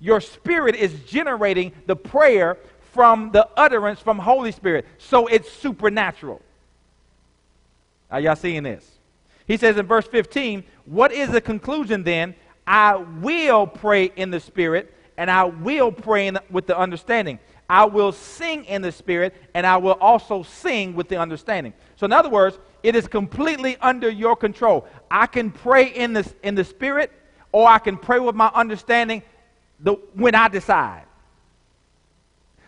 Your 0.00 0.20
spirit 0.20 0.74
is 0.76 0.92
generating 1.04 1.72
the 1.86 1.96
prayer 1.96 2.58
from 2.92 3.30
the 3.30 3.48
utterance 3.56 4.00
from 4.00 4.18
Holy 4.18 4.52
Spirit. 4.52 4.86
So 4.98 5.26
it's 5.26 5.50
supernatural. 5.50 6.42
Are 8.10 8.20
y'all 8.20 8.36
seeing 8.36 8.62
this? 8.62 8.88
He 9.46 9.56
says 9.56 9.76
in 9.76 9.86
verse 9.86 10.06
15, 10.06 10.62
What 10.84 11.10
is 11.12 11.30
the 11.30 11.40
conclusion 11.40 12.02
then? 12.04 12.34
I 12.66 12.96
will 12.96 13.66
pray 13.66 14.12
in 14.16 14.30
the 14.30 14.40
Spirit, 14.40 14.94
and 15.16 15.30
I 15.30 15.44
will 15.44 15.92
pray 15.92 16.28
the, 16.30 16.42
with 16.50 16.66
the 16.66 16.78
understanding. 16.78 17.38
I 17.68 17.84
will 17.84 18.12
sing 18.12 18.64
in 18.66 18.82
the 18.82 18.92
Spirit, 18.92 19.34
and 19.54 19.66
I 19.66 19.76
will 19.78 19.96
also 20.00 20.42
sing 20.42 20.94
with 20.94 21.08
the 21.08 21.16
understanding. 21.16 21.72
So, 21.96 22.04
in 22.04 22.12
other 22.12 22.28
words, 22.28 22.58
it 22.82 22.94
is 22.94 23.08
completely 23.08 23.76
under 23.78 24.10
your 24.10 24.36
control. 24.36 24.86
I 25.10 25.26
can 25.26 25.50
pray 25.50 25.86
in 25.86 26.12
the, 26.12 26.30
in 26.42 26.54
the 26.54 26.64
Spirit, 26.64 27.10
or 27.52 27.66
I 27.66 27.78
can 27.78 27.96
pray 27.96 28.18
with 28.18 28.34
my 28.34 28.50
understanding 28.54 29.22
the, 29.80 29.92
when 30.14 30.34
I 30.34 30.48
decide. 30.48 31.04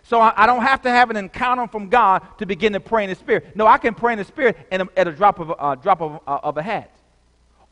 So 0.04 0.20
I, 0.20 0.32
I, 0.36 0.46
don't 0.46 0.62
have 0.62 0.82
to 0.82 0.90
have 0.90 1.10
an 1.10 1.16
encounter 1.16 1.66
from 1.66 1.88
God 1.88 2.22
to 2.38 2.46
begin 2.46 2.72
to 2.74 2.80
pray 2.80 3.02
in 3.02 3.10
the 3.10 3.16
Spirit. 3.16 3.56
No, 3.56 3.66
I 3.66 3.78
can 3.78 3.92
pray 3.92 4.12
in 4.12 4.18
the 4.18 4.24
Spirit 4.24 4.56
a, 4.70 4.86
at 4.96 5.08
a 5.08 5.12
drop 5.12 5.40
of 5.40 5.50
a 5.50 5.54
uh, 5.54 5.74
drop 5.74 6.00
of, 6.00 6.20
uh, 6.26 6.38
of 6.44 6.56
a 6.56 6.62
hat, 6.62 6.96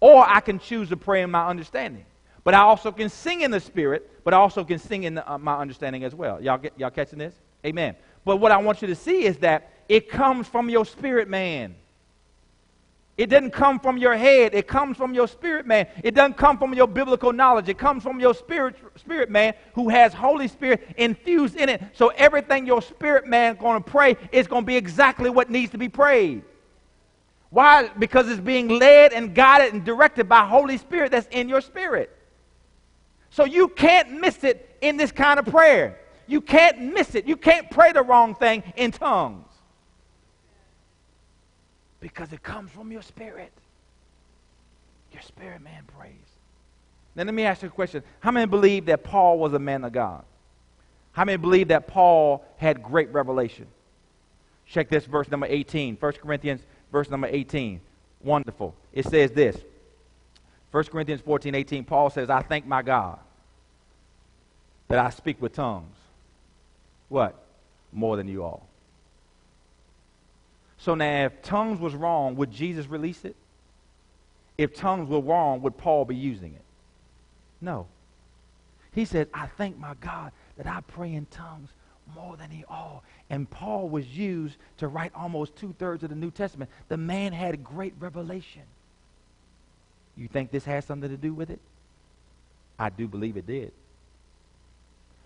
or 0.01 0.29
I 0.29 0.41
can 0.41 0.59
choose 0.59 0.89
to 0.89 0.97
pray 0.97 1.23
in 1.23 1.31
my 1.31 1.47
understanding. 1.47 2.05
But 2.45 2.55
I 2.55 2.61
also 2.61 2.93
can 2.93 3.09
sing 3.09 3.41
in 3.41 3.51
the 3.51 3.61
Spirit, 3.61 4.23
but 4.23 4.35
I 4.35 4.37
also 4.37 4.65
can 4.65 4.79
sing 4.79 5.05
in 5.05 5.15
the, 5.15 5.33
uh, 5.33 5.39
my 5.39 5.59
understanding 5.59 6.05
as 6.05 6.15
well. 6.15 6.41
Y'all, 6.41 6.59
get, 6.59 6.75
y'all 6.77 6.91
catching 6.91 7.19
this? 7.19 7.35
Amen. 7.65 7.97
But 8.25 8.37
what 8.37 8.53
I 8.53 8.59
want 8.59 8.83
you 8.83 8.89
to 8.89 8.95
see 8.95 9.25
is 9.25 9.39
that 9.39 9.71
it 9.89 10.09
comes 10.11 10.47
from 10.47 10.69
your 10.69 10.85
spirit 10.85 11.29
man. 11.29 11.75
It 13.17 13.27
doesn't 13.27 13.53
come 13.53 13.79
from 13.79 13.97
your 13.97 14.17
head. 14.17 14.55
It 14.55 14.67
comes 14.67 14.97
from 14.97 15.15
your 15.15 15.29
spirit 15.29 15.67
man. 15.67 15.87
It 16.03 16.15
doesn't 16.15 16.37
come 16.37 16.59
from 16.59 16.75
your 16.75 16.89
biblical 16.89 17.33
knowledge. 17.33 17.69
It 17.69 17.79
comes 17.79 18.03
from 18.03 18.19
your 18.19 18.35
spirit, 18.35 18.75
spirit 18.97 19.31
man 19.31 19.55
who 19.75 19.89
has 19.89 20.13
Holy 20.13 20.49
Spirit 20.49 20.95
infused 20.97 21.55
in 21.57 21.69
it. 21.69 21.83
So 21.93 22.09
everything 22.09 22.67
your 22.67 22.83
spirit 22.83 23.27
man 23.27 23.57
going 23.57 23.83
to 23.83 23.91
pray 23.91 24.17
is 24.33 24.49
going 24.49 24.65
to 24.65 24.67
be 24.67 24.77
exactly 24.77 25.31
what 25.31 25.49
needs 25.49 25.71
to 25.73 25.79
be 25.79 25.89
prayed. 25.89 26.43
Why? 27.51 27.89
Because 27.99 28.29
it's 28.29 28.41
being 28.41 28.69
led 28.69 29.13
and 29.13 29.33
guided 29.33 29.75
and 29.75 29.85
directed 29.85 30.29
by 30.29 30.45
Holy 30.45 30.77
Spirit 30.77 31.13
that's 31.13 31.29
in 31.31 31.49
your 31.49 31.61
spirit. 31.61 32.11
So 33.35 33.45
you 33.45 33.67
can't 33.67 34.21
miss 34.21 34.45
it 34.45 34.77
in 34.81 34.97
this 34.97 35.11
kind 35.11 35.41
of 35.41 35.47
prayer. 35.47 35.99
You 36.29 36.41
can't 36.41 36.95
miss 36.95 37.17
it. 37.17 37.27
You 37.27 37.37
can't 37.37 37.69
pray 37.69 37.91
the 37.91 38.05
wrong 38.05 38.37
thing 38.37 38.63
in 38.77 38.93
tongues. 38.93 39.49
Because 41.99 42.33
it 42.33 42.45
comes 42.45 42.71
from 42.71 42.93
your 42.93 43.03
spirit. 43.03 43.51
Your 45.13 45.23
spirit 45.23 45.63
man 45.63 45.83
prays. 45.99 46.13
Now 47.17 47.25
let 47.25 47.35
me 47.35 47.43
ask 47.43 47.63
you 47.63 47.69
a 47.69 47.73
question. 47.73 48.05
How 48.21 48.31
many 48.31 48.47
believe 48.47 48.87
that 48.87 49.03
Paul 49.03 49.41
was 49.41 49.53
a 49.53 49.59
man 49.59 49.83
of 49.83 49.91
God? 49.91 50.23
How 51.11 51.25
many 51.25 51.37
believe 51.37 51.69
that 51.69 51.89
Paul 51.89 52.45
had 52.59 52.85
great 52.85 53.13
revelation? 53.13 53.67
Check 54.65 54.89
this 54.89 55.07
verse 55.07 55.29
number 55.29 55.49
18. 55.51 55.97
1 55.97 56.13
Corinthians 56.23 56.61
verse 56.93 57.11
number 57.11 57.27
18. 57.29 57.81
Wonderful. 58.23 58.77
It 58.93 59.07
says 59.07 59.33
this. 59.33 59.57
1 60.75 60.83
Corinthians 60.87 61.21
14, 61.21 61.55
18, 61.55 61.85
Paul 61.85 62.11
says, 62.11 62.29
I 62.29 62.43
thank 62.43 62.67
my 62.67 62.83
God 62.83 63.21
that 64.89 64.99
I 64.99 65.11
speak 65.11 65.41
with 65.41 65.53
tongues. 65.53 65.95
What? 67.09 67.41
More 67.93 68.17
than 68.17 68.27
you 68.27 68.43
all. 68.43 68.67
So 70.79 70.97
now, 70.97 71.27
if 71.27 71.43
tongues 71.43 71.79
was 71.79 71.95
wrong, 71.95 72.35
would 72.35 72.51
Jesus 72.51 72.89
release 72.89 73.25
it? 73.25 73.37
If 74.59 74.75
tongues 74.75 75.09
were 75.09 75.21
wrong, 75.21 75.63
would 75.63 75.79
Paul 75.79 76.07
be 76.07 76.17
using 76.17 76.55
it? 76.55 76.65
No. 77.61 77.87
He 78.97 79.05
said, 79.05 79.29
I 79.33 79.47
thank 79.47 79.79
my 79.79 79.95
God 80.01 80.33
that 80.57 80.67
I 80.67 80.81
pray 80.81 81.13
in 81.13 81.27
tongues 81.27 81.69
more 82.17 82.37
than 82.37 82.51
he 82.51 82.65
all. 82.69 83.05
And 83.31 83.49
Paul 83.49 83.89
was 83.89 84.09
used 84.09 84.57
to 84.79 84.89
write 84.89 85.13
almost 85.15 85.55
two 85.55 85.73
thirds 85.79 86.03
of 86.03 86.11
the 86.11 86.17
New 86.17 86.33
Testament. 86.33 86.69
The 86.89 86.97
man 86.97 87.33
had 87.33 87.63
great 87.63 87.95
revelation. 88.01 88.63
You 90.17 90.29
think 90.29 90.51
this 90.51 90.65
has 90.65 90.85
something 90.85 91.11
to 91.11 91.17
do 91.17 91.35
with 91.35 91.51
it? 91.51 91.61
I 92.79 92.91
do 92.91 93.09
believe 93.09 93.37
it 93.37 93.47
did. 93.47 93.73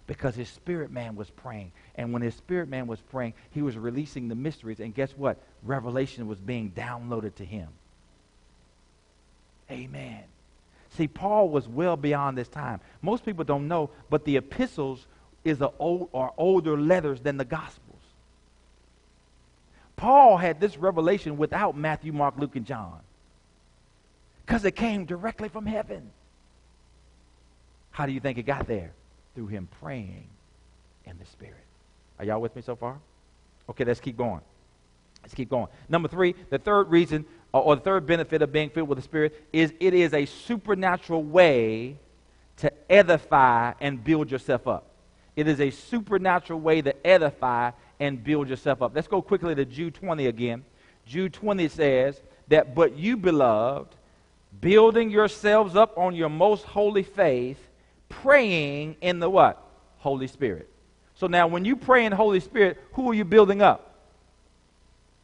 Because 0.07 0.35
his 0.35 0.49
spirit 0.49 0.91
man 0.91 1.17
was 1.17 1.29
praying. 1.29 1.73
And 1.95 2.13
when 2.13 2.23
his 2.23 2.35
spirit 2.35 2.69
man 2.69 2.87
was 2.87 3.01
praying, 3.01 3.35
he 3.51 3.61
was 3.61 3.77
releasing 3.77 4.29
the 4.29 4.35
mysteries. 4.35 4.81
And 4.81 4.95
guess 4.95 5.13
what? 5.17 5.39
Revelation 5.63 6.27
was 6.27 6.39
being 6.39 6.71
downloaded 6.71 7.35
to 7.37 7.45
him. 7.45 7.69
Amen. 9.71 10.23
See, 10.97 11.09
Paul 11.09 11.51
was 11.51 11.69
well 11.69 11.97
beyond 11.97 12.39
this 12.39 12.49
time. 12.49 12.81
Most 13.03 13.25
people 13.25 13.45
don't 13.45 13.69
know, 13.69 13.91
but 14.09 14.25
the 14.25 14.39
epistles 14.39 15.07
is 15.45 15.61
a 15.61 15.71
old, 15.79 16.09
are 16.15 16.33
older 16.39 16.81
letters 16.81 17.21
than 17.21 17.37
the 17.37 17.45
Gospels. 17.45 17.85
Paul 19.97 20.39
had 20.39 20.61
this 20.61 20.79
revelation 20.79 21.37
without 21.37 21.77
Matthew, 21.77 22.13
Mark, 22.13 22.39
Luke, 22.39 22.57
and 22.57 22.65
John. 22.65 23.01
Because 24.49 24.65
it 24.65 24.77
came 24.77 25.05
directly 25.05 25.51
from 25.51 25.67
heaven. 25.67 26.11
How 27.91 28.07
do 28.07 28.13
you 28.13 28.21
think 28.21 28.39
it 28.39 28.45
got 28.45 28.67
there? 28.67 28.93
Through 29.35 29.49
him 29.49 29.69
praying 29.83 30.27
in 31.05 31.19
the 31.19 31.27
Spirit. 31.27 31.67
Are 32.19 32.25
y'all 32.25 32.41
with 32.41 32.57
me 32.57 32.63
so 32.63 32.75
far? 32.75 32.99
Okay, 33.69 33.85
let's 33.85 34.01
keep 34.01 34.17
going. 34.17 34.41
Let's 35.21 35.35
keep 35.35 35.51
going. 35.51 35.67
Number 35.91 36.09
three, 36.09 36.35
the 36.49 36.57
third 36.57 36.91
reason 36.91 37.27
or 37.53 37.77
the 37.77 37.83
third 37.83 38.07
benefit 38.07 38.41
of 38.41 38.51
being 38.51 38.71
filled 38.71 38.89
with 38.89 38.97
the 38.97 39.03
Spirit 39.03 39.39
is 39.53 39.75
it 39.81 39.93
is 39.93 40.15
a 40.15 40.25
supernatural 40.25 41.23
way 41.23 41.99
to 42.57 42.73
edify 42.91 43.75
and 43.83 44.03
build 44.03 44.31
yourself 44.31 44.67
up. 44.67 44.87
It 45.37 45.47
is 45.47 45.61
a 45.61 45.69
supernatural 45.69 46.61
way 46.61 46.81
to 46.81 47.07
edify 47.07 47.73
and 48.01 48.25
build 48.25 48.49
yourself 48.49 48.81
up. 48.81 48.93
Let's 48.95 49.09
go 49.09 49.21
quickly 49.21 49.55
to 49.55 49.67
Jude 49.67 49.95
20 49.95 50.27
again. 50.27 50.65
Jude 51.05 51.35
20 51.35 51.69
says 51.69 52.23
that, 52.49 52.75
but 52.75 52.97
you, 52.97 53.19
beloved, 53.19 53.95
building 54.61 55.11
yourselves 55.11 55.77
up 55.77 55.97
on 55.97 56.15
your 56.15 56.29
most 56.29 56.65
holy 56.65 57.03
faith, 57.03 57.59
praying 58.09 58.97
in 59.01 59.19
the 59.19 59.29
what? 59.31 59.63
Holy 59.99 60.27
Spirit. 60.27 60.69
So 61.15 61.27
now 61.27 61.47
when 61.47 61.65
you 61.65 61.77
pray 61.77 62.07
in 62.07 62.13
Holy 62.13 62.41
Spirit, 62.41 62.81
who 62.93 63.11
are 63.11 63.15
you 63.15 63.25
building 63.25 63.63
up? 63.63 63.95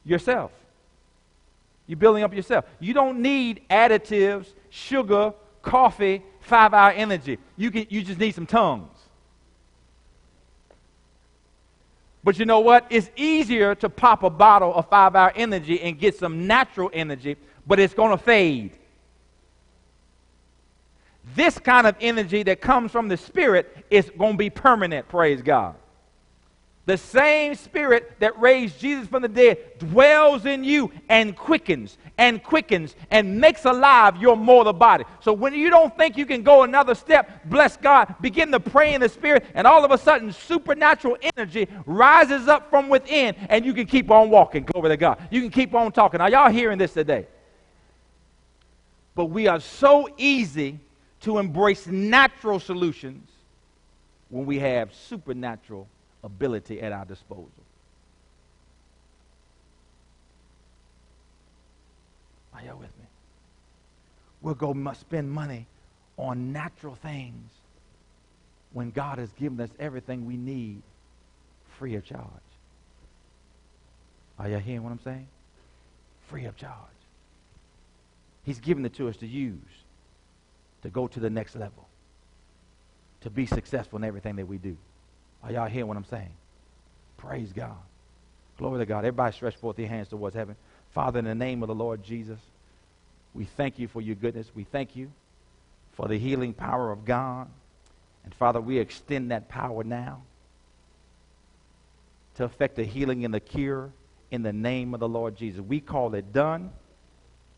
Yourself. 0.05 0.51
You're 1.87 1.99
building 1.99 2.23
up 2.23 2.35
yourself. 2.35 2.65
You 2.81 2.95
don't 2.95 3.21
need 3.21 3.63
additives, 3.71 4.47
sugar, 4.71 5.33
coffee, 5.63 6.23
five 6.41 6.75
hour 6.75 6.91
energy. 6.91 7.39
You, 7.57 7.71
can, 7.71 7.87
you 7.91 8.03
just 8.03 8.19
need 8.19 8.35
some 8.35 8.47
tongues. 8.47 8.91
But 12.23 12.39
you 12.39 12.47
know 12.47 12.61
what? 12.61 12.87
It's 12.89 13.11
easier 13.17 13.75
to 13.77 13.89
pop 13.91 14.23
a 14.23 14.31
bottle 14.31 14.75
of 14.75 14.89
five 14.89 15.15
hour 15.15 15.33
energy 15.37 15.81
and 15.83 15.99
get 15.99 16.17
some 16.17 16.47
natural 16.47 16.91
energy, 16.93 17.37
but 17.67 17.79
it's 17.79 17.93
going 17.93 18.17
to 18.17 18.23
fade. 18.23 18.73
This 21.35 21.59
kind 21.59 21.87
of 21.87 21.97
energy 22.01 22.43
that 22.45 22.61
comes 22.61 22.93
from 22.93 23.09
the 23.09 23.17
Spirit 23.17 23.85
is 23.91 24.11
going 24.17 24.33
to 24.33 24.39
be 24.39 24.51
permanent, 24.51 25.09
praise 25.09 25.43
God. 25.43 25.77
The 26.87 26.99
same 26.99 27.55
Spirit 27.55 28.13
that 28.21 28.39
raised 28.39 28.79
Jesus 28.79 29.09
from 29.09 29.23
the 29.23 29.29
dead 29.29 29.79
dwells 29.79 30.45
in 30.45 30.63
you 30.65 30.93
and 31.09 31.35
quickens 31.35 31.97
and 32.19 32.43
quickens 32.43 32.95
and 33.11 33.41
makes 33.41 33.65
alive 33.65 34.19
your 34.19 34.37
mortal 34.37 34.75
body. 34.75 35.05
So 35.21 35.33
when 35.33 35.55
you 35.55 35.71
don't 35.71 35.97
think 35.97 36.19
you 36.19 36.27
can 36.27 36.43
go 36.43 36.63
another 36.63 36.95
step, 36.95 37.47
bless 37.47 37.79
God, 37.79 38.15
begin 38.21 38.53
to 38.53 38.61
pray 38.61 38.93
in 38.93 39.01
the 39.01 39.09
Spirit, 39.09 39.47
and 39.55 39.67
all 39.67 39.83
of 39.83 39.93
a 39.93 39.99
sudden, 39.99 40.31
supernatural 40.31 41.17
energy 41.37 41.69
rises 41.87 42.49
up 42.49 42.69
from 42.69 42.91
within, 42.91 43.35
and 43.49 43.65
you 43.65 43.73
can 43.73 43.87
keep 43.87 44.11
on 44.11 44.29
walking. 44.29 44.65
Glory 44.65 44.91
to 44.91 44.99
God. 44.99 45.27
You 45.31 45.41
can 45.41 45.51
keep 45.51 45.75
on 45.75 45.91
talking. 45.91 46.21
Are 46.21 46.29
y'all 46.29 46.51
hearing 46.51 46.77
this 46.77 46.93
today? 46.93 47.27
But 49.15 49.27
we 49.27 49.47
are 49.47 49.61
so 49.61 50.09
easy 50.19 50.81
to 51.25 51.39
embrace 51.39 51.87
natural 51.87 52.61
solutions 52.61 53.31
when 54.29 54.45
we 54.45 54.59
have 54.59 54.95
supernatural 54.95 55.89
ability 56.23 56.83
at 56.83 56.93
our 56.93 57.07
disposal. 57.07 57.51
Are 62.55 62.63
y'all 62.63 62.77
with 62.77 62.91
me? 62.99 63.07
We'll 64.43 64.55
go 64.55 64.75
spend 64.93 65.31
money 65.31 65.67
on 66.19 66.53
natural 66.53 66.95
things 66.95 67.51
when 68.75 68.91
God 68.91 69.19
has 69.19 69.33
given 69.33 69.59
us 69.61 69.71
everything 69.79 70.27
we 70.27 70.37
need 70.37 70.83
free 71.79 71.95
of 71.95 72.05
charge. 72.05 72.21
Are 74.39 74.49
y'all 74.49 74.59
hearing 74.59 74.83
what 74.83 74.91
I'm 74.91 75.03
saying? 75.03 75.27
Free 76.29 76.45
of 76.45 76.57
charge. 76.59 76.75
He's 78.45 78.59
given 78.59 78.85
it 78.85 78.95
to 78.97 79.09
us 79.09 79.17
to 79.19 79.27
use 79.27 79.57
to 80.85 80.91
go 80.91 81.09
to 81.09 81.19
the 81.19 81.31
next 81.31 81.57
level. 81.57 81.89
to 83.23 83.31
be 83.31 83.47
successful 83.47 83.97
in 83.97 84.05
everything 84.05 84.37
that 84.37 84.47
we 84.47 84.59
do. 84.59 84.77
Are 85.43 85.51
y'all 85.51 85.67
hearing 85.67 85.89
what 85.89 85.97
I'm 85.97 86.05
saying? 86.05 86.35
Praise 87.17 87.55
God. 87.55 87.79
Glory 88.59 88.81
to 88.81 88.87
God. 88.87 88.99
Everybody 88.99 89.35
stretch 89.35 89.57
forth 89.57 89.79
your 89.79 89.89
hands 89.89 90.09
towards 90.09 90.37
heaven. 90.37 90.57
Father, 90.93 91.21
in 91.21 91.25
the 91.25 91.35
name 91.35 91.63
of 91.63 91.69
the 91.69 91.75
Lord 91.75 92.05
Jesus, 92.05 92.39
we 93.33 93.47
thank 93.47 93.79
you 93.79 93.89
for 93.89 94.03
your 94.03 94.15
goodness. 94.15 94.47
We 94.55 94.65
thank 94.65 94.95
you 94.95 95.11
for 95.95 96.07
the 96.07 96.19
healing 96.19 96.53
power 96.53 96.93
of 96.93 97.07
God. 97.07 97.49
And 98.25 98.35
Father, 98.35 98.61
we 98.61 98.79
extend 98.79 99.31
that 99.31 99.49
power 99.49 99.85
now 99.85 100.21
to 102.35 102.45
affect 102.45 102.77
the 102.77 102.85
healing 102.85 103.25
and 103.25 103.33
the 103.33 103.41
cure 103.41 103.91
in 104.31 104.43
the 104.43 104.53
name 104.53 104.93
of 104.93 105.01
the 105.01 105.09
Lord 105.09 105.35
Jesus. 105.35 105.63
We 105.63 105.81
call 105.81 106.15
it 106.15 106.31
done 106.35 106.73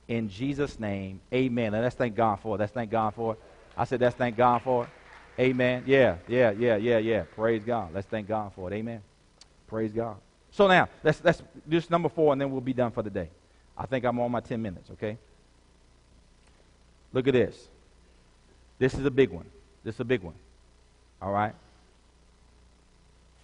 in 0.09 0.29
Jesus' 0.29 0.79
name. 0.79 1.21
Amen. 1.33 1.75
And 1.75 1.83
let's 1.83 1.97
thank 1.97 2.15
God 2.15 2.41
for 2.41 2.57
it. 2.57 2.61
Let's 2.61 2.73
thank 2.73 2.91
God 2.91 3.15
for 3.15 3.35
it. 3.35 3.41
I 3.77 3.85
said, 3.85 4.01
let's 4.01 4.17
thank 4.17 4.37
God 4.37 4.63
for 4.63 4.85
it. 4.85 4.91
Amen. 5.39 5.85
Yeah, 5.87 6.17
yeah, 6.29 6.51
yeah, 6.53 6.77
yeah, 6.77 6.99
yeah. 6.99 7.25
Praise 7.35 7.63
God. 7.65 7.93
Let's 7.93 8.07
thank 8.07 8.27
God 8.27 8.53
for 8.55 8.73
it. 8.73 8.77
Amen. 8.77 9.03
Praise 9.67 9.93
God. 9.93 10.17
So 10.51 10.67
now, 10.67 10.89
let's, 11.03 11.23
let's 11.23 11.43
do 11.69 11.83
number 11.91 12.09
four, 12.09 12.33
and 12.33 12.41
then 12.41 12.51
we'll 12.51 12.63
be 12.63 12.73
done 12.73 12.91
for 12.91 13.03
the 13.03 13.11
day. 13.11 13.29
I 13.77 13.85
think 13.85 14.05
I'm 14.05 14.19
on 14.19 14.31
my 14.31 14.41
10 14.41 14.63
minutes, 14.63 14.91
okay? 14.93 15.19
Look 17.13 17.29
at 17.29 17.35
this. 17.35 17.69
This 18.79 18.95
is 18.95 19.05
a 19.05 19.11
big 19.11 19.31
one. 19.31 19.45
This 19.85 19.97
is 19.97 20.01
a 20.01 20.05
big 20.05 20.23
one. 20.23 20.35
All 21.21 21.33
right? 21.33 21.55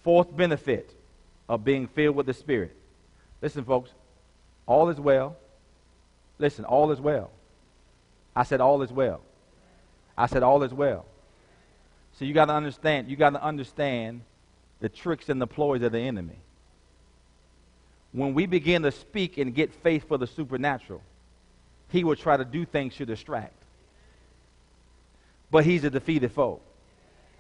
Fourth 0.03 0.35
benefit 0.35 0.95
of 1.49 1.65
being 1.65 1.87
filled 1.87 2.17
with 2.17 2.27
the 2.27 2.35
Spirit. 2.35 2.75
Listen, 3.43 3.65
folks, 3.65 3.91
all 4.67 4.89
is 4.89 4.99
well. 4.99 5.37
Listen, 6.43 6.65
all 6.65 6.91
is 6.91 7.01
well. 7.01 7.31
I 8.35 8.43
said 8.43 8.61
all 8.61 8.83
is 8.83 8.91
well. 8.91 9.21
I 10.19 10.27
said 10.27 10.43
all 10.43 10.65
is 10.65 10.75
well. 10.75 11.07
So 12.15 12.25
you 12.25 12.35
got 12.35 12.47
to 12.47 12.53
understand, 12.53 13.09
you 13.09 13.15
got 13.15 13.31
to 13.31 13.43
understand 13.43 14.23
the 14.81 14.89
tricks 14.89 15.29
and 15.29 15.41
the 15.41 15.47
ploys 15.47 15.83
of 15.83 15.93
the 15.93 16.01
enemy. 16.01 16.41
When 18.11 18.35
we 18.35 18.47
begin 18.47 18.83
to 18.83 18.91
speak 18.91 19.39
and 19.39 19.55
get 19.55 19.73
faith 19.73 20.09
for 20.09 20.19
the 20.19 20.27
supernatural, 20.27 21.01
he 21.91 22.03
will 22.03 22.17
try 22.17 22.37
to 22.37 22.45
do 22.45 22.65
things 22.65 22.97
to 22.97 23.07
distract. 23.07 23.55
But 25.49 25.65
he's 25.65 25.85
a 25.85 25.91
defeated 25.91 26.33
foe. 26.33 26.59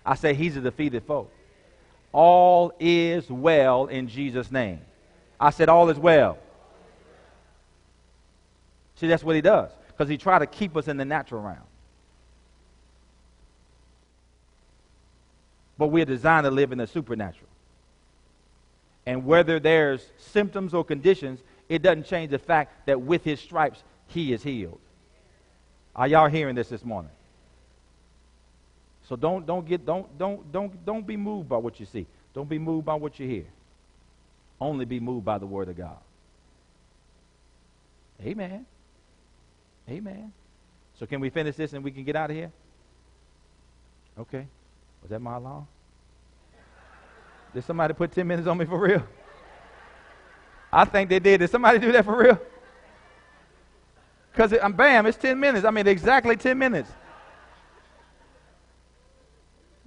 I 0.06 0.14
say 0.14 0.32
he's 0.32 0.56
a 0.56 0.60
defeated 0.60 1.02
foe. 1.02 1.26
All 2.12 2.72
is 2.78 3.28
well 3.28 3.86
in 3.86 4.06
Jesus' 4.06 4.52
name. 4.52 4.80
I 5.40 5.50
said 5.50 5.68
all 5.68 5.90
is 5.90 5.98
well. 5.98 6.38
See, 8.96 9.06
that's 9.06 9.24
what 9.24 9.36
he 9.36 9.42
does. 9.42 9.70
Because 9.88 10.08
he 10.08 10.16
try 10.16 10.38
to 10.38 10.46
keep 10.46 10.76
us 10.76 10.88
in 10.88 10.96
the 10.96 11.04
natural 11.04 11.42
realm. 11.42 11.58
But 15.78 15.88
we're 15.88 16.04
designed 16.04 16.44
to 16.44 16.50
live 16.50 16.72
in 16.72 16.78
the 16.78 16.86
supernatural. 16.86 17.48
And 19.04 19.24
whether 19.26 19.58
there's 19.58 20.06
symptoms 20.18 20.74
or 20.74 20.84
conditions, 20.84 21.40
it 21.68 21.82
doesn't 21.82 22.06
change 22.06 22.30
the 22.30 22.38
fact 22.38 22.86
that 22.86 23.00
with 23.00 23.24
his 23.24 23.40
stripes, 23.40 23.82
he 24.06 24.32
is 24.32 24.42
healed. 24.42 24.78
Are 25.96 26.06
y'all 26.06 26.28
hearing 26.28 26.54
this 26.54 26.68
this 26.68 26.84
morning? 26.84 27.10
So 29.08 29.16
don't, 29.16 29.44
don't, 29.44 29.66
get, 29.66 29.84
don't, 29.84 30.16
don't, 30.18 30.50
don't, 30.52 30.84
don't 30.84 31.06
be 31.06 31.16
moved 31.16 31.48
by 31.48 31.56
what 31.56 31.80
you 31.80 31.86
see. 31.86 32.06
Don't 32.34 32.48
be 32.48 32.58
moved 32.58 32.86
by 32.86 32.94
what 32.94 33.18
you 33.18 33.28
hear. 33.28 33.46
Only 34.60 34.84
be 34.84 35.00
moved 35.00 35.24
by 35.24 35.38
the 35.38 35.46
word 35.46 35.68
of 35.68 35.76
God. 35.76 35.98
Amen. 38.24 38.64
Amen. 39.88 40.32
So 40.98 41.06
can 41.06 41.20
we 41.20 41.30
finish 41.30 41.56
this 41.56 41.72
and 41.72 41.82
we 41.82 41.90
can 41.90 42.04
get 42.04 42.16
out 42.16 42.30
of 42.30 42.36
here? 42.36 42.52
Okay. 44.18 44.46
Was 45.02 45.10
that 45.10 45.20
my 45.20 45.36
alarm? 45.36 45.66
Did 47.54 47.64
somebody 47.64 47.92
put 47.94 48.12
10 48.12 48.26
minutes 48.26 48.48
on 48.48 48.56
me 48.56 48.64
for 48.64 48.78
real? 48.78 49.02
I 50.72 50.84
think 50.84 51.10
they 51.10 51.18
did. 51.18 51.38
Did 51.38 51.50
somebody 51.50 51.78
do 51.78 51.92
that 51.92 52.04
for 52.04 52.16
real? 52.16 52.40
Because, 54.32 54.54
I'm 54.54 54.66
um, 54.66 54.72
bam, 54.72 55.04
it's 55.04 55.18
10 55.18 55.38
minutes. 55.38 55.66
I 55.66 55.70
mean, 55.70 55.86
exactly 55.86 56.36
10 56.36 56.56
minutes. 56.56 56.90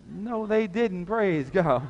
No, 0.07 0.45
they 0.45 0.67
didn't. 0.67 1.07
Praise 1.07 1.49
God. 1.49 1.87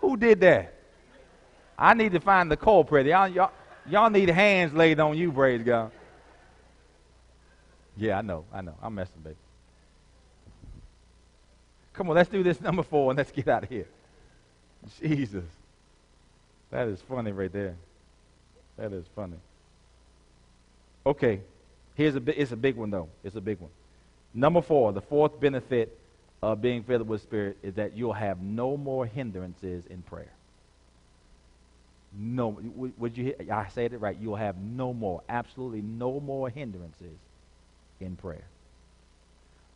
Who 0.00 0.16
did 0.18 0.40
that? 0.40 0.75
I 1.78 1.94
need 1.94 2.12
to 2.12 2.20
find 2.20 2.50
the 2.50 2.56
culprit. 2.56 3.06
Y'all, 3.06 3.28
y'all, 3.28 3.52
y'all 3.88 4.10
need 4.10 4.28
hands 4.28 4.72
laid 4.72 4.98
on 5.00 5.16
you, 5.16 5.30
praise 5.30 5.62
God. 5.62 5.90
Yeah, 7.96 8.18
I 8.18 8.22
know. 8.22 8.44
I 8.52 8.60
know. 8.60 8.74
I'm 8.82 8.94
messing, 8.94 9.20
baby. 9.22 9.36
Come 11.94 12.10
on, 12.10 12.16
let's 12.16 12.28
do 12.28 12.42
this 12.42 12.60
number 12.60 12.82
four 12.82 13.10
and 13.10 13.16
let's 13.16 13.32
get 13.32 13.48
out 13.48 13.64
of 13.64 13.68
here. 13.68 13.86
Jesus. 15.00 15.44
That 16.70 16.88
is 16.88 17.00
funny 17.02 17.32
right 17.32 17.52
there. 17.52 17.74
That 18.76 18.92
is 18.92 19.04
funny. 19.14 19.36
Okay. 21.04 21.40
Here's 21.94 22.14
a 22.14 22.40
it's 22.40 22.52
a 22.52 22.56
big 22.56 22.76
one 22.76 22.90
though. 22.90 23.08
It's 23.24 23.36
a 23.36 23.40
big 23.40 23.58
one. 23.58 23.70
Number 24.34 24.60
four, 24.60 24.92
the 24.92 25.00
fourth 25.00 25.40
benefit 25.40 25.96
of 26.42 26.60
being 26.60 26.82
filled 26.82 27.08
with 27.08 27.22
Spirit 27.22 27.56
is 27.62 27.74
that 27.74 27.96
you'll 27.96 28.12
have 28.12 28.42
no 28.42 28.76
more 28.76 29.06
hindrances 29.06 29.86
in 29.86 30.02
prayer. 30.02 30.30
No, 32.18 32.58
would 32.96 33.16
you? 33.16 33.34
I 33.52 33.68
said 33.68 33.92
it 33.92 33.98
right. 33.98 34.16
You'll 34.18 34.36
have 34.36 34.56
no 34.56 34.94
more, 34.94 35.22
absolutely 35.28 35.82
no 35.82 36.18
more 36.18 36.48
hindrances 36.48 37.18
in 38.00 38.16
prayer. 38.16 38.44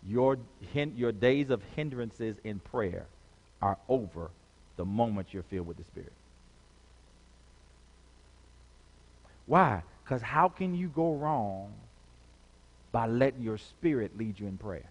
Your, 0.09 0.39
your 0.75 1.13
days 1.13 1.51
of 1.51 1.63
hindrances 1.77 2.37
in 2.43 2.59
prayer 2.61 3.05
are 3.61 3.77
over 3.89 4.31
the 4.77 4.87
moment 4.87 5.35
you're 5.35 5.43
filled 5.43 5.67
with 5.67 5.77
the 5.77 5.85
Spirit. 5.85 6.13
Why? 9.47 9.83
Because 10.03 10.23
how 10.23 10.49
can 10.49 10.75
you 10.75 10.89
go 10.89 11.15
wrong 11.15 11.73
by 12.93 13.07
letting 13.07 13.43
your 13.43 13.59
spirit 13.59 14.17
lead 14.17 14.41
you 14.41 14.47
in 14.47 14.57
prayer? 14.57 14.89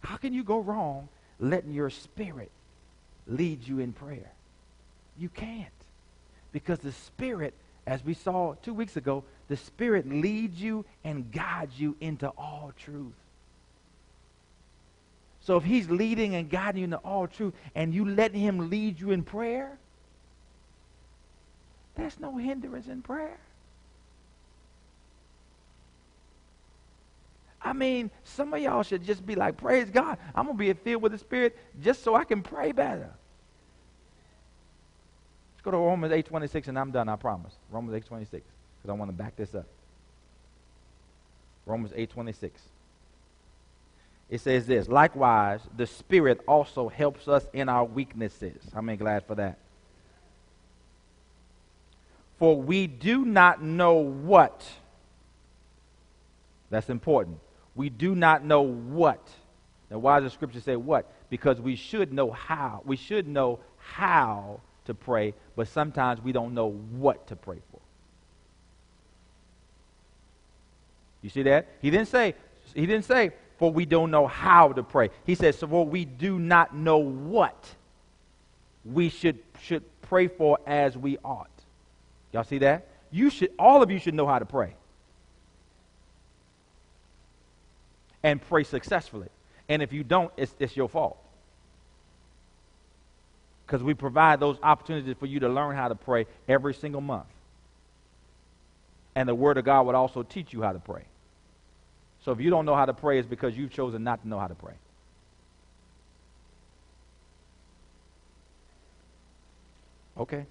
How 0.00 0.16
can 0.16 0.34
you 0.34 0.44
go 0.44 0.60
wrong 0.60 1.08
letting 1.40 1.72
your 1.72 1.90
spirit 1.90 2.50
lead 3.26 3.66
you 3.66 3.78
in 3.78 3.92
prayer? 3.92 4.30
You 5.18 5.28
can't. 5.28 5.68
Because 6.52 6.78
the 6.78 6.92
spirit, 6.92 7.54
as 7.86 8.04
we 8.04 8.14
saw 8.14 8.54
two 8.62 8.74
weeks 8.74 8.96
ago, 8.96 9.24
the 9.48 9.56
Spirit 9.56 10.08
leads 10.08 10.60
you 10.60 10.84
and 11.04 11.30
guides 11.30 11.78
you 11.78 11.96
into 12.00 12.28
all 12.28 12.72
truth. 12.78 13.12
So 15.42 15.56
if 15.58 15.64
He's 15.64 15.90
leading 15.90 16.34
and 16.34 16.48
guiding 16.48 16.80
you 16.80 16.84
into 16.84 16.96
all 16.98 17.26
truth 17.26 17.52
and 17.74 17.92
you 17.92 18.06
let 18.06 18.32
Him 18.32 18.70
lead 18.70 18.98
you 18.98 19.10
in 19.10 19.22
prayer, 19.22 19.76
there's 21.96 22.18
no 22.18 22.36
hindrance 22.36 22.86
in 22.86 23.02
prayer. 23.02 23.38
I 27.64 27.72
mean, 27.72 28.10
some 28.22 28.52
of 28.52 28.60
y'all 28.60 28.82
should 28.82 29.04
just 29.04 29.24
be 29.24 29.34
like, 29.34 29.56
praise 29.56 29.88
God, 29.90 30.18
I'm 30.34 30.44
going 30.44 30.58
to 30.58 30.64
be 30.64 30.72
filled 30.74 31.02
with 31.02 31.12
the 31.12 31.18
Spirit 31.18 31.56
just 31.82 32.02
so 32.02 32.14
I 32.14 32.24
can 32.24 32.42
pray 32.42 32.72
better. 32.72 33.10
Let's 35.54 35.62
go 35.62 35.70
to 35.70 35.78
Romans 35.78 36.12
8.26 36.12 36.68
and 36.68 36.78
I'm 36.78 36.90
done, 36.90 37.08
I 37.08 37.16
promise. 37.16 37.54
Romans 37.70 38.04
8.26 38.04 38.42
because 38.84 38.90
I 38.90 38.92
want 38.92 39.10
to 39.10 39.16
back 39.16 39.34
this 39.36 39.54
up. 39.54 39.66
Romans 41.66 41.92
8:26. 41.92 42.50
It 44.28 44.40
says 44.40 44.66
this, 44.66 44.88
likewise, 44.88 45.60
the 45.76 45.86
Spirit 45.86 46.40
also 46.46 46.88
helps 46.88 47.28
us 47.28 47.46
in 47.52 47.68
our 47.68 47.84
weaknesses. 47.84 48.62
Many 48.74 48.96
glad 48.96 49.24
for 49.26 49.34
that? 49.36 49.58
For 52.38 52.60
we 52.60 52.86
do 52.86 53.24
not 53.24 53.62
know 53.62 53.94
what. 53.94 54.66
That's 56.70 56.90
important. 56.90 57.38
We 57.74 57.90
do 57.90 58.14
not 58.14 58.44
know 58.44 58.62
what. 58.62 59.28
Now, 59.90 59.98
why 59.98 60.20
does 60.20 60.30
the 60.30 60.34
scripture 60.34 60.60
say 60.60 60.76
what? 60.76 61.10
Because 61.30 61.60
we 61.60 61.76
should 61.76 62.12
know 62.12 62.30
how. 62.30 62.82
We 62.84 62.96
should 62.96 63.28
know 63.28 63.60
how 63.78 64.60
to 64.86 64.94
pray, 64.94 65.34
but 65.56 65.68
sometimes 65.68 66.20
we 66.20 66.32
don't 66.32 66.54
know 66.54 66.70
what 66.70 67.26
to 67.28 67.36
pray 67.36 67.58
for. 67.70 67.80
You 71.22 71.30
see 71.30 71.42
that? 71.42 71.68
He 71.80 71.90
didn't 71.90 72.08
say, 72.08 72.34
he 72.74 72.86
didn't 72.86 73.06
say, 73.06 73.32
for 73.58 73.72
we 73.72 73.86
don't 73.86 74.10
know 74.10 74.26
how 74.26 74.72
to 74.72 74.82
pray. 74.82 75.10
He 75.24 75.34
says, 75.34 75.58
so 75.58 75.66
for 75.66 75.86
we 75.86 76.04
do 76.04 76.38
not 76.38 76.74
know 76.74 76.98
what 76.98 77.74
we 78.84 79.08
should, 79.08 79.38
should 79.62 79.82
pray 80.02 80.28
for 80.28 80.58
as 80.66 80.98
we 80.98 81.18
ought. 81.24 81.48
Y'all 82.32 82.44
see 82.44 82.58
that? 82.58 82.88
You 83.10 83.30
should, 83.30 83.52
all 83.58 83.82
of 83.82 83.90
you 83.90 83.98
should 83.98 84.14
know 84.14 84.26
how 84.26 84.38
to 84.38 84.44
pray. 84.44 84.74
And 88.24 88.42
pray 88.42 88.64
successfully. 88.64 89.28
And 89.68 89.82
if 89.82 89.92
you 89.92 90.02
don't, 90.02 90.32
it's, 90.36 90.52
it's 90.58 90.76
your 90.76 90.88
fault. 90.88 91.18
Because 93.66 93.82
we 93.82 93.94
provide 93.94 94.40
those 94.40 94.58
opportunities 94.62 95.14
for 95.18 95.26
you 95.26 95.40
to 95.40 95.48
learn 95.48 95.76
how 95.76 95.88
to 95.88 95.94
pray 95.94 96.26
every 96.48 96.74
single 96.74 97.00
month. 97.00 97.26
And 99.14 99.28
the 99.28 99.34
Word 99.34 99.58
of 99.58 99.64
God 99.64 99.86
would 99.86 99.94
also 99.94 100.22
teach 100.22 100.52
you 100.52 100.62
how 100.62 100.72
to 100.72 100.80
pray. 100.80 101.04
So 102.24 102.32
if 102.32 102.40
you 102.40 102.50
don't 102.50 102.64
know 102.64 102.74
how 102.74 102.86
to 102.86 102.94
pray, 102.94 103.18
it's 103.18 103.28
because 103.28 103.56
you've 103.56 103.70
chosen 103.70 104.02
not 104.02 104.22
to 104.22 104.28
know 104.28 104.38
how 104.38 104.48
to 104.48 104.54
pray. 104.54 104.74
Okay. 110.18 110.46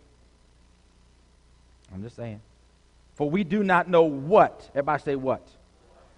I'm 1.94 2.04
just 2.04 2.16
saying. 2.16 2.42
For 3.16 3.30
we 3.30 3.44
do 3.44 3.64
not 3.64 3.90
know 3.90 4.04
what. 4.04 4.70
Everybody 4.76 5.04
say 5.04 5.16
what? 5.16 5.48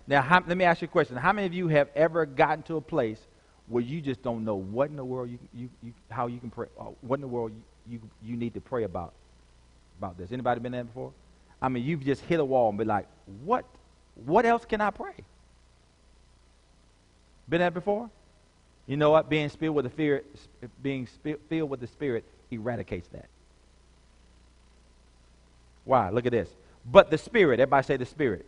Now, 0.08 0.22
how, 0.22 0.44
let 0.46 0.56
me 0.56 0.66
ask 0.66 0.82
you 0.82 0.86
a 0.86 0.90
question. 0.90 1.16
How 1.18 1.34
many 1.34 1.48
of 1.48 1.54
you 1.54 1.68
have 1.68 1.90
ever 1.96 2.26
gotten 2.26 2.64
to 2.64 2.76
a 2.76 2.82
place 2.82 3.20
where 3.68 3.84
you 3.84 4.02
just 4.02 4.22
don't 4.22 4.46
know 4.46 4.56
what 4.56 4.90
in 4.90 4.96
the 4.96 5.06
world 5.06 5.30
you, 5.30 5.40
you, 5.54 5.70
you 5.82 5.94
how 6.10 6.28
you 6.28 6.40
can 6.40 6.52
pray, 6.52 6.68
uh, 6.80 6.86
what 7.02 7.16
in 7.16 7.22
the 7.22 7.28
world 7.28 7.52
you, 7.88 7.94
you, 7.94 8.02
you 8.24 8.38
need 8.38 8.54
to 8.54 8.62
pray 8.62 8.84
about, 8.84 9.14
about 9.98 10.18
this? 10.18 10.32
Anybody 10.32 10.60
been 10.60 10.72
there 10.72 10.84
before? 10.84 11.12
I 11.62 11.70
mean, 11.70 11.84
you've 11.84 12.04
just 12.04 12.22
hit 12.22 12.40
a 12.40 12.46
wall 12.46 12.70
and 12.70 12.78
be 12.78 12.86
like, 12.86 13.08
what, 13.44 13.66
what 14.26 14.46
else 14.46 14.66
can 14.66 14.82
I 14.82 14.92
pray? 14.92 15.16
Been 17.50 17.60
there 17.60 17.72
before? 17.72 18.10
You 18.86 18.98
know 18.98 19.10
what? 19.10 19.30
Being 19.30 19.50
filled 19.50 19.76
with 19.76 19.86
the 19.86 19.92
fear, 19.92 20.24
being 20.84 21.08
filled 21.50 21.70
with 21.70 21.80
the 21.80 21.88
Spirit 21.88 22.24
eradicates 22.52 23.08
that. 23.10 23.28
Why? 25.86 26.10
Look 26.10 26.26
at 26.28 26.32
this. 26.32 26.50
But 26.86 27.10
the 27.10 27.18
Spirit, 27.18 27.60
everybody 27.60 27.86
say 27.86 27.98
the 27.98 28.06
Spirit. 28.06 28.46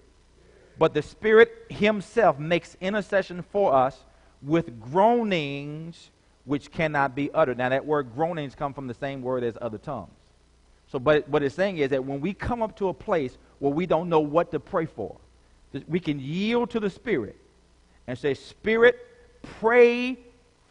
But 0.80 0.94
the 0.94 1.02
Spirit 1.02 1.66
Himself 1.70 2.40
makes 2.40 2.78
intercession 2.80 3.42
for 3.42 3.74
us 3.74 4.04
with 4.42 4.80
groanings 4.80 6.12
which 6.46 6.72
cannot 6.72 7.16
be 7.16 7.32
uttered. 7.32 7.58
Now, 7.58 7.70
that 7.70 7.86
word 7.86 8.14
groanings 8.14 8.56
come 8.56 8.74
from 8.74 8.88
the 8.88 8.94
same 8.94 9.22
word 9.22 9.44
as 9.44 9.58
other 9.60 9.78
tongues. 9.78 10.12
So, 10.90 11.00
but 11.00 11.28
what 11.28 11.44
it's 11.44 11.56
saying 11.56 11.78
is 11.78 11.90
that 11.90 12.06
when 12.06 12.22
we 12.22 12.34
come 12.34 12.62
up 12.62 12.78
to 12.78 12.88
a 12.88 12.94
place 12.94 13.38
where 13.60 13.74
we 13.74 13.86
don't 13.86 14.08
know 14.08 14.22
what 14.22 14.52
to 14.52 14.60
pray 14.60 14.86
for, 14.86 15.18
we 15.88 16.00
can 16.00 16.20
yield 16.20 16.70
to 16.72 16.80
the 16.80 16.90
Spirit 16.90 17.36
and 18.08 18.18
say, 18.18 18.34
Spirit, 18.34 18.98
pray 19.60 20.18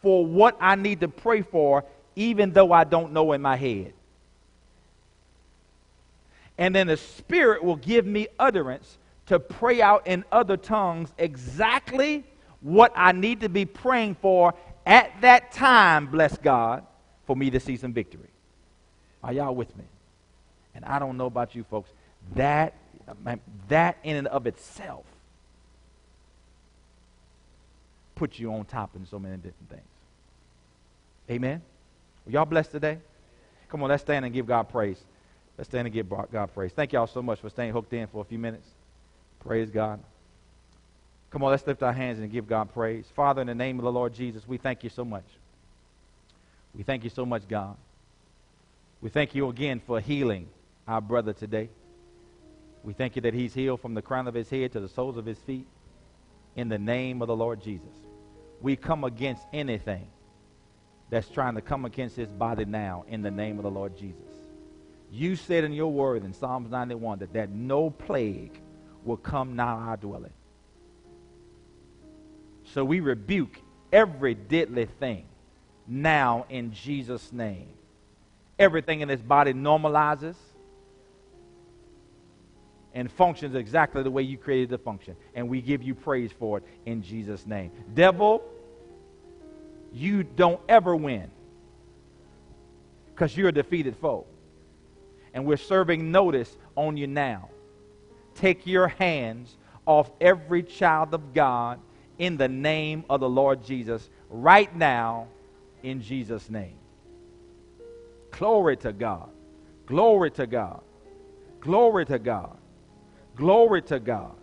for 0.01 0.25
what 0.25 0.57
I 0.59 0.75
need 0.75 1.01
to 1.01 1.07
pray 1.07 1.41
for, 1.41 1.85
even 2.15 2.51
though 2.51 2.71
I 2.71 2.83
don't 2.83 3.13
know 3.13 3.33
in 3.33 3.41
my 3.41 3.55
head. 3.55 3.93
And 6.57 6.73
then 6.73 6.87
the 6.87 6.97
Spirit 6.97 7.63
will 7.63 7.75
give 7.75 8.05
me 8.07 8.27
utterance 8.39 8.97
to 9.27 9.39
pray 9.39 9.81
out 9.81 10.07
in 10.07 10.25
other 10.31 10.57
tongues 10.57 11.13
exactly 11.17 12.23
what 12.61 12.91
I 12.95 13.11
need 13.11 13.41
to 13.41 13.49
be 13.49 13.65
praying 13.65 14.15
for 14.15 14.53
at 14.85 15.11
that 15.21 15.51
time, 15.51 16.07
bless 16.07 16.37
God, 16.37 16.85
for 17.25 17.35
me 17.35 17.49
to 17.49 17.59
see 17.59 17.75
some 17.75 17.93
victory. 17.93 18.29
Are 19.23 19.33
y'all 19.33 19.53
with 19.53 19.75
me? 19.77 19.83
And 20.73 20.85
I 20.85 20.97
don't 20.97 21.17
know 21.17 21.25
about 21.25 21.55
you 21.55 21.63
folks, 21.63 21.89
that, 22.35 22.73
that 23.67 23.97
in 24.03 24.15
and 24.15 24.27
of 24.27 24.47
itself 24.47 25.05
puts 28.15 28.39
you 28.39 28.51
on 28.53 28.65
top 28.65 28.95
in 28.95 29.05
so 29.05 29.19
many 29.19 29.35
different 29.35 29.69
things. 29.69 29.81
Amen? 31.29 31.61
y'all 32.25 32.45
blessed 32.45 32.71
today? 32.71 32.97
Come 33.69 33.83
on, 33.83 33.89
let's 33.89 34.03
stand 34.03 34.23
and 34.23 34.33
give 34.33 34.47
God 34.47 34.63
praise. 34.63 35.03
Let's 35.57 35.69
stand 35.69 35.87
and 35.87 35.93
give 35.93 36.09
God 36.09 36.53
praise. 36.53 36.71
Thank 36.71 36.93
y'all 36.93 37.07
so 37.07 37.21
much 37.21 37.39
for 37.39 37.49
staying 37.49 37.73
hooked 37.73 37.91
in 37.93 38.07
for 38.07 38.21
a 38.21 38.25
few 38.25 38.39
minutes. 38.39 38.67
Praise 39.39 39.69
God. 39.69 39.99
Come 41.29 41.43
on, 41.43 41.51
let's 41.51 41.67
lift 41.67 41.83
our 41.83 41.93
hands 41.93 42.19
and 42.19 42.31
give 42.31 42.47
God 42.47 42.73
praise. 42.73 43.05
Father, 43.15 43.41
in 43.41 43.47
the 43.47 43.55
name 43.55 43.79
of 43.79 43.83
the 43.83 43.91
Lord 43.91 44.13
Jesus, 44.13 44.47
we 44.47 44.57
thank 44.57 44.83
you 44.83 44.89
so 44.89 45.03
much. 45.03 45.25
We 46.73 46.83
thank 46.83 47.03
you 47.03 47.09
so 47.09 47.25
much, 47.25 47.47
God. 47.47 47.75
We 49.01 49.09
thank 49.09 49.35
you 49.35 49.49
again 49.49 49.81
for 49.85 49.99
healing 49.99 50.47
our 50.87 51.01
brother 51.01 51.33
today. 51.33 51.69
We 52.83 52.93
thank 52.93 53.15
you 53.15 53.21
that 53.23 53.33
he's 53.33 53.53
healed 53.53 53.81
from 53.81 53.93
the 53.93 54.01
crown 54.01 54.27
of 54.27 54.33
his 54.33 54.49
head 54.49 54.71
to 54.73 54.79
the 54.79 54.87
soles 54.87 55.17
of 55.17 55.25
his 55.25 55.37
feet. 55.39 55.67
In 56.55 56.69
the 56.69 56.79
name 56.79 57.21
of 57.21 57.27
the 57.27 57.35
Lord 57.35 57.61
Jesus. 57.61 57.93
We 58.61 58.75
come 58.75 59.03
against 59.03 59.43
anything 59.53 60.07
that's 61.09 61.29
trying 61.29 61.55
to 61.55 61.61
come 61.61 61.85
against 61.85 62.15
his 62.15 62.29
body 62.29 62.65
now 62.65 63.05
in 63.07 63.21
the 63.21 63.31
name 63.31 63.57
of 63.57 63.63
the 63.63 63.71
Lord 63.71 63.97
Jesus. 63.97 64.21
You 65.11 65.35
said 65.35 65.63
in 65.63 65.73
your 65.73 65.91
word 65.91 66.25
in 66.25 66.33
Psalms 66.33 66.69
91 66.69 67.19
that, 67.19 67.33
that 67.33 67.49
no 67.49 67.89
plague 67.89 68.59
will 69.07 69.17
come 69.17 69.55
nigh 69.55 69.65
our 69.65 69.97
dwelling. 69.97 70.33
So 72.73 72.83
we 72.83 72.99
rebuke 72.99 73.59
every 73.91 74.35
deadly 74.35 74.85
thing 74.85 75.25
now 75.87 76.45
in 76.49 76.73
Jesus' 76.73 77.31
name. 77.31 77.69
Everything 78.59 79.01
in 79.01 79.07
this 79.07 79.21
body 79.21 79.53
normalizes 79.53 80.35
and 82.93 83.11
functions 83.11 83.55
exactly 83.55 84.03
the 84.03 84.11
way 84.11 84.23
you 84.23 84.37
created 84.37 84.69
to 84.69 84.77
function. 84.77 85.15
And 85.35 85.49
we 85.49 85.61
give 85.61 85.83
you 85.83 85.95
praise 85.95 86.31
for 86.31 86.57
it 86.57 86.63
in 86.85 87.03
Jesus' 87.03 87.45
name. 87.45 87.71
Devil, 87.93 88.43
you 89.93 90.23
don't 90.23 90.59
ever 90.67 90.95
win 90.95 91.29
because 93.13 93.35
you're 93.37 93.49
a 93.49 93.53
defeated 93.53 93.95
foe. 93.95 94.25
And 95.33 95.45
we're 95.45 95.57
serving 95.57 96.11
notice 96.11 96.55
on 96.75 96.97
you 96.97 97.07
now. 97.07 97.49
Take 98.37 98.67
your 98.67 98.87
hands 98.87 99.57
off 99.85 100.11
every 100.21 100.63
child 100.63 101.13
of 101.13 101.33
God 101.33 101.79
in 102.17 102.37
the 102.37 102.47
name 102.47 103.03
of 103.09 103.19
the 103.19 103.29
Lord 103.29 103.63
Jesus 103.63 104.09
right 104.29 104.73
now 104.75 105.27
in 105.83 106.01
Jesus' 106.01 106.49
name. 106.49 106.77
Glory 108.31 108.77
to 108.77 108.93
God. 108.93 109.29
Glory 109.85 110.31
to 110.31 110.45
God. 110.45 110.81
Glory 111.61 112.05
to 112.05 112.19
God. 112.19 112.57
Glory 113.35 113.81
to 113.83 113.99
God. 113.99 114.35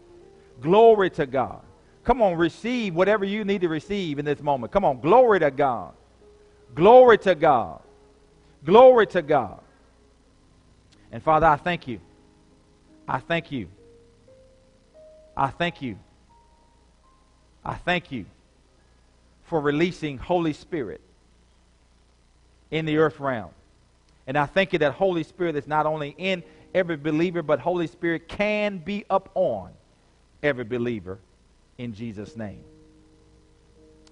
Glory 0.61 1.11
to 1.11 1.27
God. 1.27 1.61
Come 2.03 2.21
on, 2.21 2.37
receive 2.37 2.95
whatever 2.95 3.25
you 3.25 3.45
need 3.45 3.61
to 3.63 3.69
receive 3.69 4.19
in 4.19 4.25
this 4.25 4.41
moment. 4.41 4.73
Come 4.73 4.85
on, 4.85 5.01
glory 5.01 5.41
to 5.41 5.51
God. 5.51 5.95
Glory 6.75 7.19
to 7.19 7.35
God. 7.35 7.81
Glory 8.65 9.07
to 9.09 9.23
God. 9.23 9.61
And 11.13 11.23
Father, 11.23 11.47
I 11.47 11.57
thank 11.57 11.87
you. 11.87 12.01
I 13.07 13.21
thank 13.21 13.53
you. 13.53 13.69
I 15.37 15.49
thank 15.49 15.83
you 15.83 15.99
I 17.65 17.75
thank 17.75 18.13
you 18.13 18.27
for 19.45 19.61
releasing 19.61 20.19
Holy 20.19 20.53
Spirit 20.53 21.01
in 22.71 22.85
the 22.85 22.99
earth 22.99 23.21
realm. 23.21 23.51
And 24.27 24.37
I 24.37 24.47
thank 24.47 24.73
you 24.73 24.79
that 24.81 24.93
Holy 24.93 25.23
Spirit 25.23 25.57
is 25.57 25.67
not 25.67 25.87
only 25.87 26.15
in 26.17 26.43
every 26.75 26.97
believer, 26.97 27.43
but 27.43 27.61
Holy 27.61 27.87
Spirit 27.87 28.29
can 28.29 28.79
be 28.79 29.05
up 29.09 29.31
on 29.35 29.71
every 30.43 30.65
believer 30.65 31.19
in 31.79 31.95
Jesus' 31.95 32.37
name. 32.37 32.65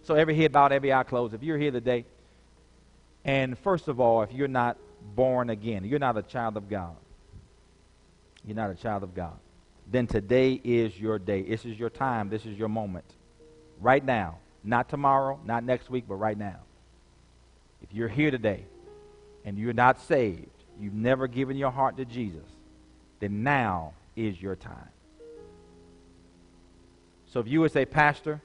So 0.04 0.14
every 0.14 0.34
head 0.34 0.52
bowed, 0.52 0.72
every 0.72 0.92
eye 0.92 1.02
closed. 1.04 1.34
If 1.34 1.42
you're 1.42 1.58
here 1.58 1.70
today, 1.70 2.04
and 3.24 3.58
first 3.58 3.88
of 3.88 4.00
all, 4.00 4.22
if 4.22 4.32
you're 4.32 4.48
not 4.48 4.76
born 5.14 5.50
again, 5.50 5.84
you're 5.84 5.98
not 5.98 6.16
a 6.16 6.22
child 6.22 6.56
of 6.56 6.68
God. 6.68 6.96
You're 8.44 8.56
not 8.56 8.70
a 8.70 8.74
child 8.74 9.02
of 9.02 9.14
God. 9.14 9.38
Then 9.92 10.06
today 10.06 10.58
is 10.64 10.98
your 10.98 11.18
day. 11.18 11.42
This 11.42 11.66
is 11.66 11.78
your 11.78 11.90
time. 11.90 12.30
This 12.30 12.46
is 12.46 12.58
your 12.58 12.70
moment 12.70 13.04
right 13.78 14.02
now. 14.02 14.38
Not 14.64 14.88
tomorrow, 14.88 15.38
not 15.44 15.64
next 15.64 15.90
week, 15.90 16.04
but 16.08 16.14
right 16.14 16.38
now. 16.38 16.60
If 17.82 17.92
you're 17.92 18.08
here 18.08 18.30
today 18.30 18.64
and 19.44 19.58
you're 19.58 19.74
not 19.74 20.00
saved, 20.00 20.48
you've 20.80 20.94
never 20.94 21.28
given 21.28 21.58
your 21.58 21.70
heart 21.70 21.98
to 21.98 22.06
Jesus, 22.06 22.46
then 23.20 23.42
now 23.42 23.92
is 24.16 24.40
your 24.40 24.56
time. 24.56 24.88
So 27.26 27.40
if 27.40 27.46
you 27.46 27.60
would 27.60 27.72
say, 27.72 27.84
Pastor, 27.84 28.40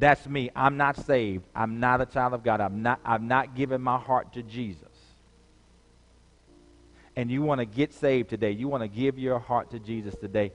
that's 0.00 0.26
me. 0.26 0.50
I'm 0.56 0.76
not 0.76 0.96
saved. 0.96 1.44
I'm 1.54 1.78
not 1.78 2.00
a 2.00 2.06
child 2.06 2.34
of 2.34 2.42
God. 2.42 2.60
I'm 2.60 2.82
not, 2.82 2.98
I've 3.04 3.22
not 3.22 3.54
given 3.54 3.80
my 3.80 3.98
heart 3.98 4.32
to 4.32 4.42
Jesus. 4.42 4.88
And 7.16 7.30
you 7.30 7.42
want 7.42 7.60
to 7.60 7.64
get 7.64 7.92
saved 7.92 8.30
today. 8.30 8.50
You 8.50 8.68
want 8.68 8.82
to 8.82 8.88
give 8.88 9.18
your 9.18 9.38
heart 9.38 9.70
to 9.70 9.78
Jesus 9.78 10.14
today. 10.16 10.52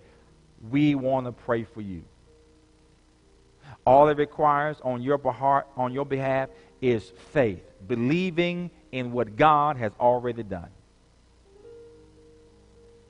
We 0.69 0.95
want 0.95 1.25
to 1.25 1.31
pray 1.31 1.63
for 1.63 1.81
you. 1.81 2.03
All 3.85 4.09
it 4.09 4.17
requires 4.17 4.77
on 4.83 5.01
your, 5.01 5.17
behalf, 5.17 5.63
on 5.77 5.93
your 5.93 6.05
behalf 6.05 6.49
is 6.81 7.11
faith, 7.31 7.63
believing 7.87 8.71
in 8.91 9.11
what 9.11 9.35
God 9.35 9.77
has 9.77 9.91
already 9.99 10.43
done. 10.43 10.69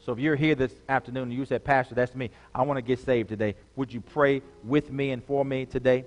So 0.06 0.14
if 0.14 0.20
you're 0.20 0.36
here 0.36 0.56
this 0.56 0.74
afternoon 0.88 1.24
and 1.24 1.34
you 1.34 1.46
said, 1.46 1.64
Pastor, 1.64 1.96
that's 1.96 2.16
me, 2.16 2.32
I 2.54 2.64
want 2.64 2.78
to 2.78 2.82
get 2.82 3.00
saved 3.00 3.30
today, 3.30 3.56
would 3.76 3.94
you 3.94 4.02
pray 4.02 4.42
with 4.64 4.92
me 4.92 5.12
and 5.12 5.24
for 5.24 5.44
me 5.44 5.66
today? 5.66 6.06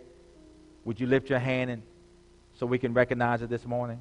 Would 0.85 0.99
you 0.99 1.07
lift 1.07 1.31
your 1.31 1.39
hand 1.39 1.71
and 1.71 1.83
so 2.55 2.67
we 2.67 2.79
can 2.79 2.95
recognize 2.95 3.43
it 3.43 3.51
this 3.51 3.65
morning? 3.65 4.01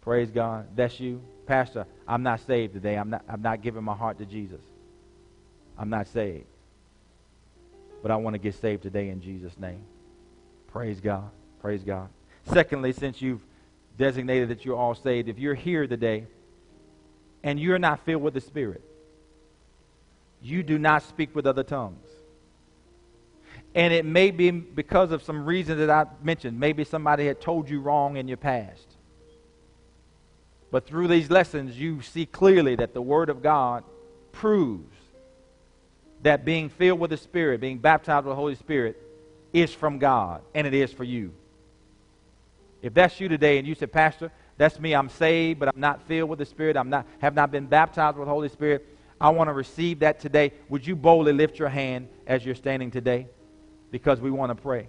Praise 0.00 0.30
God. 0.30 0.68
That's 0.74 0.98
you. 0.98 1.22
Pastor, 1.50 1.84
I'm 2.06 2.22
not 2.22 2.38
saved 2.46 2.74
today. 2.74 2.94
I'm 2.94 3.10
not, 3.10 3.24
I'm 3.28 3.42
not 3.42 3.60
giving 3.60 3.82
my 3.82 3.96
heart 3.96 4.18
to 4.18 4.24
Jesus. 4.24 4.60
I'm 5.76 5.90
not 5.90 6.06
saved. 6.06 6.46
But 8.02 8.12
I 8.12 8.16
want 8.16 8.34
to 8.34 8.38
get 8.38 8.54
saved 8.54 8.84
today 8.84 9.08
in 9.08 9.20
Jesus' 9.20 9.58
name. 9.58 9.82
Praise 10.68 11.00
God. 11.00 11.28
Praise 11.60 11.82
God. 11.82 12.08
Secondly, 12.44 12.92
since 12.92 13.20
you've 13.20 13.44
designated 13.98 14.50
that 14.50 14.64
you're 14.64 14.76
all 14.76 14.94
saved, 14.94 15.28
if 15.28 15.40
you're 15.40 15.56
here 15.56 15.88
today 15.88 16.28
and 17.42 17.58
you're 17.58 17.80
not 17.80 18.04
filled 18.04 18.22
with 18.22 18.34
the 18.34 18.40
Spirit, 18.40 18.84
you 20.40 20.62
do 20.62 20.78
not 20.78 21.02
speak 21.02 21.34
with 21.34 21.48
other 21.48 21.64
tongues. 21.64 22.06
And 23.74 23.92
it 23.92 24.04
may 24.04 24.30
be 24.30 24.52
because 24.52 25.10
of 25.10 25.20
some 25.24 25.44
reason 25.44 25.78
that 25.78 25.90
I 25.90 26.06
mentioned. 26.22 26.60
Maybe 26.60 26.84
somebody 26.84 27.26
had 27.26 27.40
told 27.40 27.68
you 27.68 27.80
wrong 27.80 28.18
in 28.18 28.28
your 28.28 28.36
past. 28.36 28.86
But 30.70 30.86
through 30.86 31.08
these 31.08 31.30
lessons, 31.30 31.78
you 31.78 32.02
see 32.02 32.26
clearly 32.26 32.76
that 32.76 32.94
the 32.94 33.02
Word 33.02 33.28
of 33.28 33.42
God 33.42 33.84
proves 34.32 34.96
that 36.22 36.44
being 36.44 36.68
filled 36.68 37.00
with 37.00 37.10
the 37.10 37.16
Spirit, 37.16 37.60
being 37.60 37.78
baptized 37.78 38.26
with 38.26 38.32
the 38.32 38.36
Holy 38.36 38.54
Spirit, 38.54 39.00
is 39.52 39.72
from 39.72 39.98
God, 39.98 40.42
and 40.54 40.66
it 40.66 40.74
is 40.74 40.92
for 40.92 41.04
you. 41.04 41.32
If 42.82 42.94
that's 42.94 43.18
you 43.20 43.28
today 43.28 43.58
and 43.58 43.66
you 43.66 43.74
say, 43.74 43.86
Pastor, 43.86 44.30
that's 44.56 44.78
me, 44.78 44.94
I'm 44.94 45.08
saved, 45.08 45.58
but 45.58 45.68
I'm 45.68 45.80
not 45.80 46.02
filled 46.06 46.30
with 46.30 46.38
the 46.38 46.46
Spirit, 46.46 46.76
I'm 46.76 46.90
not, 46.90 47.06
have 47.20 47.34
not 47.34 47.50
been 47.50 47.66
baptized 47.66 48.16
with 48.16 48.26
the 48.26 48.32
Holy 48.32 48.48
Spirit, 48.48 48.86
I 49.20 49.30
want 49.30 49.48
to 49.48 49.52
receive 49.52 49.98
that 49.98 50.20
today. 50.20 50.52
Would 50.70 50.86
you 50.86 50.96
boldly 50.96 51.32
lift 51.32 51.58
your 51.58 51.68
hand 51.68 52.08
as 52.26 52.44
you're 52.44 52.54
standing 52.54 52.90
today? 52.90 53.26
Because 53.90 54.20
we 54.20 54.30
want 54.30 54.50
to 54.56 54.62
pray. 54.62 54.88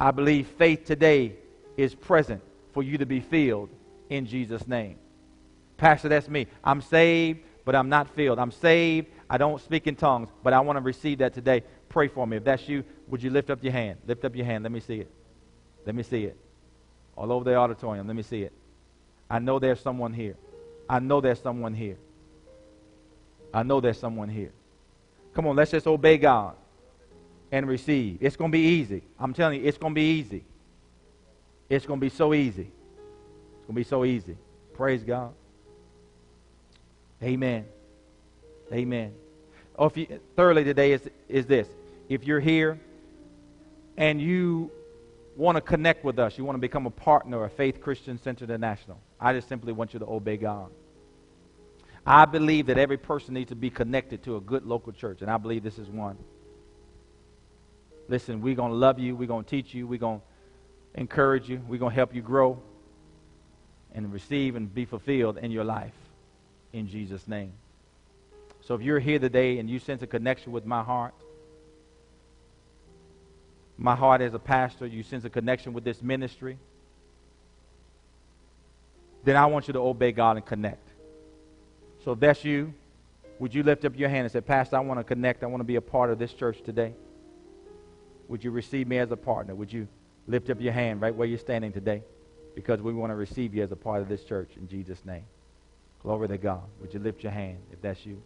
I 0.00 0.10
believe 0.10 0.48
faith 0.48 0.84
today 0.84 1.34
is 1.76 1.94
present 1.94 2.42
for 2.72 2.82
you 2.82 2.98
to 2.98 3.06
be 3.06 3.20
filled 3.20 3.68
in 4.12 4.26
Jesus' 4.26 4.66
name. 4.68 4.96
Pastor, 5.76 6.08
that's 6.08 6.28
me. 6.28 6.46
I'm 6.62 6.80
saved, 6.80 7.40
but 7.64 7.74
I'm 7.74 7.88
not 7.88 8.08
filled. 8.14 8.38
I'm 8.38 8.50
saved. 8.50 9.08
I 9.28 9.38
don't 9.38 9.60
speak 9.60 9.86
in 9.86 9.96
tongues, 9.96 10.28
but 10.42 10.52
I 10.52 10.60
want 10.60 10.76
to 10.76 10.80
receive 10.82 11.18
that 11.18 11.32
today. 11.32 11.64
Pray 11.88 12.08
for 12.08 12.26
me. 12.26 12.36
If 12.36 12.44
that's 12.44 12.68
you, 12.68 12.84
would 13.08 13.22
you 13.22 13.30
lift 13.30 13.50
up 13.50 13.62
your 13.64 13.72
hand? 13.72 13.98
Lift 14.06 14.24
up 14.24 14.36
your 14.36 14.44
hand. 14.44 14.64
Let 14.64 14.72
me 14.72 14.80
see 14.80 15.00
it. 15.00 15.10
Let 15.86 15.94
me 15.94 16.02
see 16.02 16.24
it. 16.24 16.36
All 17.16 17.32
over 17.32 17.44
the 17.44 17.56
auditorium. 17.56 18.06
Let 18.06 18.16
me 18.16 18.22
see 18.22 18.42
it. 18.42 18.52
I 19.28 19.38
know 19.38 19.58
there's 19.58 19.80
someone 19.80 20.12
here. 20.12 20.36
I 20.88 20.98
know 20.98 21.20
there's 21.20 21.40
someone 21.40 21.74
here. 21.74 21.96
I 23.54 23.62
know 23.62 23.80
there's 23.80 23.98
someone 23.98 24.28
here. 24.28 24.52
Come 25.34 25.46
on, 25.46 25.56
let's 25.56 25.70
just 25.70 25.86
obey 25.86 26.18
God 26.18 26.54
and 27.50 27.66
receive. 27.66 28.18
It's 28.20 28.36
going 28.36 28.50
to 28.50 28.56
be 28.56 28.64
easy. 28.64 29.02
I'm 29.18 29.32
telling 29.32 29.60
you, 29.60 29.66
it's 29.66 29.78
going 29.78 29.92
to 29.92 29.94
be 29.94 30.18
easy. 30.18 30.44
It's 31.68 31.86
going 31.86 32.00
to 32.00 32.04
be 32.04 32.10
so 32.10 32.34
easy. 32.34 32.70
Going 33.72 33.84
to 33.84 33.88
be 33.88 33.88
so 33.88 34.04
easy. 34.04 34.36
Praise 34.74 35.02
God. 35.02 35.32
Amen. 37.22 37.64
Amen. 38.70 39.14
Oh, 39.78 39.86
if 39.86 39.96
you, 39.96 40.20
thirdly 40.36 40.62
today 40.62 40.92
is, 40.92 41.08
is 41.26 41.46
this. 41.46 41.68
If 42.10 42.24
you're 42.24 42.38
here 42.38 42.78
and 43.96 44.20
you 44.20 44.70
want 45.36 45.56
to 45.56 45.62
connect 45.62 46.04
with 46.04 46.18
us, 46.18 46.36
you 46.36 46.44
want 46.44 46.56
to 46.56 46.60
become 46.60 46.84
a 46.84 46.90
partner 46.90 47.42
of 47.42 47.52
Faith 47.54 47.80
Christian 47.80 48.18
Center 48.18 48.44
International, 48.44 49.00
I 49.18 49.32
just 49.32 49.48
simply 49.48 49.72
want 49.72 49.94
you 49.94 50.00
to 50.00 50.06
obey 50.06 50.36
God. 50.36 50.70
I 52.04 52.26
believe 52.26 52.66
that 52.66 52.76
every 52.76 52.98
person 52.98 53.32
needs 53.32 53.48
to 53.48 53.56
be 53.56 53.70
connected 53.70 54.22
to 54.24 54.36
a 54.36 54.40
good 54.42 54.66
local 54.66 54.92
church, 54.92 55.22
and 55.22 55.30
I 55.30 55.38
believe 55.38 55.62
this 55.62 55.78
is 55.78 55.88
one. 55.88 56.18
Listen, 58.06 58.42
we're 58.42 58.54
going 58.54 58.72
to 58.72 58.76
love 58.76 58.98
you. 58.98 59.16
We're 59.16 59.28
going 59.28 59.44
to 59.44 59.50
teach 59.50 59.72
you. 59.72 59.86
We're 59.86 59.98
going 59.98 60.20
to 60.20 61.00
encourage 61.00 61.48
you. 61.48 61.62
We're 61.66 61.78
going 61.78 61.92
to 61.92 61.96
help 61.96 62.14
you 62.14 62.20
grow 62.20 62.62
and 63.94 64.12
receive 64.12 64.56
and 64.56 64.72
be 64.74 64.84
fulfilled 64.84 65.38
in 65.38 65.50
your 65.50 65.64
life 65.64 65.92
in 66.72 66.88
Jesus' 66.88 67.26
name. 67.28 67.52
So 68.62 68.74
if 68.74 68.82
you're 68.82 69.00
here 69.00 69.18
today 69.18 69.58
and 69.58 69.68
you 69.68 69.78
sense 69.78 70.02
a 70.02 70.06
connection 70.06 70.52
with 70.52 70.64
my 70.64 70.82
heart, 70.82 71.14
my 73.76 73.96
heart 73.96 74.20
as 74.20 74.34
a 74.34 74.38
pastor, 74.38 74.86
you 74.86 75.02
sense 75.02 75.24
a 75.24 75.30
connection 75.30 75.72
with 75.72 75.84
this 75.84 76.00
ministry, 76.00 76.58
then 79.24 79.36
I 79.36 79.46
want 79.46 79.66
you 79.66 79.72
to 79.74 79.80
obey 79.80 80.12
God 80.12 80.36
and 80.36 80.46
connect. 80.46 80.86
So 82.04 82.12
if 82.12 82.20
that's 82.20 82.44
you, 82.44 82.72
would 83.38 83.54
you 83.54 83.62
lift 83.62 83.84
up 83.84 83.98
your 83.98 84.08
hand 84.08 84.24
and 84.24 84.32
say, 84.32 84.40
Pastor, 84.40 84.76
I 84.76 84.80
want 84.80 85.00
to 85.00 85.04
connect. 85.04 85.42
I 85.42 85.46
want 85.46 85.60
to 85.60 85.64
be 85.64 85.76
a 85.76 85.80
part 85.80 86.10
of 86.10 86.18
this 86.18 86.32
church 86.32 86.62
today. 86.62 86.94
Would 88.28 88.44
you 88.44 88.50
receive 88.50 88.86
me 88.86 88.98
as 88.98 89.10
a 89.10 89.16
partner? 89.16 89.54
Would 89.54 89.72
you 89.72 89.88
lift 90.26 90.48
up 90.50 90.60
your 90.60 90.72
hand 90.72 91.00
right 91.00 91.14
where 91.14 91.26
you're 91.26 91.38
standing 91.38 91.72
today? 91.72 92.02
Because 92.54 92.80
we 92.82 92.92
want 92.92 93.10
to 93.10 93.16
receive 93.16 93.54
you 93.54 93.62
as 93.62 93.72
a 93.72 93.76
part 93.76 94.02
of 94.02 94.08
this 94.08 94.24
church 94.24 94.50
in 94.56 94.68
Jesus' 94.68 95.04
name. 95.04 95.24
Glory 96.02 96.28
to 96.28 96.38
God. 96.38 96.62
Would 96.80 96.92
you 96.92 97.00
lift 97.00 97.22
your 97.22 97.32
hand 97.32 97.58
if 97.72 97.80
that's 97.80 98.04
you? 98.04 98.20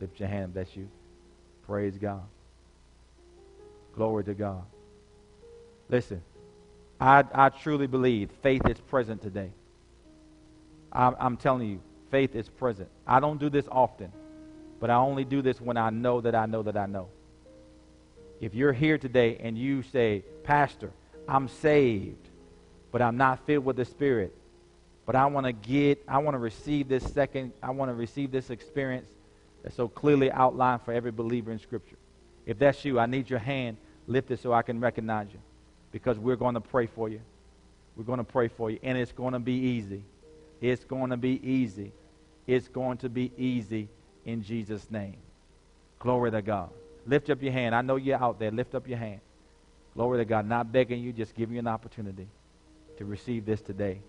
Lift 0.00 0.18
your 0.20 0.28
hand 0.28 0.50
if 0.50 0.54
that's 0.54 0.76
you. 0.76 0.88
Praise 1.66 1.96
God. 1.96 2.22
Glory 3.94 4.24
to 4.24 4.34
God. 4.34 4.62
Listen, 5.88 6.22
I, 7.00 7.24
I 7.32 7.48
truly 7.48 7.86
believe 7.86 8.30
faith 8.42 8.66
is 8.68 8.78
present 8.78 9.22
today. 9.22 9.50
I'm, 10.92 11.14
I'm 11.18 11.36
telling 11.36 11.68
you, 11.68 11.80
faith 12.10 12.34
is 12.34 12.48
present. 12.48 12.88
I 13.06 13.20
don't 13.20 13.38
do 13.38 13.50
this 13.50 13.66
often, 13.70 14.12
but 14.80 14.90
I 14.90 14.96
only 14.96 15.24
do 15.24 15.42
this 15.42 15.60
when 15.60 15.76
I 15.76 15.90
know 15.90 16.20
that 16.20 16.34
I 16.34 16.46
know 16.46 16.62
that 16.62 16.76
I 16.76 16.86
know. 16.86 17.08
If 18.40 18.54
you're 18.54 18.72
here 18.72 18.98
today 18.98 19.38
and 19.40 19.56
you 19.56 19.82
say, 19.82 20.24
Pastor, 20.42 20.90
I'm 21.28 21.48
saved, 21.48 22.23
but 22.94 23.02
I'm 23.02 23.16
not 23.16 23.44
filled 23.44 23.64
with 23.64 23.74
the 23.74 23.84
Spirit, 23.84 24.32
but 25.04 25.16
I 25.16 25.26
want 25.26 25.46
to 25.46 25.52
get, 25.52 26.00
I 26.06 26.18
want 26.18 26.36
to 26.36 26.38
receive 26.38 26.86
this 26.86 27.02
second, 27.02 27.52
I 27.60 27.72
want 27.72 27.90
to 27.90 27.92
receive 27.92 28.30
this 28.30 28.50
experience 28.50 29.08
that's 29.64 29.74
so 29.74 29.88
clearly 29.88 30.30
outlined 30.30 30.82
for 30.82 30.92
every 30.92 31.10
believer 31.10 31.50
in 31.50 31.58
Scripture. 31.58 31.96
If 32.46 32.56
that's 32.60 32.84
you, 32.84 33.00
I 33.00 33.06
need 33.06 33.28
your 33.28 33.40
hand 33.40 33.78
lifted 34.06 34.38
so 34.38 34.52
I 34.52 34.62
can 34.62 34.78
recognize 34.78 35.26
you 35.32 35.40
because 35.90 36.20
we're 36.20 36.36
going 36.36 36.54
to 36.54 36.60
pray 36.60 36.86
for 36.86 37.08
you. 37.08 37.20
We're 37.96 38.04
going 38.04 38.18
to 38.18 38.24
pray 38.24 38.46
for 38.46 38.70
you, 38.70 38.78
and 38.84 38.96
it's 38.96 39.10
going 39.10 39.32
to 39.32 39.40
be 39.40 39.54
easy. 39.54 40.04
It's 40.60 40.84
going 40.84 41.10
to 41.10 41.16
be 41.16 41.40
easy. 41.42 41.90
It's 42.46 42.68
going 42.68 42.98
to 42.98 43.08
be 43.08 43.32
easy 43.36 43.88
in 44.24 44.44
Jesus' 44.44 44.88
name. 44.88 45.16
Glory 45.98 46.30
to 46.30 46.42
God. 46.42 46.70
Lift 47.08 47.28
up 47.28 47.42
your 47.42 47.54
hand. 47.54 47.74
I 47.74 47.82
know 47.82 47.96
you're 47.96 48.22
out 48.22 48.38
there. 48.38 48.52
Lift 48.52 48.76
up 48.76 48.86
your 48.86 48.98
hand. 48.98 49.18
Glory 49.94 50.18
to 50.18 50.24
God. 50.24 50.46
Not 50.46 50.70
begging 50.70 51.02
you, 51.02 51.12
just 51.12 51.34
giving 51.34 51.54
you 51.54 51.58
an 51.58 51.66
opportunity 51.66 52.28
to 52.98 53.04
receive 53.04 53.44
this 53.44 53.60
today 53.60 54.00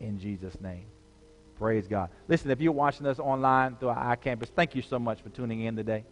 in 0.00 0.18
Jesus' 0.18 0.60
name. 0.60 0.86
Praise 1.58 1.86
God. 1.88 2.10
Listen, 2.28 2.50
if 2.50 2.60
you're 2.60 2.72
watching 2.72 3.06
us 3.06 3.18
online 3.18 3.76
through 3.76 3.88
our 3.88 4.16
iCampus, 4.16 4.48
thank 4.48 4.74
you 4.74 4.82
so 4.82 4.98
much 4.98 5.22
for 5.22 5.30
tuning 5.30 5.62
in 5.62 5.74
today. 5.74 6.04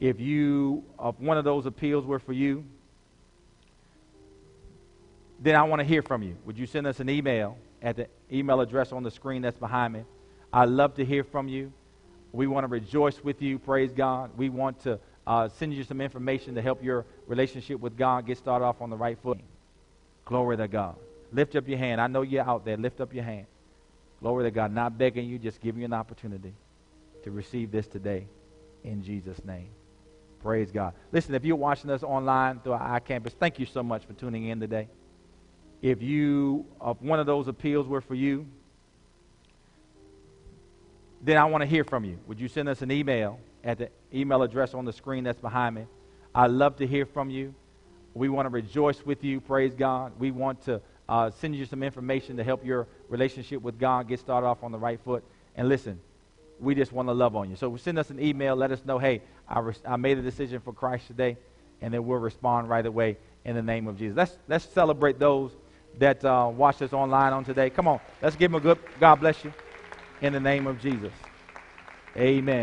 If 0.00 0.20
you, 0.20 0.84
uh, 0.98 1.12
one 1.12 1.38
of 1.38 1.44
those 1.44 1.66
appeals 1.66 2.04
were 2.04 2.18
for 2.18 2.32
you, 2.32 2.64
then 5.40 5.54
I 5.54 5.62
want 5.62 5.80
to 5.80 5.84
hear 5.84 6.02
from 6.02 6.22
you. 6.22 6.36
Would 6.44 6.58
you 6.58 6.66
send 6.66 6.86
us 6.86 6.98
an 6.98 7.08
email 7.08 7.56
at 7.80 7.96
the 7.96 8.08
email 8.32 8.60
address 8.60 8.90
on 8.90 9.04
the 9.04 9.10
screen 9.10 9.42
that's 9.42 9.58
behind 9.58 9.92
me? 9.92 10.02
I'd 10.52 10.68
love 10.68 10.94
to 10.94 11.04
hear 11.04 11.22
from 11.22 11.48
you. 11.48 11.72
We 12.32 12.46
want 12.46 12.64
to 12.64 12.68
rejoice 12.68 13.22
with 13.22 13.40
you. 13.40 13.58
Praise 13.58 13.92
God. 13.92 14.30
We 14.36 14.48
want 14.48 14.80
to 14.82 14.98
uh, 15.26 15.48
send 15.48 15.74
you 15.74 15.84
some 15.84 16.00
information 16.00 16.54
to 16.56 16.62
help 16.62 16.82
your 16.82 17.06
relationship 17.26 17.80
with 17.80 17.96
God 17.96 18.26
get 18.26 18.38
started 18.38 18.64
off 18.64 18.80
on 18.80 18.90
the 18.90 18.96
right 18.96 19.18
foot. 19.22 19.38
Glory 20.24 20.56
to 20.56 20.66
God. 20.66 20.96
Lift 21.32 21.56
up 21.56 21.68
your 21.68 21.78
hand. 21.78 22.00
I 22.00 22.06
know 22.06 22.22
you're 22.22 22.48
out 22.48 22.64
there. 22.64 22.76
Lift 22.76 23.00
up 23.00 23.12
your 23.14 23.24
hand. 23.24 23.46
Glory 24.20 24.44
to 24.44 24.50
God. 24.50 24.72
Not 24.72 24.98
begging 24.98 25.28
you, 25.28 25.38
just 25.38 25.60
giving 25.60 25.80
you 25.80 25.86
an 25.86 25.92
opportunity 25.92 26.54
to 27.24 27.30
receive 27.30 27.70
this 27.70 27.86
today 27.86 28.26
in 28.84 29.02
Jesus' 29.02 29.44
name. 29.44 29.68
Praise 30.42 30.70
God. 30.70 30.94
Listen, 31.12 31.34
if 31.34 31.44
you're 31.44 31.56
watching 31.56 31.90
us 31.90 32.02
online 32.02 32.60
through 32.60 32.72
our 32.72 33.00
iCampus, 33.00 33.32
thank 33.32 33.58
you 33.58 33.66
so 33.66 33.82
much 33.82 34.04
for 34.06 34.12
tuning 34.12 34.46
in 34.46 34.60
today. 34.60 34.88
If 35.82 36.02
you, 36.02 36.66
uh, 36.80 36.94
one 36.94 37.20
of 37.20 37.26
those 37.26 37.48
appeals 37.48 37.86
were 37.86 38.00
for 38.00 38.14
you, 38.14 38.46
then 41.22 41.36
I 41.36 41.44
want 41.44 41.62
to 41.62 41.66
hear 41.66 41.84
from 41.84 42.04
you. 42.04 42.18
Would 42.26 42.40
you 42.40 42.48
send 42.48 42.68
us 42.68 42.82
an 42.82 42.90
email 42.90 43.40
at 43.64 43.78
the 43.78 43.90
email 44.14 44.42
address 44.42 44.74
on 44.74 44.84
the 44.84 44.92
screen 44.92 45.24
that's 45.24 45.40
behind 45.40 45.74
me? 45.74 45.86
I'd 46.34 46.50
love 46.50 46.76
to 46.76 46.86
hear 46.86 47.06
from 47.06 47.30
you. 47.30 47.54
We 48.14 48.28
want 48.28 48.46
to 48.46 48.50
rejoice 48.50 49.04
with 49.04 49.24
you. 49.24 49.40
Praise 49.40 49.74
God. 49.74 50.12
We 50.18 50.30
want 50.30 50.62
to 50.64 50.80
uh, 51.08 51.30
send 51.30 51.56
you 51.56 51.64
some 51.64 51.82
information 51.82 52.36
to 52.36 52.44
help 52.44 52.64
your 52.64 52.86
relationship 53.08 53.62
with 53.62 53.78
God 53.78 54.08
get 54.08 54.20
started 54.20 54.46
off 54.46 54.62
on 54.62 54.72
the 54.72 54.78
right 54.78 55.00
foot. 55.04 55.24
And 55.56 55.68
listen, 55.68 56.00
we 56.60 56.74
just 56.74 56.92
want 56.92 57.08
to 57.08 57.12
love 57.12 57.36
on 57.36 57.50
you. 57.50 57.56
So 57.56 57.76
send 57.76 57.98
us 57.98 58.10
an 58.10 58.20
email. 58.20 58.56
Let 58.56 58.72
us 58.72 58.84
know, 58.84 58.98
hey, 58.98 59.22
I, 59.48 59.60
re- 59.60 59.74
I 59.86 59.96
made 59.96 60.18
a 60.18 60.22
decision 60.22 60.60
for 60.60 60.72
Christ 60.72 61.06
today, 61.06 61.36
and 61.80 61.92
then 61.94 62.06
we'll 62.06 62.18
respond 62.18 62.68
right 62.68 62.84
away 62.84 63.16
in 63.44 63.54
the 63.54 63.62
name 63.62 63.86
of 63.86 63.98
Jesus. 63.98 64.16
Let's, 64.16 64.38
let's 64.48 64.64
celebrate 64.64 65.18
those 65.18 65.52
that 65.98 66.24
uh, 66.24 66.50
watched 66.54 66.82
us 66.82 66.92
online 66.92 67.32
on 67.32 67.44
today. 67.44 67.70
Come 67.70 67.88
on, 67.88 68.00
let's 68.22 68.36
give 68.36 68.50
them 68.50 68.60
a 68.60 68.62
good 68.62 68.78
God 69.00 69.16
bless 69.16 69.42
you 69.44 69.52
in 70.20 70.32
the 70.32 70.40
name 70.40 70.66
of 70.66 70.80
Jesus. 70.80 71.12
Amen. 72.16 72.56